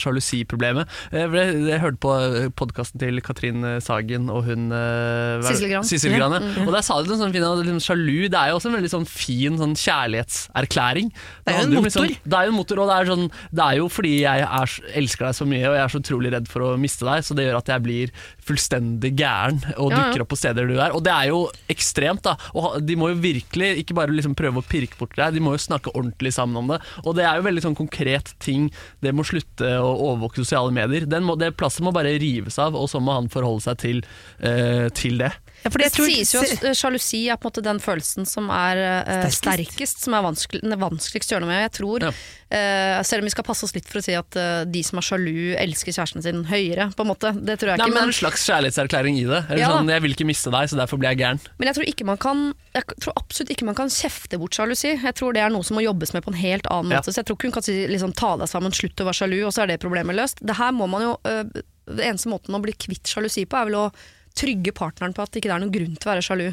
sjalusiproblemet. 0.00 0.88
Jeg, 1.12 1.30
jeg, 1.34 1.56
jeg 1.70 1.80
hørte 1.82 2.00
på 2.02 2.14
podkasten 2.58 3.00
til 3.02 3.20
Katrin 3.24 3.64
Sagen 3.82 4.28
og 4.30 4.44
hun 4.48 4.70
er? 4.72 5.42
Sissel 5.46 6.16
Gran. 6.16 6.32
Ja, 6.32 6.40
Mm. 6.40 6.66
Og 6.66 6.72
der 6.74 6.82
sa 6.82 6.96
de 7.02 7.08
noe 7.10 7.18
sånn 7.18 7.32
fint 7.34 7.44
liksom, 7.44 7.80
sjalu 7.82 8.28
det 8.30 8.38
er 8.38 8.50
jo 8.50 8.56
også 8.58 8.70
en 8.70 8.76
veldig 8.78 8.90
sånn 8.92 9.04
fin 9.08 9.56
sånn 9.60 9.74
kjærlighetserklæring. 9.76 11.10
Det 11.44 11.52
er 11.54 11.58
jo 11.60 11.66
en 11.66 11.84
liksom- 11.84 12.02
motor. 12.06 12.16
det 12.24 12.34
er 12.38 12.44
jo 12.46 12.50
en 12.52 12.56
motor, 12.56 12.78
og 12.80 12.88
det 12.88 12.96
er, 12.96 13.04
sånn, 13.10 13.30
det 13.52 13.64
er 13.64 13.76
jo 13.76 13.88
fordi 13.88 14.12
jeg 14.20 14.46
er, 14.62 14.74
elsker 15.00 15.28
deg 15.28 15.36
så 15.38 15.46
mye 15.48 15.66
og 15.68 15.76
jeg 15.76 15.84
er 15.84 15.92
så 15.92 16.00
utrolig 16.02 16.32
redd 16.34 16.48
for 16.50 16.64
å 16.66 16.70
miste 16.80 17.06
deg, 17.08 17.24
så 17.26 17.36
det 17.36 17.46
gjør 17.46 17.58
at 17.60 17.72
jeg 17.72 17.84
blir 17.84 18.12
fullstendig 18.46 19.12
gæren 19.18 19.60
og 19.76 19.90
Ja, 19.94 20.02
ja. 20.10 20.22
opp 20.24 20.30
på 20.32 20.38
steder 20.38 20.68
du 20.70 20.76
er. 20.78 20.94
Og 20.96 21.02
det 21.06 21.12
er 21.14 21.30
jo 21.30 21.40
ekstremt, 21.72 22.22
da. 22.26 22.36
Og 22.58 22.78
de 22.86 22.96
må 22.98 23.10
jo 23.12 23.20
virkelig 23.22 23.72
ikke 23.82 23.96
bare 23.98 24.14
liksom 24.14 24.36
prøve 24.38 24.62
å 24.62 24.66
pirke 24.66 24.98
bort 25.00 25.16
deg, 25.18 25.34
de 25.36 25.42
må 25.44 25.54
jo 25.56 25.62
snakke 25.62 25.92
ordentlig 25.96 26.32
sammen 26.36 26.60
om 26.62 26.72
det. 26.74 26.80
Og 27.04 27.16
det 27.18 27.26
er 27.26 27.40
jo 27.40 27.46
veldig 27.48 27.64
sånn 27.66 27.78
konkret 27.78 28.34
ting. 28.42 28.68
Det 29.02 29.12
må 29.16 29.26
slutte 29.26 29.72
å 29.80 29.90
overvåke 30.10 30.42
sosiale 30.42 30.74
medier. 30.74 31.06
Den 31.10 31.26
må, 31.26 31.36
det 31.40 31.52
plasset 31.58 31.84
må 31.86 31.94
bare 31.96 32.16
rives 32.20 32.58
av, 32.62 32.76
og 32.78 32.88
så 32.92 33.02
må 33.02 33.16
han 33.18 33.30
forholde 33.32 33.64
seg 33.66 33.80
til, 33.82 34.02
uh, 34.44 34.88
til 34.96 35.20
det. 35.22 35.32
Ja, 35.62 35.68
Det 35.70 35.82
jeg 35.82 35.92
tror- 35.92 36.06
sies 36.08 36.32
jo 36.32 36.40
at 36.40 36.64
eh, 36.64 36.72
sjalusi 36.72 37.28
er 37.28 37.36
på 37.36 37.44
en 37.44 37.50
måte 37.52 37.62
den 37.62 37.78
følelsen 37.84 38.26
som 38.26 38.48
er 38.48 38.78
uh, 38.80 39.28
Sterkest. 39.28 39.42
sterkest, 39.76 40.00
som 40.06 40.14
er 40.14 40.22
vanskelig, 40.24 40.62
den 40.62 40.72
er 40.72 40.80
vanskeligst 40.80 41.28
å 41.28 41.36
gjøre 41.36 41.44
noe 41.44 41.52
med. 41.52 41.60
Jeg 41.68 41.72
tror, 41.76 42.00
Ja. 42.00 42.08
uh, 42.08 43.02
selv 43.04 43.20
om 43.20 43.28
vi 43.28 43.30
skal 43.34 43.44
passe 43.44 43.64
oss 43.64 43.74
litt 43.74 43.86
for 43.86 44.00
å 44.00 44.02
si 44.02 44.14
at 44.16 44.36
uh, 44.40 44.64
de 44.64 44.82
som 44.82 44.96
er 44.96 45.04
sjalu, 45.04 45.54
elsker 45.60 45.92
kjæresten 45.92 46.22
sin 46.24 46.44
høyere, 46.48 46.88
på 46.96 47.04
en 47.04 47.10
måte. 47.12 47.32
Det 47.44 47.58
tror 47.60 47.74
jeg 47.74 47.78
Nei, 47.78 47.86
ikke. 47.90 47.92
men 47.92 48.02
er 48.02 48.06
Men, 48.06 48.14
en 48.14 48.18
slags 48.20 48.46
kjærlighetserklæring 48.48 49.18
i 49.20 49.26
det. 49.28 49.40
Eller 49.50 49.58
Ja. 49.66 49.68
sånn, 49.76 49.88
jeg 49.92 50.00
vil 50.02 50.14
ikke 50.16 50.26
miste 50.32 50.50
deg, 50.50 50.68
så 50.72 50.76
derfor 50.80 50.96
blir 50.98 51.10
jeg 51.12 51.18
gæren. 51.20 51.40
men 51.58 51.68
jeg 51.68 51.74
tror, 51.76 51.86
ikke 51.92 52.04
man 52.08 52.16
kan, 52.16 52.54
jeg 52.74 52.84
tror 53.00 53.12
absolutt 53.20 53.50
ikke 53.52 53.64
man 53.68 53.74
kan 53.74 53.88
kjefte 53.88 54.38
bort 54.40 54.52
sjalusi. 54.56 54.96
Jeg 54.96 55.14
tror 55.14 55.34
det 55.34 55.42
er 55.44 55.50
noe 55.50 55.62
som 55.62 55.76
må 55.76 55.82
jobbes 55.84 56.14
med 56.14 56.24
på 56.24 56.32
en 56.32 56.40
helt 56.40 56.64
annen 56.72 56.90
Ja. 56.92 57.00
måte. 57.00 57.12
Så 57.12 57.20
jeg 57.20 57.26
tror 57.26 57.36
ikke 57.36 57.48
hun 57.52 57.52
kan 57.60 57.62
si 57.62 57.86
liksom, 57.86 58.14
ta 58.16 58.36
deg 58.40 58.48
sammen, 58.48 58.72
slutt 58.72 58.96
å 58.96 59.04
være 59.04 59.20
sjalu, 59.28 59.44
og 59.46 59.52
så 59.52 59.62
er 59.64 59.66
det 59.76 59.80
problemet 59.84 60.16
løst. 60.16 60.40
Det 60.40 60.56
her 60.56 60.72
må 60.72 60.88
man 60.88 61.02
jo, 61.02 61.12
uh, 61.28 61.44
det 61.90 62.04
eneste 62.06 62.28
måten 62.32 62.54
å 62.56 62.62
bli 62.62 62.72
kvitt 62.72 63.04
sjalusi 63.04 63.44
på, 63.46 63.60
er 63.60 63.64
vel 63.68 63.74
å 63.74 63.92
trygge 64.36 64.72
partneren 64.76 65.14
på 65.16 65.22
at 65.22 65.30
det 65.32 65.42
ikke 65.42 65.52
er 65.54 65.60
noen 65.62 65.72
grunn 65.74 65.96
til 65.96 66.08
å 66.08 66.12
være 66.14 66.26
sjalu. 66.26 66.48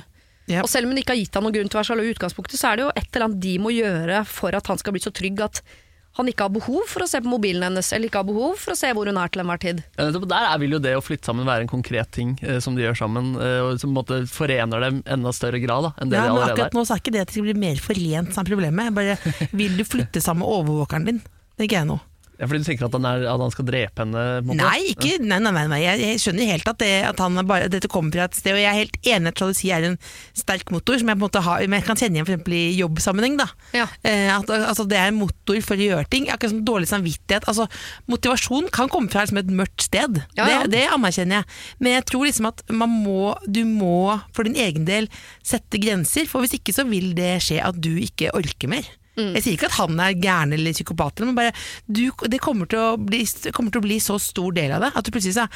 Yep. 0.47 0.61
Og 0.63 0.69
selv 0.71 0.87
om 0.87 0.93
hun 0.95 1.01
ikke 1.01 1.11
har 1.11 1.19
gitt 1.19 1.33
han 1.35 1.43
noen 1.43 1.53
grunn 1.57 1.67
til 1.69 1.75
å 1.77 1.81
være 1.81 1.89
sjalu 1.91 2.05
i 2.07 2.13
utgangspunktet, 2.15 2.59
så 2.59 2.69
er 2.71 2.77
det 2.79 2.85
jo 2.87 2.93
et 2.95 3.09
eller 3.11 3.25
annet 3.27 3.41
de 3.43 3.57
må 3.59 3.73
gjøre 3.75 4.21
for 4.31 4.55
at 4.55 4.67
han 4.71 4.77
skal 4.79 4.95
bli 4.95 5.01
så 5.03 5.11
trygg 5.11 5.41
at 5.43 5.61
han 6.17 6.25
ikke 6.31 6.47
har 6.47 6.49
behov 6.49 6.87
for 6.89 7.03
å 7.03 7.07
se 7.11 7.19
på 7.21 7.29
mobilen 7.29 7.61
hennes, 7.61 7.91
eller 7.93 8.09
ikke 8.09 8.23
har 8.23 8.25
behov 8.25 8.55
for 8.57 8.73
å 8.73 8.77
se 8.79 8.89
hvor 8.95 9.05
hun 9.05 9.19
er 9.21 9.29
til 9.29 9.43
enhver 9.43 9.59
tid. 9.61 9.83
Ja, 9.99 10.07
Der 10.09 10.47
er- 10.47 10.57
vil 10.57 10.71
jo 10.71 10.79
det 10.81 10.95
å 10.97 11.03
flytte 11.05 11.25
sammen 11.29 11.45
være 11.45 11.61
en 11.61 11.67
konkret 11.69 12.09
ting 12.11 12.31
eh, 12.41 12.57
som 12.59 12.73
de 12.75 12.81
gjør 12.81 12.97
sammen, 12.97 13.35
eh, 13.37 13.59
og 13.61 13.77
som 13.79 13.93
på 13.93 13.93
en 13.93 13.99
måte 14.01 14.27
forener 14.27 14.79
dem 14.81 15.03
enda 15.05 15.29
større 15.29 15.59
grad 15.61 15.83
da, 15.83 15.91
enn 16.01 16.09
det 16.09 16.17
Ja, 16.17 16.23
de 16.25 16.33
men 16.33 16.41
er. 16.41 16.53
akkurat 16.55 16.73
nå 16.73 16.85
så 16.87 16.95
er 16.95 17.03
ikke 17.03 17.13
det 17.13 17.21
at 17.21 17.33
det 17.35 17.43
blir 17.43 17.55
mer 17.61 17.75
forent 17.75 18.33
som 18.33 18.41
er 18.43 18.49
problemet. 18.49 18.93
Bare, 18.95 19.17
vil 19.53 19.77
du 19.77 19.83
flytte 19.83 20.17
sammen 20.23 20.41
med 20.41 20.49
overvåkeren 20.49 21.05
din? 21.05 21.19
Det 21.53 21.61
er 21.61 21.69
ikke 21.69 21.81
jeg 21.83 21.91
nå. 21.91 21.99
Ja, 22.37 22.45
fordi 22.45 22.61
du 22.61 22.67
tenker 22.67 22.85
at 22.85 22.93
han, 22.93 23.05
er, 23.09 23.23
at 23.31 23.41
han 23.41 23.53
skal 23.53 23.65
drepe 23.65 24.03
henne? 24.03 24.23
på 24.43 24.51
måte? 24.51 24.61
Nei, 24.61 24.91
ikke, 24.93 25.15
nei, 25.23 25.39
nei, 25.41 25.51
nei, 25.55 25.63
nei. 25.71 25.79
Jeg, 25.81 26.01
jeg 26.03 26.21
skjønner 26.21 26.51
helt 26.51 26.69
at, 26.69 26.77
det, 26.83 26.91
at 27.09 27.21
han 27.23 27.41
er 27.41 27.47
bare, 27.49 27.69
dette 27.73 27.89
kommer 27.89 28.13
fra 28.13 28.27
et 28.29 28.37
sted, 28.37 28.53
og 28.53 28.61
jeg 28.61 28.69
er 28.69 28.77
helt 28.83 28.99
enig 29.09 29.31
at 29.31 29.41
sjalusi 29.41 29.71
er 29.73 29.87
en 29.87 29.97
sterk 30.37 30.69
motor, 30.73 30.99
som 31.01 31.09
jeg 31.09 31.17
på 31.17 31.23
en 31.23 31.25
måte 31.25 31.41
har, 31.47 31.65
men 31.65 31.81
jeg 31.81 31.87
kan 31.87 31.99
kjenne 31.99 32.19
igjen 32.19 32.27
for 32.27 32.35
eksempel 32.35 32.57
i 32.57 32.61
jobbsammenheng. 32.77 33.39
Da. 33.41 33.47
Ja. 33.73 33.87
Eh, 34.05 34.29
at, 34.35 34.53
altså, 34.53 34.85
det 34.89 34.99
er 35.01 35.09
en 35.09 35.19
motor 35.23 35.57
for 35.65 35.81
å 35.81 35.87
gjøre 35.89 36.11
ting. 36.13 36.29
Akkurat 36.33 36.53
som 36.53 36.61
dårlig 36.67 36.91
samvittighet. 36.91 37.49
Altså, 37.49 37.65
motivasjon 38.11 38.69
kan 38.75 38.93
komme 38.93 39.09
fra 39.13 39.25
liksom, 39.25 39.41
et 39.41 39.51
mørkt 39.63 39.87
sted, 39.87 40.21
Ja, 40.37 40.45
ja. 40.45 40.61
Det, 40.65 40.75
det 40.75 40.85
anerkjenner 40.93 41.41
jeg. 41.41 41.57
Men 41.81 41.97
jeg 41.97 42.07
tror 42.11 42.27
liksom 42.29 42.51
at 42.51 42.61
man 42.69 42.93
må, 42.93 43.33
du 43.49 43.63
må 43.65 44.19
for 44.35 44.45
din 44.45 44.59
egen 44.61 44.85
del 44.87 45.09
sette 45.45 45.81
grenser, 45.81 46.29
for 46.29 46.45
hvis 46.45 46.57
ikke 46.59 46.75
så 46.75 46.85
vil 46.87 47.13
det 47.17 47.37
skje 47.45 47.59
at 47.65 47.81
du 47.81 47.95
ikke 47.97 48.33
orker 48.37 48.71
mer. 48.71 48.85
Mm. 49.17 49.31
Jeg 49.33 49.43
sier 49.43 49.55
ikke 49.57 49.71
at 49.71 49.77
han 49.79 49.99
er 49.99 50.13
gæren 50.21 50.53
eller 50.53 50.75
psykopat, 50.77 51.23
men 51.25 51.35
bare 51.37 51.53
du, 51.89 52.03
det 52.29 52.39
kommer 52.43 52.69
til, 52.69 52.77
å 52.79 52.97
bli, 53.01 53.23
kommer 53.51 53.73
til 53.73 53.81
å 53.81 53.87
bli 53.87 53.97
så 54.03 54.19
stor 54.21 54.53
del 54.53 54.71
av 54.77 54.85
det 54.85 54.91
at 54.95 55.03
du 55.07 55.11
plutselig 55.15 55.33
så 55.39 55.47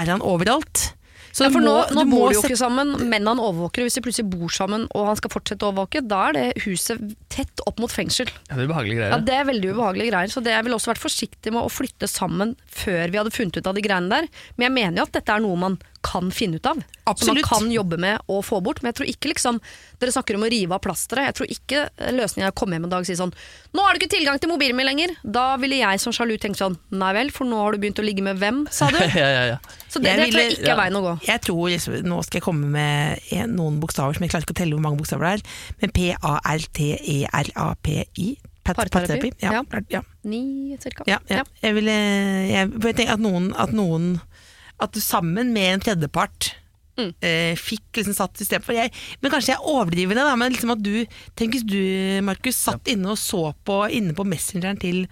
er 0.00 0.08
han 0.14 0.24
overalt. 0.24 0.94
Så 1.30 1.44
Ja, 1.44 1.50
for 1.54 1.62
nå, 1.62 1.70
må- 1.70 1.94
nå 1.94 2.02
du 2.02 2.10
bor 2.10 2.28
de 2.32 2.34
jo 2.34 2.40
ikke 2.42 2.56
sammen, 2.58 2.88
men 3.08 3.26
han 3.28 3.38
overvåker. 3.38 3.84
Hvis 3.86 3.94
de 3.94 4.02
plutselig 4.02 4.26
bor 4.32 4.48
sammen 4.50 4.88
og 4.98 5.06
han 5.06 5.14
skal 5.20 5.30
fortsette 5.30 5.62
å 5.62 5.70
overvåke, 5.70 6.00
da 6.02 6.24
er 6.26 6.32
det 6.34 6.46
huset 6.64 6.98
tett 7.30 7.60
opp 7.68 7.78
mot 7.78 7.92
fengsel. 7.92 8.26
Ja, 8.48 8.56
det 8.56 8.64
er 8.64 8.66
ubehagelige 8.72 9.10
Ja. 9.12 9.18
Det 9.28 9.36
er 9.36 9.44
veldig 9.46 9.70
ubehagelige 9.76 10.10
greier, 10.10 10.26
så 10.32 10.42
det 10.42 10.50
jeg 10.56 10.64
ville 10.66 10.74
også 10.80 10.90
vært 10.90 11.04
forsiktig 11.04 11.52
med 11.54 11.62
å 11.62 11.70
flytte 11.70 12.08
sammen 12.10 12.56
før 12.66 13.12
vi 13.12 13.18
hadde 13.20 13.30
funnet 13.36 13.56
ut 13.60 13.66
av 13.70 13.74
de 13.78 13.84
greiene 13.86 14.08
der. 14.10 14.26
Men 14.58 14.66
jeg 14.66 14.74
mener 14.80 14.96
jo 14.96 15.06
at 15.06 15.12
dette 15.20 15.30
er 15.36 15.44
noe 15.44 15.56
man 15.56 15.78
kan 16.02 16.30
finne 16.32 16.56
ut 16.56 16.66
av. 16.66 16.78
Absolutt. 17.04 17.44
Som 17.46 17.58
man 17.60 17.66
kan 17.66 17.70
jobbe 17.74 17.96
med 18.00 18.18
og 18.32 18.44
få 18.46 18.60
bort. 18.64 18.80
Men 18.82 18.88
jeg 18.92 18.96
tror 19.00 19.08
ikke 19.12 19.28
liksom 19.34 19.60
Dere 20.00 20.12
snakker 20.14 20.34
om 20.38 20.44
å 20.46 20.48
rive 20.48 20.72
av 20.72 20.80
plasteret. 20.80 21.26
Jeg 21.28 21.34
tror 21.36 21.46
ikke 21.52 21.78
løsningen 22.16 22.46
er 22.48 22.52
å 22.54 22.56
komme 22.56 22.72
hjem 22.78 22.86
en 22.88 22.92
dag 22.94 23.02
og 23.04 23.08
si 23.10 23.16
sånn 23.18 23.32
Nå 23.76 23.80
har 23.84 23.92
du 23.92 23.98
ikke 24.00 24.14
tilgang 24.16 24.38
til 24.40 24.48
mobilen 24.48 24.76
min 24.78 24.88
lenger! 24.88 25.10
Da 25.22 25.56
ville 25.60 25.76
jeg 25.82 26.00
som 26.00 26.12
sjalu 26.16 26.38
tenkt 26.40 26.56
sånn 26.62 26.78
Nei 26.96 27.10
vel, 27.18 27.28
for 27.36 27.44
nå 27.44 27.58
har 27.60 27.72
du 27.76 27.78
begynt 27.82 28.00
å 28.00 28.04
ligge 28.06 28.24
med 28.24 28.40
hvem, 28.40 28.62
sa 28.72 28.88
du? 28.88 28.96
ja, 29.20 29.28
ja, 29.28 29.44
ja. 29.52 29.58
Så 29.92 30.00
det, 30.00 30.08
Jeg 30.14 30.18
det 30.22 30.30
tror 30.32 30.40
jeg 30.46 30.52
ikke 30.56 30.72
er 30.72 30.80
veien 30.80 30.96
å 30.96 31.04
gå. 31.04 31.12
Jeg 31.28 31.40
tror 31.44 31.62
liksom, 31.74 31.92
Nå 32.08 32.22
skal 32.24 32.38
jeg 32.40 32.46
komme 32.48 32.66
med 32.72 33.20
noen 33.52 33.76
bokstaver 33.82 34.12
som 34.16 34.24
jeg 34.24 34.32
klarer 34.32 34.44
ikke 34.48 34.56
å 34.56 34.60
telle 34.62 34.74
hvor 34.78 34.84
mange 34.88 35.00
bokstaver 35.02 35.24
det 35.28 35.32
er, 35.36 35.42
men 35.84 35.90
P-A-R-T-E-R-A-P-I. 37.10 38.28
Pat- 38.64 38.76
Parterapi? 38.76 38.92
parterapi. 39.00 39.30
Ja, 39.40 39.52
Ja. 39.52 39.62
ja. 39.72 39.80
ja. 39.90 40.00
Ni, 40.24 40.76
cirka. 40.80 41.04
Ja, 41.06 41.18
ja. 41.28 41.44
Jeg 41.62 41.74
ville 41.74 41.90
jeg, 41.92 42.70
jeg 42.84 42.94
tenker 42.96 43.14
at 43.16 43.20
noen, 43.24 43.52
at 43.56 43.72
noen 43.72 44.20
At 44.80 44.92
du 44.92 45.00
sammen 45.00 45.52
med 45.52 45.74
en 45.74 45.80
tredjepart 45.80 46.54
Mm. 46.98 47.14
eh, 47.22 47.54
fikk 47.56 47.94
liksom 47.96 48.12
satt 48.12 48.36
system 48.36 48.60
for 48.60 48.74
jeg, 48.74 48.90
Men 49.22 49.30
kanskje 49.30 49.54
jeg 49.54 49.62
overdriver 49.62 50.08
det, 50.18 50.24
da, 50.26 50.34
men 50.36 50.52
liksom 50.52 50.72
at 50.74 50.82
du 50.82 51.06
Tenk 51.38 51.54
hvis 51.54 51.62
du, 51.64 52.20
Markus, 52.26 52.56
satt 52.56 52.84
inne 52.90 53.06
og 53.14 53.16
så 53.16 53.54
på 53.64 53.88
inne 53.94 54.12
på 54.12 54.26
messengeren 54.26 54.78
til 54.78 55.06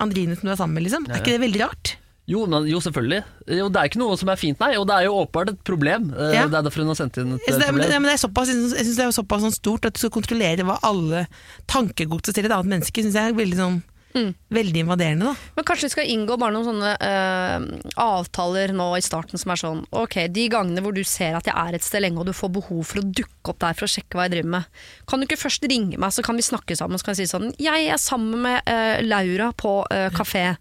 Andrine 0.00 0.36
som 0.38 0.46
du 0.48 0.52
er 0.52 0.56
sammen 0.56 0.74
med, 0.78 0.84
liksom. 0.86 1.04
Ja, 1.08 1.14
Er 1.14 1.20
ikke 1.20 1.34
det 1.36 1.42
veldig 1.42 1.60
rart? 1.60 1.96
Jo, 2.26 2.46
men, 2.46 2.64
jo, 2.70 2.78
selvfølgelig. 2.80 3.18
Jo, 3.58 3.68
det 3.68 3.76
er 3.76 3.84
ikke 3.90 4.00
noe 4.00 4.16
som 4.16 4.30
er 4.32 4.36
fint, 4.40 4.58
nei. 4.62 4.70
Og 4.80 4.86
det 4.88 4.94
er 4.96 5.04
jo 5.04 5.18
åpenbart 5.26 5.50
et 5.52 5.64
problem. 5.64 6.06
Eh, 6.16 6.32
Ja. 6.38 6.46
Det 6.48 6.54
er 6.54 6.62
derfor 6.70 6.80
hun 6.80 6.86
har 6.94 6.94
sendt 7.02 7.18
inn 7.20 7.34
et 7.34 7.40
Jeg 7.46 7.58
det, 7.58 7.62
er- 7.68 7.72
problem. 7.74 7.90
men 8.02 8.08
det 8.08 8.14
er 8.14 8.26
såpass, 8.28 8.48
jeg 8.48 8.56
synes- 8.56 8.96
det 8.96 9.04
er 9.04 9.12
såpass 9.12 9.42
sånn 9.42 9.52
stort 9.58 9.84
at 9.84 9.92
du 9.92 9.98
skal 9.98 10.10
kontrollere 10.22 10.64
hva 10.64 10.78
alle 10.82 11.26
tankegodset 11.68 12.32
til 12.34 12.46
et 12.46 12.50
annet 12.52 12.70
menneske 12.72 13.02
synes 13.02 13.12
jeg 13.12 13.28
er 13.28 13.36
veldig 13.36 13.56
sånn 13.60 13.82
Mm. 14.14 14.30
Veldig 14.54 14.82
invaderende, 14.84 15.32
da. 15.32 15.50
Men 15.56 15.66
kanskje 15.66 15.88
vi 15.88 15.92
skal 15.96 16.10
inngå 16.12 16.36
bare 16.38 16.54
noen 16.54 16.68
sånne 16.68 16.92
uh, 17.02 17.94
avtaler 17.98 18.70
nå 18.76 18.92
i 18.94 19.02
starten 19.02 19.40
som 19.40 19.50
er 19.50 19.58
sånn 19.58 19.80
Ok, 19.90 20.20
de 20.30 20.44
gangene 20.52 20.84
hvor 20.84 20.94
du 20.94 21.02
ser 21.02 21.34
at 21.34 21.48
jeg 21.50 21.54
er 21.58 21.74
et 21.74 21.82
sted 21.82 22.04
lenge 22.04 22.22
og 22.22 22.28
du 22.28 22.34
får 22.36 22.52
behov 22.54 22.84
for 22.86 23.02
å 23.02 23.06
dukke 23.08 23.50
opp 23.50 23.58
der 23.64 23.74
for 23.74 23.88
å 23.88 23.90
sjekke 23.90 24.14
hva 24.14 24.28
jeg 24.28 24.36
driver 24.36 24.52
med, 24.54 24.80
kan 25.10 25.18
du 25.18 25.26
ikke 25.26 25.40
først 25.42 25.66
ringe 25.66 25.98
meg, 25.98 26.14
så 26.14 26.22
kan 26.26 26.38
vi 26.38 26.46
snakke 26.46 26.78
sammen? 26.78 27.00
Så 27.00 27.08
kan 27.08 27.18
jeg 27.18 27.24
si 27.24 27.34
sånn 27.34 27.50
Jeg 27.58 27.90
er 27.90 27.98
sammen 27.98 28.46
med 28.46 28.70
uh, 28.70 29.02
Laura 29.02 29.50
på 29.58 29.80
uh, 29.82 30.08
kafé. 30.14 30.52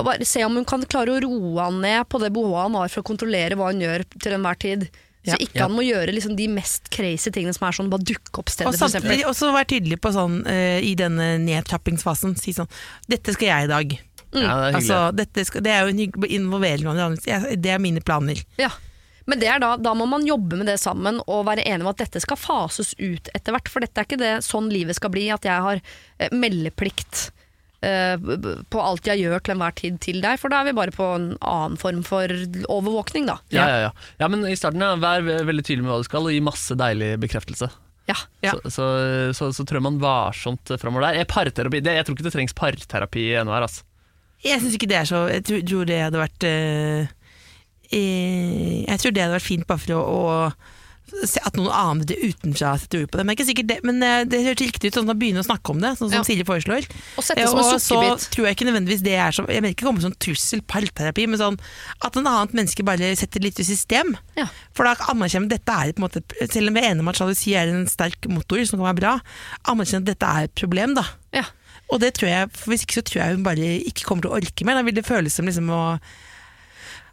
Og 0.00 0.06
bare 0.08 0.26
se 0.26 0.42
om 0.42 0.58
hun 0.58 0.66
kan 0.66 0.82
klare 0.88 1.14
å 1.14 1.22
roe 1.22 1.54
han 1.60 1.78
ned 1.84 2.08
på 2.10 2.18
det 2.22 2.32
behovet 2.34 2.66
han 2.66 2.78
har 2.80 2.90
for 2.90 3.04
å 3.04 3.08
kontrollere 3.12 3.58
hva 3.60 3.70
hun 3.70 3.82
gjør 3.84 4.06
til 4.16 4.36
enhver 4.38 4.58
tid. 4.58 4.86
Så 5.24 5.36
ikke 5.38 5.60
Ja. 5.60 5.66
han 5.68 5.76
må 5.76 5.84
gjøre 5.86 6.10
liksom 6.16 6.34
de 6.36 6.48
mest 6.50 6.88
crazy 6.90 7.30
tingene 7.30 7.54
som 7.54 7.68
er 7.68 7.76
sånn 7.76 7.90
bare 7.92 8.02
dukke 8.02 8.40
opp 8.42 8.48
Og 8.48 8.54
steder, 8.56 8.72
for 8.74 8.88
samtidig 8.90 9.20
så 9.22 9.28
også 9.30 9.50
være 9.54 9.68
tydelig 9.70 10.00
på 10.02 10.10
sånn 10.16 10.40
uh, 10.46 10.78
i 10.82 10.94
denne 10.98 11.36
nedtrappingsfasen. 11.44 12.34
Si 12.40 12.52
sånn 12.56 12.66
Dette 13.08 13.32
skal 13.36 13.48
jeg 13.52 13.68
i 13.68 13.70
dag. 13.70 13.92
Ja, 14.32 14.40
det 14.40 14.42
er 14.42 14.48
hyggelig. 14.48 14.74
Altså, 14.80 15.00
dette 15.14 15.44
skal, 15.46 15.62
det 15.62 15.70
er 15.70 15.82
jo 15.84 15.92
en 15.92 16.00
hygg- 16.02 16.26
involvering 16.32 16.88
hverandre. 16.88 17.56
Det 17.60 17.70
er 17.70 17.78
mine 17.78 18.00
planer. 18.00 18.40
Ja. 18.58 18.70
Men 19.30 19.38
det 19.38 19.46
er 19.52 19.60
da, 19.62 19.76
da 19.78 19.92
må 19.94 20.08
man 20.10 20.24
jobbe 20.26 20.56
med 20.58 20.66
det 20.66 20.80
sammen 20.82 21.20
og 21.28 21.44
være 21.46 21.62
enig 21.68 21.84
om 21.86 21.92
at 21.92 22.00
dette 22.02 22.18
skal 22.24 22.36
fases 22.40 22.90
ut 22.98 23.28
etter 23.36 23.54
hvert. 23.54 23.68
For 23.70 23.84
dette 23.84 24.00
er 24.02 24.08
ikke 24.08 24.18
det 24.18 24.32
sånn 24.42 24.66
livet 24.72 24.96
skal 24.98 25.12
bli, 25.14 25.28
at 25.30 25.44
jeg 25.46 25.62
har 25.62 25.78
eh, 26.18 26.32
meldeplikt 26.34 27.28
eh, 27.28 27.41
på 27.82 28.82
alt 28.82 29.08
jeg 29.10 29.24
gjør 29.24 29.40
til 29.42 29.56
enhver 29.56 29.74
tid 29.78 29.96
til 30.04 30.20
deg. 30.22 30.38
For 30.38 30.52
da 30.52 30.60
er 30.62 30.70
vi 30.70 30.76
bare 30.78 30.94
på 30.94 31.06
en 31.16 31.32
annen 31.40 31.78
form 31.80 32.02
for 32.06 32.30
overvåkning, 32.70 33.26
da. 33.26 33.40
Ja, 33.54 33.64
ja, 33.70 33.78
ja. 33.88 33.94
ja, 34.22 34.28
men 34.30 34.46
i 34.46 34.54
starten, 34.58 34.84
ja, 34.84 34.94
vær 35.02 35.24
veldig 35.26 35.64
tydelig 35.66 35.86
med 35.86 35.94
hva 35.94 36.02
du 36.02 36.06
skal, 36.06 36.28
og 36.28 36.36
gi 36.36 36.44
masse 36.44 36.76
deilig 36.78 37.16
bekreftelse. 37.22 37.70
Ja. 38.10 38.16
Ja. 38.40 38.52
Så, 38.52 38.70
så, 38.70 38.86
så, 39.36 39.50
så 39.54 39.64
trør 39.68 39.82
man 39.84 40.00
varsomt 40.02 40.74
framover 40.80 41.08
der. 41.08 41.22
Eh, 41.22 41.28
Parterapi, 41.28 41.82
det, 41.84 41.96
jeg 41.98 42.06
tror 42.06 42.18
ikke 42.18 42.26
det 42.26 42.34
trengs 42.34 42.56
parterapi 42.58 43.26
ennå 43.40 43.54
her, 43.54 43.66
altså. 43.68 43.86
Jeg 44.42 44.58
syns 44.58 44.74
ikke 44.74 44.88
det 44.90 44.96
er 44.98 45.06
så 45.06 45.18
Jeg 45.30 45.44
tror, 45.46 45.60
tror 45.70 45.84
det 45.86 45.98
hadde 46.02 46.18
vært 46.18 46.44
øh, 46.48 47.10
eh, 47.94 48.80
Jeg 48.88 48.98
tror 48.98 49.12
det 49.14 49.22
hadde 49.22 49.36
vært 49.36 49.46
fint 49.46 49.68
bare 49.68 49.82
for 49.84 49.94
å, 49.94 50.00
å 50.02 50.80
at 51.46 51.56
noen 51.58 51.70
andre 51.72 52.16
utenfra 52.18 52.72
setter 52.80 53.04
ord 53.04 53.10
på 53.12 53.20
det. 53.20 53.24
Men, 53.24 53.30
det 53.30 53.34
er 53.34 53.38
ikke 53.38 53.48
sikkert 53.50 53.68
det, 53.70 53.78
men 53.86 54.02
eh, 54.06 54.24
det 54.28 54.40
høres 54.46 54.62
riktig 54.62 54.90
ut 54.90 54.98
sånn 54.98 55.12
å 55.12 55.16
begynne 55.18 55.42
å 55.42 55.46
snakke 55.46 55.74
om 55.74 55.82
det, 55.82 55.92
sånn 55.98 56.10
som 56.10 56.18
Ja. 56.18 56.24
Silje 56.26 56.46
foreslår. 56.48 56.88
Og 57.20 57.26
sette 57.26 57.46
som 57.48 57.60
en 57.60 57.68
sukkerbit. 57.68 58.24
så 58.24 58.32
tror 58.34 58.48
jeg 58.48 58.56
ikke 58.56 58.68
nødvendigvis 58.70 59.04
det 59.04 59.14
er 59.14 59.36
som 59.36 59.46
Jeg 59.50 59.62
mener 59.62 59.76
ikke 59.76 59.88
komme 59.88 60.04
som 60.04 60.14
trussel 60.14 60.62
parterapi, 60.62 61.26
men 61.28 61.40
sånn 61.40 61.58
at 62.02 62.18
en 62.18 62.28
annet 62.30 62.56
menneske 62.56 62.86
bare 62.86 63.12
setter 63.18 63.44
litt 63.44 63.60
i 63.60 63.66
system. 63.68 64.16
Ja. 64.38 64.48
For 64.76 64.88
da 64.88 64.96
anerkjenner 65.12 65.52
dette 65.52 65.72
er 65.72 65.92
på 65.92 66.02
en 66.02 66.08
måte 66.08 66.22
Selv 66.50 66.68
om 66.68 66.74
vi 66.74 66.80
er 66.82 66.90
enige 66.90 67.04
om 67.04 67.12
at 67.12 67.20
sjalusi 67.20 67.54
er 67.58 67.68
en 67.72 67.86
sterk 67.90 68.28
motor 68.30 68.62
som 68.68 68.80
kan 68.80 68.88
være 68.90 69.00
bra, 69.02 69.14
anerkjenner 69.68 70.06
at 70.06 70.12
dette 70.14 70.32
er 70.32 70.48
et 70.48 70.54
problem, 70.58 70.94
da. 70.98 71.04
Ja. 71.36 71.44
Og 71.92 72.00
det 72.00 72.14
tror 72.16 72.30
jeg, 72.30 72.50
for 72.56 72.72
Hvis 72.72 72.84
ikke 72.86 73.00
så 73.00 73.06
tror 73.06 73.22
jeg 73.22 73.36
hun 73.36 73.46
bare 73.46 73.72
ikke 73.84 74.06
kommer 74.08 74.24
til 74.24 74.32
å 74.32 74.38
orke 74.40 74.64
mer. 74.64 74.80
Da 74.80 74.86
vil 74.86 74.96
det 74.96 75.06
føles 75.06 75.34
som 75.36 75.48
liksom 75.48 75.68
å 75.72 75.82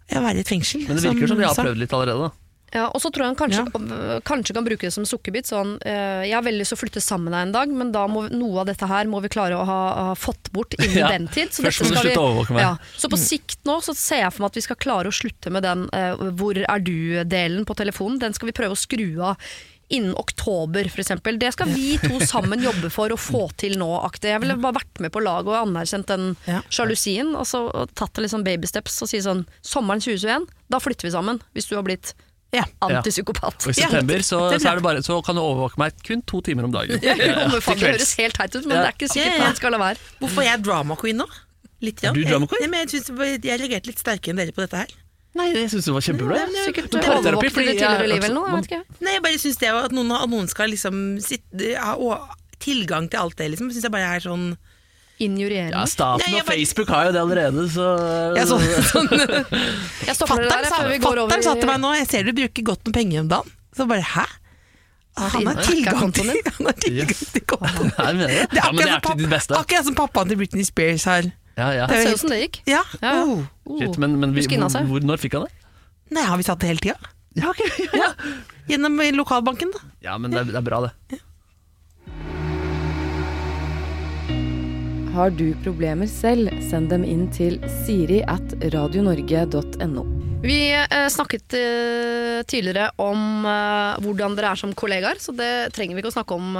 ja, 0.09 0.21
være 0.23 0.39
i 0.39 0.43
et 0.45 0.49
fengsel. 0.49 0.85
Men 0.87 0.97
det 0.97 1.05
virker 1.05 1.29
som 1.29 1.39
de 1.39 1.45
har 1.45 1.57
prøvd 1.57 1.83
litt 1.83 1.93
allerede. 1.93 2.29
da. 2.29 2.38
Ja, 2.73 2.85
og 2.93 3.01
så 3.01 3.09
tror 3.09 3.25
jeg 3.25 3.31
han 3.31 3.37
kanskje, 3.39 3.63
ja. 3.65 4.19
kanskje 4.27 4.53
kan 4.53 4.65
bruke 4.67 4.85
det 4.85 4.93
som 4.93 5.05
sukkerbit. 5.09 5.47
Sånn, 5.49 5.71
øh, 5.81 6.21
jeg 6.27 6.35
har 6.37 6.43
veldig 6.45 6.61
lyst 6.61 6.73
til 6.75 6.77
å 6.77 6.81
flytte 6.83 7.01
sammen 7.01 7.29
med 7.31 7.33
deg 7.37 7.47
en 7.47 7.55
dag, 7.55 7.73
men 7.81 7.91
da 7.95 8.03
må 8.11 8.27
noe 8.29 8.61
av 8.61 8.67
dette 8.69 8.85
her 8.91 9.09
må 9.09 9.21
vi 9.25 9.31
klare 9.33 9.57
å 9.57 9.63
ha, 9.65 9.79
ha 10.11 10.13
fått 10.19 10.51
bort 10.53 10.75
innen 10.77 10.99
Ja. 11.03 11.09
den 11.15 11.25
tid. 11.33 11.49
Så, 11.55 11.63
Først 11.65 11.81
dette 11.81 11.89
må 11.89 11.95
du 11.95 11.97
vi- 11.97 12.05
slutte 12.13 12.21
å 12.21 12.27
overvåke 12.29 12.53
meg. 12.59 12.61
Ja. 12.67 12.75
så 12.97 13.09
på 13.09 13.17
sikt 13.17 13.57
nå 13.65 13.79
så 13.85 13.95
ser 13.97 14.21
jeg 14.25 14.33
for 14.35 14.45
meg 14.45 14.51
at 14.53 14.61
vi 14.61 14.65
skal 14.67 14.79
klare 14.85 15.09
å 15.09 15.15
slutte 15.15 15.49
med 15.51 15.65
den 15.65 15.87
øh, 15.89 16.23
'hvor 16.37 16.61
er 16.61 16.79
du'-delen 16.85 17.65
på 17.65 17.75
telefonen. 17.75 18.19
Den 18.21 18.33
skal 18.37 18.51
vi 18.51 18.57
prøve 18.61 18.77
å 18.77 18.79
skru 18.79 19.07
av. 19.33 19.37
Innen 19.89 20.13
oktober, 20.21 20.85
f.eks. 20.85 21.07
Det 21.41 21.49
skal 21.55 21.65
vi 21.73 21.97
to 21.97 22.19
sammen 22.21 22.61
jobbe 22.61 22.91
for 22.93 23.09
å 23.09 23.17
få 23.31 23.47
til 23.57 23.73
nå. 23.81 23.87
aktig. 24.05 24.29
Jeg 24.29 24.41
ville 24.43 24.53
bare 24.61 24.77
vært 24.77 24.99
med 25.01 25.09
på 25.11 25.23
laget 25.25 25.49
og 25.49 25.57
anerkjent 25.65 26.05
den 26.05 26.35
sjalusien. 26.69 27.33
Og 27.35 27.47
så 27.49 27.63
og 27.73 27.89
tatt 27.97 28.13
det 28.13 28.21
litt 28.27 28.31
sånn 28.35 28.45
babysteps 28.45 29.01
og 29.01 29.09
si 29.09 29.17
sånn 29.25 29.47
Sommeren 29.65 29.97
2021, 29.99 30.45
da 30.69 30.77
flytter 30.77 31.09
vi 31.09 31.15
sammen. 31.17 31.41
Hvis 31.57 31.65
du 31.71 31.73
har 31.75 31.81
blitt 31.87 32.13
Ja. 32.51 32.63
antipsykopat. 32.81 33.61
Og 33.67 33.69
I 33.69 33.73
september 33.77 34.23
så, 34.25 34.39
så, 34.57 34.69
er 34.71 34.79
det 34.79 34.83
bare, 34.83 35.03
så 35.05 35.19
kan 35.25 35.35
du 35.37 35.41
overvåke 35.43 35.77
meg 35.77 35.93
kun 36.05 36.23
to 36.25 36.39
timer 36.41 36.65
om 36.65 36.71
dagen. 36.73 36.97
Ja, 37.05 37.13
ja, 37.13 37.45
det 37.45 37.61
høres 37.61 38.15
helt 38.17 38.33
teit 38.39 38.55
ut, 38.55 38.65
men 38.65 38.77
Ja. 38.77 38.81
det 38.81 38.89
er 38.89 38.95
ikke 38.97 39.09
sikkert 39.11 39.35
Ja, 39.35 39.35
ja. 39.37 39.43
man 39.51 39.59
skal 39.59 39.71
la 39.75 39.81
være. 39.83 40.01
Hvorfor 40.23 40.41
er 40.41 40.49
jeg 40.55 40.63
drama 40.65 40.97
queen 40.97 41.21
nå? 41.21 41.27
Litt, 41.85 42.01
Er 42.03 42.17
du 42.17 42.23
drama 42.25 42.47
queen? 42.49 42.65
Jeg, 42.73 42.89
jeg, 42.89 43.03
synes, 43.05 43.45
jeg 43.45 43.61
reagerte 43.61 43.87
litt 43.91 44.01
sterkere 44.01 44.33
enn 44.33 44.41
dere 44.41 44.55
på 44.57 44.65
dette 44.65 44.81
her. 44.81 44.95
Nei, 45.37 45.45
jeg 45.53 45.69
syns 45.69 45.85
det 45.85 45.93
var 45.93 46.01
kjempebra. 46.01 46.39
Nei, 46.41 46.47
men- 46.55 46.65
Sikkert 46.71 46.93
Men 46.97 47.03
parterapi, 47.05 47.49
fordi 47.53 47.75
jeg- 47.77 48.01
eller 48.17 48.33
noe. 48.33 48.63
Jeg. 48.65 48.81
Nei, 48.99 49.13
jeg 49.13 49.21
bare 49.23 49.37
synes 49.45 49.57
det 49.61 49.69
at 49.69 49.91
noen, 49.93 50.09
noen 50.33 50.49
skal 50.49 50.69
liksom 50.73 51.19
sitte, 51.21 51.75
ha 51.77 51.93
å- 51.95 52.27
tilgang 52.59 53.07
til 53.13 53.19
alt 53.21 53.37
det, 53.37 53.51
liksom, 53.53 53.69
syns 53.71 53.83
jeg 53.85 53.91
bare 53.93 54.09
er 54.17 54.25
sånn 54.25 54.57
Injurierende. 55.19 55.75
Ja, 55.75 55.85
Staten 55.89 56.23
Nei, 56.23 56.39
og 56.39 56.45
bare- 56.47 56.55
Facebook 56.55 56.91
har 56.95 57.09
jo 57.09 57.11
det 57.15 57.21
allerede, 57.21 57.65
så 57.73 57.87
ja, 58.37 58.45
så, 58.47 58.59
sånn. 58.91 59.09
Der 59.11 60.67
sa, 61.43 61.55
til 61.59 61.67
meg 61.67 61.81
nå 61.83 61.91
Jeg 61.97 62.07
ser 62.07 62.23
du 62.23 62.31
bruker 62.37 62.69
godt 62.71 62.87
med 62.87 62.95
penger 62.95 63.25
om 63.25 63.31
dagen. 63.33 63.51
Så 63.75 63.87
bare 63.89 64.05
hæ? 64.15 64.25
Han 65.35 65.49
har 65.49 65.59
tilgang 65.65 66.13
til, 66.15 66.29
han 66.31 66.67
har 66.69 66.77
tilgang 66.79 67.09
til 67.11 67.43
kontoen. 67.43 67.89
Det 67.97 68.05
er 68.05 68.13
men 68.15 68.79
det 68.79 68.93
akkurat 68.95 69.83
som 69.83 69.97
pappaen 69.97 70.31
til 70.31 70.39
Britney 70.39 70.63
Spears 70.63 71.03
har. 71.09 71.27
Ja, 71.59 71.71
ja. 71.75 71.87
Det 71.91 71.97
ser 72.05 72.15
ut 72.15 72.21
som 72.23 72.31
det 72.31 72.39
gikk. 72.45 72.61
Ja. 72.69 72.83
Ja. 73.03 73.17
Oh. 73.25 73.41
Oh. 73.67 73.79
Shit, 73.81 73.97
men, 73.99 74.15
men 74.21 74.31
vi, 74.37 74.45
hvor, 74.47 75.03
når 75.03 75.19
fikk 75.19 75.35
han 75.35 75.49
det? 75.49 75.73
Nei, 76.15 76.23
har 76.23 76.39
vi 76.39 76.47
satt 76.47 76.63
det 76.63 76.71
hele 76.71 76.85
tida? 76.85 77.11
Ja, 77.35 77.51
Gjennom 78.69 78.95
lokalbanken, 79.17 79.73
da. 79.75 79.81
ja 80.05 80.15
men 80.21 80.31
det 80.31 80.39
er, 80.39 80.53
det 80.53 80.59
er 80.61 80.65
bra, 80.65 80.79
det. 80.87 81.19
Har 85.09 85.31
du 85.33 85.55
problemer 85.63 86.05
selv, 86.05 86.51
send 86.69 86.91
dem 86.93 87.01
inn 87.07 87.25
til 87.33 87.55
siri 87.81 88.19
at 88.29 88.51
radionorge.no. 88.73 90.03
Vi 90.43 90.57
eh, 90.71 91.07
snakket 91.11 91.55
eh, 91.57 92.41
tidligere 92.47 92.91
om 93.01 93.47
eh, 93.49 93.97
hvordan 94.05 94.37
dere 94.37 94.51
er 94.53 94.59
som 94.61 94.75
kollegaer, 94.77 95.17
så 95.19 95.33
det 95.35 95.73
trenger 95.75 95.97
vi 95.97 96.03
ikke 96.03 96.11
å 96.11 96.15
snakke 96.15 96.37
om 96.37 96.53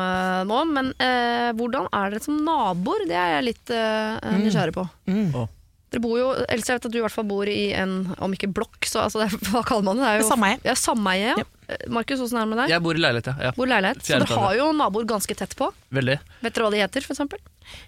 nå. 0.50 0.58
Men 0.74 0.90
eh, 0.98 1.52
hvordan 1.60 1.88
er 1.94 2.16
dere 2.16 2.26
som 2.26 2.42
naboer? 2.44 3.06
Det 3.08 3.16
er 3.16 3.36
jeg 3.38 3.48
litt 3.52 3.74
eh, 3.76 4.34
nysgjerrig 4.42 4.76
på. 4.80 4.88
Mm. 5.08 5.22
Mm. 5.30 5.56
Dere 5.90 6.04
bor 6.04 6.18
jo, 6.20 6.32
Else, 6.50 6.72
jeg 6.72 6.80
vet 6.80 6.88
at 6.90 6.94
du 6.94 6.98
i 7.00 7.04
hvert 7.06 7.16
fall 7.16 7.28
bor 7.30 7.50
i 7.50 7.70
en, 7.78 7.96
om 8.18 8.34
ikke 8.34 8.50
blokk, 8.50 8.82
så 8.90 9.06
altså, 9.06 9.22
det 9.24 9.40
hva 9.54 9.62
kaller 9.68 9.86
man 9.92 10.02
det? 10.02 10.08
det 10.08 10.16
er 10.16 10.24
jo, 10.24 10.32
Sameie. 10.34 10.58
Ja, 10.66 10.76
sameie, 10.78 11.36
ja. 11.38 11.86
Markus, 11.94 12.26
åssen 12.26 12.42
er 12.42 12.50
det 12.50 12.56
med 12.56 12.64
deg? 12.64 12.74
Jeg 12.74 12.86
bor 12.90 12.98
i 12.98 13.06
leilighet, 13.06 13.30
ja. 13.30 13.52
ja. 13.52 13.54
Bor 13.54 13.70
i 13.70 13.76
leilighet. 13.76 14.02
Så 14.02 14.18
dere 14.18 14.42
har 14.42 14.58
jo 14.58 14.72
naboer 14.74 15.06
ganske 15.14 15.38
tett 15.38 15.54
på. 15.58 15.70
Veldig. 15.94 16.18
Vet 16.42 16.58
dere 16.58 16.66
hva 16.66 16.74
de 16.74 16.82
heter, 16.82 17.06
for 17.06 17.14
eksempel? 17.14 17.42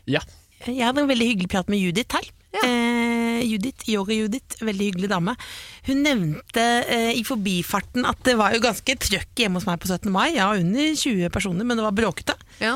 Ja. 0.09 0.21
Jeg 0.67 0.85
hadde 0.85 1.03
en 1.03 1.09
veldig 1.09 1.27
hyggelig 1.31 1.51
prat 1.51 1.71
med 1.71 1.81
Judith 1.81 2.17
her. 2.17 2.29
Ja. 2.51 2.63
Eh, 2.67 3.41
Judith, 3.47 3.87
Yoga-Judith, 3.89 4.59
veldig 4.61 4.89
hyggelig 4.91 5.09
dame. 5.11 5.35
Hun 5.87 6.01
nevnte 6.05 6.65
eh, 6.85 7.11
i 7.17 7.23
forbifarten 7.25 8.05
at 8.07 8.19
det 8.27 8.35
var 8.39 8.53
jo 8.55 8.63
ganske 8.63 8.97
trøkk 9.07 9.43
hjemme 9.43 9.61
hos 9.61 9.67
meg 9.69 9.81
på 9.81 9.89
17. 9.89 10.11
mai. 10.13 10.33
Ja, 10.37 10.51
under 10.53 10.93
20 10.97 11.31
personer, 11.33 11.65
men 11.67 11.79
det 11.79 11.87
var 11.87 11.95
bråkete. 11.97 12.37
Ja. 12.61 12.75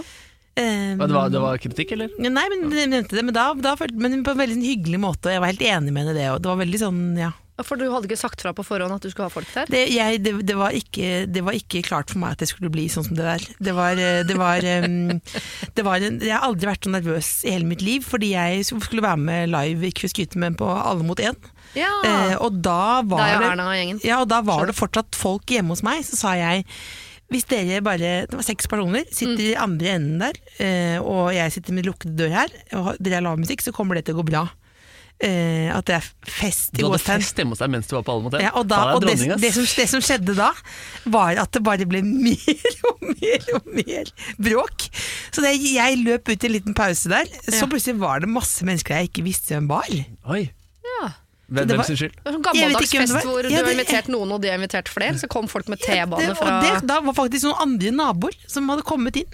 Eh, 0.56 0.96
det 0.96 1.12
var, 1.12 1.30
det 1.30 1.42
var 1.44 1.62
kritikk, 1.62 1.94
eller? 1.98 2.14
Nei, 2.18 2.46
men 2.52 2.68
hun 2.72 2.94
nevnte 2.96 3.18
det, 3.18 3.26
men, 3.28 3.36
da, 3.36 3.50
da, 3.54 3.76
men 3.94 4.22
på 4.26 4.36
en 4.36 4.44
veldig 4.46 4.62
hyggelig 4.64 5.02
måte. 5.04 5.30
og 5.30 5.36
Jeg 5.36 5.44
var 5.44 5.54
helt 5.54 5.66
enig 5.76 5.92
med 5.94 6.06
henne 6.06 6.16
i 6.16 6.22
det. 6.22 6.30
Og 6.34 6.42
det 6.42 6.54
var 6.54 6.62
veldig 6.64 6.82
sånn, 6.88 7.02
ja. 7.20 7.34
For 7.64 7.80
du 7.80 7.86
hadde 7.88 8.10
ikke 8.10 8.20
sagt 8.20 8.42
fra 8.44 8.52
på 8.56 8.66
forhånd 8.68 8.92
at 8.92 9.06
du 9.06 9.08
skulle 9.12 9.30
ha 9.30 9.32
folk 9.32 9.48
der? 9.54 9.70
Det, 9.72 9.86
jeg, 9.94 10.20
det, 10.26 10.34
det, 10.44 10.58
var 10.60 10.76
ikke, 10.76 11.24
det 11.32 11.44
var 11.46 11.56
ikke 11.56 11.84
klart 11.88 12.12
for 12.12 12.20
meg 12.20 12.36
at 12.36 12.44
det 12.44 12.50
skulle 12.52 12.72
bli 12.74 12.90
sånn 12.92 13.08
som 13.08 13.16
det 13.16 13.24
der. 13.24 13.46
Det 13.64 13.76
var, 13.78 14.02
eh, 14.02 14.24
det 14.28 14.36
var, 14.40 14.66
det 15.78 15.86
var 15.88 16.04
en, 16.04 16.20
Jeg 16.20 16.36
har 16.36 16.44
aldri 16.50 16.68
vært 16.68 16.90
så 16.90 16.92
nervøs 16.92 17.32
i 17.48 17.54
hele 17.56 17.70
mitt 17.70 17.86
liv, 17.86 18.04
fordi 18.04 18.34
jeg 18.34 18.68
skulle 18.68 19.06
være 19.06 19.22
med 19.24 19.54
live 19.56 19.94
for 20.02 20.12
skryte, 20.12 20.42
men 20.42 20.60
på 20.60 20.68
Alle 20.68 21.08
mot 21.08 21.20
én. 21.24 21.40
Ja. 21.80 21.92
Eh, 22.04 22.36
og 22.44 22.60
da 22.64 23.02
var 23.08 23.24
da 23.24 23.40
det 23.40 23.50
Erna 23.54 23.72
og. 23.72 24.06
Ja, 24.06 24.22
og 24.24 24.30
da 24.32 24.42
var 24.46 24.68
det 24.68 24.76
fortsatt 24.76 25.16
folk 25.18 25.48
hjemme 25.52 25.76
hos 25.76 25.84
meg, 25.86 26.04
så 26.08 26.20
sa 26.20 26.36
jeg 26.40 26.68
hvis 27.34 27.48
dere 27.50 27.80
bare, 27.82 28.28
det 28.30 28.38
var 28.38 28.46
seks 28.46 28.68
personer, 28.70 29.08
sitter 29.10 29.48
i 29.48 29.56
andre 29.58 29.96
enden 29.96 30.20
der, 30.22 30.38
eh, 30.62 30.98
og 31.02 31.32
jeg 31.34 31.56
sitter 31.56 31.74
med 31.74 31.88
lukket 31.88 32.14
dør 32.20 32.36
her, 32.36 32.54
og 32.78 32.92
dere 33.00 33.18
har 33.18 33.26
lav 33.26 33.40
musikk, 33.42 33.64
så 33.66 33.74
kommer 33.74 33.98
det 33.98 34.06
til 34.06 34.14
å 34.14 34.20
gå 34.22 34.28
bra. 34.30 34.44
Eh, 35.24 35.70
at 35.72 35.86
det 35.88 35.96
er 35.96 36.08
fest 36.28 36.74
i 36.76 36.82
Du 36.82 36.90
hadde 36.90 37.00
fest 37.00 37.38
hjemme 37.40 37.56
hos 37.56 37.62
deg 37.64 37.70
mens 37.72 37.88
du 37.88 37.94
var 37.96 38.04
på 38.04 38.18
mot. 38.20 38.34
Ja, 38.44 38.50
og 38.60 38.66
da, 38.68 38.82
og 38.98 39.06
det, 39.06 39.14
det, 39.40 39.52
som, 39.56 39.64
det 39.64 39.86
som 39.88 40.02
skjedde 40.04 40.36
da, 40.36 40.50
var 41.08 41.40
at 41.40 41.54
det 41.56 41.62
bare 41.64 41.88
ble 41.88 42.02
mer 42.04 42.82
og 42.92 43.06
mer 43.14 43.46
og 43.56 43.70
mer 43.78 44.12
bråk. 44.44 44.90
Så 45.32 45.40
det, 45.46 45.54
jeg 45.64 46.02
løp 46.04 46.28
ut 46.28 46.36
i 46.44 46.50
en 46.50 46.56
liten 46.58 46.76
pause 46.76 47.08
der, 47.14 47.32
så 47.48 47.62
Ja. 47.64 47.70
plutselig 47.72 47.96
var 48.04 48.20
det 48.26 48.30
masse 48.30 48.68
mennesker 48.68 48.98
jeg 49.00 49.10
ikke 49.14 49.24
visste 49.24 49.56
hvem 49.56 49.72
var. 49.72 49.88
Oi. 50.36 50.50
Ja. 50.84 51.14
Hvem, 51.48 51.68
hvem 51.70 51.84
sin 51.86 51.98
skyld? 52.02 52.14
Det 52.20 52.32
sånn 52.34 52.42
Jeg 52.42 52.46
gammeldags 52.50 52.92
fest 52.98 53.14
var. 53.16 53.22
hvor 53.30 53.44
Ja, 53.46 53.50
du 53.62 53.66
har 53.70 53.72
invitert 53.78 54.08
noen 54.12 54.32
og 54.36 54.42
de 54.44 54.50
har 54.52 54.60
invitert 54.60 54.90
flere. 54.92 55.16
Så 55.22 55.30
kom 55.32 55.48
folk 55.48 55.68
med 55.72 55.80
T-bane 55.80 56.28
Det- 56.28 56.38
fra 56.38 56.60
Og 56.60 56.64
det, 56.82 56.88
da 56.92 57.00
var 57.06 57.14
faktisk 57.14 57.48
noen 57.48 57.62
andre 57.70 57.92
naboer 57.96 58.36
som 58.52 58.68
hadde 58.68 58.84
kommet 58.84 59.16
inn. 59.24 59.32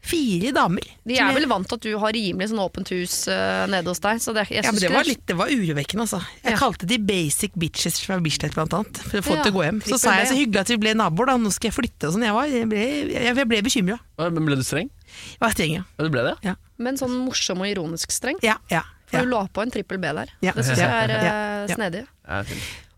Fire 0.00 0.52
damer. 0.54 0.84
De 1.04 1.16
er 1.18 1.34
vel 1.34 1.44
vant 1.50 1.66
til 1.68 1.76
at 1.76 1.82
du 1.84 1.90
har 2.00 2.12
rimelig 2.14 2.48
sånn 2.52 2.60
åpent 2.62 2.88
hus 2.94 3.26
uh, 3.28 3.66
nede 3.68 3.90
hos 3.90 3.98
deg. 4.00 4.20
Så 4.22 4.32
det, 4.32 4.44
jeg 4.48 4.62
ja, 4.64 4.70
men 4.72 4.80
det 4.80 4.90
var, 4.94 5.04
litt, 5.04 5.24
det 5.28 5.36
var 5.36 5.50
urovekkende, 5.52 6.04
altså. 6.06 6.20
Jeg 6.44 6.54
Ja. 6.54 6.58
kalte 6.60 6.86
de 6.88 6.98
basic 7.02 7.52
bitches 7.58 7.98
fra 8.00 8.16
Bislett, 8.22 8.54
blant 8.54 8.72
annet. 8.78 9.00
For 9.04 9.18
å 9.20 9.24
få 9.26 9.36
Ja, 9.36 9.42
til 9.42 9.52
å 9.52 9.56
gå 9.58 9.64
hjem. 9.66 9.80
Så 9.84 9.98
sa 10.00 10.14
jeg 10.20 10.28
så 10.30 10.36
hyggelig 10.38 10.60
at 10.62 10.68
vi 10.72 10.78
ble 10.80 10.94
naboer, 10.94 11.26
da. 11.26 11.36
Nå 11.36 11.50
skal 11.52 11.68
jeg 11.72 11.76
flytte 11.76 12.08
og 12.08 12.14
sånn. 12.16 12.24
Jeg, 12.24 12.32
var- 12.38 12.46
jeg 12.48 12.68
ble, 12.70 12.84
jeg, 13.12 13.48
ble 13.50 13.62
bekymra. 13.66 13.98
Men 14.18 14.44
ble 14.46 14.56
du 14.56 14.62
streng? 14.64 14.88
Jeg 15.34 15.40
var 15.42 15.50
streng, 15.56 15.74
ja. 15.80 15.82
Ja, 15.98 16.04
du 16.04 16.10
ble 16.14 16.22
det? 16.30 16.36
Ja, 16.46 16.54
Men 16.78 16.96
sånn 16.96 17.12
morsom 17.26 17.60
og 17.60 17.66
ironisk 17.66 18.10
streng. 18.14 18.38
ja. 18.42 18.56
ja, 18.70 18.82
For 19.10 19.24
du 19.24 19.30
la 19.34 19.46
på 19.48 19.62
en 19.66 19.70
trippel 19.74 19.98
B 19.98 20.06
der. 20.14 20.30
Ja. 20.44 20.52
Det 20.52 20.64
syns 20.64 20.78
jeg 20.78 20.88
er 20.88 21.08
Ja. 21.10 21.64
Ja. 21.66 21.74
snedig. 21.74 22.06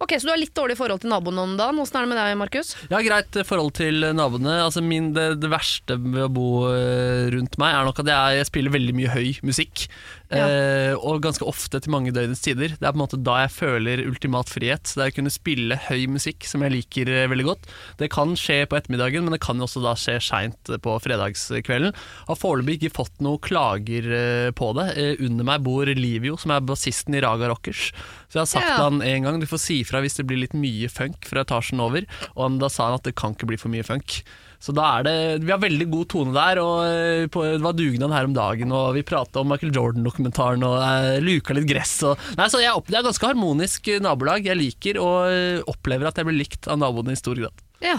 Ok, 0.00 0.14
Så 0.16 0.26
du 0.26 0.30
har 0.32 0.40
litt 0.40 0.54
dårlig 0.56 0.78
forhold 0.78 1.02
til 1.02 1.10
naboene 1.12 1.42
om 1.44 1.50
dagen. 1.58 1.78
Åssen 1.82 1.98
er 2.00 2.06
det 2.06 2.10
med 2.14 2.18
deg, 2.18 2.36
Markus? 2.40 2.70
Jeg 2.86 2.94
har 2.94 3.04
greit 3.04 3.36
forhold 3.44 3.74
til 3.76 4.06
naboene. 4.16 4.54
Altså 4.64 4.80
min, 4.80 5.10
det, 5.12 5.26
det 5.42 5.50
verste 5.52 5.98
ved 6.00 6.22
å 6.24 6.30
bo 6.32 6.46
eh, 6.70 7.28
rundt 7.34 7.58
meg 7.60 7.76
er 7.76 7.84
nok 7.84 8.00
at 8.00 8.08
jeg, 8.08 8.38
jeg 8.38 8.48
spiller 8.48 8.74
veldig 8.78 8.94
mye 8.96 9.12
høy 9.12 9.28
musikk. 9.44 9.84
Ja. 10.32 10.46
Eh, 10.46 10.94
og 10.96 11.20
ganske 11.26 11.44
ofte 11.44 11.82
til 11.84 11.92
mange 11.92 12.14
døgnets 12.16 12.40
tider. 12.40 12.72
Det 12.78 12.80
er 12.80 12.94
på 12.94 12.96
en 12.96 13.02
måte 13.02 13.20
da 13.20 13.42
jeg 13.42 13.52
føler 13.58 14.02
ultimat 14.06 14.48
frihet. 14.48 14.88
Det 14.88 15.04
er 15.04 15.12
å 15.12 15.16
kunne 15.18 15.34
spille 15.34 15.78
høy 15.90 16.06
musikk 16.16 16.48
som 16.48 16.64
jeg 16.64 16.74
liker 16.78 17.12
eh, 17.12 17.28
veldig 17.30 17.46
godt. 17.50 17.68
Det 18.00 18.08
kan 18.14 18.32
skje 18.40 18.62
på 18.70 18.80
ettermiddagen, 18.80 19.28
men 19.28 19.36
det 19.36 19.42
kan 19.44 19.60
også 19.60 19.84
da 19.84 19.92
skje 20.00 20.16
seint 20.24 20.72
på 20.80 20.96
fredagskvelden. 21.04 21.92
Har 22.30 22.40
foreløpig 22.40 22.78
ikke 22.80 22.96
fått 23.02 23.20
noen 23.20 23.42
klager 23.44 24.08
på 24.56 24.72
det. 24.80 24.88
Eh, 24.96 25.12
under 25.28 25.52
meg 25.52 25.68
bor 25.68 25.92
Livio, 25.92 26.40
som 26.40 26.56
er 26.56 26.64
bassisten 26.64 27.20
i 27.20 27.22
Raga 27.26 27.52
Rockers. 27.52 27.90
Så 28.30 28.38
jeg 28.38 28.44
har 28.44 28.50
sagt 28.52 28.68
Ja. 28.68 28.76
til 28.76 28.84
han 28.86 29.02
en 29.02 29.24
gang 29.26 29.40
du 29.42 29.46
får 29.50 29.58
si 29.58 29.80
ifra 29.82 30.00
hvis 30.04 30.14
det 30.20 30.26
blir 30.30 30.38
litt 30.38 30.54
mye 30.54 30.86
funk 30.88 31.26
fra 31.26 31.42
etasjen 31.42 31.82
over. 31.82 32.06
Og 32.36 32.44
han, 32.46 32.58
da 32.62 32.68
sa 32.70 32.86
han 32.86 33.00
at 33.00 33.08
det 33.08 33.16
kan 33.18 33.34
ikke 33.34 33.48
bli 33.50 33.58
for 33.58 33.72
mye 33.72 33.82
funk. 33.82 34.20
Så 34.60 34.74
da 34.76 34.98
er 34.98 35.06
det 35.06 35.42
Vi 35.42 35.50
har 35.50 35.58
veldig 35.58 35.86
god 35.90 36.08
tone 36.12 36.34
der, 36.36 36.60
og 36.60 36.84
eh, 36.84 37.26
på, 37.32 37.42
det 37.42 37.62
var 37.64 37.72
dugnad 37.72 38.12
her 38.12 38.28
om 38.28 38.34
dagen, 38.36 38.70
og 38.76 38.92
vi 38.94 39.02
prata 39.08 39.40
om 39.40 39.48
Michael 39.48 39.72
Jordan-dokumentaren 39.72 40.62
og 40.68 40.76
eh, 40.84 41.16
luka 41.24 41.56
litt 41.56 41.66
gress 41.66 42.02
og 42.04 42.20
Nei, 42.36 42.46
så 42.52 42.60
jeg 42.60 42.76
Det 42.86 42.98
er 43.00 43.06
ganske 43.08 43.26
harmonisk 43.26 43.88
eh, 43.88 44.02
nabolag. 44.04 44.44
Jeg 44.44 44.60
liker 44.60 45.00
og 45.00 45.66
opplever 45.66 46.06
at 46.10 46.20
jeg 46.20 46.28
blir 46.28 46.38
likt 46.42 46.68
av 46.68 46.78
naboene 46.78 47.16
i 47.16 47.18
stor 47.18 47.34
grad. 47.40 47.66
Ja. 47.80 47.96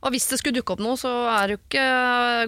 Og 0.00 0.14
hvis 0.14 0.26
det 0.30 0.38
skulle 0.40 0.56
dukke 0.56 0.72
opp 0.74 0.80
noe, 0.80 0.96
så 0.96 1.10
er 1.28 1.52
du 1.52 1.56
ikke, 1.58 1.82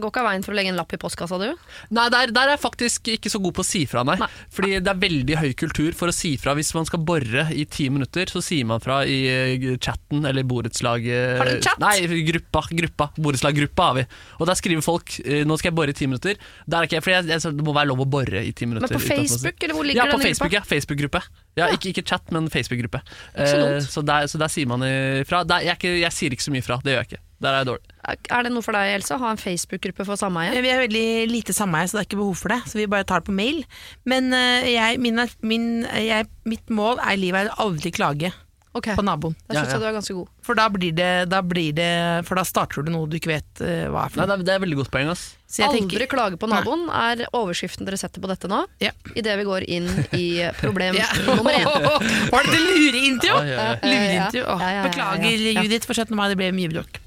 går 0.00 0.09
ikke 0.12 0.22
av 0.22 0.28
veien 0.30 0.44
for 0.44 0.55
å 0.55 0.57
legge 0.57 0.72
en 0.72 0.78
lapp 0.78 0.92
i 0.96 0.98
postkassa, 1.00 1.36
du? 1.36 1.50
Nei, 1.92 2.07
der, 2.12 2.32
der 2.32 2.48
er 2.48 2.55
jeg 2.57 2.62
faktisk 2.62 3.11
ikke 3.12 3.32
så 3.32 3.40
god 3.44 3.57
på 3.59 3.64
å 3.64 3.66
si 3.68 3.82
fra, 3.90 4.05
nei. 4.09 4.16
Nei. 4.22 4.28
Fordi 4.57 4.78
det 4.80 4.92
er 4.92 5.00
veldig 5.03 5.38
høy 5.42 5.50
kultur 5.61 5.96
for 5.98 6.12
å 6.12 6.14
si 6.16 6.34
fra. 6.40 6.55
Hvis 6.57 6.72
man 6.76 6.88
skal 6.88 7.03
bore 7.05 7.44
i 7.53 7.66
ti 7.68 7.88
minutter, 7.92 8.30
så 8.32 8.40
sier 8.44 8.68
man 8.68 8.80
fra 8.82 9.03
i 9.05 9.18
eh, 9.28 9.66
chatten 9.82 10.24
eller 10.28 10.46
borettslaget 10.48 11.40
Har 11.42 11.50
du 11.50 11.55
en 11.59 11.64
chat? 11.64 11.80
Nei, 11.82 12.22
gruppa. 12.30 12.64
gruppa 12.72 13.11
Borettslaggruppa 13.18 13.88
har 13.90 13.98
vi. 14.00 14.07
Og 14.40 14.48
der 14.48 14.59
skriver 14.59 14.84
folk 14.84 15.18
eh, 15.24 15.44
'nå 15.44 15.59
skal 15.61 15.72
jeg 15.72 15.78
bore 15.82 15.92
i 15.92 15.98
ti 15.98 16.09
minutter'. 16.09 16.40
Der 16.66 16.78
er 16.78 16.88
ikke 16.88 17.00
jeg, 17.00 17.05
for 17.05 17.14
jeg, 17.16 17.28
jeg, 17.28 17.57
det 17.59 17.66
må 17.66 17.76
være 17.76 17.90
lov 17.92 18.05
å 18.05 18.09
bore 18.09 18.40
i 18.40 18.53
ti 18.57 18.68
minutter. 18.68 18.88
Men 18.88 19.03
på 19.03 19.12
Facebook, 19.12 19.59
eller 19.61 19.76
hvor 19.76 19.88
ligger 19.88 20.07
ja, 20.07 20.11
denne 20.12 20.24
Facebook, 20.30 20.50
gruppa? 20.50 20.62
ja. 20.62 20.70
Facebook-gruppe. 20.72 21.22
Ja, 21.53 21.62
Ja. 21.62 21.76
Ikke, 21.76 21.92
ikke 21.92 22.03
chat, 22.09 22.32
men 22.32 22.48
Facebook-gruppe. 22.50 23.03
Så 23.36 23.61
Eh, 23.62 23.80
så, 23.84 24.03
der, 24.03 24.26
så 24.26 24.38
der 24.40 24.48
sier 24.53 24.66
man 24.70 24.82
ifra. 24.82 25.42
Der, 25.44 25.66
jeg, 25.66 26.00
jeg 26.00 26.12
sier 26.16 26.34
ikke 26.34 26.46
så 26.48 26.55
mye 26.55 26.64
fra. 26.64 26.80
Det 26.82 26.94
gjør 26.94 27.05
jeg 27.05 27.11
ikke. 27.12 27.22
Der 27.43 27.51
er 27.57 27.64
jeg 27.64 27.68
dårlig. 27.72 27.88
Er 28.30 28.47
det 28.47 28.53
noe 28.55 28.62
for 28.66 28.74
deg, 28.76 28.93
Elsa? 28.97 29.18
Ha 29.18 29.32
en 29.34 29.40
Facebook-gruppe 29.43 30.07
for 30.07 30.18
sameie? 30.18 30.55
Vi 30.62 30.70
er 30.70 30.80
veldig 30.86 31.05
lite 31.30 31.55
sameie, 31.57 31.86
så 31.90 31.99
det 31.99 32.05
er 32.05 32.09
ikke 32.11 32.20
behov 32.22 32.38
for 32.38 32.55
det. 32.55 32.61
Så 32.70 32.78
vi 32.78 32.86
bare 32.90 33.07
tar 33.07 33.22
det 33.22 33.28
på 33.30 33.34
mail. 33.34 33.64
Men 34.07 34.30
eh, 34.34 34.70
jeg, 34.76 34.99
min, 35.03 35.18
min, 35.43 35.68
jeg, 35.90 36.30
mitt 36.49 36.70
mål 36.70 37.03
er 37.03 37.14
i 37.18 37.20
livet 37.26 37.45
er 37.49 37.53
å 37.57 37.68
aldri 37.68 37.93
klage 37.95 38.32
Okay. 38.72 38.95
på 38.97 39.03
naboen. 39.05 39.34
Da 39.51 39.53
syns 39.53 39.59
Ja, 39.59 39.62
ja. 39.66 39.72
jeg 39.74 39.80
du 39.82 39.84
er 39.84 39.93
ganske 39.99 40.14
god. 40.16 40.28
For 40.49 40.57
da 40.57 40.64
blir 40.72 40.95
det, 40.97 41.09
da 41.28 41.43
blir 41.45 41.74
det 41.76 41.88
For 42.24 42.38
da 42.40 42.45
starter 42.49 42.80
du 42.80 42.88
noe 42.95 43.05
du 43.05 43.18
ikke 43.18 43.28
vet 43.34 43.61
uh, 43.61 43.90
hva 43.93 44.07
er 44.07 44.14
for 44.14 44.22
Nei, 44.22 44.24
noe. 44.30 44.38
det, 44.38 44.40
er, 44.40 44.47
det 44.49 44.55
er 44.55 44.62
veldig 44.62 44.78
godt 44.78 44.90
poeng. 44.95 45.11
ass 45.12 45.24
Så 45.45 45.61
jeg 45.61 45.68
Aldri 45.68 45.82
tenker- 45.82 46.07
klage 46.09 46.38
på 46.40 46.49
naboen 46.49 46.86
er 46.88 47.26
overskriften 47.36 47.84
dere 47.84 47.99
setter 48.01 48.24
på 48.24 48.30
dette 48.32 48.49
nå. 48.49 48.62
Ja. 48.80 48.95
Idet 49.12 49.36
vi 49.43 49.45
går 49.51 49.68
inn 49.68 49.90
i 50.16 50.24
problem 50.62 50.97
Ja. 51.03 51.11
nummer 51.28 51.53
én. 51.53 51.68
Var 52.32 52.49
det 52.49 52.62
lureintro? 52.64 53.36
Ja, 53.36 53.45
ja, 53.45 53.61
ja. 53.61 53.76
Lureintro. 53.84 54.40
Ja, 54.40 54.57
ja, 54.57 54.64
ja, 54.64 54.74
ja, 54.80 54.88
Beklager. 54.88 55.49
Judith, 55.61 55.84
for 55.93 56.01
17. 56.01 56.16
mai, 56.16 56.30
det 56.32 56.40
ble 56.40 56.49
mye 56.57 56.72
bråk. 56.72 57.01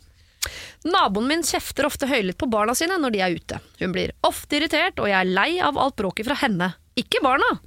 Naboen 0.86 1.30
min 1.30 1.44
kjefter 1.46 1.88
ofte 1.88 2.08
høylytt 2.10 2.38
på 2.38 2.50
barna 2.52 2.76
sine 2.78 3.00
når 3.02 3.16
de 3.16 3.22
er 3.26 3.38
ute. 3.40 3.62
Hun 3.80 3.94
blir 3.96 4.14
ofte 4.28 4.60
irritert, 4.60 5.00
og 5.02 5.10
jeg 5.10 5.18
er 5.18 5.32
lei 5.32 5.52
av 5.64 5.80
alt 5.82 5.98
bråket 5.98 6.28
fra 6.30 6.38
henne. 6.44 6.76
Ikke 7.00 7.24
barna! 7.26 7.58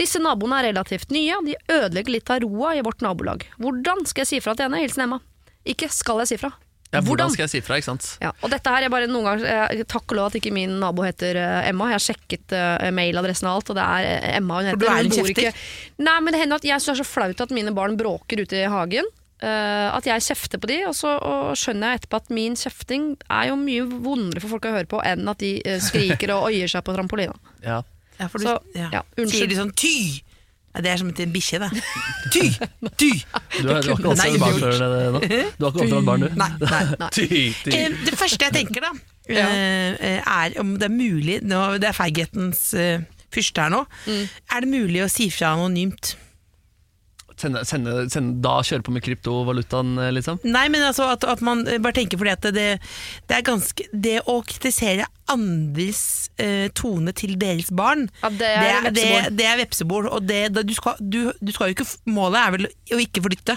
Disse 0.00 0.20
naboene 0.20 0.60
er 0.60 0.70
relativt 0.70 1.12
nye, 1.14 1.38
og 1.38 1.48
de 1.48 1.56
ødelegger 1.72 2.16
litt 2.16 2.32
av 2.32 2.42
roa 2.44 2.74
i 2.76 2.82
vårt 2.84 3.04
nabolag. 3.04 3.46
Hvordan 3.60 4.04
skal 4.08 4.24
jeg 4.24 4.32
si 4.32 4.42
fra 4.44 4.56
til 4.56 4.68
henne? 4.68 4.80
Hilsen 4.84 5.06
Emma. 5.06 5.20
Ikke 5.64 5.88
skal 5.92 6.22
jeg 6.24 6.34
si 6.34 6.40
fra. 6.40 6.52
Ja, 6.94 7.00
hvordan 7.02 7.32
skal 7.32 7.48
jeg 7.48 7.52
si 7.56 7.60
fra, 7.64 7.76
ikke 7.80 7.88
sant? 7.88 8.06
Ja, 8.22 8.30
og 8.44 8.52
dette 8.52 8.70
her 8.70 8.86
er 8.86 8.92
bare 8.92 9.08
noen 9.10 9.26
ganger 9.26 9.48
jeg, 9.48 9.86
Takk 9.90 10.12
og 10.12 10.18
lov 10.18 10.28
at 10.30 10.36
ikke 10.38 10.52
min 10.54 10.76
nabo 10.78 11.02
heter 11.02 11.40
eh, 11.40 11.70
Emma. 11.72 11.88
Jeg 11.90 11.98
har 11.98 12.04
sjekket 12.04 12.54
eh, 12.54 12.90
mailadressen 12.94 13.48
og 13.50 13.58
alt, 13.58 13.72
og 13.72 13.78
det 13.80 13.86
er 13.96 14.08
eh, 14.12 14.36
Emma 14.38 14.60
hun 14.60 14.70
heter. 14.70 14.80
du 14.80 14.86
er 14.92 15.00
en 15.02 15.16
kjefter? 15.16 15.64
Nei, 16.06 16.16
men 16.22 16.36
det 16.36 16.42
hender 16.44 16.62
at 16.62 16.68
jeg 16.68 16.84
syns 16.84 16.92
det 16.92 16.94
er 16.94 17.02
så 17.02 17.08
flaut 17.08 17.44
at 17.46 17.54
mine 17.56 17.74
barn 17.74 17.98
bråker 17.98 18.44
ute 18.44 18.60
i 18.60 18.68
hagen. 18.70 19.10
Eh, 19.44 19.88
at 19.94 20.06
jeg 20.08 20.24
kjefter 20.26 20.60
på 20.62 20.70
de, 20.70 20.78
og 20.88 20.94
så 20.96 21.14
og 21.20 21.54
skjønner 21.60 21.92
jeg 21.94 22.02
etterpå 22.02 22.20
at 22.22 22.30
min 22.34 22.56
kjefting 22.58 23.10
er 23.28 23.50
jo 23.52 23.56
mye 23.60 23.86
vondere 24.04 24.40
for 24.42 24.56
folk 24.56 24.68
å 24.70 24.74
høre 24.78 24.88
på 24.90 25.02
enn 25.06 25.28
at 25.30 25.42
de 25.44 25.56
eh, 25.62 25.80
skriker 25.84 26.32
og 26.36 26.48
oier 26.50 26.70
seg 26.72 26.84
på 26.86 26.94
trampolina. 26.96 27.36
Ja. 27.64 27.82
Ja, 28.18 28.28
for 28.30 28.38
du, 28.38 28.46
Så, 28.46 28.58
ja. 28.78 28.88
ja, 28.94 29.00
unnskyld. 29.18 29.34
Sier 29.40 29.50
de 29.50 29.56
sånn 29.58 29.72
ty? 29.74 29.94
Ja, 30.74 30.80
det 30.82 30.90
er 30.90 30.98
som 30.98 31.10
en 31.10 31.32
bikkje, 31.34 31.58
det. 31.62 31.68
Ty! 32.34 32.44
Ty! 32.98 33.08
Du, 33.62 33.68
har- 33.70 33.86
ikke 33.86 34.14
Nei, 34.18 34.28
oppdratt 34.34 34.40
barn 34.42 34.56
før 34.58 34.78
nå? 35.14 35.20
Du 35.22 35.66
har 35.66 35.70
ikke 35.70 35.84
oppdratt 35.84 36.06
barn, 36.08 36.24
du? 36.26 36.38
Nei, 36.40 36.48
nei. 36.98 37.08
Ty, 37.16 37.26
ty. 37.62 37.74
Eh, 37.78 37.94
Det 38.08 38.14
første 38.18 38.48
jeg 38.48 38.56
tenker, 38.58 38.86
da, 38.88 38.92
Ja. 39.30 39.46
er 39.48 40.58
om 40.60 40.74
det 40.78 40.88
er 40.90 40.92
mulig 40.92 41.38
nå, 41.46 41.60
Det 41.80 41.88
er 41.88 41.94
feighetens 41.96 42.66
fyrste 43.34 43.62
her 43.64 43.70
nå. 43.72 43.84
Mm. 44.06 44.24
Er 44.54 44.60
det 44.66 44.68
mulig 44.74 45.00
å 45.04 45.08
si 45.10 45.28
fra 45.34 45.54
anonymt? 45.54 46.14
Sende, 47.36 47.64
sende, 47.66 47.92
sende, 48.12 48.36
da 48.44 48.60
kjøre 48.62 48.84
på 48.86 48.92
med 48.94 49.02
kryptovalutaen, 49.02 49.96
eh, 49.98 50.12
liksom? 50.14 50.36
Nei, 50.46 50.68
men 50.70 50.84
altså 50.86 51.08
at, 51.10 51.24
at 51.26 51.40
man 51.42 51.64
eh, 51.66 51.80
bare 51.82 51.96
tenker 51.96 52.20
fordi 52.20 52.30
at 52.30 52.46
det, 52.54 52.66
det 53.26 53.36
er 53.36 53.42
ganske 53.46 53.86
Det 53.90 54.20
å 54.30 54.36
kritisere 54.46 55.08
andres 55.32 56.30
eh, 56.38 56.68
tone 56.78 57.10
til 57.16 57.34
deres 57.40 57.72
barn, 57.74 58.06
Ja, 58.22 58.30
det 58.30 58.50
er 58.52 58.86
det, 58.86 58.92
vepsebol. 59.02 59.36
det 59.40 59.48
er 59.50 59.58
vepsebol. 59.62 60.08
Og 60.14 60.28
det, 60.28 60.40
da, 60.54 60.62
du, 60.62 60.74
skal, 60.76 61.00
du, 61.00 61.32
du 61.40 61.50
skal 61.54 61.72
jo 61.72 61.76
ikke 61.78 61.88
Målet 62.14 62.38
er 62.40 62.54
vel 62.54 62.68
å 62.70 63.00
ikke 63.02 63.24
flytte. 63.24 63.56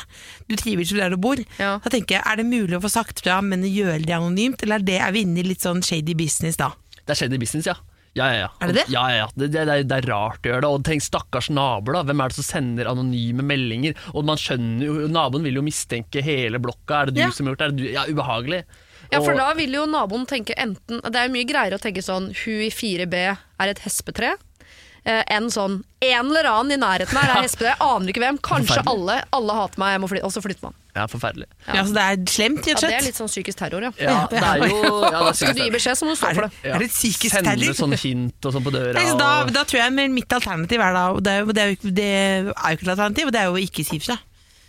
Du 0.50 0.56
trives 0.58 0.90
jo 0.92 0.98
der 0.98 1.14
du 1.14 1.20
bor. 1.22 1.38
Ja. 1.60 1.76
Da 1.84 1.92
tenker 1.94 2.18
jeg, 2.18 2.24
Er 2.26 2.40
det 2.42 2.48
mulig 2.50 2.80
å 2.80 2.82
få 2.84 2.90
sagt 2.92 3.22
fra, 3.22 3.38
men 3.46 3.66
gjøre 3.68 4.02
det 4.08 4.16
anonymt, 4.18 4.64
eller 4.66 4.82
er 4.82 4.88
det 4.90 4.98
er 5.04 5.14
vi 5.14 5.26
inne 5.28 5.44
i 5.44 5.48
litt 5.52 5.62
sånn 5.66 5.84
shady 5.86 6.16
business 6.18 6.58
da? 6.58 6.72
Det 7.04 7.14
er 7.14 7.22
shady 7.22 7.38
business, 7.42 7.70
ja. 7.70 7.78
Ja, 8.18 8.28
ja, 8.34 8.40
ja. 8.44 8.50
Er 8.64 8.72
det 8.72 8.76
det? 8.80 8.86
Ja, 8.94 9.04
ja, 9.14 9.18
ja. 9.24 9.28
Det, 9.38 9.52
det, 9.54 9.66
det 9.88 9.98
er 10.02 10.08
rart 10.10 10.42
å 10.42 10.50
gjøre 10.52 10.64
det. 10.66 10.72
Og 10.74 10.84
tenk 10.88 11.06
stakkars 11.06 11.52
naboer, 11.54 12.00
da. 12.00 12.04
Hvem 12.10 12.24
er 12.26 12.34
det 12.34 12.40
som 12.40 12.48
sender 12.48 12.90
anonyme 12.90 13.46
meldinger? 13.46 13.96
Og 14.16 14.26
man 14.28 14.40
skjønner 14.42 14.86
jo, 14.88 14.96
Naboen 15.14 15.46
vil 15.46 15.60
jo 15.60 15.66
mistenke 15.66 16.24
hele 16.26 16.60
blokka. 16.64 17.04
Er 17.04 17.12
det 17.12 17.16
du 17.20 17.22
Ja. 17.22 17.30
som 17.32 17.46
har 17.48 17.54
gjort 17.56 17.64
det? 17.64 17.68
Er 17.68 17.78
det 17.78 17.84
du? 17.86 17.92
Ja, 17.94 18.06
ubehagelig. 18.10 18.64
Ja, 19.12 19.22
for 19.22 19.32
Og- 19.32 19.38
da 19.40 19.54
vil 19.56 19.72
jo 19.72 19.86
naboen 19.88 20.26
tenke 20.28 20.52
enten 20.60 21.00
Det 21.00 21.16
er 21.16 21.28
jo 21.30 21.34
mye 21.38 21.46
greiere 21.48 21.78
å 21.78 21.80
tenke 21.80 22.02
sånn 22.04 22.26
Hun 22.36 22.62
i 22.66 22.70
4B 22.74 23.14
er 23.60 23.70
et 23.72 23.80
hespetre. 23.86 24.34
Eh, 25.08 25.22
enn 25.32 25.46
sånn 25.54 25.78
En 26.04 26.28
eller 26.28 26.44
annen 26.52 26.74
i 26.76 26.78
nærheten 26.82 27.16
her 27.16 27.32
er 27.38 27.46
Espen. 27.48 27.70
Jeg 27.72 27.78
aner 27.82 28.12
ikke 28.12 28.22
hvem. 28.22 28.38
Kanskje 28.44 28.82
alle. 28.92 29.16
Alle 29.34 29.54
hater 29.56 29.80
meg, 29.82 29.94
jeg 29.96 30.02
må 30.04 30.10
flytte. 30.12 30.28
Og 30.28 30.34
så 30.36 30.42
flytter 30.44 30.66
man. 30.68 30.76
Ja, 30.98 31.06
forferdelig. 31.10 31.48
Ja, 31.70 31.84
så 31.88 31.94
det 31.96 32.04
er 32.04 32.20
slemt, 32.34 32.60
rett 32.60 32.68
Ja, 32.68 32.76
og 32.76 32.84
det 32.84 32.98
er 32.98 33.06
litt 33.08 33.18
sånn 33.18 33.30
psykisk 33.32 33.58
terror, 33.62 33.86
ja. 33.88 33.92
Ja, 34.02 34.18
det 34.30 34.42
er 34.44 34.62
jo 34.66 34.78
ja, 35.06 35.22
det 35.24 35.32
er 35.32 35.38
Skal 35.40 35.56
du 35.58 35.62
gi 35.64 35.70
beskjed, 35.78 35.98
så 35.98 36.06
må 36.10 36.14
du 36.14 36.20
stå 36.20 36.32
for 36.38 36.46
det, 36.48 36.52
er 36.74 36.84
det 36.84 36.90
psykisk 36.92 37.34
Sende 37.38 37.54
terror? 37.56 37.78
sånne 37.80 38.00
hint 38.02 38.46
og 38.50 38.54
sånn 38.58 38.66
på 38.68 38.74
døra. 38.76 39.04
Og... 39.14 39.20
da, 39.22 39.32
da 39.58 39.64
tror 39.70 39.80
jeg 39.84 40.12
mitt 40.18 40.34
alternativ 40.38 40.84
er 40.90 40.98
da 40.98 41.04
det 41.22 41.34
er, 41.34 41.40
jo- 41.46 41.54
det, 41.54 41.64
er 41.64 41.68
jo, 41.72 41.78
ikke- 41.80 41.94
det 42.02 42.08
er 42.14 42.38
jo 42.50 42.54
ikke 42.58 42.86
et 42.88 42.94
alternativ, 42.96 43.26
og 43.30 43.34
det 43.38 43.42
er 43.42 43.46
jo 43.52 43.56
å 43.58 43.64
ikke 43.64 43.86
si 43.88 44.00
fra. 44.04 44.18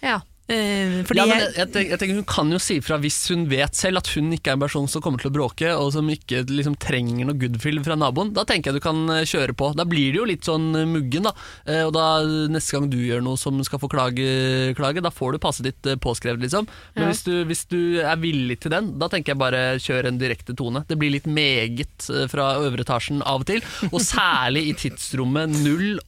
Ja. 0.05 0.19
Eh, 0.49 1.03
fordi 1.05 1.21
ja, 1.21 1.27
men 1.29 1.43
jeg, 1.43 1.51
jeg, 1.59 1.69
tenker, 1.75 1.91
jeg 1.93 2.01
tenker 2.01 2.17
Hun 2.23 2.25
kan 2.31 2.53
jo 2.55 2.59
si 2.63 2.79
fra 2.81 2.97
hvis 3.03 3.19
hun 3.35 3.43
vet 3.51 3.77
selv 3.77 4.01
at 4.01 4.09
hun 4.15 4.31
ikke 4.33 4.55
er 4.55 4.57
en 4.57 4.63
person 4.63 4.87
som 4.89 5.03
kommer 5.05 5.21
til 5.21 5.29
å 5.29 5.35
bråke, 5.35 5.75
og 5.77 5.91
som 5.93 6.09
ikke 6.09 6.41
liksom, 6.49 6.79
trenger 6.81 7.29
noe 7.29 7.37
goodfill 7.37 7.83
fra 7.85 7.99
naboen. 8.01 8.31
Da 8.37 8.47
tenker 8.49 8.73
jeg 8.73 8.81
du 8.81 8.85
kan 8.85 9.03
eh, 9.13 9.27
kjøre 9.29 9.53
på. 9.59 9.71
Da 9.77 9.85
blir 9.89 10.15
det 10.15 10.23
jo 10.23 10.29
litt 10.31 10.49
sånn 10.49 10.71
eh, 10.79 10.87
muggen, 10.89 11.29
da. 11.29 11.35
Og 11.85 11.93
da 11.93 12.07
neste 12.49 12.75
gang 12.79 12.87
du 12.91 12.97
gjør 12.97 13.21
noe 13.25 13.37
som 13.41 13.59
skal 13.67 13.81
få 13.83 13.91
klage, 13.93 14.25
klage 14.79 15.03
da 15.05 15.11
får 15.13 15.37
du 15.37 15.41
passet 15.43 15.69
ditt 15.69 15.89
påskrevet, 16.01 16.41
liksom. 16.47 16.69
Men 16.97 17.05
Ja. 17.05 17.11
hvis, 17.13 17.23
du, 17.27 17.35
hvis 17.49 17.63
du 17.71 17.79
er 18.01 18.17
villig 18.21 18.59
til 18.65 18.73
den, 18.73 18.95
da 19.01 19.09
tenker 19.13 19.35
jeg 19.35 19.41
bare 19.41 19.61
kjør 19.83 20.09
en 20.11 20.19
direkte 20.21 20.55
tone. 20.57 20.83
Det 20.89 20.97
blir 21.01 21.13
litt 21.15 21.29
meget 21.29 22.09
fra 22.33 22.49
øvre 22.65 22.85
etasjen 22.87 23.21
av 23.23 23.45
og 23.45 23.49
til, 23.51 23.61
og 23.91 24.01
særlig 24.05 24.65
i 24.71 24.75
tidsrommet 24.81 25.53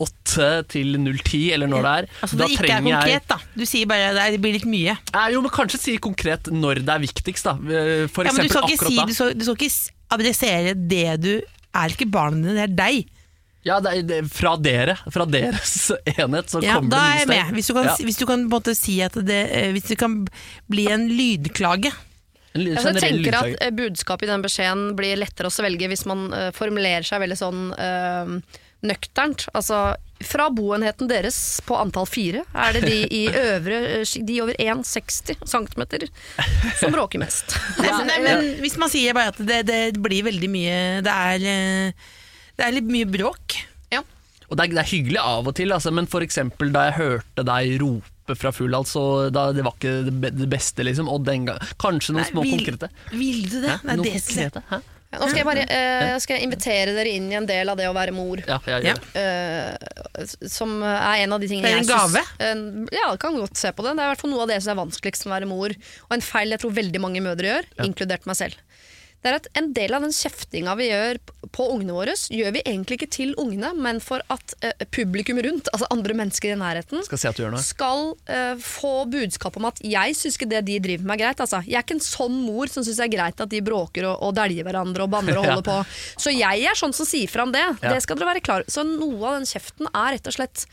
08 0.01 0.49
til 0.73 0.97
010, 0.97 1.53
eller 1.55 1.71
når 1.71 1.85
det 1.87 1.93
er. 2.01 2.09
altså, 2.23 2.39
da 2.41 2.47
det 2.49 2.57
ikke 2.57 2.71
er 2.73 2.85
konkret, 2.87 3.13
jeg 3.15 3.29
da. 3.31 3.39
Du 3.57 3.65
sier 3.69 3.89
bare 3.91 4.11
det, 4.17 4.25
er, 4.25 4.30
det 4.35 4.41
blir 4.43 4.53
litt 4.59 4.67
mye. 4.69 4.97
Eh, 5.15 5.29
jo, 5.35 5.41
men 5.45 5.51
Kanskje 5.55 5.79
si 5.81 5.97
konkret 5.99 6.51
når 6.53 6.83
det 6.85 6.93
er 6.97 7.03
viktigst. 7.07 7.45
da 7.45 7.55
Eh, 7.61 8.07
For 8.09 8.25
Ja, 8.25 8.33
men 8.33 8.47
du 8.47 8.53
skal 8.53 8.69
ikke, 8.71 8.87
si, 8.91 8.97
du 9.07 9.15
skal, 9.15 9.35
du 9.35 9.45
skal 9.45 9.57
ikke 9.57 9.73
adressere 10.17 10.75
det 10.75 11.21
du 11.23 11.33
er 11.75 11.89
ikke 11.95 12.09
barna 12.11 12.37
dine, 12.41 12.55
det 12.59 12.67
er 12.69 12.77
deg. 12.81 13.09
Ja, 13.63 13.77
det 13.85 13.91
er, 13.93 14.03
det 14.09 14.17
er 14.23 14.29
fra 14.33 14.55
dere, 14.57 14.95
fra 15.13 15.27
deres 15.29 15.91
enhet, 16.17 16.49
så 16.49 16.63
Ja, 16.65 16.79
kommer 16.81 16.91
da 16.95 17.01
er 17.05 17.11
det 17.13 17.19
jeg 17.21 17.29
med. 17.29 17.37
steg. 17.45 17.55
Hvis 17.59 17.67
du 17.69 17.75
kan, 17.77 17.85
Ja. 17.91 17.97
hvis 18.09 18.17
du 18.19 18.25
kan 18.27 18.39
på 18.39 18.45
en 18.47 18.51
måte 18.55 18.75
si 18.75 18.95
at 19.05 19.13
det 19.13 19.41
eh, 19.53 19.73
Hvis 19.77 19.91
det 19.93 19.99
kan 20.01 20.15
bli 20.73 20.87
en 20.91 21.09
lydklage. 21.13 21.93
En 22.55 22.65
Altså, 22.67 22.91
jeg 22.97 23.03
tenker 23.05 23.37
at 23.37 23.45
lydklage. 23.47 23.57
eh, 23.61 23.71
budskapet 23.71 24.25
i 24.27 24.31
den 24.33 24.43
beskjeden 24.43 24.97
blir 24.97 25.15
lettere 25.21 25.47
å 25.47 25.55
svelge 25.55 25.87
hvis 25.93 26.07
man 26.09 26.33
uh, 26.33 26.51
formulerer 26.57 27.05
seg 27.07 27.21
veldig 27.23 27.37
sånn 27.39 27.61
uh, 27.79 28.41
nøkternt. 28.83 29.45
Altså, 29.55 29.95
fra 30.21 30.51
boenheten 30.53 31.09
deres 31.09 31.37
på 31.65 31.77
antall 31.81 32.05
fire 32.11 32.43
er 32.53 32.77
det 32.77 32.83
de 32.85 32.99
i 33.17 33.23
øvre 33.47 33.79
De 34.27 34.37
over 34.45 34.55
1,60 34.61 35.41
cm 35.49 35.85
som 36.81 36.93
bråker 36.93 37.23
mest. 37.23 37.57
Ja, 37.87 38.03
nei, 38.05 38.19
men 38.25 38.45
hvis 38.61 38.77
man 38.81 38.93
sier 38.93 39.17
bare 39.17 39.33
at 39.33 39.41
det, 39.41 39.63
det 39.71 39.81
blir 40.03 40.27
veldig 40.29 40.51
mye 40.53 40.77
Det 41.07 41.15
er, 41.15 41.47
eh, 41.49 42.15
det 42.61 42.67
er 42.67 42.77
litt 42.77 42.91
mye 42.93 43.09
bråk. 43.09 43.57
Ja. 43.93 44.03
Og 44.51 44.57
det 44.59 44.67
er, 44.69 44.75
det 44.77 44.85
er 44.85 44.91
hyggelig 44.93 45.21
av 45.25 45.49
og 45.49 45.57
til, 45.57 45.73
altså, 45.73 45.93
men 45.95 46.09
eksempel 46.27 46.73
da 46.75 46.89
jeg 46.91 46.99
hørte 47.01 47.47
deg 47.47 47.77
rope 47.83 48.37
fra 48.39 48.53
full 48.55 48.77
altså. 48.77 48.87
så 48.87 49.05
da, 49.35 49.49
det 49.57 49.65
var 49.67 49.75
ikke 49.79 49.97
det 50.37 50.47
beste, 50.53 50.85
liksom. 50.87 51.09
Og 51.11 51.25
den 51.27 51.49
gang 51.49 51.59
Kanskje 51.83 52.13
noen 52.15 52.23
Nei, 52.27 52.31
små 52.31 52.45
vil- 52.47 52.59
konkrete. 52.61 52.91
Vil 53.11 53.41
du 53.49 53.57
det? 53.65 53.73
Hæ? 53.73 53.79
Nei, 53.89 53.97
Noen 53.99 54.07
det 54.07 54.19
konkrete? 54.21 54.63
Hæ? 54.71 54.83
Nå 55.11 55.27
skal 55.27 55.41
jeg 55.41 55.47
bare 55.49 55.63
eh, 55.67 56.13
skal 56.23 56.37
jeg 56.39 56.47
invitere 56.47 56.93
dere 56.95 57.11
inn 57.19 57.25
i 57.33 57.35
en 57.35 57.47
del 57.49 57.69
av 57.73 57.77
det 57.81 57.89
å 57.91 57.95
være 57.97 58.13
mor. 58.15 58.39
Ja, 58.47 58.61
jeg 58.63 58.85
gjør 58.87 59.01
det. 59.01 59.25
eh, 59.25 60.27
som 60.47 60.77
er 60.87 61.25
en 61.25 61.33
av 61.35 61.41
de 61.43 61.49
tingene 61.51 61.67
Det 61.67 61.73
er 61.75 61.81
en 61.81 61.89
jeg 61.89 61.91
gave? 61.91 62.23
en- 62.47 62.89
ja, 62.95 63.09
kan 63.19 63.35
godt 63.35 63.57
se 63.59 63.73
på 63.75 63.83
det. 63.83 63.97
Det 63.97 64.05
er 64.05 64.07
i 64.07 64.15
hvert 64.15 64.21
fall 64.23 64.31
noe 64.31 64.45
av 64.47 64.53
det 64.53 64.61
som 64.63 64.77
er 64.79 64.85
vanskeligst 64.85 65.27
med 65.27 65.33
å 65.33 65.37
være 65.41 65.49
mor. 65.51 65.75
Og 66.11 66.15
en 66.15 66.23
feil 66.23 66.55
jeg 66.55 66.61
tror 66.63 66.77
veldig 66.79 67.01
mange 67.03 67.21
mødre 67.25 67.51
gjør, 67.57 67.67
inkludert 67.89 68.27
meg 68.31 68.37
selv. 68.39 68.55
Det 69.21 69.29
er 69.31 69.37
at 69.37 69.49
En 69.59 69.73
del 69.77 69.93
av 69.97 70.05
den 70.05 70.13
kjeftinga 70.15 70.75
vi 70.79 70.87
gjør 70.89 71.19
på 71.53 71.67
ungene 71.75 71.93
våre, 71.97 72.15
gjør 72.33 72.55
vi 72.55 72.63
egentlig 72.63 72.97
ikke 73.01 73.09
til 73.13 73.33
ungene, 73.41 73.73
men 73.77 73.99
for 74.01 74.23
at 74.33 74.55
uh, 74.65 74.71
publikum 74.95 75.41
rundt, 75.45 75.69
altså 75.75 75.89
andre 75.93 76.15
mennesker 76.17 76.55
i 76.55 76.59
nærheten, 76.61 77.03
Skal 77.05 77.21
si 77.21 77.33
skal 77.67 78.13
uh, 78.31 78.55
få 78.63 78.93
budskap 79.11 79.59
om 79.61 79.69
at 79.69 79.81
jeg 79.85 80.17
syns 80.17 80.39
ikke 80.39 80.49
det 80.53 80.63
de 80.69 80.79
driver 80.83 81.05
med 81.09 81.19
er 81.19 81.23
greit. 81.25 81.43
Altså. 81.45 81.61
Jeg 81.67 81.81
er 81.81 81.85
ikke 81.85 81.99
en 81.99 82.05
sånn 82.07 82.39
mor 82.47 82.71
som 82.73 82.87
syns 82.87 83.01
det 83.03 83.09
er 83.09 83.15
greit 83.17 83.43
at 83.45 83.53
de 83.53 83.61
bråker 83.67 84.09
og, 84.09 84.23
og 84.29 84.37
dæljer 84.39 84.67
hverandre 84.69 85.05
og 85.05 85.13
banner 85.13 85.41
og 85.41 85.45
Ja. 85.51 85.57
holder 85.57 85.67
på. 85.67 85.79
Så 86.21 86.33
jeg 86.35 86.65
er 86.71 86.79
sånn 86.79 86.95
som 86.97 87.09
sier 87.09 87.29
fra 87.33 87.45
om 87.49 87.53
det. 87.55 87.65
Ja. 87.83 87.93
Det 87.97 88.03
skal 88.05 88.19
dere 88.21 88.31
være 88.35 88.45
klar 88.45 88.65
Så 88.71 88.85
noe 88.87 89.21
av 89.27 89.41
den 89.41 89.49
kjeften 89.49 89.89
er 89.91 90.15
rett 90.17 90.29
og 90.31 90.37
slett 90.37 90.67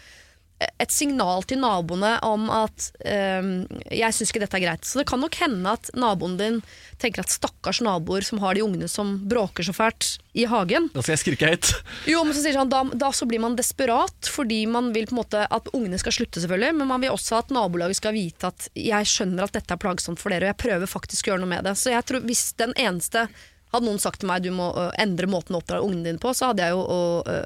et 0.58 0.94
signal 0.94 1.44
til 1.46 1.60
naboene 1.62 2.16
om 2.26 2.48
at 2.50 2.88
um, 3.06 3.50
jeg 3.94 4.16
syns 4.16 4.32
ikke 4.32 4.42
dette 4.42 4.58
er 4.58 4.64
greit. 4.64 4.88
Så 4.88 5.02
det 5.02 5.08
kan 5.10 5.22
nok 5.22 5.38
hende 5.38 5.74
at 5.78 5.92
naboen 5.94 6.38
din 6.40 6.62
tenker 7.02 7.22
at 7.22 7.34
stakkars 7.34 7.82
naboer 7.86 8.26
som 8.26 8.42
har 8.42 8.58
de 8.58 8.64
ungene 8.66 8.90
som 8.90 9.16
bråker 9.30 9.68
så 9.68 9.76
fælt 9.78 10.16
i 10.38 10.48
hagen, 10.50 10.90
Da 10.94 11.02
skal 11.02 11.16
jeg 11.16 11.22
skrike 11.24 11.50
høyt. 11.50 11.72
jo, 12.10 12.22
men 12.26 12.34
så 12.34 12.44
sier 12.44 12.58
han, 12.58 12.70
da, 12.70 12.84
da 12.94 13.10
så 13.14 13.26
blir 13.30 13.42
man 13.42 13.58
desperat, 13.58 14.30
fordi 14.30 14.64
man 14.70 14.92
vil 14.94 15.08
på 15.10 15.16
en 15.16 15.22
måte 15.22 15.44
at 15.46 15.70
ungene 15.74 15.98
skal 16.02 16.14
slutte, 16.14 16.42
selvfølgelig, 16.42 16.78
men 16.78 16.90
man 16.90 17.02
vil 17.06 17.14
også 17.14 17.40
at 17.40 17.54
nabolaget 17.54 17.98
skal 17.98 18.14
vite 18.18 18.50
at 18.50 18.70
jeg 18.78 19.10
skjønner 19.10 19.46
at 19.48 19.58
dette 19.58 19.74
er 19.74 19.82
plagsomt 19.82 20.22
for 20.22 20.34
dere, 20.34 20.50
og 20.50 20.54
jeg 20.54 20.62
prøver 20.66 20.90
faktisk 20.90 21.28
å 21.28 21.34
gjøre 21.34 21.46
noe 21.46 21.54
med 21.54 21.70
det. 21.70 21.74
Så 21.78 21.94
jeg 21.94 22.06
tror 22.06 22.26
hvis 22.26 22.52
den 22.62 22.74
eneste 22.78 23.28
hadde 23.74 23.86
noen 23.90 24.00
sagt 24.02 24.22
til 24.22 24.30
meg 24.30 24.46
du 24.46 24.52
må 24.56 24.70
ø, 24.72 24.88
endre 25.02 25.28
måten 25.32 25.58
å 25.58 25.62
oppdra 25.62 25.82
ungene 25.84 26.06
dine 26.08 26.22
på, 26.24 26.32
så 26.38 26.52
hadde 26.52 26.64
jeg 26.68 26.76
jo 26.78 26.84
ø, 27.28 27.38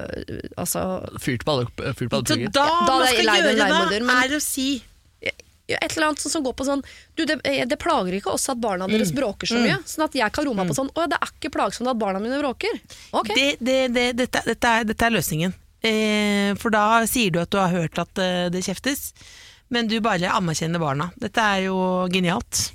altså, 0.62 0.86
Fyrt 1.24 1.46
på 1.48 1.56
alle, 1.56 1.94
fyrt 1.98 2.12
på 2.12 2.20
alle 2.20 2.30
Så 2.30 2.38
da, 2.54 2.66
Ja, 2.70 2.80
da 2.86 2.98
man 3.02 3.08
skal 3.10 3.32
gjøre 3.32 3.54
det, 3.58 4.02
hva 4.06 4.16
er 4.22 4.32
er 4.32 4.38
å 4.38 4.42
si 4.46 4.70
et 5.72 5.96
eller 5.96 6.10
annet 6.10 6.20
som 6.20 6.44
går 6.44 6.56
på 6.58 6.66
sånn 6.68 6.82
Du, 7.16 7.24
det, 7.28 7.38
eh, 7.48 7.64
det 7.68 7.78
plager 7.82 8.16
ikke 8.18 8.34
oss 8.36 8.50
at 8.52 8.60
barna 8.62 8.88
deres 8.92 9.14
bråker 9.16 9.50
så 9.50 9.60
mye, 9.62 9.78
sånn 9.88 10.06
at 10.08 10.18
jeg 10.18 10.36
kan 10.36 10.48
roe 10.48 10.58
meg 10.58 10.72
på 10.72 10.78
sånn 10.78 10.92
Å, 10.92 11.08
det 11.12 11.20
er 11.20 11.32
ikke 11.32 11.54
plagsomt 11.54 11.92
at 11.92 12.00
barna 12.00 12.20
mine 12.20 12.40
bråker. 12.42 12.80
Okay. 13.22 13.36
det, 13.38 13.48
det, 13.64 13.78
det, 13.96 14.08
dette, 14.20 14.44
dette, 14.48 14.72
er, 14.72 14.88
dette 14.90 15.08
er 15.08 15.16
løsningen. 15.16 15.56
Eh, 15.82 16.52
for 16.62 16.74
da 16.74 17.02
sier 17.10 17.34
du 17.34 17.40
at 17.42 17.52
du 17.54 17.58
har 17.62 17.72
hørt 17.74 18.02
at 18.02 18.22
eh, 18.22 18.50
det 18.54 18.64
kjeftes, 18.66 19.12
men 19.74 19.90
du 19.90 19.98
bare 20.04 20.30
anerkjenner 20.30 20.82
barna. 20.82 21.10
Dette 21.22 21.42
er 21.56 21.66
jo 21.70 21.78
genialt. 22.12 22.68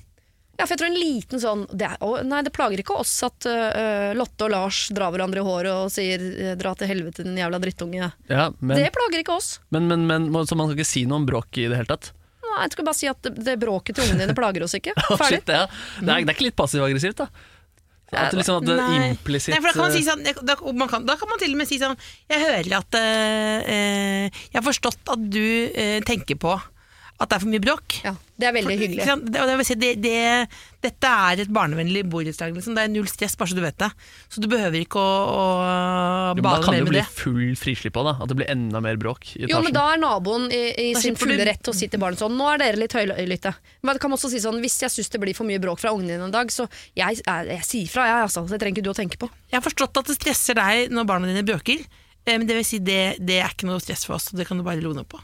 Ja, 0.57 0.65
for 0.65 0.73
jeg 0.75 0.81
tror 0.81 0.89
en 0.89 0.99
liten 0.99 1.41
sånn 1.43 1.65
det, 1.73 1.89
er, 1.91 1.97
å, 2.01 2.23
Nei, 2.25 2.43
det 2.47 2.53
plager 2.57 2.81
ikke 2.81 2.97
oss 3.03 3.13
at 3.27 3.47
uh, 3.49 4.13
Lotte 4.17 4.47
og 4.47 4.53
Lars 4.55 4.87
drar 4.97 5.13
hverandre 5.13 5.43
i 5.43 5.47
håret 5.47 5.73
og 5.75 5.91
sier 5.93 6.23
øh, 6.23 6.53
'dra 6.57 6.73
til 6.81 6.89
helvete, 6.89 7.27
din 7.27 7.37
jævla 7.37 7.61
drittunge'. 7.61 8.13
Ja, 8.33 8.47
men, 8.61 8.77
Det 8.81 8.93
plager 8.95 9.21
ikke 9.21 9.37
oss. 9.37 9.59
men, 9.71 9.89
men, 9.91 10.07
men 10.09 10.31
må- 10.33 10.47
Så 10.49 10.57
man 10.57 10.71
skal 10.71 10.79
ikke 10.81 10.89
si 10.89 11.05
noe 11.05 11.21
om 11.21 11.27
bråk 11.29 11.59
i 11.61 11.69
det 11.69 11.77
hele 11.77 11.91
tatt? 11.93 12.13
Nei, 12.47 12.63
jeg 12.65 12.73
skal 12.73 12.89
bare 12.89 12.97
si 12.97 13.11
at 13.11 13.21
det, 13.27 13.35
det 13.45 13.59
bråket 13.61 13.99
til 13.99 14.07
ungene 14.07 14.25
dine 14.25 14.37
plager 14.39 14.65
oss 14.65 14.75
ikke. 14.79 14.95
Ferdig. 15.21 15.43
shit, 15.43 15.53
ja. 15.53 15.67
det, 16.01 16.09
er, 16.09 16.25
det 16.25 16.31
er 16.31 16.35
ikke 16.39 16.49
litt 16.49 16.57
passiv-aggressivt, 16.57 17.21
da? 17.21 17.29
At 18.15 18.31
det 18.31 18.39
liksom 18.39 18.61
at 18.63 18.67
det 18.69 18.77
Nei. 18.79 19.09
implisitt 19.11 19.51
Nei, 19.51 19.59
for 19.59 19.67
da 19.67 19.75
kan, 19.75 19.83
man 19.83 19.95
si 19.97 20.03
eh, 20.05 20.07
sånn, 20.07 20.47
da, 20.47 20.55
man 20.79 20.91
kan, 20.91 21.07
da 21.09 21.17
kan 21.19 21.27
man 21.27 21.41
til 21.43 21.51
og 21.57 21.59
med 21.59 21.67
si 21.67 21.79
sånn 21.83 21.97
Jeg 22.31 22.39
hører 22.39 22.77
at 22.79 22.99
eh, 23.01 23.67
eh, 23.67 24.39
Jeg 24.53 24.61
har 24.61 24.63
forstått 24.63 25.11
at 25.11 25.25
du 25.35 25.43
eh, 25.75 25.99
tenker 26.07 26.39
på 26.39 26.55
at 27.19 27.31
det 27.31 27.37
er 27.37 27.41
for 27.41 27.49
mye 27.49 27.63
bråk. 27.65 27.95
Ja, 28.05 28.11
det 28.37 28.47
er 28.49 28.53
veldig 28.53 28.69
For- 28.77 28.83
hyggelig. 28.85 29.05
ikke? 29.07 29.15
Det, 29.33 29.45
det, 29.49 29.67
si, 29.67 29.75
det, 29.81 29.91
det, 30.05 30.17
dette 30.85 31.13
er 31.31 31.41
et 31.47 31.53
barnevennlig 31.57 32.03
borettslag. 32.13 32.53
Liksom. 32.53 32.75
Det 32.77 32.83
er 32.85 32.91
null 32.93 33.07
stress, 33.09 33.37
bare 33.41 33.49
så 33.49 33.57
du 33.57 33.63
vet 33.65 33.79
det. 33.81 33.89
Så 34.29 34.43
du 34.45 34.49
behøver 34.53 34.83
ikke 34.85 35.01
å, 35.01 35.15
å 35.33 35.47
jo, 36.37 36.43
men 36.43 36.45
Da 36.45 36.53
kan 36.65 36.77
det 36.77 36.83
jo 36.83 36.89
bli 36.91 37.03
full 37.17 37.55
frislipp 37.57 37.97
av 38.03 38.09
det. 38.11 38.15
At 38.23 38.29
det 38.33 38.37
blir 38.43 38.51
enda 38.53 38.83
mer 38.85 38.99
bråk 39.01 39.25
i 39.33 39.47
etasjen. 39.47 39.55
Jo, 39.55 39.63
men 39.65 39.77
da 39.79 39.87
er 39.95 40.03
naboen 40.05 40.47
i, 40.53 40.63
i 40.85 40.95
sin 41.01 41.17
fulle 41.17 41.39
du- 41.41 41.47
rett 41.49 41.63
til 41.65 41.73
å 41.73 41.77
si 41.79 41.89
til 41.89 42.03
barnet 42.03 42.21
sånn 42.21 42.37
Nå 42.37 42.49
er 42.53 42.61
dere 42.67 42.81
litt 42.85 42.93
høylytte. 42.97 43.55
Men 43.83 43.97
det 43.97 44.03
kan 44.05 44.13
også 44.13 44.29
si 44.33 44.43
sånn 44.45 44.61
Hvis 44.61 44.77
jeg 44.85 44.93
syns 44.99 45.09
det 45.15 45.21
blir 45.25 45.37
for 45.39 45.49
mye 45.49 45.63
bråk 45.63 45.81
fra 45.81 45.95
ungene 45.97 46.17
dine 46.19 46.29
en 46.29 46.35
dag, 46.35 46.53
så 46.53 46.69
jeg, 46.97 47.23
jeg, 47.25 47.49
jeg 47.55 47.65
sier 47.73 47.89
fra, 47.93 48.05
jeg, 48.11 48.27
altså. 48.29 48.45
Det 48.51 48.61
trenger 48.61 48.77
ikke 48.83 48.89
du 48.89 48.93
å 48.93 48.99
tenke 49.01 49.17
på. 49.25 49.31
Jeg 49.49 49.57
har 49.61 49.65
forstått 49.65 50.03
at 50.03 50.11
det 50.13 50.19
stresser 50.21 50.59
deg 50.61 50.93
når 50.93 51.09
barna 51.09 51.31
dine 51.33 51.47
bråker. 51.47 51.81
eh, 52.27 52.37
Men 52.37 52.45
det 52.47 52.61
vil 52.61 52.69
si, 52.69 52.79
det, 52.85 53.17
det 53.25 53.41
er 53.41 53.57
ikke 53.57 53.69
noe 53.73 53.81
stress 53.81 54.05
for 54.05 54.19
oss, 54.21 54.29
så 54.31 54.37
det 54.37 54.47
kan 54.49 54.59
du 54.61 54.65
bare 54.67 54.83
roe 54.85 54.95
ned 55.01 55.09
på. 55.09 55.23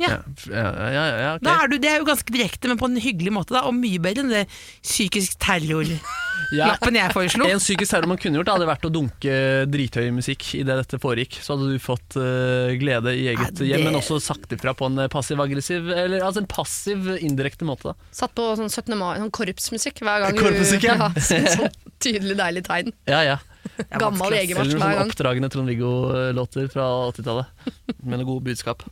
Ja. 0.00 0.16
Ja, 0.50 0.70
ja, 0.90 1.02
ja, 1.06 1.28
okay. 1.36 1.44
Da 1.46 1.52
er 1.62 1.70
du, 1.70 1.76
det 1.78 1.90
er 1.92 2.00
jo 2.00 2.06
ganske 2.08 2.32
direkte, 2.34 2.66
men 2.70 2.80
på 2.80 2.88
en 2.90 2.98
hyggelig 2.98 3.30
måte, 3.34 3.54
da, 3.54 3.60
og 3.68 3.76
mye 3.78 4.00
bedre 4.02 4.24
enn 4.24 4.32
det 4.32 4.40
psykisk 4.82 5.36
terror-lappen 5.42 6.98
Ja. 6.98 7.04
jeg 7.06 7.14
foreslo. 7.14 7.46
En 7.46 7.62
psykisk 7.62 7.94
terror 7.94 8.10
man 8.10 8.18
kunne 8.20 8.40
gjort, 8.40 8.50
hadde 8.56 8.66
vært 8.68 8.88
å 8.88 8.90
dunke 8.92 9.36
drithøy 9.70 10.10
musikk 10.16 10.48
idet 10.58 10.80
dette 10.82 10.98
foregikk. 11.02 11.38
Så 11.44 11.54
hadde 11.54 11.70
du 11.70 11.78
fått 11.82 12.18
uh, 12.18 12.74
glede 12.80 13.14
i 13.14 13.28
eget 13.32 13.46
Ja, 13.46 13.54
det- 13.60 13.70
hjem, 13.70 13.86
men 13.86 14.00
også 14.00 14.18
sagt 14.22 14.52
ifra 14.56 14.74
på 14.76 14.90
en 14.90 14.98
eh, 15.04 15.10
passiv-aggressiv 15.12 15.88
Eller 15.94 16.26
altså 16.26 16.42
en 16.42 16.50
passiv, 16.50 17.08
indirekte 17.22 17.66
måte. 17.68 17.94
da 17.94 18.12
Satt 18.14 18.34
på 18.36 18.50
sånn 18.58 18.70
17. 18.70 18.98
mai, 18.98 19.14
sånn 19.22 19.32
korpsmusikk 19.34 20.02
hver 20.04 20.26
gang. 20.26 20.38
Korpsmusikk, 20.42 20.88
ja. 20.90 20.98
ja. 21.14 21.54
sånn 21.54 21.70
tydelig, 22.04 22.36
deilig 22.42 22.66
tegn. 22.66 22.92
Ja, 23.08 23.22
ja. 23.24 23.38
Gammel 24.02 24.36
jegermarsj 24.38 24.76
hver 24.78 24.98
gang. 24.98 25.10
Oppdragende 25.10 25.50
Trond-Viggo-låter 25.52 26.68
fra 26.72 26.86
80-tallet. 27.10 27.70
Med 28.04 28.20
noe 28.20 28.28
gode 28.28 28.44
budskap. 28.50 28.84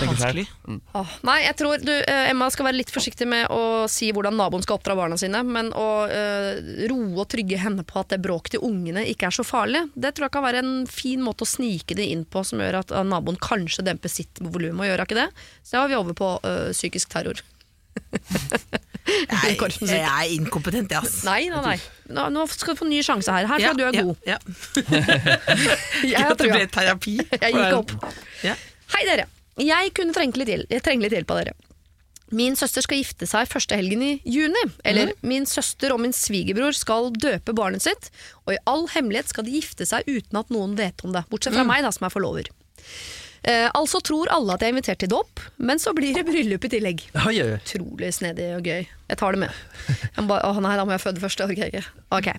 Vanskelig. 0.00 0.46
Mm. 0.68 0.80
Åh, 0.98 1.12
nei, 1.26 1.36
jeg 1.44 1.56
tror 1.60 1.82
du, 1.82 1.92
eh, 1.92 2.30
Emma 2.30 2.48
skal 2.52 2.68
være 2.68 2.80
litt 2.80 2.92
forsiktig 2.94 3.26
med 3.30 3.46
å 3.52 3.86
si 3.90 4.10
hvordan 4.14 4.36
naboen 4.38 4.64
skal 4.64 4.78
oppdra 4.78 4.96
barna 4.98 5.18
sine, 5.20 5.42
men 5.46 5.70
å 5.76 5.88
eh, 6.10 6.86
roe 6.90 7.12
og 7.22 7.28
trygge 7.32 7.60
henne 7.62 7.86
på 7.86 8.00
at 8.02 8.14
det 8.14 8.20
bråket 8.24 8.56
til 8.56 8.66
ungene 8.66 9.06
ikke 9.10 9.30
er 9.30 9.38
så 9.38 9.46
farlig, 9.46 9.86
det 9.94 10.14
tror 10.14 10.28
jeg 10.28 10.36
kan 10.36 10.46
være 10.46 10.64
en 10.64 10.74
fin 10.90 11.22
måte 11.24 11.46
å 11.46 11.50
snike 11.50 11.96
det 11.98 12.08
inn 12.10 12.26
på, 12.26 12.44
som 12.46 12.62
gjør 12.62 12.82
at 12.82 12.94
naboen 13.06 13.38
kanskje 13.40 13.86
demper 13.86 14.12
sitt 14.12 14.42
volum, 14.42 14.82
og 14.82 14.90
gjør 14.90 15.06
ikke 15.06 15.20
det. 15.22 15.30
Så 15.62 15.78
da 15.78 15.84
er 15.84 15.94
vi 15.94 16.00
over 16.00 16.18
på 16.18 16.34
eh, 16.42 16.70
psykisk 16.74 17.14
terror. 17.14 17.44
Jeg, 19.04 19.56
Korpsmusikk. 19.60 19.98
jeg 19.98 20.08
er 20.08 20.30
inkompetent, 20.38 20.90
jeg, 20.94 21.02
ass. 21.04 21.18
Nei, 21.26 21.42
nei, 21.52 21.60
nei. 21.64 21.74
Nå, 22.16 22.28
nå 22.32 22.46
skal 22.52 22.72
du 22.74 22.80
få 22.80 22.86
ny 22.88 23.02
sjanse 23.04 23.32
her. 23.34 23.46
Her 23.50 23.60
tror 23.60 23.68
jeg 23.68 23.76
du 23.76 23.84
er 23.84 23.98
god. 24.00 24.16
Ja, 24.28 24.38
Jeg, 26.04 26.14
ja. 26.14 26.30
det 26.32 26.48
ble 26.50 26.64
terapi. 26.72 27.14
jeg 27.44 27.52
gikk 27.58 27.76
opp. 27.78 27.92
Ja. 28.44 28.54
Hei 28.94 29.04
dere. 29.08 29.26
Jeg 29.60 29.92
kunne 29.94 30.14
trenge 30.16 30.40
litt, 30.40 30.48
til- 30.50 30.66
jeg 30.72 30.82
trenger 30.84 31.06
litt 31.08 31.16
hjelp 31.18 31.30
av 31.36 31.42
dere. 31.42 31.54
Min 32.34 32.56
søster 32.58 32.82
skal 32.82 32.98
gifte 32.98 33.28
seg 33.30 33.46
første 33.46 33.76
helgen 33.78 34.00
i 34.02 34.12
juni. 34.26 34.62
Eller 34.88 35.12
min 35.22 35.44
søster 35.46 35.92
og 35.94 36.00
min 36.02 36.14
svigerbror 36.16 36.74
skal 36.74 37.12
døpe 37.12 37.52
barnet 37.54 37.84
sitt, 37.84 38.08
og 38.48 38.56
i 38.56 38.62
all 38.70 38.88
hemmelighet 38.90 39.30
skal 39.30 39.46
de 39.46 39.52
gifte 39.54 39.86
seg 39.86 40.08
uten 40.08 40.40
at 40.40 40.50
noen 40.54 40.74
vet 40.80 41.04
om 41.06 41.12
det. 41.14 41.22
Bortsett 41.30 41.54
fra 41.54 41.66
meg, 41.68 41.84
da, 41.86 41.92
som 41.94 42.08
er 42.08 42.14
forlover. 42.16 42.48
Eh, 43.44 43.66
altså 43.76 44.00
tror 44.00 44.30
alle 44.32 44.54
at 44.54 44.62
jeg 44.64 44.70
er 44.70 44.74
invitert 44.74 45.00
til 45.02 45.10
dåp, 45.12 45.40
men 45.60 45.80
så 45.82 45.92
blir 45.96 46.16
det 46.16 46.24
bryllup 46.24 46.64
i 46.64 46.70
tillegg. 46.72 47.02
Oi, 47.26 47.34
oi. 47.42 47.48
Utrolig 47.58 48.08
snedig 48.16 48.46
og 48.56 48.64
gøy. 48.64 48.86
Jeg 49.04 49.18
tar 49.20 49.36
det 49.36 49.42
med. 49.42 49.58
Jeg 50.16 50.24
bare, 50.30 50.48
å 50.48 50.62
nei, 50.64 50.72
da 50.80 50.86
må 50.88 50.94
jeg 50.94 51.02
føde 51.02 51.20
først. 51.20 51.42
Okay. 51.44 51.68
jeg 51.68 52.38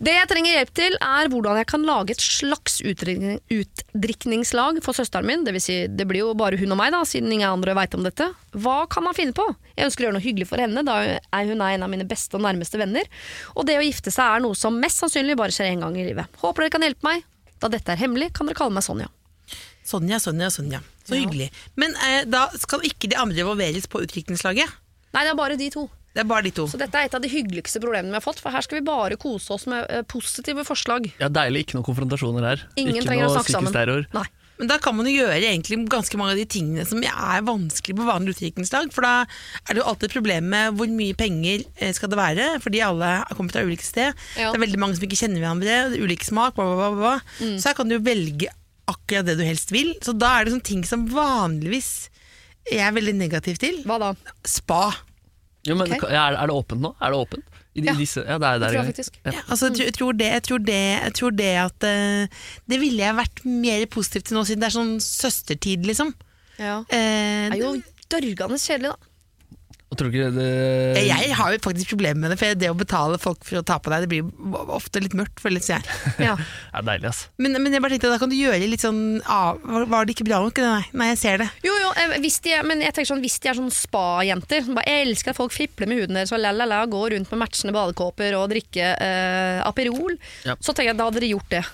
Det 0.00 0.14
jeg 0.14 0.28
trenger 0.30 0.54
hjelp 0.54 0.72
til, 0.78 0.96
er 1.04 1.28
hvordan 1.28 1.58
jeg 1.60 1.68
kan 1.68 1.84
lage 1.84 2.14
et 2.16 2.24
slags 2.24 2.78
utdrikning- 2.80 3.42
utdrikningslag 3.52 4.80
for 4.86 4.96
søsteren 4.96 5.28
min. 5.28 5.44
Det 5.44 5.52
vil 5.58 5.60
si, 5.60 5.76
det 5.92 6.08
blir 6.08 6.24
jo 6.24 6.32
bare 6.38 6.56
hun 6.56 6.72
og 6.72 6.80
meg, 6.80 6.94
da, 6.96 7.02
siden 7.04 7.28
ingen 7.36 7.50
andre 7.50 7.76
veit 7.76 7.92
om 7.98 8.06
dette. 8.06 8.30
Hva 8.56 8.78
kan 8.88 9.04
man 9.04 9.16
finne 9.18 9.36
på? 9.36 9.44
Jeg 9.76 9.90
ønsker 9.90 10.06
å 10.06 10.08
gjøre 10.08 10.16
noe 10.16 10.24
hyggelig 10.24 10.48
for 10.48 10.62
henne, 10.64 10.86
da 10.88 10.96
hun 11.04 11.60
er 11.60 11.74
en 11.76 11.84
av 11.84 11.92
mine 11.92 12.08
beste 12.08 12.40
og 12.40 12.46
nærmeste 12.48 12.80
venner. 12.80 13.04
Og 13.52 13.68
det 13.68 13.76
å 13.76 13.84
gifte 13.84 14.14
seg 14.14 14.38
er 14.38 14.46
noe 14.46 14.56
som 14.56 14.80
mest 14.80 15.04
sannsynlig 15.04 15.36
bare 15.36 15.52
skjer 15.52 15.74
én 15.74 15.84
gang 15.84 16.00
i 16.00 16.08
livet. 16.08 16.32
Håper 16.40 16.64
dere 16.64 16.76
kan 16.78 16.88
hjelpe 16.88 17.04
meg. 17.04 17.28
Da 17.60 17.68
dette 17.72 17.92
er 17.92 18.00
hemmelig, 18.00 18.32
kan 18.36 18.48
dere 18.48 18.56
kalle 18.56 18.72
meg 18.72 18.88
Sonja. 18.88 19.12
Sonja, 19.86 20.18
Sonja, 20.22 20.50
Sonja. 20.50 20.80
Så 21.06 21.14
Ja. 21.14 21.20
hyggelig. 21.22 21.50
Men 21.78 21.94
eh, 22.02 22.24
da 22.26 22.48
skal 22.58 22.82
ikke 22.86 23.08
de 23.12 23.16
andre 23.16 23.44
involveres 23.44 23.86
på 23.86 24.02
utdrikningslaget? 24.02 24.66
Nei, 25.14 25.22
det 25.24 25.30
er 25.32 25.38
bare 25.38 25.56
de 25.56 25.70
to. 25.70 25.86
Det 26.16 26.22
er 26.24 26.28
bare 26.28 26.46
de 26.48 26.50
to. 26.56 26.64
Så 26.66 26.78
dette 26.80 26.96
er 26.96 27.06
et 27.10 27.14
av 27.14 27.20
de 27.22 27.28
hyggeligste 27.28 27.78
problemene 27.82 28.10
vi 28.14 28.16
har 28.18 28.24
fått, 28.24 28.40
for 28.40 28.50
her 28.50 28.64
skal 28.64 28.80
vi 28.80 28.86
bare 28.88 29.18
kose 29.20 29.52
oss 29.52 29.66
med 29.68 29.84
eh, 29.92 30.02
positive 30.08 30.64
forslag. 30.64 31.10
Ja, 31.20 31.28
Deilig. 31.28 31.66
Ikke 31.66 31.76
noen 31.78 31.86
konfrontasjoner 31.86 32.42
her. 32.50 32.66
Ingen 32.80 32.96
ikke 32.96 33.10
trenger 33.10 33.28
å 33.28 33.30
noe 33.30 33.36
snakke 33.38 33.52
sammen. 33.54 33.70
psykisk 33.70 33.78
terror. 33.78 34.06
Nei. 34.16 34.26
Men 34.56 34.70
da 34.70 34.78
kan 34.80 34.96
man 34.96 35.04
jo 35.04 35.12
gjøre 35.12 35.36
egentlig 35.44 35.76
ganske 35.92 36.16
mange 36.16 36.32
av 36.32 36.38
de 36.40 36.46
tingene 36.48 36.86
som 36.88 37.02
er 37.04 37.42
vanskelig 37.44 37.92
på 37.98 38.06
vanlig 38.08 38.32
utdrikningslag. 38.32 38.88
For 38.96 39.04
da 39.04 39.10
er 39.68 39.76
det 39.76 39.82
jo 39.82 39.88
alltid 39.90 40.08
et 40.08 40.14
problem 40.16 40.48
med 40.48 40.78
hvor 40.80 40.88
mye 40.88 41.12
penger 41.20 41.66
eh, 41.76 41.92
skal 41.92 42.08
det 42.08 42.16
være, 42.16 42.46
fordi 42.64 42.80
alle 42.80 43.10
kommer 43.36 43.52
fra 43.52 43.66
ulike 43.68 43.84
sted. 43.84 44.16
Ja. 44.40 44.48
Det 44.48 44.56
er 44.56 44.64
veldig 44.64 44.80
mange 44.80 44.96
som 44.96 45.04
ikke 45.04 45.20
kjenner 45.20 45.44
hverandre, 45.44 45.76
det 45.92 46.00
er 46.00 46.06
ulik 46.08 46.24
smak, 46.24 46.56
bla, 46.56 46.64
bla, 46.72 46.88
bla, 46.88 46.96
bla. 46.96 47.14
Mm. 47.44 47.58
Så 47.60 47.68
her 47.68 47.76
kan 47.76 47.92
du 47.92 47.98
jo 47.98 48.04
velge 48.08 48.48
akkurat 48.90 49.26
det 49.26 49.36
du 49.40 49.44
helst 49.46 49.72
vil. 49.74 49.94
Så 50.04 50.14
da 50.16 50.36
er 50.38 50.46
det 50.46 50.54
sånne 50.56 50.68
ting 50.68 50.84
som 50.86 51.06
vanligvis 51.10 51.90
jeg 52.66 52.82
er 52.82 52.94
veldig 52.96 53.14
negativ 53.14 53.60
til. 53.62 53.76
Hva 53.86 53.96
da? 54.02 54.08
Spa. 54.46 54.88
Jo, 55.66 55.76
men 55.78 55.86
okay. 55.92 56.10
er, 56.14 56.34
er 56.38 56.50
det 56.50 56.54
åpent 56.54 56.82
nå? 56.82 56.90
Er 57.02 57.14
det 57.14 57.20
åpent? 57.26 57.52
I 57.76 57.82
Ja. 57.84 57.92
disse, 57.92 58.22
ja, 58.24 58.38
det 58.40 58.48
er 58.48 58.58
Det 58.58 58.66
jeg 58.66 58.72
tror 58.72 58.78
jeg 58.80 58.88
faktisk. 58.94 59.16
Ja. 59.20 59.32
Ja, 59.36 59.40
altså, 59.52 59.68
jeg, 59.76 59.92
tror 59.94 60.12
det, 60.16 60.26
jeg, 60.32 60.42
tror 60.46 60.58
det, 60.64 60.76
jeg 61.04 61.12
tror 61.18 61.34
det 61.36 61.48
at 61.60 61.84
eh, 61.84 62.38
Det 62.72 62.78
ville 62.80 63.02
jeg 63.04 63.16
vært 63.18 63.42
mer 63.44 63.84
positiv 63.92 64.22
til 64.24 64.38
nå, 64.38 64.44
siden 64.48 64.62
det 64.64 64.70
er 64.70 64.76
sånn 64.78 64.94
søstertid, 65.04 65.84
liksom. 65.84 66.14
Ja. 66.58 66.78
Eh, 66.88 67.50
Det 67.52 67.58
er 67.58 67.60
jo 67.60 67.74
dørgende 68.08 68.58
kjedelig, 68.62 68.94
da. 68.94 69.12
Tror 69.96 70.10
du 70.12 70.16
ikke 70.18 70.30
det 70.36 71.06
Jeg 71.06 71.34
har 71.38 71.52
jo 71.54 71.58
faktisk 71.64 71.88
problemer 71.94 72.20
med 72.26 72.30
det, 72.34 72.38
for 72.40 72.54
det 72.60 72.68
å 72.70 72.76
betale 72.76 73.18
folk 73.22 73.44
for 73.46 73.60
å 73.60 73.64
ta 73.66 73.78
på 73.80 73.90
deg, 73.92 74.04
det 74.04 74.10
blir 74.12 74.66
ofte 74.76 75.00
litt 75.02 75.14
mørkt, 75.16 75.40
føles 75.42 75.68
jeg. 75.72 75.82
Ja. 76.26 76.34
er 76.74 76.82
deilig, 76.86 77.08
ass. 77.10 77.22
Men, 77.40 77.56
men 77.62 77.72
jeg 77.72 77.82
bare 77.84 77.96
tenkte, 77.96 78.10
da 78.12 78.18
kan 78.20 78.30
du 78.32 78.36
gjøre 78.38 78.60
litt 78.68 78.84
sånn 78.84 79.00
av, 79.24 79.60
Var 79.64 80.04
det 80.08 80.16
ikke 80.16 80.26
bra 80.28 80.42
nok? 80.44 80.60
Nei, 80.62 80.82
nei 80.92 81.08
jeg 81.14 81.18
ser 81.22 81.40
det. 81.44 81.48
Jo, 81.66 81.72
jo, 81.82 81.92
eh, 82.02 82.16
hvis 82.24 82.38
de, 82.44 82.54
men 82.68 82.84
jeg 82.84 82.92
tenker 82.96 83.10
sånn, 83.14 83.24
hvis 83.24 83.38
de 83.42 83.52
er 83.52 83.58
sånn 83.60 83.72
spa-jenter 83.74 84.64
som 84.66 84.76
bare, 84.78 84.86
Jeg 84.90 85.06
elsker 85.08 85.32
at 85.34 85.40
folk 85.40 85.54
fipler 85.56 85.88
med 85.90 86.02
huden 86.02 86.20
deres 86.20 86.32
og 86.36 86.40
la-la-la, 86.44 86.84
går 86.92 87.16
rundt 87.16 87.32
med 87.34 87.42
matchende 87.46 87.74
badekåper 87.76 88.36
og 88.38 88.50
drikker 88.52 88.94
eh, 89.00 89.64
Aperol, 89.66 90.16
Ja. 90.46 90.54
så 90.60 90.72
tenker 90.76 90.92
jeg 90.92 91.00
da 91.00 91.08
hadde 91.10 91.20
dere 91.22 91.32
gjort 91.34 91.50
det. 91.56 91.64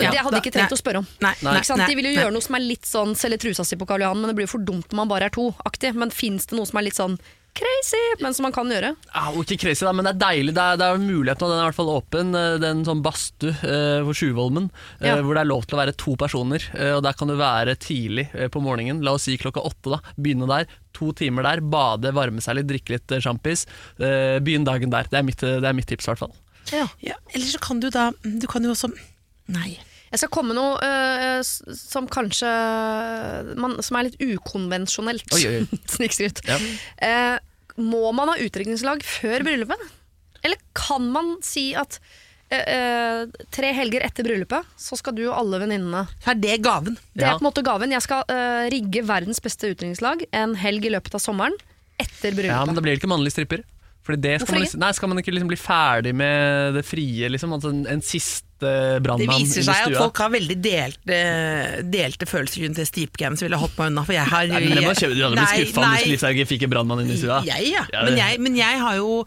Ja, 0.00 0.08
det 0.10 0.22
hadde 0.24 0.30
da- 0.32 0.38
de 0.40 0.48
ikke 0.48 0.54
trengt 0.54 0.70
nei. 0.72 0.76
å 0.78 0.80
spørre 0.80 1.00
om. 1.02 1.06
Nei, 1.20 1.34
Nei. 1.44 1.52
Ikke 1.60 1.68
sant? 1.68 1.82
nei, 1.82 1.86
de 1.90 1.96
vil 1.98 2.06
jo 2.08 2.12
nei. 2.14 2.22
gjøre 2.24 2.32
noe 2.32 2.42
som 2.46 2.56
er 2.56 2.62
litt 2.64 2.86
sånn 2.88 3.10
selge 3.14 3.38
trusa 3.44 3.64
si 3.68 3.76
på 3.76 3.84
Karl 3.86 4.00
Johan, 4.00 4.22
men 4.22 4.30
det 4.32 4.36
blir 4.38 4.46
jo 4.48 4.52
for 4.54 4.64
dumt 4.64 4.88
når 4.88 4.96
man 5.02 5.10
bare 5.10 5.28
er 5.28 5.34
to-aktig. 5.34 5.90
Men 6.00 6.10
fins 6.10 6.46
det 6.48 6.56
noe 6.56 6.64
som 6.66 6.80
er 6.80 6.86
litt 6.88 6.96
sånn 6.96 7.18
crazy, 7.54 8.00
men 8.22 8.34
som 8.34 8.44
man 8.46 8.52
kan 8.54 8.68
gjøre? 8.72 8.94
Ja, 9.12 9.32
ikke 9.42 9.58
crazy, 9.60 9.84
da, 9.84 9.92
men 9.92 10.06
det 10.06 10.12
er 10.14 10.20
deilig. 10.22 10.54
Det 10.56 10.62
er, 10.62 10.78
det 10.80 10.86
er 10.88 11.00
muligheten, 11.02 11.44
og 11.46 11.52
den 11.52 11.58
er 11.58 11.64
i 11.64 11.68
hvert 11.70 11.78
fall 11.78 11.90
åpen. 11.92 12.34
eh, 12.38 12.56
Det 12.62 12.68
er 12.68 12.74
en 12.76 12.84
sånn 12.88 13.02
badstue 13.04 13.52
eh, 13.68 14.00
på 14.08 14.14
Sjuvolmen, 14.16 14.70
eh, 15.00 15.08
Ja. 15.10 15.16
hvor 15.22 15.34
det 15.36 15.42
er 15.44 15.50
lov 15.50 15.66
til 15.68 15.76
å 15.78 15.82
være 15.82 15.96
to 16.00 16.16
personer. 16.16 16.64
Eh, 16.74 16.94
og 16.96 17.02
Der 17.04 17.12
kan 17.18 17.28
du 17.28 17.36
være 17.36 17.76
tidlig 17.76 18.28
eh, 18.34 18.48
på 18.48 18.62
morgenen, 18.64 19.02
la 19.04 19.12
oss 19.18 19.28
si 19.28 19.36
klokka 19.36 19.60
åtte. 19.64 19.90
da 19.92 20.00
Begynne 20.16 20.48
der, 20.48 20.66
to 20.96 21.12
timer 21.12 21.42
der, 21.42 21.60
bade, 21.60 22.12
varme 22.12 22.40
seg 22.40 22.56
litt, 22.56 22.66
drikke 22.72 22.96
litt 22.96 23.12
eh, 23.12 23.20
sjampis. 23.20 23.66
Eh, 24.00 24.38
Begynn 24.40 24.64
dagen 24.64 24.90
der. 24.90 25.04
Det 25.12 25.18
er 25.20 25.22
mitt, 25.28 25.40
det 25.40 25.64
er 25.64 25.72
mitt 25.76 25.86
tips, 25.92 26.08
i 26.08 26.12
hvert 26.14 26.24
fall. 26.24 26.34
Ja. 26.72 26.86
Ja, 27.02 27.14
eller 27.34 27.46
så 27.46 27.58
kan 27.60 27.80
du 27.80 27.90
da 27.90 28.12
Du 28.22 28.46
kan 28.46 28.62
jo 28.62 28.70
også 28.72 28.92
Nei. 29.52 29.76
Jeg 30.12 30.20
skal 30.20 30.32
komme 30.34 30.52
med 30.52 30.58
noe 30.60 30.76
eh, 30.84 31.40
som 31.42 32.04
kanskje 32.10 32.48
man, 33.56 33.78
Som 33.84 33.96
er 33.96 34.10
litt 34.10 34.20
ukonvensjonelt. 34.20 35.32
Snikskryt. 35.94 36.42
Ja. 36.48 36.58
Eh, 37.00 37.38
må 37.80 38.10
man 38.12 38.28
ha 38.28 38.36
utdrikningslag 38.40 39.04
før 39.06 39.46
bryllupet? 39.46 39.80
Eller 40.44 40.60
kan 40.76 41.06
man 41.14 41.36
si 41.46 41.70
at 41.78 41.96
eh, 42.52 42.60
eh, 42.60 43.44
tre 43.54 43.72
helger 43.76 44.04
etter 44.04 44.26
bryllupet, 44.26 44.68
så 44.76 44.98
skal 45.00 45.16
du 45.16 45.24
og 45.30 45.36
alle 45.38 45.62
venninnene 45.62 46.04
er 46.28 46.40
det 46.42 46.58
gaven. 46.66 46.98
Det 47.14 47.24
er 47.24 47.38
på 47.38 47.44
en 47.44 47.48
måte 47.48 47.64
gaven. 47.64 47.94
Jeg 47.94 48.04
skal 48.04 48.26
eh, 48.32 48.66
rigge 48.74 49.04
verdens 49.08 49.40
beste 49.40 49.70
utdrikningslag 49.72 50.26
en 50.28 50.56
helg 50.60 50.90
i 50.90 50.92
løpet 50.92 51.16
av 51.16 51.24
sommeren 51.24 51.56
etter 51.96 52.34
bryllupet. 52.34 52.52
Ja, 52.52 52.66
men 52.68 52.76
da 52.76 52.84
blir 52.84 52.96
det 52.96 53.00
ikke 53.00 53.12
mannlig 53.14 53.32
stripper. 53.32 53.64
Fordi 54.02 54.18
det 54.20 54.40
skal 54.42 54.56
man, 54.56 54.62
liksom- 54.64 54.80
nei, 54.82 54.92
skal 54.98 55.08
man 55.12 55.18
ikke 55.22 55.32
liksom 55.34 55.50
bli 55.52 55.58
ferdig 55.60 56.12
med 56.18 56.74
det 56.74 56.84
frie, 56.84 57.28
liksom? 57.30 57.52
Altså 57.54 57.70
en, 57.70 57.84
en 57.86 58.00
siste 58.02 58.40
Det 58.62 59.26
viser 59.30 59.62
seg 59.66 59.88
at 59.88 59.96
folk 59.98 60.18
har 60.22 60.30
veldig 60.30 60.56
delte, 60.62 61.16
delte 61.90 62.26
følelser 62.30 62.64
rundt 62.66 62.78
det 62.78 62.86
Steep 62.86 63.16
Games 63.18 63.42
ville 63.42 63.58
holdt 63.58 63.78
meg 63.78 63.92
unna. 63.92 64.04
For 64.06 64.14
jeg 64.16 64.26
har 64.26 64.46
Nei, 64.50 64.60
men 64.66 64.78
det 64.78 64.86
må 64.86 64.94
kjøpe, 64.98 65.16
du 65.18 65.22
hadde 65.22 65.38
blitt 65.38 65.54
skuffa 65.54 65.82
om 65.86 65.98
deg 65.98 66.36
ikke 66.36 66.48
fikk 66.54 66.66
en 66.66 66.74
brannmann 66.74 67.04
inn 67.04 67.10
i 67.14 67.18
stua. 67.18 67.42
Jeg, 67.46 67.72
ja. 67.72 67.86
Ja, 67.94 68.04
men, 68.06 68.18
jeg, 68.18 68.40
men 68.42 68.58
jeg 68.58 68.82
har 68.82 68.98
jo 68.98 69.22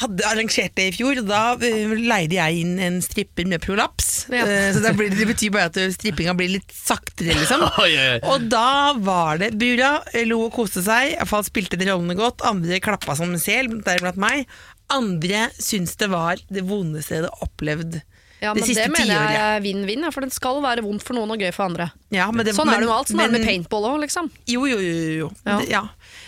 hadde 0.00 0.24
arrangert 0.24 0.72
det 0.78 0.86
i 0.88 0.92
fjor, 0.96 1.18
og 1.20 1.26
da 1.28 1.40
eh, 1.68 1.90
leide 2.00 2.38
jeg 2.38 2.62
inn 2.62 2.78
en 2.80 2.98
stripper 3.04 3.44
med 3.50 3.60
prolaps. 3.64 4.26
Ja. 4.32 4.46
Eh, 4.46 4.70
så 4.72 4.80
det, 4.84 4.94
blir, 4.96 5.10
det 5.12 5.26
betyr 5.28 5.52
bare 5.52 5.68
at 5.68 5.76
strippinga 5.98 6.32
blir 6.38 6.54
litt 6.54 6.72
saktere, 6.72 7.34
liksom. 7.36 7.66
Oh, 7.82 7.84
yeah. 7.88 8.18
Og 8.32 8.46
da 8.52 8.92
var 9.04 9.40
det 9.42 9.52
Bura 9.60 9.98
lo 10.28 10.44
og 10.46 10.54
koste 10.56 10.80
seg, 10.84 11.14
iallfall 11.16 11.44
spilte 11.46 11.76
de 11.80 11.90
rollene 11.90 12.16
godt. 12.18 12.44
Andre 12.48 12.80
klappa 12.84 13.16
som 13.18 13.32
en 13.34 13.42
sel, 13.42 13.68
deriblant 13.84 14.20
meg. 14.20 14.46
Andre 14.92 15.46
syntes 15.60 15.96
det 16.00 16.08
var 16.12 16.40
det 16.52 16.64
vondeste 16.68 17.14
jeg 17.16 17.22
hadde 17.22 17.44
opplevd 17.46 18.00
Ja, 18.42 18.50
men 18.52 18.64
det, 18.66 18.74
det 18.74 18.88
mener 18.90 19.12
jeg 19.14 19.38
er 19.38 19.60
vinn-vinn, 19.64 20.04
for 20.12 20.24
den 20.26 20.32
skal 20.34 20.58
være 20.64 20.82
vondt 20.84 21.04
for 21.06 21.14
noen 21.16 21.30
og 21.32 21.40
gøy 21.40 21.52
for 21.54 21.68
andre. 21.70 21.86
Ja, 22.12 22.26
men 22.34 22.44
det- 22.48 22.56
Sånn 22.56 22.68
er 22.72 22.80
det 22.82 22.88
jo 22.88 22.90
med 22.90 22.96
alt. 22.98 23.12
Sånn 23.12 23.22
er 23.22 23.30
det 23.30 23.38
med 23.38 23.46
paintball 23.46 23.86
òg, 23.92 24.00
liksom. 24.02 24.28
Jo, 24.50 24.64
jo, 24.66 24.80
jo. 24.82 25.12
jo. 25.20 25.28
Ja. 25.46 25.60
Ja. 25.70 25.82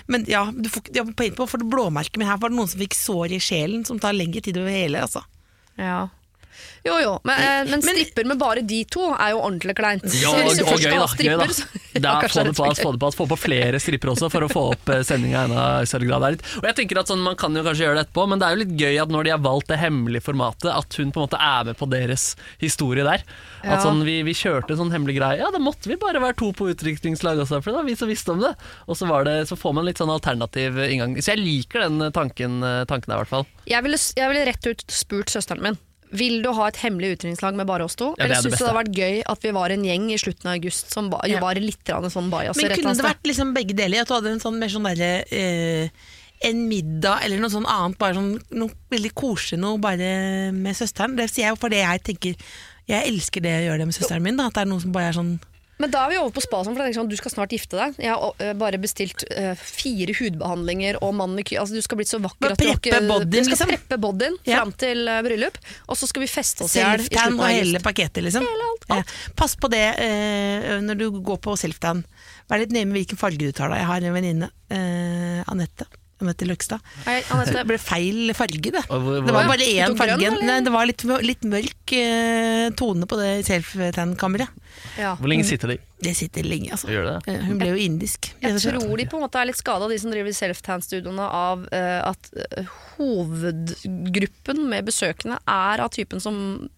Men 0.06 0.24
ja, 0.28 0.44
du 0.52 0.68
får, 0.68 0.90
ja, 0.92 1.04
på 1.06 1.46
for 1.48 1.64
blåmerker, 1.64 2.20
men 2.20 2.28
her 2.28 2.40
var 2.40 2.52
det 2.52 2.58
noen 2.58 2.68
som 2.68 2.82
fikk 2.82 2.96
sår 2.98 3.36
i 3.36 3.40
sjelen, 3.40 3.84
som 3.88 4.00
tar 4.00 4.16
lengre 4.16 4.42
tid 4.44 4.58
å 4.60 4.66
hele. 4.68 5.00
Altså. 5.06 5.24
Ja. 5.80 6.08
Jo 6.84 6.98
jo, 7.00 7.12
men, 7.24 7.38
eh, 7.40 7.64
men 7.64 7.70
Men- 7.70 7.82
stripper 7.82 8.24
med 8.28 8.38
bare 8.38 8.60
de 8.62 8.84
to 8.84 9.06
er 9.14 9.30
jo 9.32 9.38
ordentlig 9.40 9.74
kleint. 9.78 10.04
Ja, 10.20 10.30
Så 10.30 10.42
hvis 10.44 10.58
du 10.58 10.64
og 10.64 10.68
først 10.74 10.84
gøy, 10.84 10.90
skal 10.90 10.90
da. 10.90 11.06
ha 11.06 11.16
Gøy, 11.16 11.38
da. 11.38 11.46
stripper, 11.46 11.54
så- 11.54 11.80
Da, 11.94 12.10
Ja, 12.20 12.28
få 12.28 12.42
det 12.44 12.56
på 12.56 12.64
få 12.74 12.90
det 12.92 13.00
på 13.00 13.10
få 13.14 13.26
på 13.30 13.38
flere 13.38 13.78
stripper 13.80 14.10
også, 14.10 14.28
for 14.30 14.42
å 14.42 14.48
få 14.50 14.62
opp 14.74 14.88
eh, 14.90 15.02
sendinga 15.06 15.40
i 15.40 15.44
enda 15.48 15.86
større 15.86 16.06
grad. 16.10 16.20
Der. 16.26 16.58
Og 16.58 16.64
jeg 16.68 16.74
tenker 16.76 16.98
at 17.00 17.06
sånn, 17.08 17.22
Man 17.22 17.36
kan 17.36 17.54
jo 17.54 17.62
kanskje 17.62 17.86
gjøre 17.86 17.94
det 18.00 18.06
etterpå, 18.08 18.28
men 18.28 18.38
det 18.38 18.46
er 18.48 18.56
jo 18.56 18.62
litt 18.64 18.74
gøy 18.76 19.00
at 19.02 19.08
når 19.08 19.24
de 19.24 19.30
har 19.30 19.38
valgt 19.38 19.68
det 19.68 19.78
hemmelige 19.78 20.22
formatet, 20.26 20.68
at 20.76 20.92
hun 20.98 21.12
på 21.12 21.22
en 21.22 21.26
måte 21.28 21.38
er 21.40 21.64
med 21.64 21.76
på 21.78 21.88
deres 21.88 22.34
historie 22.60 23.04
der. 23.04 23.22
At 23.64 23.80
sånn, 23.80 24.02
vi, 24.04 24.22
vi 24.26 24.34
kjørte 24.34 24.74
en 24.74 24.76
sånn 24.82 24.92
hemmelig 24.92 25.16
greie. 25.16 25.38
Ja, 25.38 25.50
da 25.54 25.58
måtte 25.62 25.86
vi 25.88 25.96
bare 25.96 26.20
være 26.20 26.36
to 26.36 26.50
på 26.52 26.68
utdrikningslaget 26.74 27.46
også, 27.46 27.62
for 27.62 27.70
det 27.70 27.78
var 27.80 27.84
vi 27.88 27.94
som 27.96 28.08
visste 28.10 28.32
om 28.34 28.40
det. 28.42 28.52
Og 28.88 28.96
så, 28.98 29.06
var 29.08 29.24
det, 29.24 29.46
så 29.48 29.56
får 29.56 29.72
man 29.78 29.86
litt 29.86 29.96
sånn 30.02 30.10
alternativ 30.12 30.76
inngang. 30.90 31.16
Så 31.22 31.32
jeg 31.36 31.38
liker 31.46 31.86
den 31.88 32.10
tanken, 32.12 32.60
eh, 32.62 32.84
tanken 32.84 33.08
der, 33.08 33.16
i 33.16 33.24
hvert 33.24 33.32
fall. 33.32 33.46
Jeg 33.70 33.82
ville, 33.86 33.96
jeg 33.96 34.28
ville 34.34 34.44
rett 34.50 34.66
ut 34.66 34.84
spurt 34.90 35.26
søsteren 35.32 35.62
min. 35.62 35.78
Vil 36.14 36.40
du 36.44 36.50
ha 36.54 36.68
et 36.70 36.78
hemmelig 36.84 37.14
utdrikningslag 37.16 37.56
med 37.58 37.66
bare 37.66 37.86
oss 37.88 37.96
to? 37.98 38.12
Ja, 38.14 38.24
er 38.24 38.26
Eller 38.26 38.34
det 38.34 38.42
syns 38.44 38.54
du 38.54 38.58
det 38.58 38.68
hadde 38.68 38.80
vært 38.80 38.98
gøy 39.00 39.22
at 39.34 39.46
vi 39.46 39.54
var 39.56 39.74
en 39.74 39.86
gjeng 39.88 40.04
i 40.14 40.18
slutten 40.20 40.50
av 40.50 40.58
august 40.58 40.92
som 40.94 41.08
ba, 41.10 41.20
Ja. 41.26 41.40
var 41.42 41.54
litt 41.58 41.84
sånn 41.84 42.30
bajas? 42.30 42.56
Men 42.56 42.70
rett 42.70 42.78
kunne 42.80 42.94
det 42.94 43.06
vært 43.08 43.24
liksom 43.30 43.54
begge 43.56 43.74
deler? 43.74 44.00
At 44.04 44.08
du 44.08 44.14
hadde 44.14 44.30
en 44.34 44.40
sånn 44.44 44.58
mer 44.58 44.68
sånn 44.68 44.86
derre 44.86 45.24
eh, 45.30 45.88
en 46.44 46.68
middag 46.68 47.24
eller 47.24 47.40
noe 47.40 47.50
sånn 47.50 47.66
annet, 47.66 47.98
bare 47.98 48.14
sånn 48.18 48.38
noe 48.50 48.70
veldig 48.90 49.12
koselig 49.14 49.58
noe 49.62 49.78
bare 49.78 50.52
med 50.52 50.76
søsteren. 50.76 51.16
Det 51.16 51.30
sier 51.30 51.50
jeg 51.50 51.58
fordi 51.58 51.80
jeg 51.82 52.02
tenker 52.10 52.34
Jeg 52.86 53.08
elsker 53.08 53.40
det 53.40 53.52
å 53.56 53.64
gjøre 53.64 53.78
det 53.80 53.86
med 53.88 53.96
søsteren 53.96 54.22
min. 54.22 54.36
Da, 54.36 54.46
at 54.50 54.54
det 54.58 54.60
er 54.60 54.68
noe 54.68 54.80
som 54.82 54.92
bare 54.92 55.08
er 55.08 55.16
sånn 55.16 55.40
Men 55.82 55.90
da 55.90 56.04
er 56.06 56.12
vi 56.12 56.18
over 56.20 56.30
på 56.36 56.42
spa, 56.44 56.60
sånn, 56.66 56.76
for 56.78 56.94
sånn, 56.94 57.08
du 57.10 57.16
skal 57.18 57.32
snart 57.32 57.54
gifte 57.54 57.78
deg. 57.80 57.96
Jeg 57.98 58.12
har 58.14 58.44
øh, 58.46 58.52
bare 58.60 58.78
bestilt 58.78 59.24
uh, 59.34 59.54
fire 59.58 60.14
hudbehandlinger 60.14 61.00
og 61.02 61.16
manikyr. 61.18 61.58
Altså, 61.64 61.74
du 61.74 61.82
skal 61.82 61.98
bli 61.98 62.06
så 62.06 62.20
vakker 62.22 62.54
at 62.54 62.62
du 62.62 62.68
ikke 62.70 63.00
bodyen, 63.08 63.32
Du 63.32 63.40
skal 63.40 63.56
liksom. 63.56 63.72
preppe 63.72 63.98
bodyen 64.04 64.38
Ja. 64.46 64.60
fram 64.60 64.74
til 64.84 65.02
uh, 65.10 65.18
bryllup, 65.26 65.58
og 65.88 65.98
så 65.98 66.06
skal 66.10 66.22
vi 66.22 66.30
feste 66.30 66.66
oss 66.66 66.76
i 66.76 66.82
hjel 66.82 67.02
Selftan 67.02 67.40
og 67.40 67.50
hele 67.50 67.82
pakketet, 67.82 68.22
liksom. 68.28 68.46
Hele 68.46 68.70
alt, 68.70 68.86
alt. 68.94 69.10
Ja. 69.16 69.34
Pass 69.42 69.58
på 69.58 69.70
det 69.72 69.84
uh, 69.98 70.78
når 70.84 71.02
du 71.02 71.08
går 71.18 71.42
på 71.42 71.56
self-tan. 71.58 72.04
Vær 72.50 72.60
litt 72.62 72.74
nøye 72.74 72.86
med 72.86 73.00
hvilken 73.00 73.18
farge 73.18 73.40
du 73.40 73.50
tar 73.56 73.72
da. 73.72 73.80
Jeg 73.80 73.88
har 73.90 74.04
en 74.04 74.14
venninne, 74.14 74.50
eh, 74.70 75.40
Anette. 75.50 75.86
Anette 76.22 76.46
Løkstad. 76.46 76.80
Hei, 77.04 77.20
Det 77.26 77.64
ble 77.66 77.78
feil 77.78 78.32
farge, 78.34 78.70
det. 78.70 78.84
Hvor- 78.86 79.24
Det 79.26 79.34
var 79.34 79.48
bare 79.50 79.66
én 79.66 79.96
farge. 79.98 80.30
Nei, 80.44 80.60
det 80.60 80.72
var 80.72 80.86
litt, 80.86 81.02
litt 81.22 81.42
mørk 81.42 81.92
eh, 81.92 82.70
tone 82.70 83.06
på 83.06 83.18
det 83.18 83.44
self-tan-kammeret. 83.46 84.48
Ja. 84.98 85.16
Hvor 85.16 85.28
lenge 85.28 85.44
sitter 85.44 85.68
de? 85.74 85.78
Det 86.00 86.14
sitter 86.16 86.42
lenge, 86.44 86.70
altså. 86.72 86.88
Gjør 86.88 87.04
det? 87.08 87.34
Eh, 87.34 87.40
Hun 87.48 87.58
ble 87.58 87.68
jo 87.74 87.78
indisk. 87.80 88.30
Jeg 88.42 88.60
tror 88.60 88.96
de 88.96 89.06
på 89.06 89.16
en 89.18 89.24
måte 89.26 89.40
er 89.40 89.46
litt 89.46 89.56
skada, 89.58 89.88
de 89.88 89.98
som 89.98 90.10
driver 90.10 90.30
self-tan-studioene, 90.30 91.26
av 91.44 91.66
uh, 91.72 92.10
at 92.10 92.30
eh, 92.58 92.64
hovedgruppen 92.96 94.68
med 94.68 94.84
besøkende 94.86 95.38
er 95.46 95.82
av 95.84 95.90
typen 95.94 96.20
som 96.22 96.68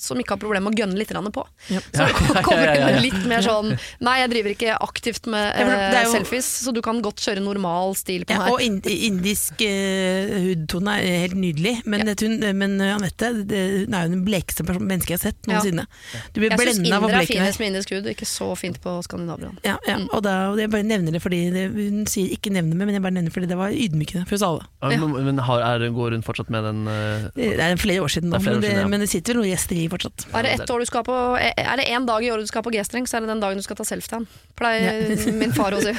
som 0.00 0.18
ikke 0.20 0.36
har 0.36 0.40
problemer 0.42 0.68
med 0.70 0.78
å 0.78 0.82
gønne 0.84 0.98
litt 0.98 1.12
på. 1.34 1.44
Ja. 1.72 1.80
Så 1.92 2.06
Ja, 2.08 2.42
kommer 2.46 2.66
det 2.72 3.02
litt 3.02 3.26
mer 3.26 3.42
sånn 3.44 3.72
Nei, 4.04 4.18
jeg 4.20 4.30
driver 4.30 4.52
ikke 4.54 4.76
aktivt 4.84 5.26
med 5.26 5.52
eh, 5.58 6.04
jo- 6.04 6.12
selfies, 6.12 6.46
så 6.64 6.72
du 6.74 6.80
kan 6.84 7.00
godt 7.02 7.20
kjøre 7.24 7.42
normal 7.42 7.94
stil 7.98 8.24
på 8.24 8.34
Ja, 8.36 8.44
meg. 8.44 8.52
og 8.52 8.60
indisk 8.62 9.60
eh, 9.66 10.30
hudtone 10.48 10.98
er 11.00 11.24
helt 11.26 11.36
nydelig, 11.38 11.82
men, 11.84 12.00
Ja. 12.06 12.14
det 12.14 12.20
hun, 12.22 12.38
men 12.58 12.80
eh, 12.80 12.94
Anette 12.94 13.32
det, 13.48 13.62
hun 13.86 13.94
er 13.94 14.06
jo 14.06 14.14
den 14.14 14.24
blekeste 14.26 14.64
menneske 14.64 14.86
mennesket 14.88 15.08
jeg 15.08 15.18
har 15.18 15.24
sett 15.32 15.48
noensinne. 15.48 15.86
Du 16.34 16.40
blir 16.40 16.50
blenda 16.56 16.96
av 16.96 17.02
hvor 17.02 17.10
Jeg 17.10 17.18
er 17.18 17.22
indre 17.22 17.22
er. 17.22 17.26
finest 17.26 17.60
med 17.60 17.68
indisk 17.72 17.90
hud, 17.94 18.06
ikke 18.12 18.26
så 18.28 18.48
fint 18.58 18.78
på 18.82 18.94
skandinavierne. 19.04 19.58
Ja, 19.64 19.76
ja, 19.88 19.98
og, 20.12 20.22
da, 20.22 20.34
og 20.52 20.58
jeg 20.60 20.70
bare 20.70 20.86
nevner 20.86 21.12
det 21.12 21.22
fordi 21.22 21.40
det, 21.54 21.66
Hun 21.74 22.06
sier 22.10 22.30
ikke 22.34 22.52
nevne 22.54 22.74
meg, 22.76 22.86
men 22.88 22.94
jeg 22.98 23.02
bare 23.04 23.16
nevner 23.18 23.34
fordi 23.34 23.48
det 23.50 23.58
var 23.58 23.70
ydmykende 23.74 24.26
for 24.28 24.38
oss 24.38 24.42
alle. 24.46 24.66
Ja, 24.82 24.88
Men, 24.98 25.24
men 25.26 25.38
har, 25.38 25.60
er, 25.60 25.88
går 25.94 26.16
hun 26.16 26.22
fortsatt 26.26 26.50
med 26.50 26.64
den 26.64 26.84
uh, 26.88 27.28
Det 27.34 27.58
er 27.58 27.76
flere 27.80 28.02
år 28.04 28.08
siden, 28.12 28.30
nå, 28.30 28.38
Det 28.38 28.44
flere 28.46 28.54
men, 28.54 28.58
år 28.58 28.62
det, 28.62 28.70
siden, 28.70 28.82
ja. 28.84 28.88
men 28.88 29.00
det 29.04 29.08
sitter 29.10 29.34
vel 29.34 29.42
noen 29.42 29.50
gjester 29.52 29.76
i 29.76 29.87
fortsatt. 29.92 30.26
Er 30.34 30.46
det 30.46 30.52
ett 30.56 30.70
år 30.70 30.82
du 30.84 30.88
skal 30.88 31.04
på 31.06 31.16
Er 31.38 31.80
det 31.80 31.86
én 31.88 32.06
dag 32.08 32.24
i 32.24 32.30
året 32.32 32.46
du 32.46 32.50
skal 32.50 32.64
på 32.66 32.72
G-streng, 32.74 33.06
så 33.08 33.18
er 33.18 33.26
det 33.26 33.32
den 33.32 33.42
dagen 33.42 33.60
du 33.60 33.64
skal 33.66 33.78
ta 33.78 33.86
self-tan. 33.88 34.26
Pleier 34.58 35.32
min 35.38 35.54
far 35.56 35.76
å 35.76 35.80
si. 35.82 35.92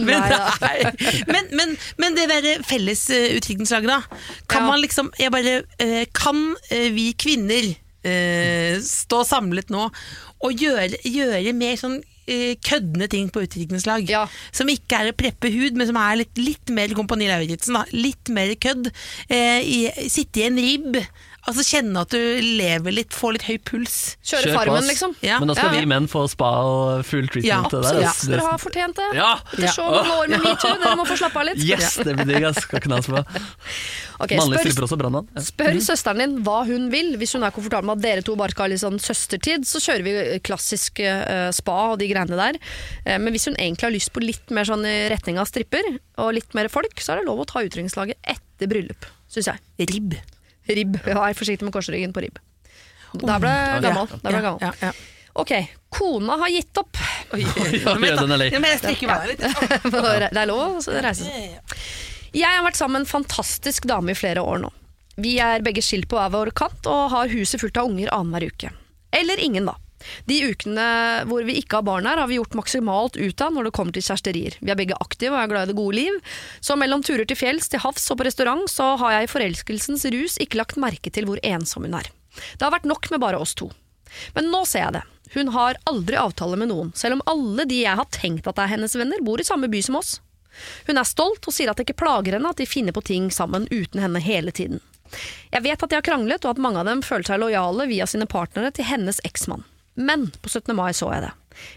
Men, 0.00 0.22
men, 1.26 1.44
men, 1.56 1.74
men 2.00 2.16
det 2.16 2.26
derre 2.30 2.54
felles 2.66 3.02
uh, 3.12 3.36
utdrikningslaget, 3.38 3.90
da. 3.90 4.00
Kan 4.50 4.64
Ja. 4.64 4.68
man 4.70 4.80
liksom 4.82 5.10
jeg 5.18 5.30
bare, 5.32 5.62
eh, 5.78 6.04
Kan 6.14 6.56
eh, 6.70 6.90
vi 6.92 7.12
kvinner 7.18 7.70
eh, 8.04 8.78
stå 8.84 9.22
samlet 9.28 9.70
nå 9.70 9.88
og 10.40 10.52
gjøre, 10.56 10.96
gjøre 11.04 11.52
mer 11.56 11.76
sånn 11.76 11.98
eh, 12.26 12.54
køddende 12.64 13.08
ting 13.12 13.28
på 13.32 13.42
utdrikningslag? 13.44 14.08
Ja. 14.10 14.24
Som 14.52 14.68
ikke 14.72 14.96
er 15.00 15.10
å 15.12 15.16
preppe 15.16 15.50
hud, 15.52 15.76
men 15.76 15.86
som 15.90 15.96
er 16.00 16.16
litt, 16.22 16.36
litt 16.40 16.70
mer 16.72 16.88
Kompani 16.96 17.28
Lauritzen. 17.28 17.76
Litt 17.92 18.28
mer 18.32 18.54
kødd. 18.60 18.88
Eh, 19.28 19.60
i, 19.60 19.80
sitte 20.08 20.40
i 20.40 20.46
en 20.48 20.56
ribb. 20.60 20.96
Altså 21.48 21.62
Kjenne 21.64 22.02
at 22.04 22.12
du 22.12 22.18
lever 22.44 22.92
litt, 22.92 23.14
får 23.16 23.32
litt 23.38 23.44
høy 23.48 23.56
puls. 23.64 23.94
Kjøre 24.20 24.42
Kjør 24.44 24.52
på, 24.52 24.58
Farmen, 24.58 24.88
liksom. 24.90 25.14
Ja. 25.24 25.38
Men 25.40 25.48
da 25.48 25.54
skal 25.56 25.70
Ja, 25.70 25.78
ja. 25.78 25.80
vi 25.80 25.88
menn 25.88 26.08
få 26.12 26.26
spa 26.28 26.50
og 26.68 27.04
full 27.08 27.30
treatment. 27.32 27.48
Ja, 27.48 27.60
til 27.72 27.80
det 27.80 27.92
der, 27.94 28.00
ja, 28.04 28.10
ass. 28.12 28.26
dere 28.28 28.44
har 28.44 28.60
fortjent 28.60 28.98
det. 29.00 29.06
Ja! 29.16 29.30
Etter 29.54 29.72
så 29.72 29.86
mange 29.88 30.18
år 30.20 30.28
med 30.34 30.44
metoo, 30.46 30.74
dere 30.82 30.92
må 31.00 31.06
få 31.08 31.16
slappe 31.20 31.40
av 31.40 31.48
litt. 31.48 31.62
Yes, 31.64 31.96
det 32.04 32.14
blir 32.18 32.28
digg. 32.28 32.44
ass. 32.50 32.60
Skal 32.66 32.82
knas 32.84 33.08
på. 33.12 33.22
Ok, 34.20 34.34
Mannlig 34.36 34.58
spør, 34.60 34.66
stripper 34.68 34.84
også, 34.84 34.98
brannmann. 35.00 35.30
Ja. 35.32 35.42
spør 35.48 35.78
søsteren 35.86 36.20
din 36.20 36.34
hva 36.44 36.58
hun 36.68 36.90
vil. 36.92 37.14
Hvis 37.20 37.32
hun 37.38 37.46
er 37.48 37.54
komfortabel 37.56 37.88
med 37.88 38.02
at 38.02 38.04
dere 38.04 38.24
to 38.26 38.34
bare 38.36 38.52
skal 38.52 38.66
ha 38.68 38.72
litt 38.74 38.82
sånn 38.84 39.00
søstertid, 39.00 39.64
så 39.68 39.80
kjører 39.80 40.04
vi 40.04 40.14
klassisk 40.44 41.00
eh, 41.00 41.48
spa 41.56 41.78
og 41.94 42.02
de 42.02 42.10
greiene 42.12 42.36
der. 42.36 42.58
Eh, 43.06 43.16
men 43.16 43.32
hvis 43.32 43.48
hun 43.48 43.56
egentlig 43.56 43.88
har 43.88 43.96
lyst 43.96 44.12
på 44.12 44.20
litt 44.20 44.52
mer 44.52 44.68
sånn 44.68 44.84
i 44.84 44.98
retning 45.08 45.40
av 45.40 45.48
stripper, 45.48 45.88
og 46.20 46.34
litt 46.36 46.52
mer 46.58 46.68
folk, 46.68 47.00
så 47.00 47.14
er 47.16 47.22
det 47.22 47.30
lov 47.30 47.40
å 47.40 47.48
ta 47.48 47.64
utdrikningslaget 47.64 48.20
etter 48.28 48.68
bryllup, 48.68 49.08
syns 49.32 49.48
jeg. 49.54 49.88
Ribb. 49.88 50.18
Ribb. 50.78 51.00
Vær 51.06 51.36
forsiktig 51.38 51.66
med 51.66 51.74
korsryggen 51.74 52.14
på 52.16 52.24
ribb. 52.26 52.38
Da 53.20 53.38
ble 53.42 53.50
jeg 53.50 53.82
gammel. 53.86 54.12
Da 54.12 54.20
ble 54.22 54.36
jeg 54.36 54.46
gammel. 54.46 54.62
Ja, 54.62 54.74
ja, 54.82 54.90
ja. 54.90 55.18
Ok, 55.40 55.52
kona 55.94 56.36
har 56.40 56.50
gitt 56.50 56.78
opp. 56.80 56.98
Oi, 57.34 57.44
Ja, 57.78 57.94
den 58.18 58.34
er 58.34 58.40
lei. 58.40 58.48
Men 58.54 58.66
jeg 58.72 58.80
strekker 58.82 59.10
meg 59.10 59.30
litt. 59.30 59.44
det 59.94 60.30
er 60.42 60.50
lov 60.50 60.80
å 60.80 60.96
reise 61.02 61.26
seg. 61.26 61.76
Jeg 62.34 62.46
har 62.46 62.62
vært 62.66 62.78
sammen 62.78 63.00
med 63.00 63.06
en 63.06 63.10
fantastisk 63.10 63.86
dame 63.90 64.12
i 64.14 64.18
flere 64.18 64.42
år 64.42 64.60
nå. 64.62 64.70
Vi 65.20 65.36
er 65.42 65.62
begge 65.66 65.82
skilt 65.84 66.08
på 66.10 66.18
hver 66.18 66.30
vår 66.32 66.52
kant 66.56 66.86
og 66.90 67.10
har 67.14 67.30
huset 67.32 67.60
fullt 67.62 67.78
av 67.80 67.90
unger 67.90 68.10
annenhver 68.14 68.46
uke. 68.50 68.70
Eller 69.14 69.42
ingen, 69.42 69.66
da. 69.70 69.74
De 70.28 70.38
ukene 70.50 70.86
hvor 71.28 71.44
vi 71.46 71.58
ikke 71.60 71.80
har 71.80 71.86
barn 71.86 72.08
her, 72.08 72.20
har 72.20 72.30
vi 72.30 72.38
gjort 72.38 72.56
maksimalt 72.58 73.18
ut 73.20 73.44
av 73.44 73.52
når 73.54 73.68
det 73.68 73.74
kommer 73.76 73.96
til 73.96 74.06
kjæresterier. 74.06 74.56
Vi 74.60 74.72
er 74.72 74.78
begge 74.78 74.98
aktive 75.00 75.36
og 75.36 75.42
er 75.42 75.52
glad 75.52 75.68
i 75.68 75.72
det 75.72 75.78
gode 75.80 75.98
liv, 75.98 76.16
så 76.64 76.76
mellom 76.80 77.04
turer 77.06 77.26
til 77.28 77.38
fjells, 77.38 77.68
til 77.70 77.82
havs 77.84 78.08
og 78.12 78.20
på 78.20 78.26
restaurant, 78.28 78.66
så 78.70 78.94
har 79.00 79.18
jeg 79.18 79.28
i 79.28 79.32
forelskelsens 79.34 80.08
rus 80.14 80.38
ikke 80.40 80.60
lagt 80.60 80.80
merke 80.80 81.12
til 81.12 81.28
hvor 81.28 81.42
ensom 81.46 81.86
hun 81.88 81.98
er. 82.00 82.10
Det 82.56 82.64
har 82.64 82.74
vært 82.74 82.88
nok 82.88 83.10
med 83.12 83.22
bare 83.22 83.40
oss 83.42 83.56
to. 83.58 83.70
Men 84.34 84.50
nå 84.50 84.64
ser 84.66 84.86
jeg 84.86 84.98
det. 84.98 85.04
Hun 85.34 85.52
har 85.54 85.78
aldri 85.86 86.18
avtale 86.18 86.58
med 86.58 86.72
noen, 86.72 86.90
selv 86.98 87.18
om 87.18 87.24
alle 87.30 87.66
de 87.70 87.84
jeg 87.84 87.98
har 88.00 88.08
tenkt 88.14 88.48
at 88.50 88.58
er 88.58 88.72
hennes 88.72 88.96
venner, 88.98 89.22
bor 89.22 89.40
i 89.40 89.46
samme 89.46 89.70
by 89.70 89.82
som 89.86 89.98
oss. 90.00 90.16
Hun 90.88 90.98
er 90.98 91.06
stolt 91.06 91.46
og 91.46 91.54
sier 91.54 91.70
at 91.70 91.78
det 91.78 91.86
ikke 91.86 92.00
plager 92.02 92.34
henne 92.34 92.50
at 92.50 92.58
de 92.58 92.66
finner 92.66 92.94
på 92.96 93.04
ting 93.06 93.30
sammen 93.34 93.68
uten 93.70 94.02
henne 94.02 94.22
hele 94.22 94.50
tiden. 94.50 94.82
Jeg 95.50 95.62
vet 95.62 95.82
at 95.82 95.90
de 95.90 95.98
har 95.98 96.06
kranglet, 96.06 96.44
og 96.44 96.54
at 96.54 96.62
mange 96.62 96.82
av 96.82 96.90
dem 96.90 97.02
føler 97.06 97.26
seg 97.26 97.42
lojale 97.42 97.86
via 97.90 98.06
sine 98.10 98.28
partnere 98.30 98.72
til 98.74 98.86
hennes 98.90 99.22
eksmann. 99.26 99.64
Men 99.94 100.28
på 100.42 100.48
17. 100.48 100.74
mai 100.76 100.92
så 100.96 101.10
jeg 101.14 101.26
det. 101.26 101.32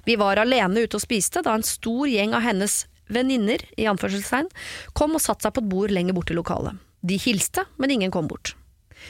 Vi 0.05 0.17
var 0.19 0.39
alene 0.39 0.85
ute 0.85 0.99
og 0.99 1.03
spiste 1.03 1.41
da 1.43 1.55
en 1.57 1.65
stor 1.65 2.07
gjeng 2.07 2.35
av 2.37 2.45
hennes 2.45 2.83
venninner 3.13 3.63
i 3.77 3.87
anførselstegn, 3.89 4.49
kom 4.95 5.17
og 5.17 5.23
satte 5.23 5.47
seg 5.47 5.55
på 5.55 5.63
et 5.63 5.71
bord 5.71 5.93
lenger 5.93 6.15
bort 6.15 6.31
i 6.31 6.37
lokalet. 6.37 6.77
De 7.03 7.17
hilste, 7.19 7.65
men 7.81 7.91
ingen 7.91 8.13
kom 8.13 8.29
bort. 8.29 8.53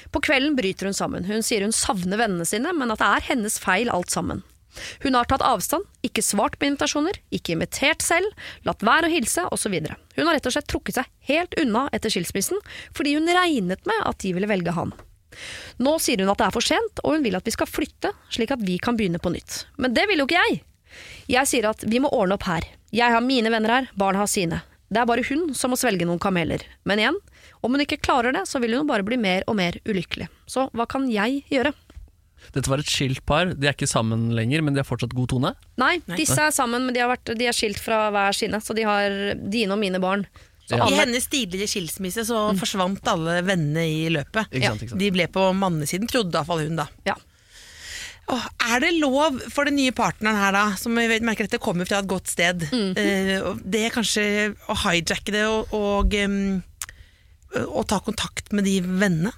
På 0.10 0.22
kvelden 0.24 0.56
bryter 0.58 0.89
hun 0.89 0.97
sammen. 0.97 1.28
Hun 1.28 1.45
sier 1.45 1.62
hun 1.62 1.76
savner 1.76 2.18
vennene 2.18 2.47
sine, 2.49 2.74
men 2.74 2.91
at 2.93 3.01
det 3.04 3.10
er 3.12 3.28
hennes 3.30 3.60
feil 3.62 3.91
alt 3.93 4.10
sammen. 4.14 4.41
Hun 5.04 5.14
har 5.14 5.28
tatt 5.30 5.43
avstand, 5.45 5.86
ikke 6.01 6.24
svart 6.26 6.58
på 6.58 6.66
invitasjoner, 6.66 7.20
ikke 7.30 7.54
invitert 7.54 8.01
selv, 8.01 8.32
latt 8.66 8.82
være 8.86 9.06
å 9.06 9.14
hilse 9.14 9.45
osv. 9.54 9.76
Hun 10.18 10.26
har 10.26 10.34
rett 10.34 10.49
og 10.49 10.56
slett 10.56 10.70
trukket 10.72 10.97
seg 10.97 11.12
helt 11.30 11.54
unna 11.62 11.86
etter 11.93 12.14
skilsmissen, 12.14 12.58
fordi 12.97 13.14
hun 13.20 13.30
regnet 13.30 13.86
med 13.89 14.06
at 14.10 14.24
de 14.26 14.34
ville 14.34 14.49
velge 14.49 14.74
han. 14.74 14.95
Nå 15.84 15.96
sier 16.02 16.22
hun 16.24 16.32
at 16.34 16.42
det 16.42 16.48
er 16.48 16.56
for 16.56 16.66
sent, 16.66 17.02
og 17.04 17.18
hun 17.18 17.26
vil 17.26 17.38
at 17.40 17.48
vi 17.48 17.56
skal 17.56 17.70
flytte, 17.70 18.14
slik 18.34 18.54
at 18.56 18.64
vi 18.64 18.78
kan 18.82 19.00
begynne 19.00 19.22
på 19.22 19.34
nytt. 19.34 19.64
Men 19.82 19.96
det 19.96 20.08
vil 20.10 20.24
jo 20.24 20.28
ikke 20.30 20.42
jeg. 20.42 20.62
Jeg 21.32 21.50
sier 21.50 21.70
at 21.72 21.86
vi 21.90 22.02
må 22.04 22.12
ordne 22.14 22.38
opp 22.38 22.46
her. 22.48 22.68
Jeg 22.94 23.16
har 23.16 23.24
mine 23.26 23.50
venner 23.54 23.80
her, 23.80 23.90
barna 23.98 24.22
har 24.24 24.30
sine. 24.30 24.62
Det 24.94 25.02
er 25.02 25.08
bare 25.10 25.26
hun 25.26 25.54
som 25.58 25.74
må 25.74 25.78
svelge 25.80 26.06
noen 26.06 26.22
kameler. 26.22 26.62
Men 26.86 27.02
igjen, 27.02 27.18
om 27.66 27.74
hun 27.74 27.82
ikke 27.82 28.02
klarer 28.04 28.36
det, 28.36 28.44
så 28.50 28.62
vil 28.62 28.76
hun 28.78 28.90
bare 28.90 29.06
bli 29.08 29.18
mer 29.18 29.46
og 29.50 29.58
mer 29.58 29.80
ulykkelig. 29.90 30.28
Så 30.46 30.68
hva 30.76 30.86
kan 30.90 31.08
jeg 31.10 31.42
gjøre? 31.50 31.74
Dette 32.54 32.70
var 32.70 32.82
et 32.84 32.92
skilt 32.92 33.24
par. 33.26 33.54
De 33.56 33.70
er 33.70 33.74
ikke 33.74 33.90
sammen 33.90 34.28
lenger, 34.36 34.62
men 34.62 34.76
de 34.76 34.82
har 34.82 34.88
fortsatt 34.88 35.16
god 35.16 35.32
tone. 35.32 35.54
Nei, 35.80 35.96
disse 36.18 36.38
er 36.38 36.54
sammen, 36.54 36.86
men 36.86 36.96
de, 36.96 37.02
har 37.02 37.10
vært, 37.14 37.32
de 37.40 37.48
er 37.50 37.56
skilt 37.56 37.80
fra 37.82 38.10
hver 38.14 38.36
sine, 38.38 38.60
så 38.62 38.76
de 38.78 38.86
har 38.88 39.16
dine 39.40 39.74
og 39.74 39.82
mine 39.82 40.02
barn. 40.04 40.28
Ja. 40.78 40.88
I 40.89 40.93
hennes 41.01 41.28
tidligere 41.28 41.67
skilsmisse 41.71 42.26
så 42.28 42.39
forsvant 42.59 43.05
alle 43.11 43.41
vennene 43.45 43.84
i 43.89 44.09
løpet. 44.13 44.47
Ikke 44.51 44.71
sant, 44.71 44.82
ikke 44.86 44.89
sant? 44.95 44.99
De 44.99 45.11
ble 45.11 45.28
på 45.28 45.45
mannesiden, 45.57 46.07
trodde 46.09 46.34
iallfall 46.39 46.65
hun 46.67 46.76
da. 46.82 46.88
ja. 47.05 47.15
Åh, 48.32 48.43
er 48.71 48.80
det 48.80 48.93
lov 49.01 49.36
for 49.51 49.67
den 49.67 49.76
nye 49.76 49.91
partneren 49.91 50.38
her, 50.39 50.53
da, 50.55 50.61
som 50.80 50.95
vi 50.95 51.03
vet, 51.11 51.21
merker 51.28 51.43
at 51.43 51.51
dette 51.51 51.59
kommer 51.61 51.84
fra 51.86 51.97
et 51.99 52.07
godt 52.07 52.30
sted, 52.32 52.63
eh, 52.71 53.34
og 53.43 53.59
det 53.67 53.82
er 53.89 53.91
kanskje 53.91 54.24
å 54.71 54.78
hijacke 54.80 55.34
det 55.36 55.41
og, 55.43 55.74
og, 55.76 56.15
um, 56.24 56.61
og 57.67 57.84
ta 57.91 57.99
kontakt 57.99 58.53
med 58.55 58.63
de 58.63 58.78
vennene? 58.80 59.34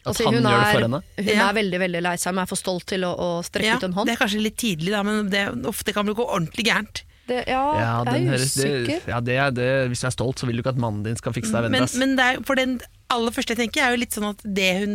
At 0.00 0.14
Altså, 0.14 0.24
han 0.30 0.38
hun 0.38 0.46
gjør 0.48 0.56
det 0.62 0.70
for 0.72 0.78
er- 0.80 0.86
henne. 0.86 1.02
Hun 1.18 1.28
Ja. 1.28 1.48
er 1.50 1.54
veldig 1.58 1.78
veldig 1.84 2.02
lei 2.08 2.16
seg, 2.16 2.32
men 2.34 2.42
er 2.46 2.46
for 2.48 2.56
stolt 2.56 2.86
til 2.86 3.04
å, 3.04 3.12
å 3.12 3.28
strekke 3.44 3.66
Ja, 3.68 3.76
ut 3.76 3.84
en 3.84 3.92
hånd. 3.92 4.06
det 4.08 4.14
er 4.16 4.22
kanskje 4.24 4.40
litt 4.42 4.56
tidlig, 4.56 4.90
da, 4.96 5.02
men 5.04 5.28
det, 5.28 5.44
ofte 5.68 5.92
kan 5.92 6.06
bli 6.08 6.14
gå 6.16 6.24
ordentlig 6.24 6.64
gærent. 6.64 7.02
Det, 7.28 7.42
ja, 7.50 7.62
Ja, 7.78 7.88
jeg 8.08 8.24
er 8.24 8.30
høres, 8.32 8.54
det, 8.56 8.68
usikker. 8.72 9.08
ja 9.12 9.20
det 9.20 9.36
er 9.36 9.50
det, 9.52 9.68
Hvis 9.92 10.00
du 10.02 10.06
er 10.08 10.14
stolt, 10.14 10.40
så 10.40 10.48
vil 10.48 10.56
du 10.58 10.62
ikke 10.64 10.72
at 10.74 10.80
mannen 10.80 11.02
din 11.06 11.18
skal 11.20 11.34
fikse 11.36 11.52
deg 11.52 11.66
venner. 11.68 11.84
Men, 11.84 11.98
men 12.02 12.16
det 12.18 12.24
er, 12.32 12.40
for 12.48 12.58
den 12.60 12.78
aller 13.12 13.34
første 13.36 13.54
jeg 13.54 13.60
tenker, 13.62 13.84
er 13.84 13.94
jo 13.96 14.00
litt 14.02 14.16
sånn 14.16 14.30
at 14.32 14.40
det 14.44 14.70
hun 14.80 14.94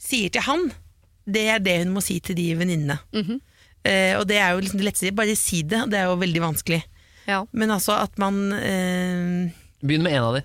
sier 0.00 0.32
til 0.32 0.44
han, 0.46 0.70
det 1.28 1.44
er 1.52 1.60
det 1.62 1.78
hun 1.84 1.92
må 1.94 2.02
si 2.04 2.16
til 2.24 2.38
de 2.38 2.48
venninnene. 2.56 2.96
Mhm. 3.12 3.40
eh, 3.84 4.14
og 4.18 4.24
det 4.28 4.38
er 4.40 4.54
jo 4.56 4.62
liksom 4.64 4.80
det 4.80 4.88
letteste. 4.88 5.12
Bare 5.16 5.36
si 5.38 5.62
det, 5.62 5.84
det 5.92 6.00
er 6.00 6.08
jo 6.10 6.16
veldig 6.20 6.42
vanskelig. 6.48 6.80
Ja. 7.28 7.42
Men 7.52 7.70
altså 7.76 7.94
at 8.00 8.16
man 8.18 8.40
eh, 8.56 9.52
Begynn 9.84 10.02
med 10.04 10.16
en 10.16 10.24
av 10.30 10.34
de. 10.40 10.42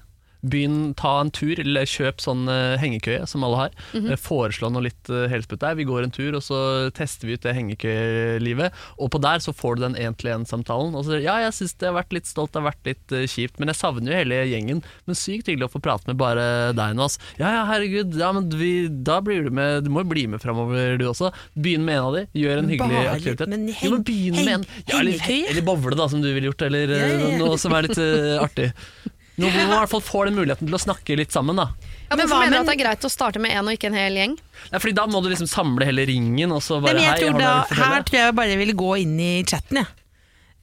Begynn, 0.52 0.94
ta 0.98 1.20
en 1.22 1.32
tur, 1.34 1.60
eller 1.62 1.88
kjøp 1.90 2.22
sånn 2.24 2.46
eh, 2.52 2.76
hengekøye 2.82 3.26
som 3.30 3.44
alle 3.46 3.60
har. 3.64 3.76
Mm 3.94 4.06
-hmm. 4.06 4.22
Foreslå 4.26 4.70
noe 4.72 4.86
litt 4.88 5.10
uh, 5.10 5.28
helspett 5.32 5.60
der. 5.60 5.76
Vi 5.76 5.84
går 5.84 6.04
en 6.04 6.12
tur, 6.12 6.36
og 6.36 6.44
så 6.44 6.90
tester 6.92 7.28
vi 7.28 7.34
ut 7.34 7.42
det 7.44 7.54
hengekøyelivet. 7.56 8.72
Og 9.00 9.12
på 9.12 9.22
der 9.22 9.40
så 9.40 9.54
får 9.54 9.76
du 9.76 9.82
den 9.82 9.96
én-til-én-samtalen. 9.96 10.96
Og 10.96 11.06
så 11.06 11.20
ja, 11.22 11.38
jeg 11.46 11.54
syns 11.54 11.76
det 11.80 11.88
har 11.90 11.98
vært 11.98 12.14
litt 12.14 12.28
stolt, 12.28 12.54
det 12.54 12.62
har 12.62 12.72
vært 12.72 12.86
litt 12.86 13.12
eh, 13.12 13.28
kjipt, 13.28 13.60
men 13.60 13.68
jeg 13.68 13.76
savner 13.76 14.12
jo 14.12 14.18
hele 14.18 14.42
gjengen. 14.50 14.84
Men 15.06 15.16
sykt 15.16 15.48
hyggelig 15.48 15.70
å 15.70 15.74
få 15.78 15.80
prate 15.80 16.08
med 16.08 16.18
bare 16.18 16.74
deg 16.74 16.96
nå, 16.96 17.06
ass. 17.06 17.20
Ja 17.38 17.52
ja, 17.52 17.66
herregud, 17.70 18.16
ja, 18.16 18.32
men 18.36 18.50
vi, 18.50 18.88
da 18.90 19.22
blir 19.22 19.44
du 19.44 19.52
med. 19.52 19.84
Du 19.86 19.90
må 19.90 20.04
jo 20.04 20.12
bli 20.12 20.28
med 20.28 20.42
framover, 20.42 20.98
du 20.98 21.08
også. 21.08 21.32
Begynn 21.56 21.86
med 21.86 21.98
en 21.98 22.10
av 22.10 22.14
de. 22.16 22.26
Gjør 22.34 22.58
en 22.58 22.70
hyggelig 22.70 22.96
bare- 22.96 23.16
aktivitet. 23.16 23.50
men 23.50 23.68
jo, 23.68 23.92
men 23.92 24.04
begynn 24.04 24.40
med 24.42 24.54
en 24.60 24.66
ja, 24.86 25.00
eller, 25.00 25.20
eller 25.50 25.62
bowle, 25.66 25.96
da, 25.96 26.10
som 26.10 26.22
du 26.22 26.32
ville 26.34 26.52
gjort. 26.52 26.62
Eller 26.62 26.90
Ja, 26.90 27.08
ja, 27.08 27.30
ja. 27.30 27.38
noe 27.38 27.58
som 27.58 27.74
er 27.74 27.88
litt 27.88 27.98
uh, 27.98 28.44
artig. 28.44 28.72
Hvor 29.36 29.52
man 29.52 29.66
i 29.66 29.80
hvert 29.82 29.92
fall 29.92 30.04
får 30.06 30.30
den 30.30 30.38
muligheten 30.40 30.70
til 30.70 30.78
å 30.78 30.80
snakke 30.80 31.18
litt 31.20 31.34
sammen. 31.36 31.58
da 31.60 31.66
Ja, 32.10 32.16
Men 32.16 32.30
hva 32.32 32.40
mener 32.40 32.56
du 32.56 32.62
at 32.62 32.70
det 32.70 32.76
er 32.78 32.84
greit 32.86 33.08
å 33.08 33.12
starte 33.12 33.42
med 33.44 33.52
én 33.52 33.68
og 33.68 33.76
ikke 33.76 33.90
en 33.92 33.98
hel 34.00 34.16
gjeng? 34.16 34.38
Nei, 34.72 34.80
fordi 34.80 34.96
Da 34.96 35.06
må 35.12 35.22
du 35.24 35.30
liksom 35.32 35.50
samle 35.52 35.88
hele 35.90 36.06
ringen, 36.08 36.54
og 36.56 36.64
så 36.64 36.80
Nei, 36.80 36.94
men 36.94 37.04
jeg 37.04 37.12
Hei, 37.12 37.20
tror 37.26 37.36
har 37.36 37.42
da, 37.42 37.54
her 37.82 38.06
tror 38.08 38.20
jeg 38.20 38.30
jeg 38.30 38.38
bare 38.40 38.60
ville 38.62 38.78
gå 38.80 38.92
inn 39.04 39.18
i 39.20 39.32
chatten, 39.44 39.82
jeg. 39.84 39.88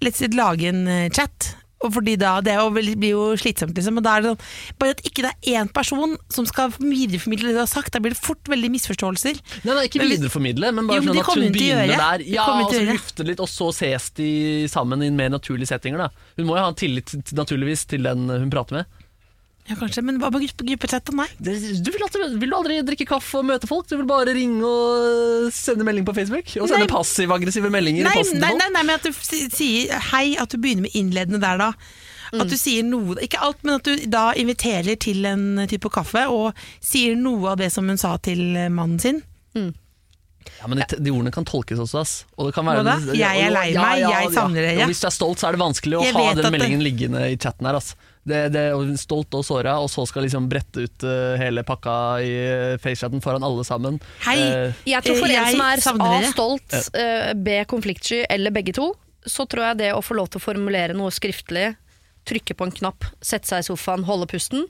Let's 0.03 0.25
lage 0.35 0.66
en 0.66 0.87
eh, 0.89 1.09
chat. 1.14 1.53
Fordi 1.91 2.16
da, 2.20 2.37
Det 2.45 2.55
blir 2.72 3.11
jo 3.11 3.24
slitsomt, 3.39 3.74
liksom. 3.76 3.99
Og 3.99 4.05
da 4.07 4.16
er 4.16 4.24
det 4.24 4.33
sånn, 4.33 4.43
bare 4.78 4.97
at 4.97 5.03
ikke 5.09 5.24
det 5.26 5.33
er 5.33 5.62
én 5.62 5.70
person 5.72 6.16
som 6.33 6.47
skal 6.49 6.72
videreformidle 6.78 7.51
det 7.51 7.57
du 7.57 7.62
har 7.62 7.70
sagt. 7.70 7.93
Da 7.95 8.03
blir 8.03 8.14
det 8.14 8.20
fort 8.22 8.51
veldig 8.51 8.70
misforståelser. 8.76 9.41
Nei, 9.66 9.74
nei, 9.74 9.87
ikke 9.89 10.05
videreformidle, 10.05 10.72
men 10.76 10.91
bare 10.91 11.01
Jo, 11.01 11.07
men 11.09 11.18
sånn 11.18 11.22
at 11.24 11.43
hun 11.43 11.57
begynner 11.57 11.95
der. 11.95 12.26
Ja, 12.33 12.47
og 12.62 12.72
så 12.74 12.85
lufte 12.87 13.26
litt, 13.26 13.43
og 13.43 13.51
så 13.51 13.70
ses 13.74 14.11
de 14.18 14.30
sammen 14.70 15.03
i 15.03 15.11
mer 15.11 15.33
naturlige 15.35 15.72
settinger. 15.72 16.07
da 16.07 16.11
Hun 16.39 16.49
må 16.49 16.59
jo 16.59 16.66
ha 16.66 16.72
tillit 16.76 17.14
naturligvis 17.33 17.87
til 17.91 18.07
den 18.07 18.28
hun 18.30 18.51
prater 18.53 18.80
med. 18.83 19.02
Ja, 19.71 19.77
kanskje, 19.79 20.03
Men 20.03 20.19
hva 20.19 20.29
med 20.35 20.43
gruppe, 20.43 20.65
gruppechat? 20.67 21.13
Nei. 21.15 21.27
Det- 21.41 21.83
Du 21.85 21.91
vil, 21.95 22.03
aldri, 22.03 22.39
vil 22.41 22.51
du 22.51 22.57
aldri 22.57 22.79
drikke 22.83 23.07
kaffe 23.07 23.39
og 23.39 23.45
møte 23.47 23.69
folk? 23.71 23.87
Du 23.89 23.97
vil 23.97 24.07
bare 24.07 24.35
ringe 24.35 24.63
og 24.67 25.53
sende 25.55 25.85
melding 25.87 26.05
på 26.05 26.15
Facebook? 26.17 26.49
Og 26.61 26.69
sende 26.69 26.89
passiv-aggressive 26.91 27.71
meldinger 27.71 28.05
Nei, 28.05 28.13
i 28.13 28.23
posten 28.25 28.41
nei, 28.41 28.53
nei, 28.59 28.69
nei, 28.75 28.83
men 28.83 28.97
at 28.99 29.03
du 29.07 29.13
sier 29.13 29.93
hei, 30.11 30.37
at 30.37 30.49
du 30.51 30.59
begynner 30.59 30.83
med 30.89 30.93
innledende 30.99 31.41
der 31.41 31.59
da. 31.59 31.73
At 32.33 32.49
du 32.49 32.57
sier 32.57 32.83
noe, 32.83 33.15
ikke 33.21 33.39
alt, 33.45 33.59
men 33.63 33.75
at 33.77 33.85
du 33.85 34.07
da 34.09 34.33
inviterer 34.33 34.97
til 34.99 35.25
en 35.29 35.67
type 35.69 35.91
kaffe, 35.93 36.25
og 36.33 36.55
sier 36.81 37.15
noe 37.15 37.51
av 37.53 37.59
det 37.61 37.71
som 37.71 37.87
hun 37.87 37.99
sa 38.01 38.17
til 38.25 38.41
mannen 38.73 38.99
sin. 38.99 39.23
Ja, 40.59 40.67
men 40.67 40.79
de, 40.81 40.97
de 40.99 41.11
ordene 41.13 41.31
kan 41.35 41.45
tolkes 41.47 41.79
også, 41.79 42.01
ass. 42.01 42.15
Og 42.39 42.49
det 42.49 42.55
kan 42.57 42.67
være, 42.67 42.83
da? 42.87 42.97
Jeg 43.15 43.45
er 43.47 43.53
lei 43.55 43.69
meg, 43.77 44.01
jeg 44.03 44.33
savner 44.35 44.65
dere. 44.65 44.79
Ja. 44.81 44.87
hvis 44.91 45.03
du 45.03 45.07
er 45.07 45.15
stolt, 45.15 45.39
så 45.43 45.49
er 45.51 45.53
det 45.57 45.61
vanskelig 45.63 46.01
å 46.01 46.03
Jeg 46.07 46.15
ha 46.17 46.35
den 46.35 46.51
meldingen 46.57 46.81
det- 46.83 46.89
liggende 46.89 47.21
i 47.31 47.37
chatten 47.37 47.67
her, 47.69 47.77
ass. 47.79 47.95
Det, 48.23 48.53
det 48.55 48.61
er 48.70 48.91
Stolt 49.01 49.35
og 49.35 49.43
såra, 49.43 49.73
og 49.83 49.89
så 49.91 50.05
skal 50.07 50.23
liksom 50.23 50.45
brette 50.51 50.85
ut 50.85 51.03
uh, 51.09 51.35
hele 51.41 51.64
pakka 51.66 51.95
i 52.23 52.29
uh, 52.47 52.77
facechatten 52.79 53.23
foran 53.25 53.43
alle 53.43 53.64
sammen. 53.66 53.99
Hei, 54.27 54.37
Eh, 54.43 54.73
Jeg 54.87 55.03
tror 55.03 55.18
for 55.18 55.27
Eh, 55.33 55.41
en 55.43 55.81
som 55.83 56.01
er 56.05 56.23
A 56.23 56.31
stolt, 56.31 56.77
eh, 56.95 57.33
B 57.35 57.64
konfliktsky 57.66 58.20
eller 58.31 58.55
begge 58.55 58.73
to, 58.79 58.93
så 59.27 59.47
tror 59.51 59.73
jeg 59.73 59.79
det 59.83 59.91
å 59.97 60.03
få 60.03 60.14
lov 60.18 60.31
til 60.31 60.39
å 60.39 60.45
formulere 60.45 60.95
noe 60.95 61.11
skriftlig, 61.11 61.73
trykke 62.27 62.55
på 62.55 62.64
en 62.68 62.73
knapp, 62.79 63.05
sette 63.20 63.51
seg 63.51 63.64
i 63.64 63.66
sofaen, 63.73 64.05
holde 64.07 64.29
pusten, 64.31 64.68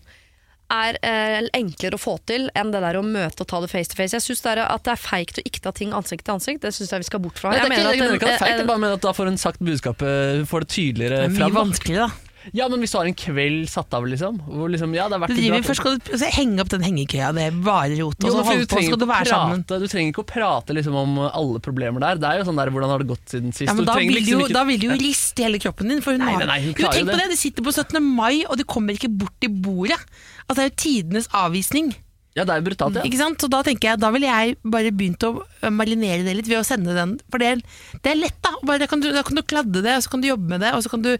er 0.73 0.97
eh, 1.05 1.43
enklere 1.53 1.99
å 1.99 2.01
få 2.01 2.15
til 2.25 2.47
enn 2.57 2.71
det 2.73 2.81
der 2.81 2.97
å 2.97 3.03
møte 3.05 3.45
og 3.45 3.49
ta 3.51 3.61
det 3.61 3.69
face 3.69 3.93
to 3.93 3.97
face. 3.99 4.17
Jeg 4.17 4.25
syns 4.25 4.41
det 4.41 4.55
er 4.55 4.63
at 4.65 4.85
det 4.89 4.95
er 4.95 5.01
feigt 5.03 5.37
å 5.37 5.45
ikke 5.45 5.61
ta 5.67 5.73
ting 5.77 5.93
ansikt 5.93 6.25
til 6.25 6.39
ansikt. 6.39 6.63
Det 6.65 6.73
syns 6.73 6.89
jeg 6.95 7.05
vi 7.05 7.09
skal 7.11 7.21
bort 7.21 7.37
fra. 7.37 7.53
Nei, 7.53 7.59
det 7.69 7.69
er 7.69 7.73
ikke, 7.77 7.93
jeg 7.93 8.01
mener 8.01 8.17
ikke 8.17 8.25
at 8.25 8.33
det 8.33 8.37
er 8.39 8.45
feigt, 8.47 8.61
jeg 8.63 8.69
bare 8.73 8.81
mener 8.87 8.97
at 8.97 9.05
da 9.05 9.13
får 9.13 9.29
hun 9.29 9.37
sagt 9.43 9.61
budskapet 9.61 10.47
får 10.49 10.65
det 10.65 10.69
tydeligere 10.73 11.19
det 11.21 11.29
er 11.29 11.35
mye 11.37 11.43
fram. 11.45 11.59
vanskelig 11.61 11.99
da. 12.01 12.09
Ja, 12.53 12.67
men 12.69 12.81
hvis 12.83 12.91
du 12.91 12.99
har 12.99 13.07
en 13.07 13.15
kveld 13.15 13.69
satt 13.71 13.95
av, 13.95 14.03
liksom, 14.11 14.41
hvor 14.49 14.69
liksom 14.73 14.95
Ja, 14.97 15.07
det 15.09 15.15
har 15.19 15.23
vært 15.23 15.35
Du 15.37 15.41
driver, 15.41 15.63
først 15.63 15.81
skal 15.83 15.99
du 15.99 16.11
altså, 16.13 16.31
henge 16.35 16.61
opp 16.65 16.69
den 16.75 16.83
hengekøya, 16.83 17.29
det 17.37 17.43
er 17.47 17.59
bare 17.63 17.95
rot. 18.01 18.19
Og 18.19 18.27
Jo, 18.27 18.33
så 18.33 18.37
men 18.43 18.49
holde 18.51 18.67
du 18.67 18.67
på, 18.67 18.83
skal 18.83 18.99
du 18.99 19.05
ikke 19.07 19.19
å 19.23 19.29
sammen. 19.31 19.63
prate, 19.63 19.81
Du 19.81 19.87
trenger 19.93 20.11
ikke 20.13 20.25
å 20.25 20.29
prate 20.33 20.75
liksom, 20.75 20.95
om 20.99 21.19
alle 21.29 21.61
problemer 21.63 22.01
der. 22.03 22.17
Det 22.19 22.29
er 22.33 22.39
jo 22.43 22.49
sånn 22.51 22.57
der, 22.59 22.71
Hvordan 22.75 22.91
har 22.91 22.99
det 22.99 23.09
gått 23.13 23.27
siden 23.31 23.53
sist? 23.55 23.69
Ja, 23.69 23.75
men 23.75 23.85
Du 23.85 23.93
da 23.93 23.99
vil, 24.01 24.15
liksom 24.19 24.41
jo, 24.41 24.47
ikke- 24.47 24.59
da 24.59 24.65
vil 24.65 24.79
du 24.79 24.87
jo 24.89 24.99
riste 24.99 25.43
hele 25.47 25.59
kroppen 25.63 25.89
din. 25.89 26.01
For 26.03 26.13
hun 26.13 26.21
Nei, 26.27 26.37
nei, 26.37 26.47
nei, 26.47 26.61
hun 26.61 26.75
Jo, 26.75 26.75
klarer 26.83 26.93
tenk 26.99 27.07
jo 27.07 27.13
på 27.13 27.17
det. 27.17 27.23
det, 27.23 27.31
de 27.31 27.37
sitter 27.37 27.63
på 27.63 27.73
17. 27.73 28.03
mai, 28.03 28.45
og 28.49 28.57
de 28.59 28.65
kommer 28.65 28.93
ikke 28.99 29.11
bort 29.17 29.35
til 29.41 29.51
bordet. 29.51 30.01
Altså, 30.49 30.57
det 30.57 30.65
er 30.67 30.71
jo 30.71 30.77
tidenes 30.83 31.29
avvisning. 31.33 31.95
Ja, 32.35 32.47
det 32.49 32.55
er 32.55 32.61
jo 32.63 32.65
brutalt, 32.71 32.95
ja. 32.97 33.03
Ikke 33.05 33.19
sant? 33.21 33.43
Så 33.45 33.49
da 33.53 33.59
tenker 33.67 33.91
jeg, 33.91 34.01
da 34.01 34.09
ville 34.15 34.25
jeg 34.31 34.55
bare 34.65 34.89
begynt 34.97 35.21
å 35.29 35.33
marinere 35.69 36.25
det 36.25 36.33
litt 36.39 36.47
ved 36.49 36.63
å 36.63 36.65
sende 36.65 36.95
den. 36.97 37.19
For 37.29 37.43
det, 37.43 37.51
er- 37.59 37.99
det 38.07 38.13
er 38.15 38.21
lett, 38.23 38.39
da. 38.41 38.55
Bare, 38.65 38.81
da, 38.81 38.87
kan 38.89 39.01
du, 39.05 39.11
da 39.13 39.21
kan 39.27 39.37
du 39.37 39.43
kladde 39.43 39.83
det, 39.85 39.97
og 39.99 40.03
så 40.07 40.13
kan 40.15 40.23
du 40.25 40.29
jobbe 40.31 40.49
med 40.55 40.65
det, 40.65 40.71
og 40.73 40.81
så 40.87 40.89
kan 40.95 41.03
du 41.05 41.11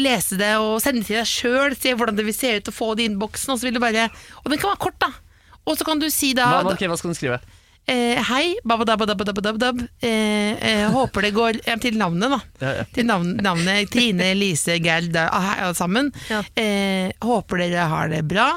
lese 0.00 0.38
det 0.40 0.54
og 0.56 0.78
sende 0.80 1.04
til 1.04 1.18
deg 1.20 1.28
sjøl, 1.28 1.76
se 1.76 1.92
hvordan 1.92 2.16
det 2.16 2.24
vil 2.24 2.36
se 2.38 2.54
ut, 2.56 2.70
og 2.72 2.78
få 2.78 2.88
det 2.96 3.04
i 3.04 3.10
innboksen, 3.12 3.52
og 3.52 3.60
så 3.60 3.68
vil 3.68 3.76
du 3.76 3.82
bare 3.84 4.08
Og 4.44 4.48
den 4.50 4.58
kan 4.62 4.72
være 4.72 4.84
kort, 4.86 4.98
da. 5.04 5.12
Og 5.68 5.76
så 5.76 5.84
kan 5.84 6.00
du 6.00 6.08
si 6.12 6.32
da 6.36 6.48
Hva, 6.62 6.72
okay, 6.72 6.88
hva 6.88 6.96
skal 6.96 7.12
du 7.12 7.18
skrive? 7.20 7.40
Eh, 7.86 8.20
Hei, 8.28 8.56
babadabadabadabadab. 8.64 9.80
Eh, 10.00 10.52
eh, 10.58 10.84
håper 10.92 11.26
det 11.26 11.32
går 11.36 11.60
eh, 11.64 11.78
Til 11.82 11.98
navnet, 12.00 12.32
da. 12.32 12.40
Ja, 12.60 12.74
ja. 12.80 12.84
Til 12.94 13.08
navn, 13.08 13.34
navnet 13.44 13.90
Trine, 13.92 14.32
Lise, 14.38 14.78
Gerd, 14.82 15.16
ah, 15.20 15.50
alle 15.58 15.74
sammen. 15.78 16.12
Ja. 16.30 16.42
Eh, 16.58 17.12
håper 17.24 17.64
dere 17.64 17.88
har 17.90 18.12
det 18.12 18.24
bra. 18.30 18.52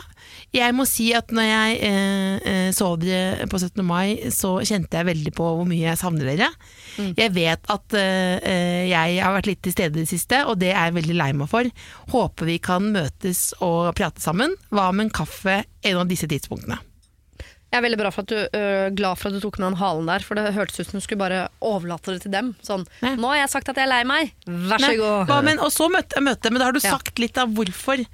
Jeg 0.56 0.74
må 0.76 0.86
si 0.88 1.10
at 1.16 1.32
når 1.36 1.48
jeg 1.48 1.78
eh, 1.88 2.70
så 2.76 2.94
dere 3.00 3.48
på 3.52 3.60
17. 3.60 3.84
mai, 3.86 4.32
så 4.34 4.58
kjente 4.66 5.00
jeg 5.00 5.10
veldig 5.12 5.34
på 5.36 5.48
hvor 5.60 5.68
mye 5.68 5.90
jeg 5.90 6.00
savner 6.00 6.32
dere. 6.32 6.52
Jeg 6.98 7.30
vet 7.36 7.68
at 7.70 7.94
jeg 7.94 9.20
har 9.22 9.36
vært 9.36 9.50
litt 9.52 9.60
til 9.62 9.76
stede 9.76 10.00
i 10.00 10.02
det 10.02 10.10
siste, 10.10 10.40
og 10.50 10.58
det 10.64 10.72
er 10.72 10.88
jeg 10.88 10.98
veldig 10.98 11.18
lei 11.20 11.30
meg 11.38 11.52
for. 11.52 11.70
Håper 12.10 12.50
vi 12.50 12.58
kan 12.64 12.90
møtes 12.96 13.52
og 13.62 13.92
prate 14.00 14.24
sammen. 14.24 14.56
Hva 14.74 14.90
med 14.96 15.08
en 15.10 15.18
kaffe 15.20 15.60
en 15.62 16.02
av 16.02 16.10
disse 16.10 16.30
tidspunktene? 16.32 16.80
Jeg 17.68 17.80
er 17.82 17.84
veldig 17.84 17.98
bra 18.00 18.10
for 18.16 18.24
at 18.24 18.30
du, 18.32 18.38
øh, 18.58 18.86
glad 18.96 19.18
for 19.20 19.28
at 19.28 19.36
du 19.36 19.42
tok 19.44 19.58
med 19.60 19.68
den 19.74 19.80
halen 19.82 20.06
der, 20.08 20.24
for 20.24 20.40
det 20.40 20.54
hørtes 20.56 20.80
ut 20.80 20.88
som 20.88 21.00
du 21.00 21.04
skulle 21.04 21.20
bare 21.20 21.42
overlate 21.62 22.14
det 22.16 22.22
til 22.24 22.32
dem. 22.32 22.54
Sånn, 22.64 22.86
Nei. 23.04 23.16
nå 23.20 23.28
har 23.34 23.42
jeg 23.42 23.50
sagt 23.58 23.70
at 23.74 23.76
jeg 23.82 23.90
er 23.90 23.92
lei 23.92 24.04
meg, 24.08 24.32
vær 24.48 24.80
så 24.86 24.94
god. 24.98 25.34
Ja, 25.34 25.42
men, 25.44 25.60
og 25.60 25.74
så 25.76 25.90
møte, 25.92 26.22
møte, 26.24 26.50
men 26.54 26.64
da 26.64 26.70
har 26.70 26.78
du 26.78 26.80
Ja. 26.84 26.96
sagt 26.96 27.20
litt 27.20 27.38
av 27.38 27.50
hvorfor. 27.58 28.06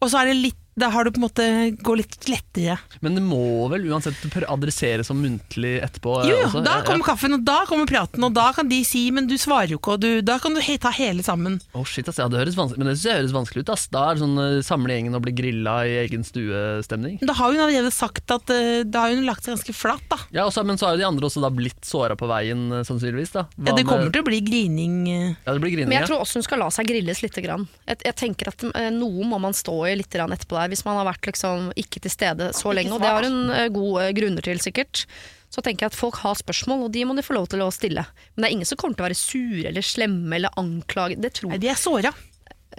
Og 0.00 0.10
så 0.10 0.22
er 0.22 0.32
det 0.32 0.36
litt, 0.40 0.61
da 0.74 0.88
har 0.88 1.04
du 1.04 1.10
på 1.12 1.20
en 1.20 1.26
måte 1.26 1.46
gå 1.84 1.94
litt 1.98 2.16
lettere. 2.30 2.78
Men 3.04 3.16
det 3.18 3.22
må 3.24 3.68
vel 3.72 3.84
uansett 3.92 4.16
adresseres 4.48 5.06
som 5.10 5.20
muntlig 5.20 5.74
etterpå? 5.84 6.14
Jo, 6.24 6.36
jo, 6.36 6.46
også? 6.48 6.62
da 6.64 6.78
kommer 6.86 7.04
kaffen, 7.04 7.36
og 7.36 7.44
da 7.44 7.58
kommer 7.68 7.88
praten, 7.90 8.24
og 8.24 8.32
da 8.32 8.52
kan 8.56 8.68
de 8.68 8.82
si 8.84 9.10
'men 9.10 9.26
du 9.28 9.36
svarer 9.36 9.74
jo 9.74 9.78
ikke', 9.78 9.92
og 9.94 10.00
du, 10.00 10.22
da 10.22 10.38
kan 10.38 10.54
du 10.54 10.60
he 10.60 10.78
ta 10.78 10.90
hele 10.90 11.22
sammen. 11.22 11.60
Å 11.74 11.84
shit, 11.86 12.08
ass, 12.08 12.18
ja, 12.18 12.28
det 12.28 12.38
høres 12.40 12.56
vanskelig, 12.56 12.78
Men 12.78 12.88
det 12.88 12.96
synes 12.98 13.08
jeg 13.10 13.20
høres 13.20 13.36
vanskelig 13.36 13.60
ut. 13.62 13.72
Ass. 13.72 13.86
Da 13.92 14.10
er 14.10 14.14
det 14.14 14.22
sånn 14.22 14.38
eh, 14.38 14.62
samle 14.62 14.96
gjengen 14.96 15.14
og 15.14 15.22
bli 15.22 15.32
grilla 15.32 15.84
i 15.86 16.06
egen 16.06 16.24
stue-stemning. 16.24 17.18
Da 17.20 17.32
har 17.34 17.52
hun 17.52 17.60
allerede 17.60 17.92
sagt 17.92 18.30
at 18.30 18.48
uh, 18.50 18.82
Da 18.84 19.04
har 19.06 19.14
hun 19.14 19.26
lagt 19.26 19.44
seg 19.44 19.56
ganske 19.56 19.74
flatt, 19.76 20.04
da. 20.08 20.18
Ja, 20.32 20.46
også, 20.46 20.64
Men 20.64 20.78
så 20.78 20.86
har 20.88 20.96
jo 20.96 21.02
de 21.02 21.08
andre 21.08 21.26
også 21.28 21.42
da 21.42 21.50
blitt 21.50 21.84
såra 21.84 22.16
på 22.16 22.26
veien, 22.30 22.72
eh, 22.72 22.82
sannsynligvis. 22.88 23.32
da 23.32 23.46
Ja, 23.58 23.74
det 23.74 23.84
kommer 23.84 24.04
med- 24.08 24.12
til 24.12 24.22
å 24.22 24.28
bli 24.30 24.40
grining. 24.40 25.08
eh. 25.08 25.36
Ja, 25.46 25.52
det 25.52 25.60
blir 25.60 25.72
grining, 25.76 25.88
Men 25.88 25.98
jeg 26.00 26.08
ja. 26.08 26.14
tror 26.14 26.20
også 26.24 26.34
hun 26.40 26.42
skal 26.48 26.58
la 26.58 26.68
seg 26.70 26.86
grilles 26.86 27.20
litt. 27.22 27.32
Grann. 27.42 27.66
Jeg, 27.88 27.98
jeg 28.04 28.14
tenker 28.16 28.48
at 28.48 28.62
eh, 28.76 28.90
Noe 28.90 29.24
må 29.24 29.40
man 29.40 29.52
stå 29.52 29.88
i 29.90 29.96
litt 29.96 30.10
grann 30.10 30.30
etterpå 30.30 30.61
der, 30.62 30.72
hvis 30.72 30.84
man 30.86 30.98
har 31.00 31.10
vært 31.10 31.28
liksom 31.32 31.70
ikke 31.82 32.02
til 32.06 32.14
stede 32.14 32.50
så 32.56 32.72
lenge. 32.74 32.94
Og 32.96 33.02
det 33.04 33.12
har 33.12 33.26
hun 33.28 33.52
eh, 33.52 33.68
gode 33.74 34.08
grunner 34.16 34.46
til, 34.46 34.62
sikkert. 34.62 35.04
Så 35.52 35.60
tenker 35.60 35.84
jeg 35.84 35.92
at 35.92 35.98
folk 35.98 36.16
har 36.22 36.38
spørsmål, 36.38 36.86
og 36.86 36.92
de 36.94 37.02
må 37.04 37.12
de 37.18 37.24
få 37.26 37.34
lov 37.36 37.50
til 37.52 37.60
å 37.60 37.68
stille. 37.74 38.06
Men 38.32 38.44
det 38.44 38.48
er 38.48 38.54
ingen 38.56 38.68
som 38.70 38.78
kommer 38.80 38.96
til 38.96 39.04
å 39.04 39.08
være 39.10 39.18
sure 39.20 39.66
eller 39.68 39.84
slemme 39.84 40.38
eller 40.38 40.54
anklage. 40.56 41.18
Det 41.20 41.34
tror 41.36 41.52
Nei, 41.52 41.58
de 41.60 41.68
er 41.68 41.76
såra. 41.76 42.12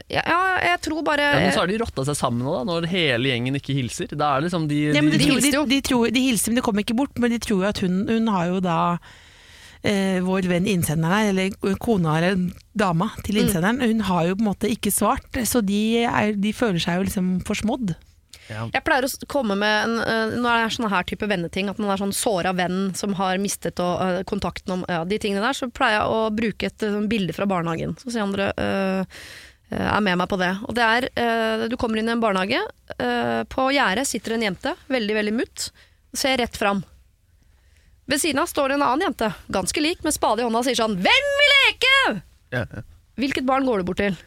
ja, 0.10 0.24
ja, 0.26 0.40
jeg 0.72 0.80
tror 0.88 1.04
bare 1.06 1.28
Ja, 1.36 1.42
men 1.44 1.52
så 1.54 1.62
har 1.62 1.70
de 1.70 1.78
rotta 1.84 2.06
seg 2.08 2.18
sammen 2.18 2.42
nå, 2.48 2.56
da, 2.56 2.64
når 2.72 2.88
hele 2.90 3.30
gjengen 3.30 3.60
ikke 3.60 3.76
hilser. 3.78 4.10
Da 4.18 4.32
er 4.34 4.42
det 4.42 4.48
liksom 4.50 4.66
de, 4.72 4.80
Ja, 4.88 4.96
de, 4.98 5.04
de, 5.06 5.12
de 5.12 5.20
tror, 5.22 5.36
hilser 5.36 5.52
de, 5.52 5.58
jo. 5.60 5.66
de, 5.70 5.82
tror, 5.86 6.08
de 6.18 6.24
hilser, 6.32 6.50
men 6.50 6.58
de 6.62 6.66
kommer 6.66 6.88
ikke 6.88 6.98
bort. 6.98 7.22
Men 7.22 7.36
de 7.36 7.40
tror 7.46 7.62
jo 7.62 7.70
at 7.70 7.84
hun, 7.86 8.02
hun 8.10 8.34
har 8.34 8.50
jo 8.56 8.64
da 8.66 8.80
eh, 9.84 10.20
vår 10.24 10.48
venn 10.48 10.66
innsenderen 10.68 11.12
her, 11.14 11.30
eller 11.34 11.76
kona 11.78 12.18
eller 12.20 12.50
dama 12.76 13.12
til 13.24 13.36
Mm. 13.36 13.42
innsenderen, 13.44 13.82
hun 13.84 14.00
har 14.08 14.26
jo 14.30 14.36
på 14.36 14.42
en 14.46 14.50
måte 14.54 14.70
ikke 14.72 14.92
svart. 14.92 15.30
Så 15.46 15.62
de, 15.66 16.04
er, 16.06 16.34
de 16.40 16.54
føler 16.56 16.80
seg 16.80 16.98
jo 17.02 17.04
liksom 17.10 17.30
forsmådd. 17.46 17.96
Jeg 18.50 18.84
pleier 18.84 19.06
å 19.08 19.28
komme 19.32 19.56
med 19.56 19.86
en, 19.86 19.94
Nå 20.36 20.42
Når 20.44 20.50
det 20.58 20.64
er 20.66 20.74
sånne 20.76 20.90
her 20.92 21.04
type 21.08 21.28
venneting, 21.32 21.70
at 21.72 21.78
man 21.80 21.90
er 21.94 21.98
sånn 22.02 22.12
såra 22.14 22.52
venn 22.54 22.92
som 22.94 23.14
har 23.16 23.38
mistet 23.40 23.80
og, 23.80 24.02
uh, 24.04 24.24
kontakten 24.28 24.74
om 24.76 24.84
ja, 24.90 25.06
de 25.08 25.18
tingene 25.18 25.40
der, 25.46 25.56
så 25.56 25.70
pleier 25.72 26.02
jeg 26.02 26.12
å 26.12 26.20
bruke 26.36 26.68
et 26.68 26.84
eh, 26.84 26.92
sånn 26.92 27.08
bilde 27.08 27.34
fra 27.34 27.48
barnehagen. 27.48 27.96
Så 28.04 28.12
sier 28.12 28.26
andre 28.26 28.50
eh, 28.60 29.06
eh, 29.72 29.88
er 29.96 30.02
med 30.04 30.20
meg 30.20 30.28
på 30.30 30.38
det. 30.44 30.52
Og 30.68 30.76
det 30.76 30.84
er 30.84 31.08
eh, 31.16 31.68
Du 31.72 31.78
kommer 31.80 31.98
inn 32.04 32.12
i 32.12 32.16
en 32.18 32.20
barnehage. 32.24 32.60
eh, 33.00 33.44
på 33.48 33.70
gjerdet 33.74 34.06
sitter 34.12 34.36
en 34.36 34.44
jente, 34.50 34.76
veldig, 34.92 35.16
veldig 35.22 35.34
mutt. 35.40 35.70
Ser 36.14 36.38
rett 36.44 36.58
fram. 36.60 36.84
Ved 38.08 38.20
siden 38.20 38.41
av 38.43 38.49
står 38.51 38.70
det 38.70 38.76
en 38.80 38.86
annen 38.86 39.06
jente, 39.08 39.30
ganske 39.54 39.82
lik, 39.82 40.04
med 40.04 40.14
spade 40.16 40.43
i 40.43 40.45
hånda 40.45 40.60
og 40.60 40.66
sier 40.68 40.76
sånn 40.76 40.97
'Hvem 40.99 41.28
vil 41.39 41.54
leke?' 41.56 42.22
Ja, 42.51 42.66
ja. 42.68 42.82
Hvilket 43.18 43.45
barn 43.45 43.66
går 43.66 43.78
du 43.80 43.84
bort 43.84 43.97
til? 43.97 44.18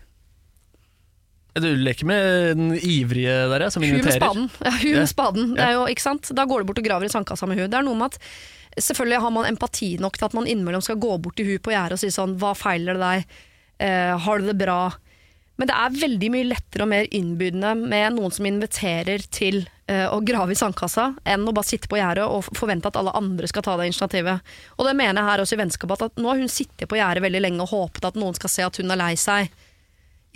Du 1.57 1.69
leker 1.77 2.05
med 2.05 2.57
den 2.57 2.73
ivrige 2.77 3.49
der, 3.49 3.61
ja, 3.65 3.71
som 3.71 3.83
Hun 3.83 4.03
med 4.05 4.13
spaden. 4.13 4.51
Ja, 4.65 4.71
hun 4.71 4.91
Ja. 4.93 4.99
med 5.01 5.09
spaden. 5.09 5.55
Det 5.57 5.65
er 5.65 5.73
jo, 5.73 5.87
ikke 5.87 6.03
sant? 6.05 6.31
Da 6.35 6.45
går 6.45 6.61
du 6.61 6.65
bort 6.69 6.79
og 6.79 6.85
graver 6.85 7.05
i 7.05 7.09
sandkassa 7.09 7.47
med 7.49 7.59
hun. 7.59 7.71
Det 7.71 7.79
er 7.79 7.83
noe 7.83 7.95
med 7.97 8.13
at 8.15 8.19
Selvfølgelig 8.77 9.21
har 9.23 9.31
man 9.31 9.47
empati 9.47 9.97
nok 9.99 10.19
til 10.19 10.27
at 10.27 10.35
man 10.35 10.45
innimellom 10.47 10.83
skal 10.83 10.97
gå 11.01 11.17
bort 11.23 11.35
til 11.37 11.47
hun 11.47 11.59
på 11.59 11.73
gjerdet 11.73 11.93
og 11.93 11.99
si 11.99 12.09
sånn 12.13 12.37
Hva 12.37 12.53
feiler 12.55 12.93
det 12.93 13.01
deg? 13.01 13.25
Eh, 13.81 14.19
har 14.19 14.39
du 14.39 14.45
det 14.53 14.59
bra? 14.59 14.93
Men 15.57 15.71
det 15.71 15.77
er 15.77 15.95
veldig 16.03 16.29
mye 16.35 16.49
lettere 16.51 16.85
og 16.85 16.91
mer 16.91 17.07
innbydende 17.17 17.73
med 17.81 18.17
noen 18.19 18.33
som 18.35 18.49
inviterer 18.49 19.23
til 19.33 19.63
uh, 19.89 20.13
å 20.13 20.19
grave 20.25 20.53
i 20.53 20.59
sandkassa, 20.59 21.15
enn 21.25 21.47
å 21.49 21.55
bare 21.57 21.69
sitte 21.69 21.89
på 21.89 21.97
gjerdet 21.97 22.27
og 22.29 22.51
forvente 22.59 22.91
at 22.91 22.99
alle 23.01 23.15
andre 23.17 23.49
skal 23.49 23.65
ta 23.65 23.79
det 23.81 23.89
initiativet. 23.89 24.53
Og 24.77 24.89
det 24.89 24.97
mener 24.99 25.23
jeg 25.23 25.31
her 25.31 25.45
også 25.45 25.57
i 25.57 25.63
vennskapet, 25.63 26.05
at 26.11 26.21
nå 26.21 26.29
har 26.29 26.43
hun 26.43 26.53
sittet 26.53 26.91
på 26.91 27.01
gjerdet 27.01 27.25
veldig 27.25 27.43
lenge 27.47 27.65
og 27.65 27.73
håpet 27.73 28.11
at 28.11 28.21
noen 28.21 28.37
skal 28.37 28.53
se 28.53 28.67
at 28.67 28.83
hun 28.83 28.93
er 28.93 29.01
lei 29.01 29.15
seg, 29.21 29.49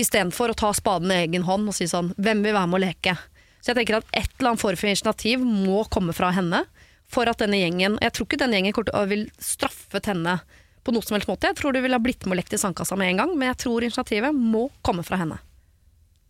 istedenfor 0.00 0.54
å 0.54 0.56
ta 0.56 0.72
spaden 0.72 1.12
i 1.12 1.20
egen 1.26 1.44
hånd 1.44 1.68
og 1.68 1.76
si 1.76 1.84
sånn 1.90 2.14
Hvem 2.16 2.40
vil 2.46 2.56
være 2.56 2.70
med 2.72 2.78
å 2.78 2.84
leke? 2.86 3.16
Så 3.60 3.74
jeg 3.74 3.82
tenker 3.82 3.98
at 3.98 4.14
et 4.16 4.30
eller 4.38 4.54
annet 4.54 4.62
form 4.62 4.78
for 4.80 4.88
initiativ 4.88 5.42
må 5.44 5.82
komme 5.92 6.14
fra 6.16 6.30
henne 6.32 6.62
for 7.10 7.28
at 7.28 7.42
denne 7.42 7.58
gjengen 7.60 7.98
Jeg 8.00 8.14
tror 8.16 8.28
ikke 8.28 8.40
denne 8.40 8.56
gjengen 8.56 9.10
vil 9.10 9.26
straffet 9.42 10.08
henne 10.08 10.38
på 10.84 10.94
noe 10.94 11.04
som 11.04 11.16
helst 11.16 11.30
måte. 11.30 11.50
Jeg 11.50 11.58
tror 11.60 11.74
du 11.74 11.82
ville 11.82 11.96
ha 11.96 12.02
blitt 12.02 12.24
med 12.26 12.36
og 12.36 12.40
lekt 12.40 12.56
i 12.56 12.60
sandkassa 12.60 12.98
med 12.98 13.12
en 13.12 13.22
gang, 13.24 13.36
men 13.36 13.50
jeg 13.50 13.62
tror 13.66 13.86
initiativet 13.86 14.36
må 14.36 14.68
komme 14.86 15.04
fra 15.06 15.20
henne. 15.20 15.40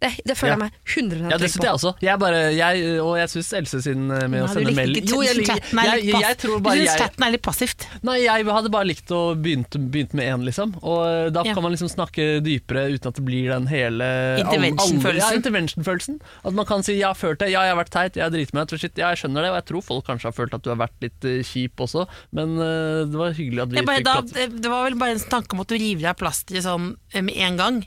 Det, 0.00 0.08
det 0.24 0.34
føler 0.38 0.54
jeg 0.54 0.60
meg 0.62 0.76
100 0.88 1.30
Ja, 1.30 1.36
det 1.36 1.50
syns 1.52 1.64
jeg 1.66 1.72
også. 1.76 1.90
Jeg 2.00 2.20
bare, 2.22 2.38
jeg, 2.56 2.84
og 3.04 3.18
jeg 3.20 3.28
syns 3.34 3.50
Else 3.58 3.80
sin 3.84 4.06
eh, 4.08 4.22
med 4.32 4.40
å 4.40 4.46
Ja, 4.46 4.48
du 4.48 4.54
sende 4.56 4.72
melding 4.78 5.10
Jo, 5.10 5.18
jeg, 5.26 5.44
chatten 5.44 5.80
er 5.82 6.00
litt 6.00 6.14
pass- 6.14 6.40
du 6.40 6.80
jeg 6.80 6.94
chatten 7.02 7.26
er 7.26 7.34
litt 7.34 7.42
passivt. 7.44 7.86
Nei, 8.08 8.14
jeg 8.24 8.46
hadde 8.48 8.72
bare 8.72 8.88
likt 8.88 9.12
å 9.12 9.20
begynt, 9.36 9.76
begynt 9.92 10.14
med 10.16 10.24
én, 10.32 10.46
liksom. 10.48 10.72
Og 10.80 11.02
eh, 11.04 11.28
da 11.34 11.44
Ja. 11.44 11.52
kan 11.52 11.62
man 11.66 11.74
liksom 11.74 11.90
snakke 11.92 12.40
dypere 12.40 12.86
uten 12.94 13.12
at 13.12 13.20
det 13.20 13.24
blir 13.28 13.52
den 13.52 13.68
hele 13.68 14.08
Intervention-følelsen. 14.40 15.20
Ja, 15.20 15.36
intervention-følelsen. 15.36 16.20
At 16.44 16.56
man 16.56 16.66
kan 16.66 16.82
si 16.82 16.96
'jeg 16.96 17.06
har 17.06 17.14
følt 17.14 17.38
det', 17.44 17.50
'ja, 17.52 17.60
jeg 17.68 17.76
har 17.76 17.84
vært 17.84 17.92
teit', 17.92 18.16
'jeg 18.16 18.24
er 18.24 18.32
dritmett', 18.32 18.78
shit, 18.78 18.96
ja, 18.96 19.08
jeg 19.12 19.18
skjønner 19.20 19.42
det, 19.44 19.50
og 19.52 19.56
jeg 19.60 19.66
tror 19.68 19.82
folk 19.84 20.06
kanskje 20.06 20.28
har 20.30 20.32
følt 20.32 20.54
at 20.54 20.62
du 20.62 20.70
har 20.70 20.80
vært 20.80 20.96
litt 21.04 21.24
uh, 21.24 21.42
kjip 21.44 21.76
også, 21.76 22.06
men 22.32 22.56
uh, 22.56 23.04
det 23.04 23.16
var 23.20 23.32
hyggelig 23.36 23.62
at 23.62 23.68
vi 23.68 23.82
bare, 23.84 23.96
fikk 24.00 24.04
da, 24.08 24.14
prate. 24.22 24.60
det, 24.60 24.70
var 24.70 24.84
vel 24.88 24.96
bare 24.96 25.16
en 25.16 25.24
tanke 25.28 25.52
om 25.52 25.60
at 25.60 25.68
du 25.68 25.76
river 25.76 26.08
av 26.08 26.16
plasteret 26.16 26.64
sånn 26.64 26.96
eh, 27.12 27.20
med 27.20 27.36
en 27.36 27.56
gang, 27.60 27.84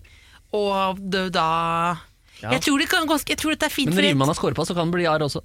og 0.53 0.99
det, 1.11 1.31
da 1.33 1.47
Ja. 2.43 2.51
jeg, 2.51 2.61
tror 2.65 2.77
det 2.79 2.89
kan, 2.91 3.07
ganske- 3.07 3.29
jeg 3.33 3.37
tror 3.39 3.51
dette 3.55 3.65
er 3.65 3.71
fint. 3.73 3.87
Men 3.89 3.95
for 3.97 4.01
river 4.03 4.19
man 4.19 4.29
av 4.29 4.35
skårepass, 4.35 4.67
så 4.67 4.75
kan 4.75 4.89
det 4.91 4.97
bli 4.99 5.05
arr 5.07 5.23
også. 5.23 5.41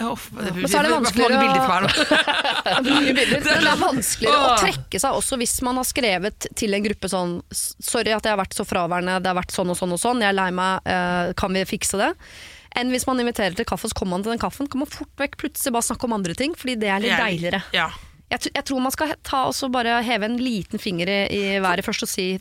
Ja, 0.00 0.08
det, 0.16 0.54
Men 0.56 0.66
så 0.66 0.78
er 0.80 0.82
det 0.88 0.94
vanskeligere 0.96 1.36
å- 1.38 1.92
det 2.82 3.52
er 3.52 3.76
vanskeligere 3.78 4.48
å 4.48 4.56
trekke 4.58 4.98
seg 5.00 5.14
også 5.18 5.36
hvis 5.38 5.54
man 5.62 5.78
har 5.78 5.86
skrevet 5.86 6.46
til 6.58 6.74
en 6.74 6.82
gruppe 6.82 7.10
sånn 7.12 7.36
Sorry 7.52 8.10
at 8.14 8.24
jeg 8.26 8.32
har 8.34 8.40
vært 8.40 8.56
så 8.56 8.64
fraværende, 8.66 9.18
det 9.22 9.30
har 9.30 9.38
vært 9.38 9.54
sånn 9.54 9.70
og 9.70 9.78
sånn 9.78 9.92
og 9.94 10.00
sånn, 10.02 10.22
jeg 10.24 10.32
er 10.32 10.38
lei 10.38 10.48
meg, 10.50 10.80
eh, 10.88 11.32
kan 11.38 11.52
vi 11.54 11.62
fikse 11.68 12.00
det? 12.00 12.10
Enn 12.74 12.90
hvis 12.90 13.06
man 13.06 13.20
inviterer 13.20 13.54
til 13.54 13.68
kaffe, 13.68 13.90
så 13.92 13.94
kommer 13.94 14.16
man 14.16 14.22
til 14.24 14.32
den 14.32 14.40
kaffen, 14.42 14.66
kan 14.72 14.80
man 14.80 14.88
fort 14.90 15.12
vekk 15.20 15.36
plutselig 15.44 15.74
bare 15.76 15.86
snakke 15.90 16.04
om 16.08 16.14
andre 16.16 16.34
ting, 16.34 16.54
fordi 16.56 16.78
det 16.80 16.88
er 16.88 17.00
litt 17.04 17.12
Jeg- 17.12 17.20
deiligere. 17.38 17.62
Ja. 17.76 17.90
Jeg, 18.32 18.48
jeg 18.54 18.64
tror 18.64 18.80
man 18.80 18.90
skal 18.94 19.12
ta 19.22 19.44
og 19.50 19.52
så 19.54 19.68
bare 19.70 20.02
heve 20.02 20.24
en 20.24 20.38
liten 20.40 20.80
finger 20.80 21.06
i, 21.06 21.18
i 21.28 21.60
været 21.60 21.84
først 21.84 22.02
og 22.02 22.08
si 22.08 22.38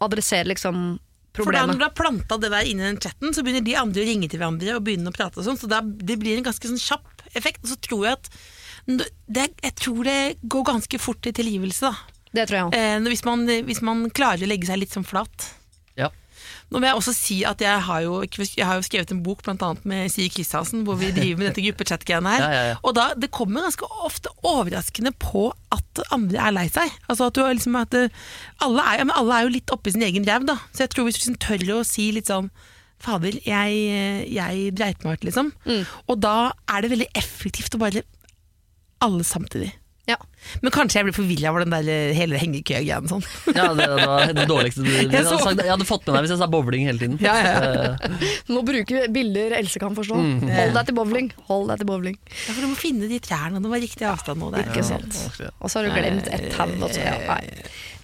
adressere 0.00 0.48
liksom 0.48 0.98
For 1.36 1.52
da 1.52 1.66
når 1.68 1.78
du 1.80 1.84
har 1.84 1.94
planta 1.96 2.38
det 2.40 2.50
der 2.52 2.68
inni 2.68 2.86
den 2.86 3.00
chatten, 3.02 3.34
så 3.36 3.44
begynner 3.44 3.64
de 3.66 3.76
andre 3.78 4.02
å 4.02 4.08
ringe 4.08 4.28
til 4.32 4.40
hverandre 4.40 4.76
og 4.78 4.84
begynne 4.86 5.12
å 5.12 5.16
prate 5.16 5.40
og 5.40 5.46
sånn, 5.46 5.58
så 5.60 5.68
da, 5.70 5.82
det 5.84 6.16
blir 6.20 6.38
en 6.38 6.46
ganske 6.46 6.70
sånn 6.70 6.80
kjapp 6.80 7.26
effekt. 7.36 7.64
Og 7.64 7.74
så 7.74 7.78
tror 7.84 8.06
jeg 8.06 8.18
at 8.18 8.30
det, 9.26 9.48
jeg 9.64 9.74
tror 9.82 10.06
det 10.06 10.20
går 10.46 10.66
ganske 10.70 11.00
fort 11.02 11.20
til 11.26 11.34
tilgivelse, 11.36 11.90
da. 11.90 12.22
Det 12.36 12.48
tror 12.48 12.58
jeg 12.58 12.68
òg. 12.68 12.76
Eh, 12.76 12.96
hvis, 13.10 13.24
man, 13.26 13.44
hvis 13.68 13.82
man 13.84 14.06
klarer 14.14 14.44
å 14.46 14.50
legge 14.50 14.68
seg 14.68 14.80
litt 14.82 14.94
sånn 14.94 15.06
flat. 15.08 15.50
Nå 16.66 16.80
må 16.82 16.88
jeg 16.88 16.98
også 16.98 17.12
si 17.14 17.36
at 17.46 17.60
jeg 17.62 17.82
har 17.86 18.00
jo, 18.02 18.16
jeg 18.26 18.66
har 18.66 18.80
jo 18.80 18.84
skrevet 18.84 19.12
en 19.14 19.22
bok 19.22 19.44
blant 19.46 19.62
annet 19.62 19.84
med 19.86 20.10
Siv 20.10 20.32
Kristiansen, 20.34 20.82
hvor 20.86 20.98
vi 20.98 21.12
driver 21.14 21.38
med 21.38 21.48
dette 21.52 21.62
gruppechat-greiene 21.62 22.32
her. 22.32 22.42
Ja, 22.42 22.48
ja, 22.50 22.64
ja. 22.72 22.78
Og 22.82 22.96
da, 22.98 23.04
det 23.14 23.30
kommer 23.34 23.68
ganske 23.68 23.86
ofte 24.06 24.32
overraskende 24.42 25.14
på 25.22 25.48
at 25.74 26.02
andre 26.14 26.42
er 26.48 26.56
lei 26.56 26.66
seg. 26.72 26.90
Altså 27.06 27.28
at 27.30 27.38
du 27.38 27.44
har 27.44 27.54
liksom 27.54 27.78
at 27.78 27.94
alle, 27.94 28.82
er, 28.82 29.04
alle 29.06 29.38
er 29.38 29.46
jo 29.46 29.54
litt 29.54 29.74
oppi 29.74 29.94
sin 29.94 30.02
egen 30.08 30.26
ræv, 30.26 30.48
da. 30.50 30.58
Så 30.72 30.84
jeg 30.84 30.94
tror 30.94 31.06
hvis 31.06 31.20
du 31.20 31.22
liksom 31.22 31.38
tør 31.46 31.78
å 31.78 31.84
si 31.86 32.10
litt 32.16 32.32
sånn 32.32 32.50
Fader, 32.96 33.34
jeg, 33.44 33.80
jeg 34.32 34.70
dreit 34.72 35.02
meg 35.04 35.18
ut, 35.18 35.26
liksom. 35.28 35.50
Mm. 35.68 35.82
Og 36.08 36.20
da 36.24 36.36
er 36.72 36.82
det 36.82 36.94
veldig 36.94 37.10
effektivt 37.20 37.76
å 37.76 37.82
bare 37.82 38.06
Alle 39.04 39.26
samtidig. 39.28 39.74
Ja. 40.06 40.14
Men 40.62 40.70
kanskje 40.70 41.00
jeg 41.00 41.06
blir 41.08 41.14
forvirra 41.16 41.50
over 41.50 41.64
den 41.64 41.72
der 41.74 41.88
eh, 41.90 42.12
hele 42.14 42.38
hengekøya-greien. 42.38 43.08
Sånn. 43.10 43.24
Ja, 43.56 43.64
det, 43.74 43.88
det 43.90 44.04
var 44.06 44.30
det 44.36 44.44
dårligste 44.46 44.84
du 44.84 44.90
jeg 44.94 45.08
hadde, 45.10 45.24
så- 45.26 45.40
sagt, 45.42 45.62
jeg 45.64 45.72
hadde 45.72 45.86
fått 45.88 46.06
med 46.06 46.14
deg 46.14 46.26
hvis 46.26 46.34
jeg 46.36 46.40
sa 46.44 46.46
bowling 46.52 46.84
hele 46.86 47.00
tiden. 47.02 47.16
Ja, 47.24 47.34
ja, 47.42 48.12
Nå 48.52 48.62
bruker 48.68 49.00
vi 49.00 49.08
bilder 49.16 49.56
Else 49.58 49.82
kan 49.82 49.96
forstå. 49.98 50.14
Mm. 50.14 50.46
Hold 50.60 50.78
deg 50.78 50.86
til 50.92 50.98
bowling. 51.00 51.32
Hold 51.50 51.72
deg 51.72 51.82
til 51.82 51.90
bowling. 51.90 52.20
Ja, 52.36 52.52
for 52.52 52.60
du 52.62 52.68
må 52.70 52.78
finne 52.78 53.10
de 53.10 53.18
trærne, 53.26 53.62
det 53.64 53.72
var 53.74 53.82
riktig 53.82 54.06
avstand 54.06 54.42
nå. 54.44 54.52
Der. 54.54 54.68
Ikke 54.70 54.86
sant. 54.86 55.18
Og 55.58 55.66
så 55.72 55.80
har 55.82 55.88
du 55.90 55.96
glemt 55.98 56.30
ett 56.30 56.48
tau. 56.54 56.70
og 56.70 56.94
Ja, 57.02 57.16
nei. 57.26 57.42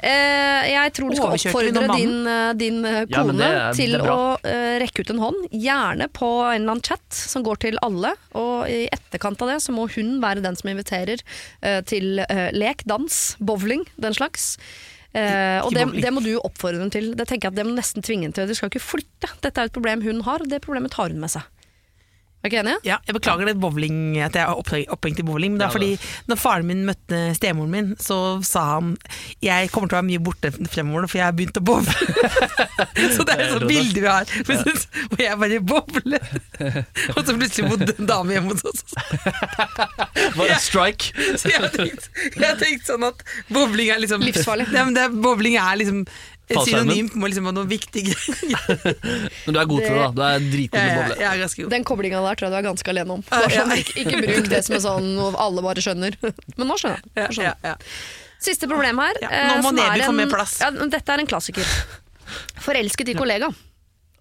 Eh, 0.02 0.64
jeg 0.72 0.92
tror 0.96 1.12
du 1.12 1.16
skal 1.16 1.36
oppfordre 1.36 1.84
din, 1.94 2.14
eh, 2.26 2.52
din 2.58 2.78
kone 2.82 3.06
Ja, 3.06 3.22
kone 3.22 3.36
det 3.38 3.50
er- 3.50 3.72
til 3.78 3.92
å 4.02 4.36
eh, 4.42 4.78
rekke 4.82 5.04
ut 5.04 5.10
en 5.14 5.20
hånd, 5.22 5.48
gjerne 5.54 6.08
på 6.10 6.30
en 6.50 6.62
eller 6.62 6.72
annen 6.74 6.82
chat 6.82 7.06
som 7.14 7.44
går 7.46 7.60
til 7.62 7.78
alle. 7.82 8.10
Og 8.34 8.66
i 8.68 8.88
etterkant 8.90 9.40
av 9.42 9.48
det 9.52 9.60
så 9.62 9.70
må 9.70 9.86
hun 9.94 10.20
være 10.20 10.42
den 10.42 10.56
som 10.58 10.70
inviterer 10.70 11.22
eh, 11.62 11.80
til 11.82 12.18
eh, 12.28 12.50
lek, 12.52 12.82
dans, 12.84 13.36
bowling, 13.38 13.86
den 14.00 14.12
slags. 14.12 14.56
Eh, 15.14 15.60
og 15.62 15.72
det, 15.76 15.86
det 16.02 16.10
må 16.12 16.22
du 16.24 16.34
oppfordre 16.40 16.80
henne 16.80 16.90
til. 16.90 17.14
Det 17.14 17.28
tenker 17.28 17.50
jeg 17.50 17.52
at 17.52 17.60
det 17.60 17.66
må 17.68 17.76
nesten 17.76 18.02
tvinge 18.02 18.26
henne 18.26 18.34
til. 18.34 18.48
Du 18.48 18.54
skal 18.58 18.70
ikke 18.72 18.82
flytte. 18.82 19.30
Dette 19.44 19.60
er 19.60 19.70
et 19.70 19.72
problem 19.76 20.02
hun 20.02 20.22
har, 20.26 20.40
og 20.42 20.48
det 20.48 20.62
problemet 20.64 20.90
tar 20.90 21.12
hun 21.12 21.20
med 21.20 21.30
seg. 21.30 21.42
Er 22.42 22.50
du 22.50 22.50
ikke 22.50 22.62
enig? 22.64 22.72
Ja, 22.82 22.96
jeg 23.06 23.14
beklager 23.14 23.46
det 23.46 23.54
bowling, 23.62 24.16
at 24.18 24.34
jeg 24.34 24.42
er 24.42 24.88
opphengt 24.90 25.20
i 25.22 25.24
bowling, 25.26 25.52
men 25.52 25.60
det 25.60 25.68
er 25.68 25.70
Ja, 25.70 25.74
fordi 25.76 25.90
når 26.26 26.38
faren 26.42 26.66
min 26.66 26.80
møtte 26.88 27.20
stemoren 27.38 27.70
min, 27.70 27.92
så 28.02 28.16
sa 28.42 28.64
han 28.72 28.96
jeg 29.46 29.70
kommer 29.70 29.86
til 29.86 29.94
å 29.94 30.00
være 30.00 30.08
mye 30.08 30.22
borte 30.26 30.50
fremover, 30.50 31.06
for 31.06 31.20
jeg 31.20 31.28
har 31.28 31.36
begynt 31.38 31.60
å 31.60 31.62
bowle. 31.62 31.94
så 33.14 33.26
det 33.28 33.36
er 33.36 33.44
et 33.44 33.54
sånt 33.54 33.68
bilde 33.70 34.02
vi 34.02 34.08
har, 34.08 34.26
hvor 35.12 35.22
jeg 35.22 35.38
bare 35.44 35.60
bowler. 35.70 36.26
Og 37.14 37.22
så 37.22 37.36
plutselig 37.38 37.70
bodde 37.70 37.94
en 37.94 38.10
dame 38.10 38.34
hjemme 38.34 38.56
hos 38.56 38.66
oss. 38.66 38.82
det 40.42 40.58
strike. 40.66 41.14
Så 41.38 41.52
jeg 41.52 41.62
har 41.62 42.58
tenkt, 42.58 42.90
sånn 42.90 43.06
at 43.06 43.22
bowling 43.54 43.94
er 43.94 44.02
liksom 44.02 44.26
Livsfarlig. 44.26 44.66
Ja, 44.74 44.82
men 44.88 44.98
det, 44.98 45.12
bowling 45.22 45.60
er 45.62 45.78
liksom 45.78 46.02
et 46.52 46.68
synonym 46.68 47.08
på 47.12 47.30
liksom 47.30 47.48
noe 47.56 47.68
viktig. 47.70 48.04
Men 49.44 49.56
du 49.56 49.60
er 49.60 49.70
god 49.70 49.84
til 49.84 49.96
det, 49.96 50.02
da. 50.02 50.10
Du 50.12 50.22
er 50.26 50.46
dritgod 50.52 50.78
til 50.78 50.90
å 50.90 50.98
boble. 50.98 51.30
er. 51.32 51.70
Den 51.76 51.86
koblinga 51.88 52.22
der 52.26 52.38
tror 52.40 52.48
jeg 52.48 52.54
du 52.54 52.58
er 52.60 52.66
ganske 52.68 52.94
alene 52.94 53.16
om. 53.18 53.24
Bare 53.30 53.52
sånn, 53.54 53.74
ikke, 53.82 53.96
ikke 54.04 54.22
bruk 54.26 54.52
det 54.52 54.62
som 54.66 54.78
er 54.78 54.84
sånn 54.86 55.08
noe 55.18 55.32
alle 55.42 55.64
bare 55.64 55.84
skjønner. 55.84 56.18
Men 56.58 56.70
nå 56.70 56.78
skjønner 56.80 57.02
jeg. 57.02 57.14
Nå 57.18 57.28
skjønner 57.38 57.50
jeg. 57.50 57.58
ja, 57.64 57.74
ja. 57.74 58.22
Siste 58.42 58.66
problem 58.66 58.98
her. 58.98 59.18
Ja, 59.22 59.28
eh, 59.30 59.50
nå 59.52 59.60
må 59.62 59.70
Neby 59.76 60.00
er 60.00 60.08
få 60.08 60.14
mer 60.18 60.30
plass. 60.32 60.56
Ja, 60.64 60.72
dette 60.74 61.14
er 61.14 61.22
en 61.22 61.28
klassiker. 61.30 61.68
Forelsket 62.64 63.12
i 63.12 63.14
kollega. 63.14 63.52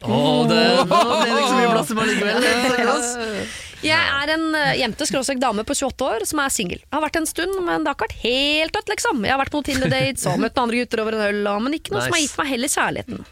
Åh, 0.02 0.48
det, 0.50 0.62
ble 0.90 1.02
det 1.22 1.34
ikke 1.34 1.50
så 1.50 1.58
mye 1.58 1.74
plass 1.74 1.90
til 1.90 1.98
meg 1.98 2.10
likevel. 2.12 3.52
Jeg 3.82 3.98
er 3.98 4.30
en 4.36 4.56
eh, 4.58 4.76
jente 4.78 5.06
skråstrek 5.10 5.40
dame 5.42 5.64
på 5.66 5.74
28 5.74 6.06
år 6.06 6.26
som 6.30 6.42
er 6.44 6.54
singel. 6.54 6.82
Har 6.94 7.02
vært 7.02 7.18
en 7.18 7.30
stund, 7.30 7.56
men 7.66 7.82
det 7.82 7.90
har 7.90 7.98
ikke 7.98 8.08
vært 8.12 8.24
helt 8.24 8.76
dødt, 8.78 8.92
liksom. 8.94 9.24
Jeg 9.26 9.34
har 9.34 9.42
vært 9.42 9.54
på 9.54 9.58
noen 9.58 9.70
Tinder-dates 9.72 10.26
og 10.30 10.42
møtt 10.42 10.58
noen 10.58 10.68
andre 10.68 10.82
gutter 10.84 11.02
over 11.02 11.18
en 11.18 11.24
øl, 11.30 11.54
men 11.66 11.78
ikke 11.80 11.96
noe 11.96 12.04
som 12.06 12.14
har 12.14 12.22
gitt 12.22 12.38
meg 12.38 12.52
heller 12.54 12.74
kjærligheten. 12.76 13.24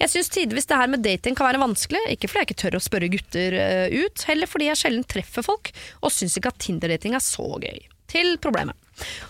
Jeg 0.00 0.10
syns 0.10 0.32
tidvis 0.34 0.66
det 0.66 0.78
her 0.80 0.90
med 0.90 1.04
dating 1.04 1.36
kan 1.38 1.46
være 1.46 1.60
vanskelig, 1.62 2.00
ikke 2.14 2.30
fordi 2.30 2.40
jeg 2.40 2.48
ikke 2.48 2.60
tør 2.64 2.78
å 2.78 2.82
spørre 2.82 3.10
gutter 3.12 3.56
eh, 3.60 3.98
ut, 4.02 4.24
heller 4.30 4.50
fordi 4.50 4.70
jeg 4.70 4.80
sjelden 4.80 5.06
treffer 5.12 5.46
folk, 5.46 5.72
og 6.00 6.14
syns 6.14 6.38
ikke 6.40 6.54
at 6.54 6.62
Tinder-dating 6.64 7.16
er 7.18 7.24
så 7.24 7.46
gøy. 7.60 7.84
Til 8.10 8.34
problemet. 8.42 8.74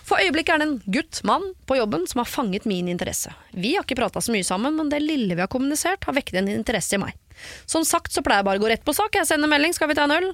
For 0.07 0.19
øyeblikket 0.23 0.55
er 0.55 0.63
det 0.63 0.67
en 0.69 0.79
gutt, 0.95 1.21
mann, 1.27 1.51
på 1.69 1.77
jobben 1.77 2.07
som 2.09 2.23
har 2.23 2.31
fanget 2.31 2.65
min 2.67 2.89
interesse. 2.91 3.31
Vi 3.51 3.75
har 3.75 3.85
ikke 3.85 3.99
prata 3.99 4.23
så 4.23 4.33
mye 4.33 4.47
sammen, 4.47 4.75
men 4.79 4.89
det 4.91 5.03
lille 5.03 5.35
vi 5.35 5.43
har 5.43 5.51
kommunisert, 5.51 6.07
har 6.07 6.17
vekket 6.17 6.41
en 6.41 6.49
interesse 6.55 6.97
i 6.97 7.03
meg. 7.03 7.20
Som 7.69 7.85
sagt 7.87 8.13
så 8.13 8.23
pleier 8.25 8.41
jeg 8.41 8.49
bare 8.49 8.61
å 8.61 8.65
gå 8.65 8.71
rett 8.71 8.85
på 8.87 8.95
sak, 8.95 9.15
jeg 9.15 9.29
sender 9.29 9.51
melding, 9.51 9.73
skal 9.77 9.91
vi 9.91 9.97
ta 9.97 10.07
en 10.07 10.17
øl? 10.17 10.29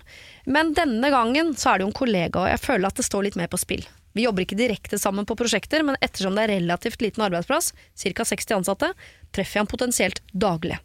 Men 0.48 0.74
denne 0.78 1.12
gangen 1.14 1.54
så 1.60 1.74
er 1.74 1.80
det 1.80 1.88
jo 1.88 1.92
en 1.92 2.02
kollega, 2.02 2.44
og 2.44 2.52
jeg 2.52 2.64
føler 2.64 2.90
at 2.90 3.00
det 3.00 3.08
står 3.08 3.28
litt 3.28 3.40
mer 3.40 3.52
på 3.52 3.60
spill. 3.62 3.86
Vi 4.18 4.26
jobber 4.26 4.48
ikke 4.48 4.58
direkte 4.58 4.98
sammen 4.98 5.28
på 5.30 5.38
prosjekter, 5.38 5.84
men 5.86 6.00
ettersom 6.02 6.38
det 6.38 6.48
er 6.48 6.56
relativt 6.56 7.04
liten 7.06 7.26
arbeidsplass, 7.28 7.74
ca. 8.02 8.26
60 8.26 8.60
ansatte, 8.62 8.94
treffer 9.36 9.60
jeg 9.60 9.66
han 9.66 9.70
potensielt 9.70 10.24
daglig. 10.34 10.80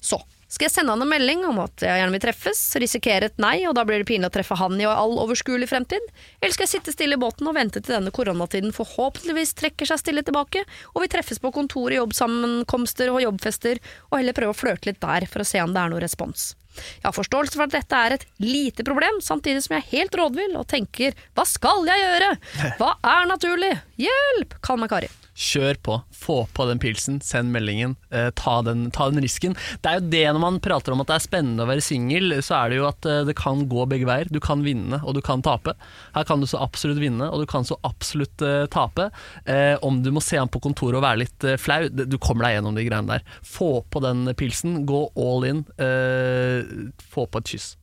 Så 0.00 0.20
skal 0.48 0.64
jeg 0.64 0.72
sende 0.72 0.94
han 0.94 1.04
en 1.04 1.10
melding 1.10 1.42
om 1.44 1.58
at 1.60 1.82
jeg 1.84 2.00
gjerne 2.00 2.14
vil 2.14 2.22
treffes, 2.24 2.60
risikere 2.80 3.28
et 3.28 3.40
nei, 3.42 3.66
og 3.68 3.74
da 3.76 3.84
blir 3.84 4.00
det 4.00 4.08
pinlig 4.08 4.30
å 4.30 4.32
treffe 4.32 4.56
han 4.56 4.78
i 4.80 4.86
all 4.88 5.18
overskuelig 5.20 5.68
fremtid? 5.68 6.04
Eller 6.40 6.56
skal 6.56 6.64
jeg 6.64 6.72
sitte 6.78 6.94
stille 6.94 7.18
i 7.18 7.20
båten 7.20 7.50
og 7.50 7.56
vente 7.58 7.82
til 7.82 7.98
denne 7.98 8.12
koronatiden 8.14 8.72
forhåpentligvis 8.72 9.52
trekker 9.60 9.90
seg 9.90 10.00
stille 10.00 10.24
tilbake, 10.24 10.64
og 10.94 11.04
vi 11.04 11.10
treffes 11.12 11.42
på 11.42 11.52
kontoret, 11.52 11.98
jobbsammenkomster 11.98 13.12
og 13.12 13.20
jobbfester, 13.26 13.82
og 14.08 14.16
heller 14.22 14.36
prøve 14.40 14.56
å 14.56 14.60
flørte 14.62 14.88
litt 14.88 15.02
der 15.04 15.28
for 15.28 15.44
å 15.44 15.48
se 15.48 15.60
om 15.60 15.76
det 15.76 15.84
er 15.84 15.92
noe 15.92 16.02
respons? 16.06 16.54
Jeg 16.78 17.08
har 17.08 17.16
forståelse 17.16 17.58
for 17.58 17.66
at 17.66 17.74
dette 17.74 18.00
er 18.06 18.16
et 18.16 18.26
lite 18.40 18.86
problem, 18.86 19.20
samtidig 19.24 19.64
som 19.64 19.76
jeg 19.76 19.84
er 19.84 19.96
helt 19.98 20.18
rådvill 20.18 20.56
og 20.56 20.68
tenker 20.70 21.16
hva 21.36 21.44
skal 21.48 21.84
jeg 21.90 22.04
gjøre? 22.06 22.34
Hva 22.80 22.92
er 23.02 23.32
naturlig? 23.34 23.72
Hjelp! 24.00 24.60
Kall 24.64 24.80
meg 24.80 24.92
Kari. 24.94 25.10
Kjør 25.38 25.78
på. 25.86 25.96
Få 26.18 26.40
på 26.50 26.64
den 26.66 26.80
pilsen, 26.82 27.20
send 27.22 27.52
meldingen, 27.54 27.94
eh, 28.10 28.30
ta, 28.34 28.56
den, 28.66 28.88
ta 28.90 29.06
den 29.10 29.22
risken. 29.22 29.54
Det 29.84 29.90
er 29.90 30.00
jo 30.00 30.10
det 30.10 30.24
når 30.34 30.42
man 30.42 30.58
prater 30.64 30.94
om 30.94 31.04
at 31.04 31.12
det 31.12 31.14
er 31.14 31.24
spennende 31.28 31.62
å 31.62 31.70
være 31.70 31.84
singel, 31.84 32.34
så 32.42 32.56
er 32.58 32.72
det 32.72 32.80
jo 32.80 32.88
at 32.88 33.06
eh, 33.06 33.22
det 33.28 33.36
kan 33.38 33.62
gå 33.70 33.86
begge 33.90 34.08
veier. 34.08 34.26
Du 34.34 34.40
kan 34.42 34.64
vinne, 34.66 34.98
og 35.04 35.14
du 35.14 35.22
kan 35.22 35.44
tape. 35.46 35.76
Her 36.16 36.26
kan 36.26 36.42
du 36.42 36.48
så 36.50 36.58
absolutt 36.64 36.98
vinne, 36.98 37.30
og 37.30 37.44
du 37.44 37.46
kan 37.50 37.66
så 37.68 37.78
absolutt 37.86 38.42
eh, 38.42 38.66
tape. 38.74 39.10
Eh, 39.46 39.76
om 39.86 40.02
du 40.02 40.10
må 40.14 40.24
se 40.24 40.40
han 40.40 40.50
på 40.50 40.62
kontoret 40.64 40.98
og 40.98 41.06
være 41.06 41.22
litt 41.22 41.46
eh, 41.46 41.58
flau, 41.60 41.84
du 41.86 42.18
kommer 42.18 42.48
deg 42.48 42.58
gjennom 42.58 42.74
de 42.74 42.88
greiene 42.90 43.14
der. 43.14 43.38
Få 43.46 43.70
på 43.86 44.02
den 44.02 44.26
pilsen, 44.38 44.82
gå 44.90 45.06
all 45.14 45.46
in, 45.46 45.62
eh, 45.78 46.66
få 47.14 47.30
på 47.30 47.44
et 47.44 47.54
kyss. 47.54 47.76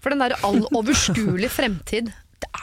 For 0.00 0.14
den 0.14 0.22
der 0.22 0.38
all 0.46 0.62
overskuelig 0.70 1.50
fremtid, 1.58 2.14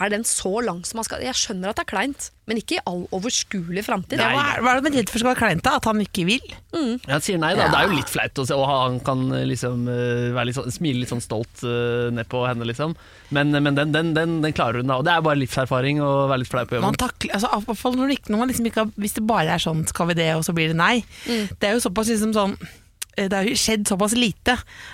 er 0.02 0.10
den 0.10 0.24
så 0.24 0.52
lang 0.66 0.84
som 0.86 0.98
man 0.98 1.06
skal 1.06 1.22
Jeg 1.22 1.34
skjønner 1.38 1.70
at 1.70 1.76
det 1.78 1.84
er 1.86 1.90
kleint, 1.91 2.32
men 2.48 2.58
ikke 2.58 2.78
i 2.78 2.82
all 2.90 3.04
overskuelig 3.12 3.84
fremtid. 3.86 4.18
Hva, 4.20 4.44
hva 4.64 4.72
er 4.72 4.80
det 4.80 4.84
man 4.88 4.95
redd 4.98 5.10
for 5.12 5.20
skal 5.20 5.30
være 5.34 5.40
kleint, 5.41 5.64
da? 5.66 5.76
At 5.78 5.86
han 5.90 5.99
ikke 6.02 6.26
vil? 6.26 6.48
Han 6.74 7.22
sier 7.22 7.38
nei, 7.41 7.52
da. 7.58 7.68
Det 7.70 7.78
er 7.82 7.90
jo 7.91 7.98
litt 7.98 8.10
flaut 8.14 8.40
å 8.40 8.45
se, 8.48 8.56
og 8.56 8.66
han 8.70 8.99
kan 9.04 9.26
eh, 9.36 9.44
liksom 9.49 9.88
eh, 9.91 10.32
være 10.38 10.45
litt 10.49 10.58
sånn, 10.60 10.72
smile 10.72 11.02
litt 11.04 11.12
sånn 11.12 11.22
stolt 11.26 11.64
uh, 11.68 12.08
ned 12.16 12.30
på 12.32 12.41
henne, 12.48 12.66
liksom. 12.70 12.95
Men, 13.36 13.52
men 13.52 13.76
den, 13.76 13.91
den, 13.91 14.14
den, 14.16 14.38
den 14.45 14.56
klarer 14.56 14.80
hun, 14.82 14.88
da. 14.88 14.98
Og 15.02 15.06
det 15.08 15.14
er 15.14 15.22
bare 15.28 15.41
livserfaring 15.44 16.02
å 16.02 16.12
være 16.32 16.44
litt 16.45 16.52
flau 16.54 16.66
på 16.66 16.80
Man 16.80 16.94
jobben. 16.94 17.02
takler, 17.04 17.36
altså, 17.38 17.52
i 17.52 17.68
hvert 17.68 17.82
fall 17.84 17.95
når, 17.99 18.08
det 18.08 18.20
ikke- 18.22 18.32
når 18.34 18.44
man 18.44 18.48
liksom 18.54 18.72
ikke 18.72 18.84
har, 18.86 18.91
Hvis 18.98 19.14
det 19.20 19.28
bare 19.28 19.54
er 19.58 19.64
sånn 19.68 19.86
'skal 19.88 20.08
vi 20.08 20.14
det', 20.24 20.36
og 20.38 20.44
så 20.48 20.54
blir 20.56 20.68
det 20.72 20.78
nei. 20.80 21.04
Det 21.28 21.64
er 21.68 21.74
jo 21.76 21.84
såpass 21.90 22.08
liksom 22.10 22.34
sånn 22.34 22.56
eh, 22.62 22.68
det 23.18 23.34
har 23.34 23.48
jo 23.49 23.56
skjedd 23.57 23.88
såpass 23.89 24.14
lite 24.14 24.53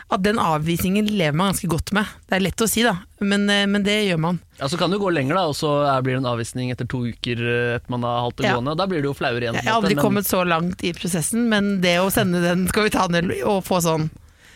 at 0.10 0.22
den 0.24 0.40
avvisningen 0.40 1.10
lever 1.12 1.36
man 1.36 1.52
ganske 1.52 1.68
godt 1.68 1.92
med. 1.92 2.08
Det 2.30 2.38
er 2.38 2.44
lett 2.46 2.64
å 2.64 2.68
si, 2.72 2.84
da, 2.88 2.94
men, 3.20 3.44
eh, 3.52 3.66
men 3.68 3.84
det 3.84 3.98
gjør 4.08 4.22
man. 4.24 4.40
Ja, 4.60 4.70
Så 4.72 4.78
kan 4.80 4.90
det 4.90 4.98
jo 5.00 5.04
gå 5.04 5.12
lenger, 5.14 5.36
da, 5.36 5.44
og 5.52 5.56
så 5.60 5.74
blir 6.02 6.16
det 6.16 6.22
en 6.24 6.32
avvisning 6.32 6.72
etter 6.72 6.88
to 6.88 7.04
uker 7.12 7.44
eh, 7.44 7.76
etter 7.76 7.92
man 7.92 8.04
har 8.08 8.22
holdt 8.24 8.38
det 8.40 8.48
Ja. 8.48 8.56
gående. 8.56 8.78
Da 8.80 8.88
blir 8.88 9.02
det 9.04 9.12
jo 9.12 9.14
flauere 9.20 9.44
igjen. 9.44 9.60
Jeg 9.60 9.68
har 9.68 9.82
aldri 9.82 9.96
men- 9.96 10.04
kommet 10.06 10.26
så 10.26 10.44
langt 10.48 10.84
i 10.84 10.94
prosessen, 10.94 11.50
men 11.50 11.82
det 11.82 11.98
å 12.00 12.10
sende 12.12 12.42
den 12.42 12.68
'skal 12.68 12.84
vi 12.84 12.90
ta 12.90 13.08
ned 13.08 13.32
og 13.44 13.64
få 13.66 13.82
sånn 13.84 14.10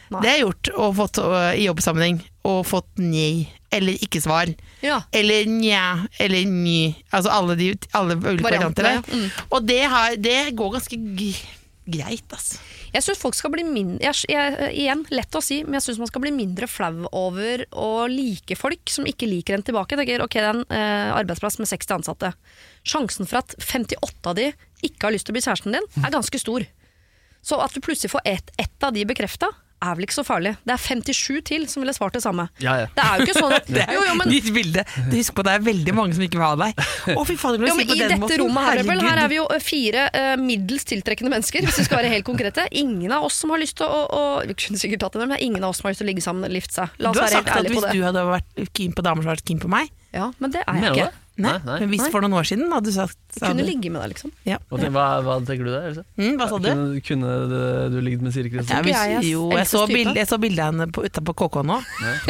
Nei. 0.09 0.21
Det 0.21 0.29
har 0.29 0.37
jeg 0.37 0.45
gjort, 0.45 0.69
og 0.79 0.95
fått 0.95 1.17
i 1.59 1.65
jobbsammenheng. 1.67 2.21
Og 2.45 2.65
fått 2.65 2.87
nei, 2.97 3.49
eller 3.69 3.91
ikke-svar. 3.91 4.55
Ja. 4.81 5.01
Eller 5.11 5.43
nja, 5.43 6.07
eller 6.17 6.45
ny. 6.45 6.95
Altså 7.11 7.27
alle, 7.29 7.57
de, 7.57 7.73
alle 7.93 8.15
ulike 8.15 8.41
varianter 8.41 8.83
Variantene, 8.83 8.83
der. 8.83 8.93
ja. 8.93 9.01
Mm. 9.27 9.31
Og 9.51 9.65
det, 9.67 9.81
har, 9.83 10.15
det 10.15 10.55
går 10.55 10.71
ganske 10.77 10.95
g 11.17 11.35
greit, 11.89 12.23
altså. 12.31 12.57
Jeg 12.93 13.03
synes 13.03 13.19
folk 13.19 13.35
skal 13.37 13.51
bli 13.53 13.65
mindre 13.67 14.07
jeg, 14.07 14.29
jeg, 14.31 14.69
Igjen, 14.79 15.03
lett 15.13 15.35
å 15.35 15.41
si, 15.43 15.59
men 15.65 15.77
jeg 15.77 15.87
syns 15.87 16.01
man 16.01 16.09
skal 16.11 16.23
bli 16.23 16.31
mindre 16.35 16.69
flau 16.71 17.07
over 17.11 17.65
å 17.75 18.07
like 18.11 18.57
folk 18.59 18.91
som 18.93 19.07
ikke 19.09 19.29
liker 19.29 19.57
en 19.57 19.65
tilbake. 19.67 19.99
Tenker, 19.99 20.23
ok, 20.23 20.37
Det 20.37 20.45
er 20.45 20.49
en 20.53 20.63
eh, 20.71 21.11
arbeidsplass 21.17 21.59
med 21.61 21.69
60 21.69 21.99
ansatte. 21.99 22.33
Sjansen 22.87 23.29
for 23.29 23.41
at 23.41 23.55
58 23.59 24.31
av 24.31 24.37
de 24.39 24.49
ikke 24.85 25.07
har 25.07 25.15
lyst 25.15 25.27
til 25.27 25.35
å 25.35 25.37
bli 25.37 25.45
kjæresten 25.45 25.75
din, 25.75 25.87
er 26.03 26.13
ganske 26.13 26.41
stor. 26.41 26.65
Så 27.45 27.59
at 27.63 27.73
du 27.73 27.83
plutselig 27.83 28.13
får 28.13 28.27
ett 28.27 28.51
et 28.59 28.83
av 28.83 28.95
de 28.95 29.05
bekrefta, 29.07 29.51
er 29.77 29.93
vel 29.97 30.07
ikke 30.07 30.15
så 30.17 30.23
farlig. 30.25 30.55
Det 30.65 30.73
er 30.73 30.81
57 30.81 31.41
til 31.45 31.65
som 31.69 31.83
ville 31.83 31.93
svart 31.93 32.15
det 32.17 32.21
samme. 32.23 32.47
Ja, 32.63 32.73
ja. 32.81 32.87
Det 32.97 33.03
er 33.03 33.19
jo 33.21 33.25
ikke 33.27 33.35
sånn 33.37 33.53
at 33.57 33.67
Det 33.77 33.83
er 33.83 33.93
Jo, 33.93 34.01
jo, 34.07 34.15
men 34.17 34.31
ditt 34.31 34.47
bilde. 34.55 34.83
Husk 35.11 35.35
på 35.37 35.45
det 35.45 35.53
er 35.53 35.65
veldig 35.67 35.93
mange 35.97 36.17
som 36.17 36.23
ikke 36.25 36.39
vil 36.39 36.45
ha 36.47 36.55
deg. 36.63 36.81
Å, 37.13 37.25
fy 37.29 37.35
fader, 37.37 37.61
Jo, 37.67 37.75
men 37.77 37.85
på 37.89 37.93
I 37.93 37.99
den 37.99 38.13
dette 38.15 38.19
måten, 38.23 38.41
rommet 38.41 38.67
her, 38.67 38.79
Rebel, 38.81 39.03
her 39.05 39.21
er 39.25 39.31
vi 39.33 39.37
jo 39.37 39.45
eh, 39.53 39.61
fire 39.63 40.07
uh, 40.15 40.33
middels 40.41 40.87
tiltrekkende 40.89 41.33
mennesker, 41.35 41.67
hvis 41.67 41.77
vi 41.83 41.87
skal 41.89 42.01
være 42.01 42.13
helt 42.15 42.25
konkrete. 42.27 42.65
Ingen 42.81 43.13
av 43.13 43.27
oss 43.29 43.37
som 43.43 43.53
har 43.53 43.61
lyst 43.61 43.77
til 43.77 43.85
å, 43.85 44.01
å 44.07 44.23
Vi 44.49 44.57
kunne 44.65 44.81
sikkert 44.81 45.05
tatt 45.05 45.19
det, 45.21 45.29
men 45.29 45.37
ingen 45.45 45.61
av 45.63 45.75
oss 45.75 45.83
som 45.83 45.89
har 45.89 45.93
lyst 45.95 46.01
til 46.01 46.09
å 46.09 46.11
ligge 46.11 46.25
sammen 46.25 46.47
eller 46.49 46.61
gifte 46.63 46.79
seg. 46.81 46.97
La 47.03 47.13
Du 47.13 47.19
oss 47.19 47.21
har 47.21 47.29
være 47.29 47.37
sagt 47.37 47.47
helt 47.47 47.53
at 47.53 47.61
ærlige 47.61 47.75
hvis 47.75 47.83
på 47.83 47.87
det. 47.87 47.95
du 48.01 48.07
hadde 48.09 48.25
vært 48.33 48.73
keen 48.81 48.97
på 48.97 49.05
damer 49.05 49.21
som 49.25 49.29
hadde 49.31 49.41
vært 49.41 49.49
keen 49.53 49.61
på 49.63 49.71
meg 49.77 49.93
Ja, 50.17 50.31
Men 50.41 50.53
det 50.57 50.65
er 50.65 50.81
jeg 50.81 50.93
du 50.97 51.01
ikke. 51.05 51.13
Nei, 51.37 51.51
Nei. 51.65 51.79
Men 51.83 51.89
hvis 51.91 52.01
Nei. 52.01 52.09
for 52.09 52.21
noen 52.25 52.33
år 52.33 52.45
siden 52.49 52.71
hadde 52.73 52.89
du 52.89 52.91
sagt 52.95 53.17
sa 53.37 53.47
Kunne 53.51 53.61
du- 53.61 53.67
ligge 53.69 53.91
med 53.93 54.01
deg, 54.01 54.09
liksom. 54.15 54.31
ja. 54.43 54.57
Hva, 54.71 54.89
hva, 54.89 55.03
hva 55.21 55.35
tenker 55.45 55.67
du 55.67 55.69
der? 55.69 55.99
Mm, 56.17 56.37
Hva 56.39 56.47
sa 56.49 56.57
du? 56.57 56.69
Kunne, 56.69 57.01
kunne 57.05 57.33
du, 57.51 57.57
du 57.93 57.97
ligget 58.01 58.21
med 58.25 58.33
Siri 58.33 58.49
Ja, 58.49 58.55
Kristiansen? 58.57 58.87
hvis, 58.87 59.01
jeg 59.11 59.31
jo, 59.35 59.43
jeg 59.53 59.67
så, 59.69 59.83
bildet, 59.87 60.15
jeg 60.17 60.27
så 60.31 60.39
bildet 60.41 60.63
av 60.65 60.73
henne 60.73 60.87
utapå 60.89 61.35
KK 61.43 61.59
nå. 61.69 61.77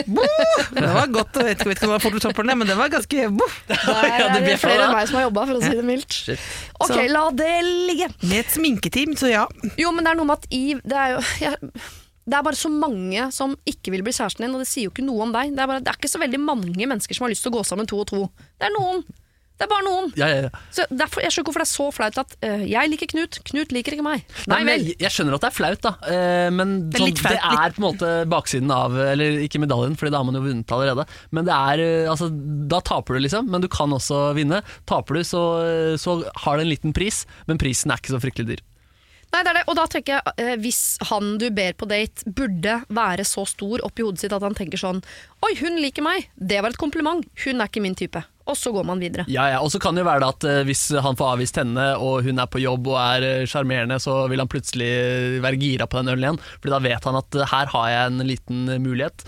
Det 0.78 0.84
var 0.94 1.08
godt. 1.14 1.40
Jeg 1.40 1.56
vet 1.56 1.78
ikke 1.78 1.88
om 1.88 1.94
det 1.94 1.94
var 1.96 2.04
fototopperne, 2.04 2.56
men 2.60 2.68
det 2.68 2.76
var 2.78 2.90
ganske 2.92 3.28
boff. 3.40 3.56
Der 3.70 3.78
Ja, 3.88 4.28
det 4.34 4.42
er 4.42 4.48
det 4.52 4.58
flere 4.62 4.88
enn 4.90 4.96
meg 4.98 5.08
som 5.08 5.20
har 5.22 5.28
jobba, 5.30 5.46
for 5.48 5.60
å 5.60 5.64
si 5.64 5.72
det 5.78 5.86
mildt. 5.88 6.12
Shit. 6.28 6.44
Ok, 6.80 6.92
Så- 6.92 7.08
la 7.14 7.24
det 7.32 7.54
ligge. 7.64 8.10
Med 8.24 8.40
et 8.44 8.52
sminketeam, 8.54 9.16
så 9.20 9.32
ja. 9.32 9.46
Jo, 9.80 9.92
men 9.96 10.04
det 10.04 10.12
er 10.12 10.20
noe 10.20 10.26
med 10.28 10.38
at 10.42 10.48
i 10.52 10.64
Det 10.84 10.98
er 10.98 11.16
jo 11.16 11.24
jeg, 11.40 11.72
det 12.28 12.36
er 12.36 12.44
bare 12.44 12.60
så 12.60 12.72
mange 12.72 13.30
som 13.32 13.56
ikke 13.68 13.94
vil 13.94 14.04
bli 14.04 14.16
kjæresten 14.16 14.44
din, 14.44 14.56
og 14.58 14.64
det 14.64 14.68
sier 14.68 14.90
jo 14.90 14.92
ikke 14.92 15.06
noe 15.08 15.24
om 15.24 15.32
deg. 15.36 15.54
Det 15.56 15.64
er, 15.64 15.70
bare, 15.72 15.84
det 15.84 15.94
er 15.94 16.00
ikke 16.02 16.12
så 16.12 16.20
veldig 16.20 16.42
mange 16.44 16.90
mennesker 16.90 17.16
som 17.16 17.24
har 17.24 17.32
lyst 17.32 17.46
til 17.46 17.54
å 17.54 17.60
gå 17.60 17.64
sammen 17.68 17.88
to 17.88 18.02
og 18.04 18.10
to. 18.12 18.26
Det 18.60 18.68
er 18.68 18.76
noen. 18.76 19.06
Det 19.58 19.66
er 19.66 19.70
bare 19.72 19.86
noen. 19.88 20.12
Ja, 20.20 20.28
ja, 20.30 20.42
ja. 20.46 20.60
Så 20.70 20.84
derfor, 20.92 21.24
jeg 21.24 21.34
skjønner 21.34 21.48
ikke 21.48 21.50
hvorfor 21.50 21.64
det 21.64 21.66
er 21.66 21.72
så 21.72 21.86
flaut 21.96 22.20
at 22.22 22.36
uh, 22.46 22.66
jeg 22.70 22.92
liker 22.92 23.10
Knut, 23.10 23.40
Knut 23.48 23.74
liker 23.74 23.96
ikke 23.96 24.06
meg. 24.06 24.28
Nei 24.46 24.60
Nei, 24.60 24.60
vel. 24.68 24.86
jeg, 24.92 24.98
jeg 25.02 25.16
skjønner 25.16 25.38
at 25.38 25.46
det 25.48 25.50
er 25.50 25.56
flaut, 25.56 25.82
da. 25.88 25.94
Uh, 26.04 26.50
men 26.54 26.76
Det 26.92 27.00
er 27.00 27.08
sånn, 27.08 27.32
det 27.32 27.64
er 27.64 27.74
på 27.74 27.82
en 27.82 27.88
måte 27.88 28.12
baksiden 28.30 28.76
av 28.76 29.00
Eller 29.08 29.40
ikke 29.48 29.64
medaljen, 29.64 29.98
Fordi 29.98 30.14
da 30.14 30.22
har 30.22 30.28
man 30.30 30.38
jo 30.38 30.44
vunnet 30.46 30.76
allerede. 30.78 31.08
Men 31.34 31.50
det 31.50 31.58
er 31.58 31.84
uh, 31.88 32.12
altså, 32.14 32.30
Da 32.70 32.84
taper 32.86 33.18
du, 33.18 33.24
liksom. 33.26 33.50
Men 33.50 33.66
du 33.66 33.72
kan 33.72 33.98
også 33.98 34.28
vinne. 34.38 34.62
Taper 34.90 35.18
du, 35.18 35.26
så, 35.26 35.44
så 35.98 36.20
har 36.44 36.60
det 36.60 36.68
en 36.68 36.74
liten 36.76 36.94
pris, 36.94 37.24
men 37.50 37.58
prisen 37.62 37.90
er 37.90 38.04
ikke 38.04 38.14
så 38.14 38.22
fryktelig 38.22 38.52
dyr. 38.54 38.66
Nei, 39.34 39.44
det 39.44 39.52
er 39.52 39.58
det. 39.60 39.66
Og 39.68 39.76
da 39.78 39.86
tenker 39.92 40.16
jeg, 40.16 40.34
eh, 40.40 40.56
hvis 40.62 40.82
han 41.10 41.36
du 41.42 41.50
ber 41.54 41.76
på 41.78 41.90
date 41.90 42.26
burde 42.26 42.80
være 42.88 43.26
så 43.28 43.44
stor 43.50 43.84
oppi 43.86 44.06
hodet 44.06 44.24
sitt 44.24 44.36
at 44.36 44.46
han 44.46 44.56
tenker 44.58 44.80
sånn 44.80 45.04
Oi, 45.46 45.54
hun 45.60 45.78
liker 45.84 46.06
meg. 46.06 46.30
Det 46.36 46.62
var 46.64 46.74
et 46.74 46.82
kompliment. 46.82 47.26
Hun 47.44 47.62
er 47.62 47.70
ikke 47.70 47.84
min 47.84 47.98
type. 47.98 48.24
Og 48.48 48.56
så 48.56 48.72
går 48.72 48.86
man 48.88 49.00
videre. 49.04 49.26
Ja, 49.28 49.48
ja, 49.52 49.60
og 49.60 49.72
så 49.74 49.80
kan 49.84 49.96
det 49.98 50.04
jo 50.06 50.08
være 50.08 50.28
at 50.32 50.46
eh, 50.48 50.62
hvis 50.68 50.86
han 51.04 51.18
får 51.20 51.34
avvist 51.36 51.58
henne, 51.60 51.88
og 52.00 52.24
hun 52.24 52.40
er 52.40 52.48
på 52.48 52.62
jobb 52.64 52.88
og 52.94 52.96
er 53.02 53.26
eh, 53.28 53.46
sjarmerende, 53.50 53.98
så 54.00 54.16
vil 54.32 54.40
han 54.40 54.48
plutselig 54.52 54.88
være 55.44 55.60
gira 55.60 55.88
på 55.90 56.00
den 56.00 56.14
ølen 56.14 56.24
igjen. 56.30 56.40
Fordi 56.62 56.74
da 56.74 56.80
vet 56.86 57.08
han 57.10 57.18
at 57.20 57.36
eh, 57.42 57.50
her 57.52 57.72
har 57.74 57.90
jeg 57.92 58.12
en 58.14 58.24
liten 58.28 58.64
mulighet. 58.84 59.26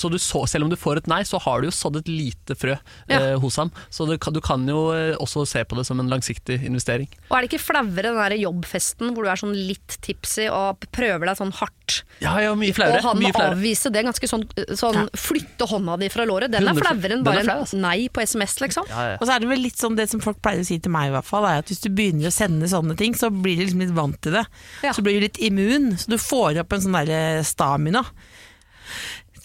Så 0.00 0.08
du 0.10 0.16
så, 0.22 0.42
selv 0.48 0.66
om 0.66 0.70
du 0.72 0.76
får 0.78 0.98
et 1.02 1.08
nei, 1.10 1.20
så 1.26 1.38
har 1.42 1.60
du 1.62 1.68
jo 1.68 1.74
sådd 1.74 1.98
et 2.00 2.08
lite 2.10 2.56
frø 2.58 2.74
Ja. 3.10 3.36
hos 3.40 3.56
ham. 3.60 3.70
Så 3.92 4.06
du 4.08 4.16
kan- 4.18 4.32
du 4.34 4.40
kan 4.40 4.66
jo 4.68 4.88
også 5.20 5.46
se 5.46 5.62
på 5.64 5.76
det 5.76 5.86
som 5.86 6.00
en 6.00 6.08
langsiktig 6.10 6.58
investering. 6.66 7.08
Og 7.30 7.36
er 7.38 7.42
det 7.46 7.50
ikke 7.52 7.62
flauere 7.66 8.02
den 8.10 8.16
der 8.18 8.36
jobbfesten 8.40 9.12
hvor 9.14 9.24
du 9.26 9.30
er 9.30 9.36
sånn 9.40 9.54
litt 9.54 9.98
tipsy 10.02 10.48
og 10.50 10.80
prøver 10.92 11.26
deg 11.30 11.36
sånn 11.38 11.52
hardt? 11.60 12.02
Ja, 12.20 12.34
ja, 12.42 12.54
mye 12.58 12.72
flauere. 12.74 12.98
og 12.98 13.10
han 13.12 13.22
må 13.22 13.30
avvise 13.32 13.92
det 13.92 14.04
ganske 14.06 14.26
sånn, 14.30 14.44
sånn 14.74 15.08
flytte 15.14 15.68
hånda 15.70 15.98
di 16.00 16.08
fra 16.12 16.24
låret. 16.26 16.50
Den 16.50 16.66
er 16.66 16.72
100 16.74 16.82
flauere 16.82 17.12
enn 17.18 17.24
bare 17.26 17.40
en 17.44 17.52
altså. 17.60 17.78
nei 17.78 18.08
på 18.08 18.22
SMS, 18.24 18.55
liksom. 18.62 18.88
Ja, 18.90 19.04
ja. 19.12 19.18
Og 19.20 19.26
så 19.26 19.36
er 19.36 19.44
det 19.44 19.50
vel 19.50 19.62
litt 19.66 19.80
sånn 19.80 19.98
det 19.98 20.08
som 20.12 20.22
folk 20.24 20.40
pleier 20.44 20.64
å 20.64 20.68
si 20.68 20.78
til 20.82 20.94
meg, 20.94 21.10
i 21.10 21.14
hvert 21.16 21.28
fall, 21.28 21.46
er 21.48 21.62
at 21.62 21.72
hvis 21.72 21.84
du 21.84 21.90
begynner 21.90 22.30
å 22.30 22.34
sende 22.34 22.70
sånne 22.70 22.96
ting, 22.98 23.16
så 23.18 23.30
blir 23.32 23.60
du 23.60 23.66
liksom 23.66 23.84
litt 23.84 23.94
vant 23.96 24.18
til 24.24 24.38
det. 24.38 24.46
Ja. 24.86 24.94
Så 24.96 25.04
blir 25.06 25.18
du 25.18 25.26
litt 25.26 25.40
immun, 25.42 25.94
så 26.00 26.12
du 26.12 26.18
får 26.20 26.62
opp 26.62 26.76
en 26.76 26.84
sånn 26.86 26.98
der 26.98 27.44
stamina. 27.46 28.06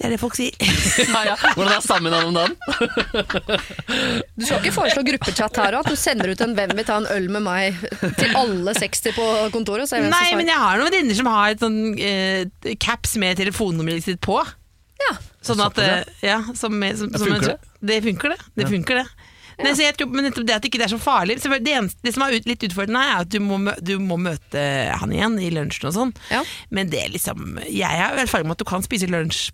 Det 0.01 0.07
er 0.07 0.13
det 0.15 0.17
folk 0.17 0.33
sier. 0.33 0.55
ja, 1.13 1.19
ja. 1.27 1.33
Hvordan 1.53 1.75
er 1.75 1.83
stamina 1.85 2.21
om 2.25 2.33
dagen? 2.33 2.55
Du 4.41 4.47
skal 4.47 4.57
ikke 4.57 4.73
foreslå 4.73 5.03
gruppechat 5.05 5.59
her 5.61 5.75
òg, 5.77 5.85
at 5.85 5.93
du 5.93 5.99
sender 5.99 6.31
ut 6.31 6.41
en 6.41 6.55
'hvem 6.57 6.71
vil 6.79 6.87
ta 6.87 6.95
en 6.97 7.09
øl 7.13 7.27
med 7.29 7.43
meg' 7.45 7.77
til 8.17 8.33
alle 8.39 8.73
60 8.73 9.13
på 9.13 9.27
kontoret? 9.53 9.91
Er 9.93 10.07
Nei, 10.09 10.31
men 10.39 10.49
jeg 10.49 10.57
har 10.57 10.79
noen 10.79 10.89
venninner 10.89 11.19
som 11.19 11.29
har 11.29 11.53
et 11.53 11.61
sånn 11.61 11.77
eh, 12.01 12.73
caps 12.81 13.13
med 13.21 13.37
telefonnummeret 13.37 14.07
sitt 14.07 14.21
på. 14.25 14.39
Ja. 15.01 15.17
Sånn 15.41 15.61
at, 15.65 15.77
eh, 15.81 16.07
ja, 16.25 16.39
som, 16.53 16.75
som, 16.97 17.11
som 17.11 17.27
funker 17.27 17.53
det? 17.53 17.59
det 17.81 18.01
funker 18.05 18.35
det. 18.35 18.39
Det 18.59 18.67
funker 18.69 19.01
det. 19.01 19.07
Nei, 19.61 19.73
så 19.77 19.85
jeg 19.85 19.97
tror, 19.97 20.09
men 20.13 20.27
det 20.31 20.55
at 20.55 20.63
det 20.63 20.71
ikke 20.71 20.81
er 20.81 20.89
så 20.89 20.97
farlig 21.01 21.37
Det, 21.41 21.59
eneste, 21.69 21.99
det 22.05 22.13
som 22.15 22.23
er 22.25 22.37
ut, 22.37 22.47
litt 22.49 22.63
utfordrende, 22.65 23.01
er 23.01 23.23
at 23.25 23.31
du 23.31 23.39
må, 23.43 23.59
du 23.77 23.95
må 24.01 24.17
møte 24.21 24.61
han 24.97 25.13
igjen 25.13 25.37
i 25.41 25.51
lunsjen 25.53 25.89
og 25.91 25.97
sånn. 25.97 26.13
Ja. 26.33 26.43
Men 26.73 26.91
det 26.91 27.03
er 27.05 27.11
liksom 27.13 27.59
Jeg 27.67 27.89
har 28.01 28.17
erfaring 28.21 28.49
med 28.49 28.57
at 28.57 28.63
du 28.63 28.69
kan 28.69 28.85
spise 28.85 29.09
lunsj 29.11 29.49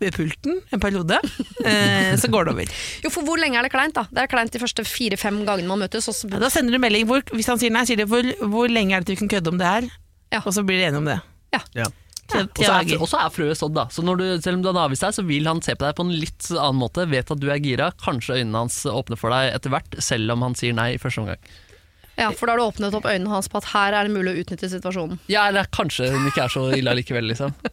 ved 0.00 0.14
pulten 0.16 0.62
en 0.74 0.80
periode, 0.80 1.18
eh, 1.68 2.14
så 2.18 2.30
går 2.32 2.48
det 2.48 2.54
over. 2.54 2.76
Jo, 3.04 3.10
for 3.14 3.26
hvor 3.26 3.38
lenge 3.38 3.60
er 3.60 3.66
det 3.66 3.72
kleint, 3.74 3.94
da? 3.94 4.06
Det 4.10 4.24
er 4.24 4.30
kleint 4.32 4.54
de 4.54 4.62
første 4.62 4.84
fire-fem 4.88 5.42
gangene 5.46 5.68
man 5.70 5.84
møtes. 5.84 6.08
Også... 6.10 6.30
Ja, 6.32 6.40
da 6.42 6.50
sender 6.50 6.74
du 6.74 6.82
melding 6.82 7.06
hvor, 7.06 7.22
Hvis 7.36 7.50
han 7.52 7.60
sier 7.60 7.74
nei, 7.74 7.84
sier 7.86 8.00
du 8.00 8.08
hvor, 8.10 8.26
hvor 8.48 8.72
lenge 8.72 8.96
er 8.96 9.04
det 9.04 9.10
til 9.10 9.18
vi 9.18 9.22
kan 9.26 9.34
kødde 9.36 9.52
om 9.52 9.60
det 9.60 9.68
her? 9.68 9.90
Ja. 10.34 10.42
Og 10.44 10.54
så 10.56 10.64
blir 10.66 10.80
de 10.80 10.88
enige 10.88 11.02
om 11.04 11.08
det. 11.08 11.20
Ja. 11.54 11.88
Og 12.34 12.60
så 13.08 13.16
er, 13.16 13.24
er 13.24 13.32
frøet 13.32 13.58
sådd, 13.60 13.74
da. 13.78 13.86
Så 13.92 14.04
når 14.04 14.20
du, 14.20 14.26
selv 14.44 14.58
om 14.58 14.64
du 14.66 14.68
har 14.72 14.80
avvist 14.84 15.06
deg, 15.06 15.14
så 15.16 15.24
vil 15.28 15.48
han 15.48 15.62
se 15.64 15.74
på 15.78 15.86
deg 15.86 15.96
på 15.96 16.04
en 16.06 16.12
litt 16.12 16.50
annen 16.54 16.80
måte. 16.82 17.06
Vet 17.08 17.32
at 17.32 17.40
du 17.40 17.48
er 17.50 17.62
gira. 17.64 17.92
Kanskje 18.04 18.40
øynene 18.42 18.66
hans 18.66 18.82
åpner 18.88 19.16
for 19.20 19.32
deg 19.32 19.54
etter 19.56 19.72
hvert, 19.72 19.96
selv 20.04 20.36
om 20.36 20.44
han 20.44 20.58
sier 20.58 20.76
nei 20.76 20.92
i 20.96 21.00
første 21.00 21.24
omgang. 21.24 21.40
ja, 22.18 22.28
for 22.34 22.50
da 22.50 22.56
har 22.56 22.58
du 22.58 22.64
åpnet 22.66 22.94
opp 22.98 23.06
øynene 23.06 23.30
hans 23.30 23.46
på 23.48 23.60
at 23.60 23.68
her 23.72 23.94
er 23.94 24.08
det 24.08 24.12
mulig 24.16 24.32
å 24.34 24.40
utnytte 24.42 24.68
situasjonen. 24.72 25.20
Ja, 25.30 25.44
eller 25.48 25.68
kanskje 25.70 26.08
hun 26.10 26.26
ikke 26.26 26.44
er 26.48 26.52
så 26.52 26.64
ille 26.74 26.94
likevel, 26.98 27.28
liksom. 27.30 27.54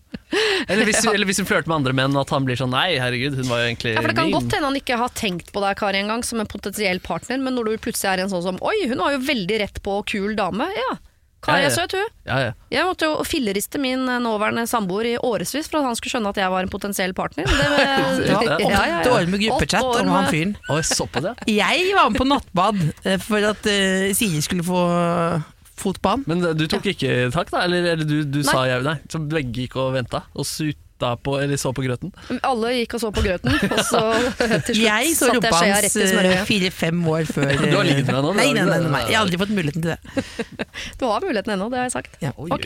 Eller 0.68 0.88
hvis, 0.88 1.04
eller 1.06 1.28
hvis 1.30 1.38
hun 1.40 1.46
flørter 1.48 1.70
med 1.70 1.76
andre 1.78 1.92
menn, 1.96 2.16
og 2.18 2.24
at 2.26 2.32
han 2.34 2.46
blir 2.48 2.58
sånn 2.58 2.72
nei, 2.74 2.96
herregud, 3.00 3.36
hun 3.38 3.46
var 3.48 3.60
jo 3.62 3.68
egentlig 3.70 3.92
min. 3.92 3.98
Ja, 4.00 4.02
for 4.02 4.10
Det 4.10 4.16
kan 4.18 4.26
min. 4.26 4.34
godt 4.34 4.56
hende 4.56 4.70
han 4.72 4.78
ikke 4.80 4.98
har 4.98 5.12
tenkt 5.16 5.52
på 5.54 5.62
deg 5.62 5.78
Kari, 5.78 6.00
en 6.02 6.10
gang 6.12 6.24
som 6.26 6.42
en 6.42 6.50
potensiell 6.50 7.00
partner, 7.06 7.38
men 7.46 7.54
når 7.56 7.70
du 7.70 7.84
plutselig 7.86 8.10
er 8.10 8.24
en 8.24 8.32
sånn 8.34 8.42
som 8.44 8.58
Oi, 8.66 8.74
hun 8.90 8.98
var 9.04 9.14
jo 9.14 9.20
veldig 9.28 9.60
rett 9.62 9.78
på 9.86 10.00
kul 10.10 10.34
dame. 10.36 10.66
Ja, 10.76 10.96
Kari 11.46 11.62
Ja, 11.62 11.70
er 11.70 11.76
søt, 11.76 11.94
hun. 11.94 12.14
Ja, 12.26 12.38
ja. 12.42 12.54
Jeg 12.74 12.86
måtte 12.88 13.10
jo 13.10 13.26
filleriste 13.28 13.82
min 13.82 14.08
eh, 14.10 14.22
nåværende 14.24 14.66
samboer 14.70 15.12
i 15.12 15.16
årevis 15.18 15.70
for 15.70 15.80
at 15.80 15.90
han 15.90 15.98
skulle 16.00 16.16
skjønne 16.16 16.32
at 16.34 16.40
jeg 16.42 16.54
var 16.54 16.66
en 16.66 16.72
potensiell 16.74 17.14
partner. 17.18 17.46
Det, 17.46 18.36
var 18.36 18.96
åtte 19.00 19.14
år 19.14 19.30
med 19.30 19.44
gruppechat 19.46 19.90
om 20.02 20.14
han 20.16 20.30
fyren. 20.32 20.56
Oi, 20.74 20.82
så 20.86 21.06
på 21.06 21.22
det. 21.24 21.36
Jeg 21.62 21.92
var 21.96 22.10
med 22.10 22.20
på 22.20 22.28
nattbad 22.28 22.82
eh, 23.06 23.20
for 23.22 23.46
at 23.46 23.68
uh, 23.70 24.10
Siri 24.18 24.42
skulle 24.44 24.66
få, 24.66 24.82
fotbanen. 25.80 26.26
Men 26.30 26.44
eh, 26.44 26.56
du 26.58 26.66
tok 26.72 26.90
ikke 26.92 27.30
tak, 27.36 27.52
da? 27.54 27.66
Eller, 27.68 27.92
eller 27.94 28.08
du, 28.08 28.18
du 28.26 28.42
sa 28.48 28.66
jeg 28.70 28.84
Nei, 28.86 28.98
så 29.12 29.22
begge 29.22 29.66
gikk 29.66 29.78
og 29.82 29.94
venta 29.96 30.26
og 30.34 30.48
suta 30.96 31.18
på, 31.18 31.40
eller 31.40 31.58
så 31.58 31.74
på 31.74 31.84
grøten? 31.84 32.12
Alle 32.44 32.72
gikk 32.80 32.96
og 32.96 33.02
så 33.02 33.12
på 33.12 33.22
grøten, 33.22 33.52
og 33.52 33.80
så 33.84 34.02
til 34.66 34.76
slutt 34.76 34.80
Jeg 34.80 35.16
så 35.16 35.30
satte 35.30 35.50
jeg 35.50 35.56
skjea 35.56 35.80
rett 35.84 35.96
i 35.96 36.04
eh, 36.04 36.12
smørøyet. 36.12 36.46
fire-fem 36.48 37.02
år 37.08 37.26
før 37.26 37.52
Du 37.72 37.76
har 37.76 37.86
ligget 37.88 38.06
med 38.08 38.16
henne 38.16 38.34
Nei, 38.36 38.48
nei, 38.56 38.66
nei, 38.66 38.80
nei, 38.92 39.02
jeg 39.10 39.18
har 39.18 39.26
aldri 39.26 39.40
fått 39.42 39.54
muligheten 39.56 39.84
til 39.84 39.92
det. 39.96 40.26
Du 41.00 41.06
har 41.08 41.24
muligheten 41.24 41.56
ennå, 41.56 41.70
det 41.72 41.80
har 41.80 41.88
jeg 41.90 41.96
sagt. 41.96 42.16
Ja. 42.24 42.32
Oi, 42.38 42.50
oi. 42.52 42.60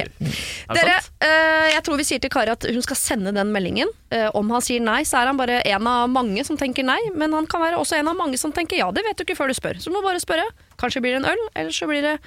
Er 0.70 0.78
Dere, 0.78 0.98
eh, 1.26 1.70
jeg 1.74 1.84
tror 1.86 2.00
vi 2.00 2.06
sier 2.08 2.22
til 2.22 2.32
Kari 2.34 2.54
at 2.54 2.68
hun 2.70 2.84
skal 2.86 3.00
sende 3.00 3.34
den 3.36 3.54
meldingen. 3.54 3.90
Eh, 4.14 4.28
om 4.38 4.50
han 4.54 4.64
sier 4.66 4.84
nei, 4.84 5.02
så 5.08 5.22
er 5.22 5.32
han 5.32 5.40
bare 5.40 5.62
en 5.66 5.90
av 5.90 6.10
mange 6.12 6.46
som 6.48 6.58
tenker 6.60 6.86
nei, 6.86 7.00
men 7.18 7.34
han 7.36 7.50
kan 7.50 7.64
være 7.64 7.80
også 7.82 8.00
en 8.00 8.12
av 8.12 8.18
mange 8.20 8.40
som 8.42 8.54
tenker 8.56 8.80
ja. 8.82 8.90
Det 8.94 9.06
vet 9.06 9.18
du 9.20 9.26
ikke 9.26 9.38
før 9.40 9.52
du 9.52 9.58
spør. 9.58 9.82
Så 9.82 9.90
du 9.90 9.98
må 9.98 10.04
bare 10.06 10.22
spørre. 10.22 10.46
Kanskje 10.80 11.02
blir 11.04 11.18
det 11.18 11.24
en 11.24 11.32
øl, 11.34 11.44
eller 11.60 11.76
så 11.76 11.90
blir 11.90 12.06
det 12.06 12.18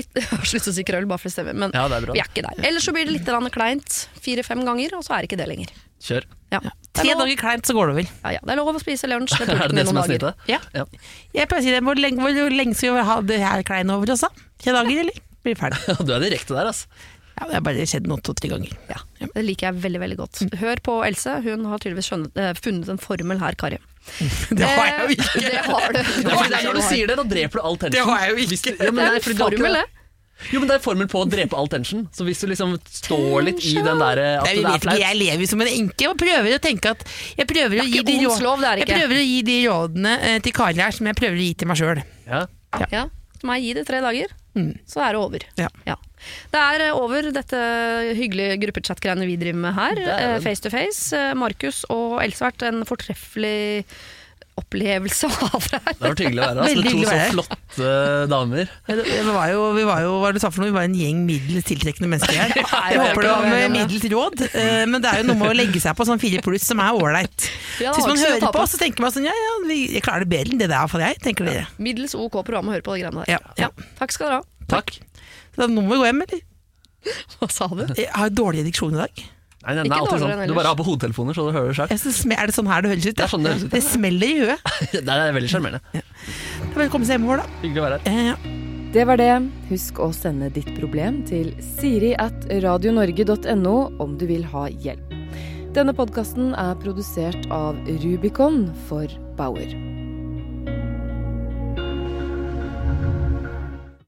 litt 0.00 0.10
Jeg 0.20 0.28
har 0.30 0.44
sluttet 0.48 0.70
å 0.72 0.76
si 0.76 0.84
krøll 0.86 1.06
bare 1.10 1.22
for 1.22 1.30
å 1.30 1.34
stemme. 1.34 1.54
men 1.54 1.74
Ja, 1.76 1.86
det 1.90 1.98
er 2.00 2.06
bra. 2.08 2.16
vi 2.16 2.22
er 2.22 2.30
ikke 2.30 2.44
der. 2.46 2.62
Eller 2.68 2.84
så 2.84 2.94
blir 2.96 3.08
det 3.08 3.16
litt 3.18 3.52
kleint 3.54 3.98
fire-fem 4.24 4.64
ganger, 4.66 4.96
og 4.98 5.04
så 5.06 5.16
er 5.16 5.24
det 5.24 5.30
ikke 5.32 5.40
det 5.42 5.48
lenger. 5.50 5.72
Kjør. 6.04 6.26
Ja. 6.52 6.60
Tre 6.94 7.10
er 7.10 7.18
dager 7.18 7.38
kleint, 7.40 7.66
så 7.66 7.74
går 7.74 7.90
det 7.90 7.94
vel. 8.02 8.08
ja, 8.24 8.34
ja, 8.36 8.40
det 8.44 8.52
er 8.54 8.60
lov 8.60 8.74
å 8.74 8.82
spise 8.82 9.08
lunsj 9.10 9.34
Det 9.40 9.48
Er 9.54 9.72
det 9.72 9.78
det 9.80 9.86
som 9.88 9.98
er 9.98 10.10
snittet? 10.10 10.44
Ja. 10.50 10.60
Ja. 10.76 10.84
Jeg 11.34 11.48
pleier 11.50 11.62
å 11.62 11.66
si 11.66 11.72
det, 11.74 11.80
hvor 11.86 11.98
lenge, 11.98 12.20
hvor 12.22 12.54
lenge 12.54 12.76
skal 12.78 12.98
vi 12.98 13.06
ha 13.08 13.16
det 13.24 13.40
her 13.42 13.64
klein 13.66 13.90
over 13.94 14.12
oss, 14.14 14.22
da? 14.26 14.30
Tre 14.62 14.76
dager, 14.76 15.00
eller? 15.06 15.18
Blir 15.44 15.58
ferdig. 15.58 15.80
Du 16.06 16.12
er 16.14 16.22
direkte 16.22 16.54
der, 16.56 16.70
altså. 16.70 16.86
Ja, 17.34 17.48
det 17.50 17.56
har 17.56 17.64
bare 17.66 17.86
skjedd 17.90 18.06
noe 18.06 18.22
to-tre 18.22 18.52
ganger. 18.52 18.76
Ja, 18.92 19.00
Det 19.24 19.42
liker 19.42 19.66
jeg 19.72 19.80
veldig 19.82 20.00
veldig 20.04 20.18
godt. 20.20 20.42
Hør 20.60 20.80
på 20.86 21.00
Else, 21.08 21.40
hun 21.42 21.64
har 21.66 21.82
tydeligvis 21.82 22.06
skjønnet, 22.12 22.36
eh, 22.38 22.52
funnet 22.62 22.92
en 22.92 23.00
formel 23.02 23.40
her, 23.42 23.56
Kari. 23.58 23.80
Det 24.58 24.68
har 24.68 24.86
jeg 24.86 25.00
jo 25.00 25.06
Eh, 25.08 25.16
ikke. 25.16 25.40
Det 25.40 25.64
har 25.66 25.92
du. 25.92 25.98
Det 25.98 26.32
er 26.32 26.48
det 26.48 26.56
er 26.58 26.64
når 26.68 26.78
du 26.78 26.82
sier 26.86 27.10
det, 27.10 27.16
da 27.20 27.24
dreper 27.34 27.60
du 27.60 27.66
all 27.68 27.76
tension. 27.80 27.94
Det 27.98 28.04
har 28.08 28.24
jeg 28.24 28.30
jo 28.30 28.44
ikke. 28.44 28.74
Ja, 28.78 28.90
men 28.92 29.00
Det 29.00 29.10
er 29.10 29.20
ikke 29.22 29.36
formel, 29.40 29.76
det. 29.80 29.84
Jo, 30.50 30.58
men 30.60 30.68
det 30.68 30.74
er 30.76 30.82
formel 30.82 31.06
på 31.08 31.20
å 31.22 31.26
drepe 31.30 31.56
all 31.56 31.68
tension. 31.70 32.04
Så 32.12 32.24
hvis 32.26 32.40
du 32.42 32.48
liksom 32.50 32.74
står 32.90 33.44
litt 33.46 33.62
i 33.64 33.74
den 33.78 34.00
der 34.02 34.20
at 34.40 34.48
Nei, 34.48 34.54
det 34.60 34.72
er 34.74 34.82
flaut 34.82 34.98
jeg 35.00 35.18
lever 35.20 35.46
som 35.50 35.62
en 35.64 35.70
enke 35.70 36.08
og 36.10 36.18
prøver 36.20 36.56
å 36.56 36.60
tenke 36.62 36.90
at 36.90 37.04
Jeg 37.38 37.46
prøver, 37.48 37.80
å 37.80 37.86
gi, 37.86 38.02
de 38.02 38.16
råd, 38.26 38.64
er 38.66 38.82
jeg 38.82 38.88
prøver 38.90 39.20
å 39.20 39.24
gi 39.24 39.38
de 39.46 39.58
rådene 39.68 40.14
eh, 40.20 40.38
til 40.44 40.52
Kari 40.58 40.82
her 40.82 40.90
som 40.96 41.06
jeg 41.10 41.16
prøver 41.22 41.38
å 41.38 41.44
gi 41.46 41.54
til 41.62 41.70
meg 41.70 41.80
sjøl. 41.80 42.02
ja. 42.26 42.44
Ja, 42.90 43.04
så 43.38 43.46
må 43.46 43.54
jeg 43.60 43.68
gi 43.68 43.74
det 43.78 43.86
tre 43.86 44.00
dager, 44.02 44.32
Mm. 44.54 44.72
så 44.86 45.00
er 45.02 45.14
det 45.14 45.18
over. 45.18 45.42
Ja. 45.58 45.96
Det 46.54 46.60
er 46.60 46.86
eh, 46.88 46.96
over 46.98 47.30
dette 47.34 47.60
hyggelige 48.18 48.58
gruppechat-greiene 48.64 49.26
vi 49.28 49.36
driver 49.40 49.62
med 49.68 49.74
her. 49.78 49.94
Det 50.00 50.10
er 50.18 50.34
eh. 50.36 50.40
Face 50.44 50.62
to 50.64 50.70
face. 50.74 51.12
Eh, 51.16 51.32
Markus 51.38 51.84
og 51.90 52.20
Else 52.24 52.44
har 52.44 52.52
vært 52.54 52.68
en 52.72 52.84
fortreffelig 52.88 53.56
opplevelse 54.54 55.26
å 55.26 55.30
ha 55.34 55.58
deg 55.58 55.72
her. 55.82 55.94
Det 55.98 56.04
har 56.04 56.12
vært 56.12 56.20
hyggelig 56.22 56.38
å 56.38 56.44
være 56.46 56.54
her. 56.54 56.68
Altså, 56.68 56.82
to 56.84 56.98
så 57.00 57.06
være 57.10 57.30
flotte 57.32 57.86
damer. 58.30 58.68
Ja, 58.86 58.94
det- 59.00 59.06
Vi 59.24 59.32
var 59.34 59.48
jo, 59.50 59.62
vi 59.74 59.82
var 59.88 60.02
jo 60.04 60.12
hva 60.12 60.20
var 60.22 60.32
det 60.32 60.38
du 60.38 60.44
sa 60.44 60.50
for 60.54 60.62
noe? 60.62 60.70
Vi 60.70 60.76
var 60.76 60.84
en 60.86 60.94
gjeng 60.94 61.24
middels 61.26 61.64
tiltrekkende 61.66 62.06
mennesker 62.12 62.38
her. 62.38 62.54
Jeg 62.92 63.00
håper 63.02 63.26
det 63.26 63.32
var 63.32 63.48
med 63.50 63.74
middels 63.74 64.06
råd, 64.14 64.44
eh, 64.54 64.84
men 64.86 65.02
det 65.02 65.10
er 65.10 65.24
jo 65.24 65.26
noe 65.32 65.40
med 65.42 65.50
å 65.50 65.56
legge 65.58 65.82
seg 65.82 65.96
på 65.98 66.06
sånn 66.06 66.22
fire 66.22 66.38
pluss 66.46 66.68
som 66.70 66.78
er 66.84 66.94
ålreit. 66.94 67.48
Ja, 67.82 67.96
Hvis 67.98 68.06
man 68.06 68.22
hører 68.22 68.46
på, 68.54 68.62
så 68.70 68.78
tenker 68.78 69.02
man 69.02 69.10
sånn 69.16 69.26
ja 69.26 69.34
ja, 69.34 69.56
vi- 69.66 69.90
jeg 69.96 70.06
klarer 70.06 70.22
det 70.22 70.30
bedre 70.36 70.54
enn 70.54 70.62
det 70.62 70.68
der, 70.70 70.78
iallfall 70.84 71.02
jeg, 71.02 71.18
tenker 71.26 71.50
dere. 71.50 71.66
Middels 71.82 72.14
OK 72.14 72.38
program 72.46 72.70
å 72.70 72.76
høre 72.78 72.86
på 72.86 72.94
de 72.94 73.02
greiene 73.02 73.24
der. 73.26 73.34
Ja, 73.34 73.42
ja. 73.58 73.72
Takk 73.98 74.14
skal 74.14 74.30
dere 74.30 74.38
ha. 74.38 74.46
Takk. 74.70 74.94
Så 75.54 75.68
nå 75.70 75.84
må 75.84 75.94
vi 75.94 76.00
gå 76.02 76.08
hjem, 76.10 76.24
eller? 76.26 76.42
Hva 77.38 77.48
sa 77.52 77.68
du? 77.70 77.86
Jeg 77.98 78.10
har 78.14 78.32
dårlig 78.34 78.64
diksjon 78.66 78.96
i 78.96 79.00
dag. 79.02 79.24
Nei, 79.64 79.74
nei, 79.78 79.84
nei, 79.84 79.84
Ikke 79.88 79.96
alltid 80.02 80.18
dårligere 80.18 80.34
sånn. 80.34 80.42
enn 80.44 80.50
Du 80.52 80.56
bare 80.58 80.72
har 80.72 80.76
på 80.76 80.84
hodetelefoner, 80.84 81.36
så 81.36 81.46
du 81.46 81.54
hører 81.56 81.70
det 81.70 81.76
sjøl. 81.78 82.34
Er 82.36 82.50
det 82.50 82.56
sånn 82.56 82.68
her 82.68 82.84
det 82.84 82.90
høres 82.92 83.06
ut? 83.06 83.16
Det 83.16 83.24
er 83.24 83.32
sånn 83.32 83.46
det 83.46 83.54
høres 83.54 83.64
ut, 83.64 83.70
ja. 83.70 83.78
Det 83.78 83.82
smeller 83.86 84.28
i 84.28 84.36
huet. 84.42 84.74
Det 85.08 85.14
er 85.14 85.32
veldig 85.38 85.50
sjarmerende. 85.54 86.04
Velkommen 86.74 87.08
seg 87.08 87.16
hjemover, 87.16 87.40
da. 87.40 87.62
Hyggelig 87.62 87.80
å 87.80 87.86
være 87.86 88.00
her. 88.04 88.12
Eh, 88.12 88.28
ja. 88.28 88.60
Det 88.94 89.06
var 89.08 89.18
det. 89.18 89.30
Husk 89.70 89.98
å 90.04 90.10
sende 90.14 90.50
ditt 90.54 90.68
problem 90.76 91.22
til 91.26 91.48
siri 91.80 92.12
at 92.20 92.44
radionorge.no 92.62 93.74
om 94.04 94.18
du 94.20 94.26
vil 94.30 94.44
ha 94.52 94.68
hjelp. 94.68 95.16
Denne 95.74 95.96
podkasten 95.96 96.52
er 96.54 96.76
produsert 96.78 97.48
av 97.50 97.80
Rubicon 98.04 98.68
for 98.86 99.10
Bauer. 99.40 99.72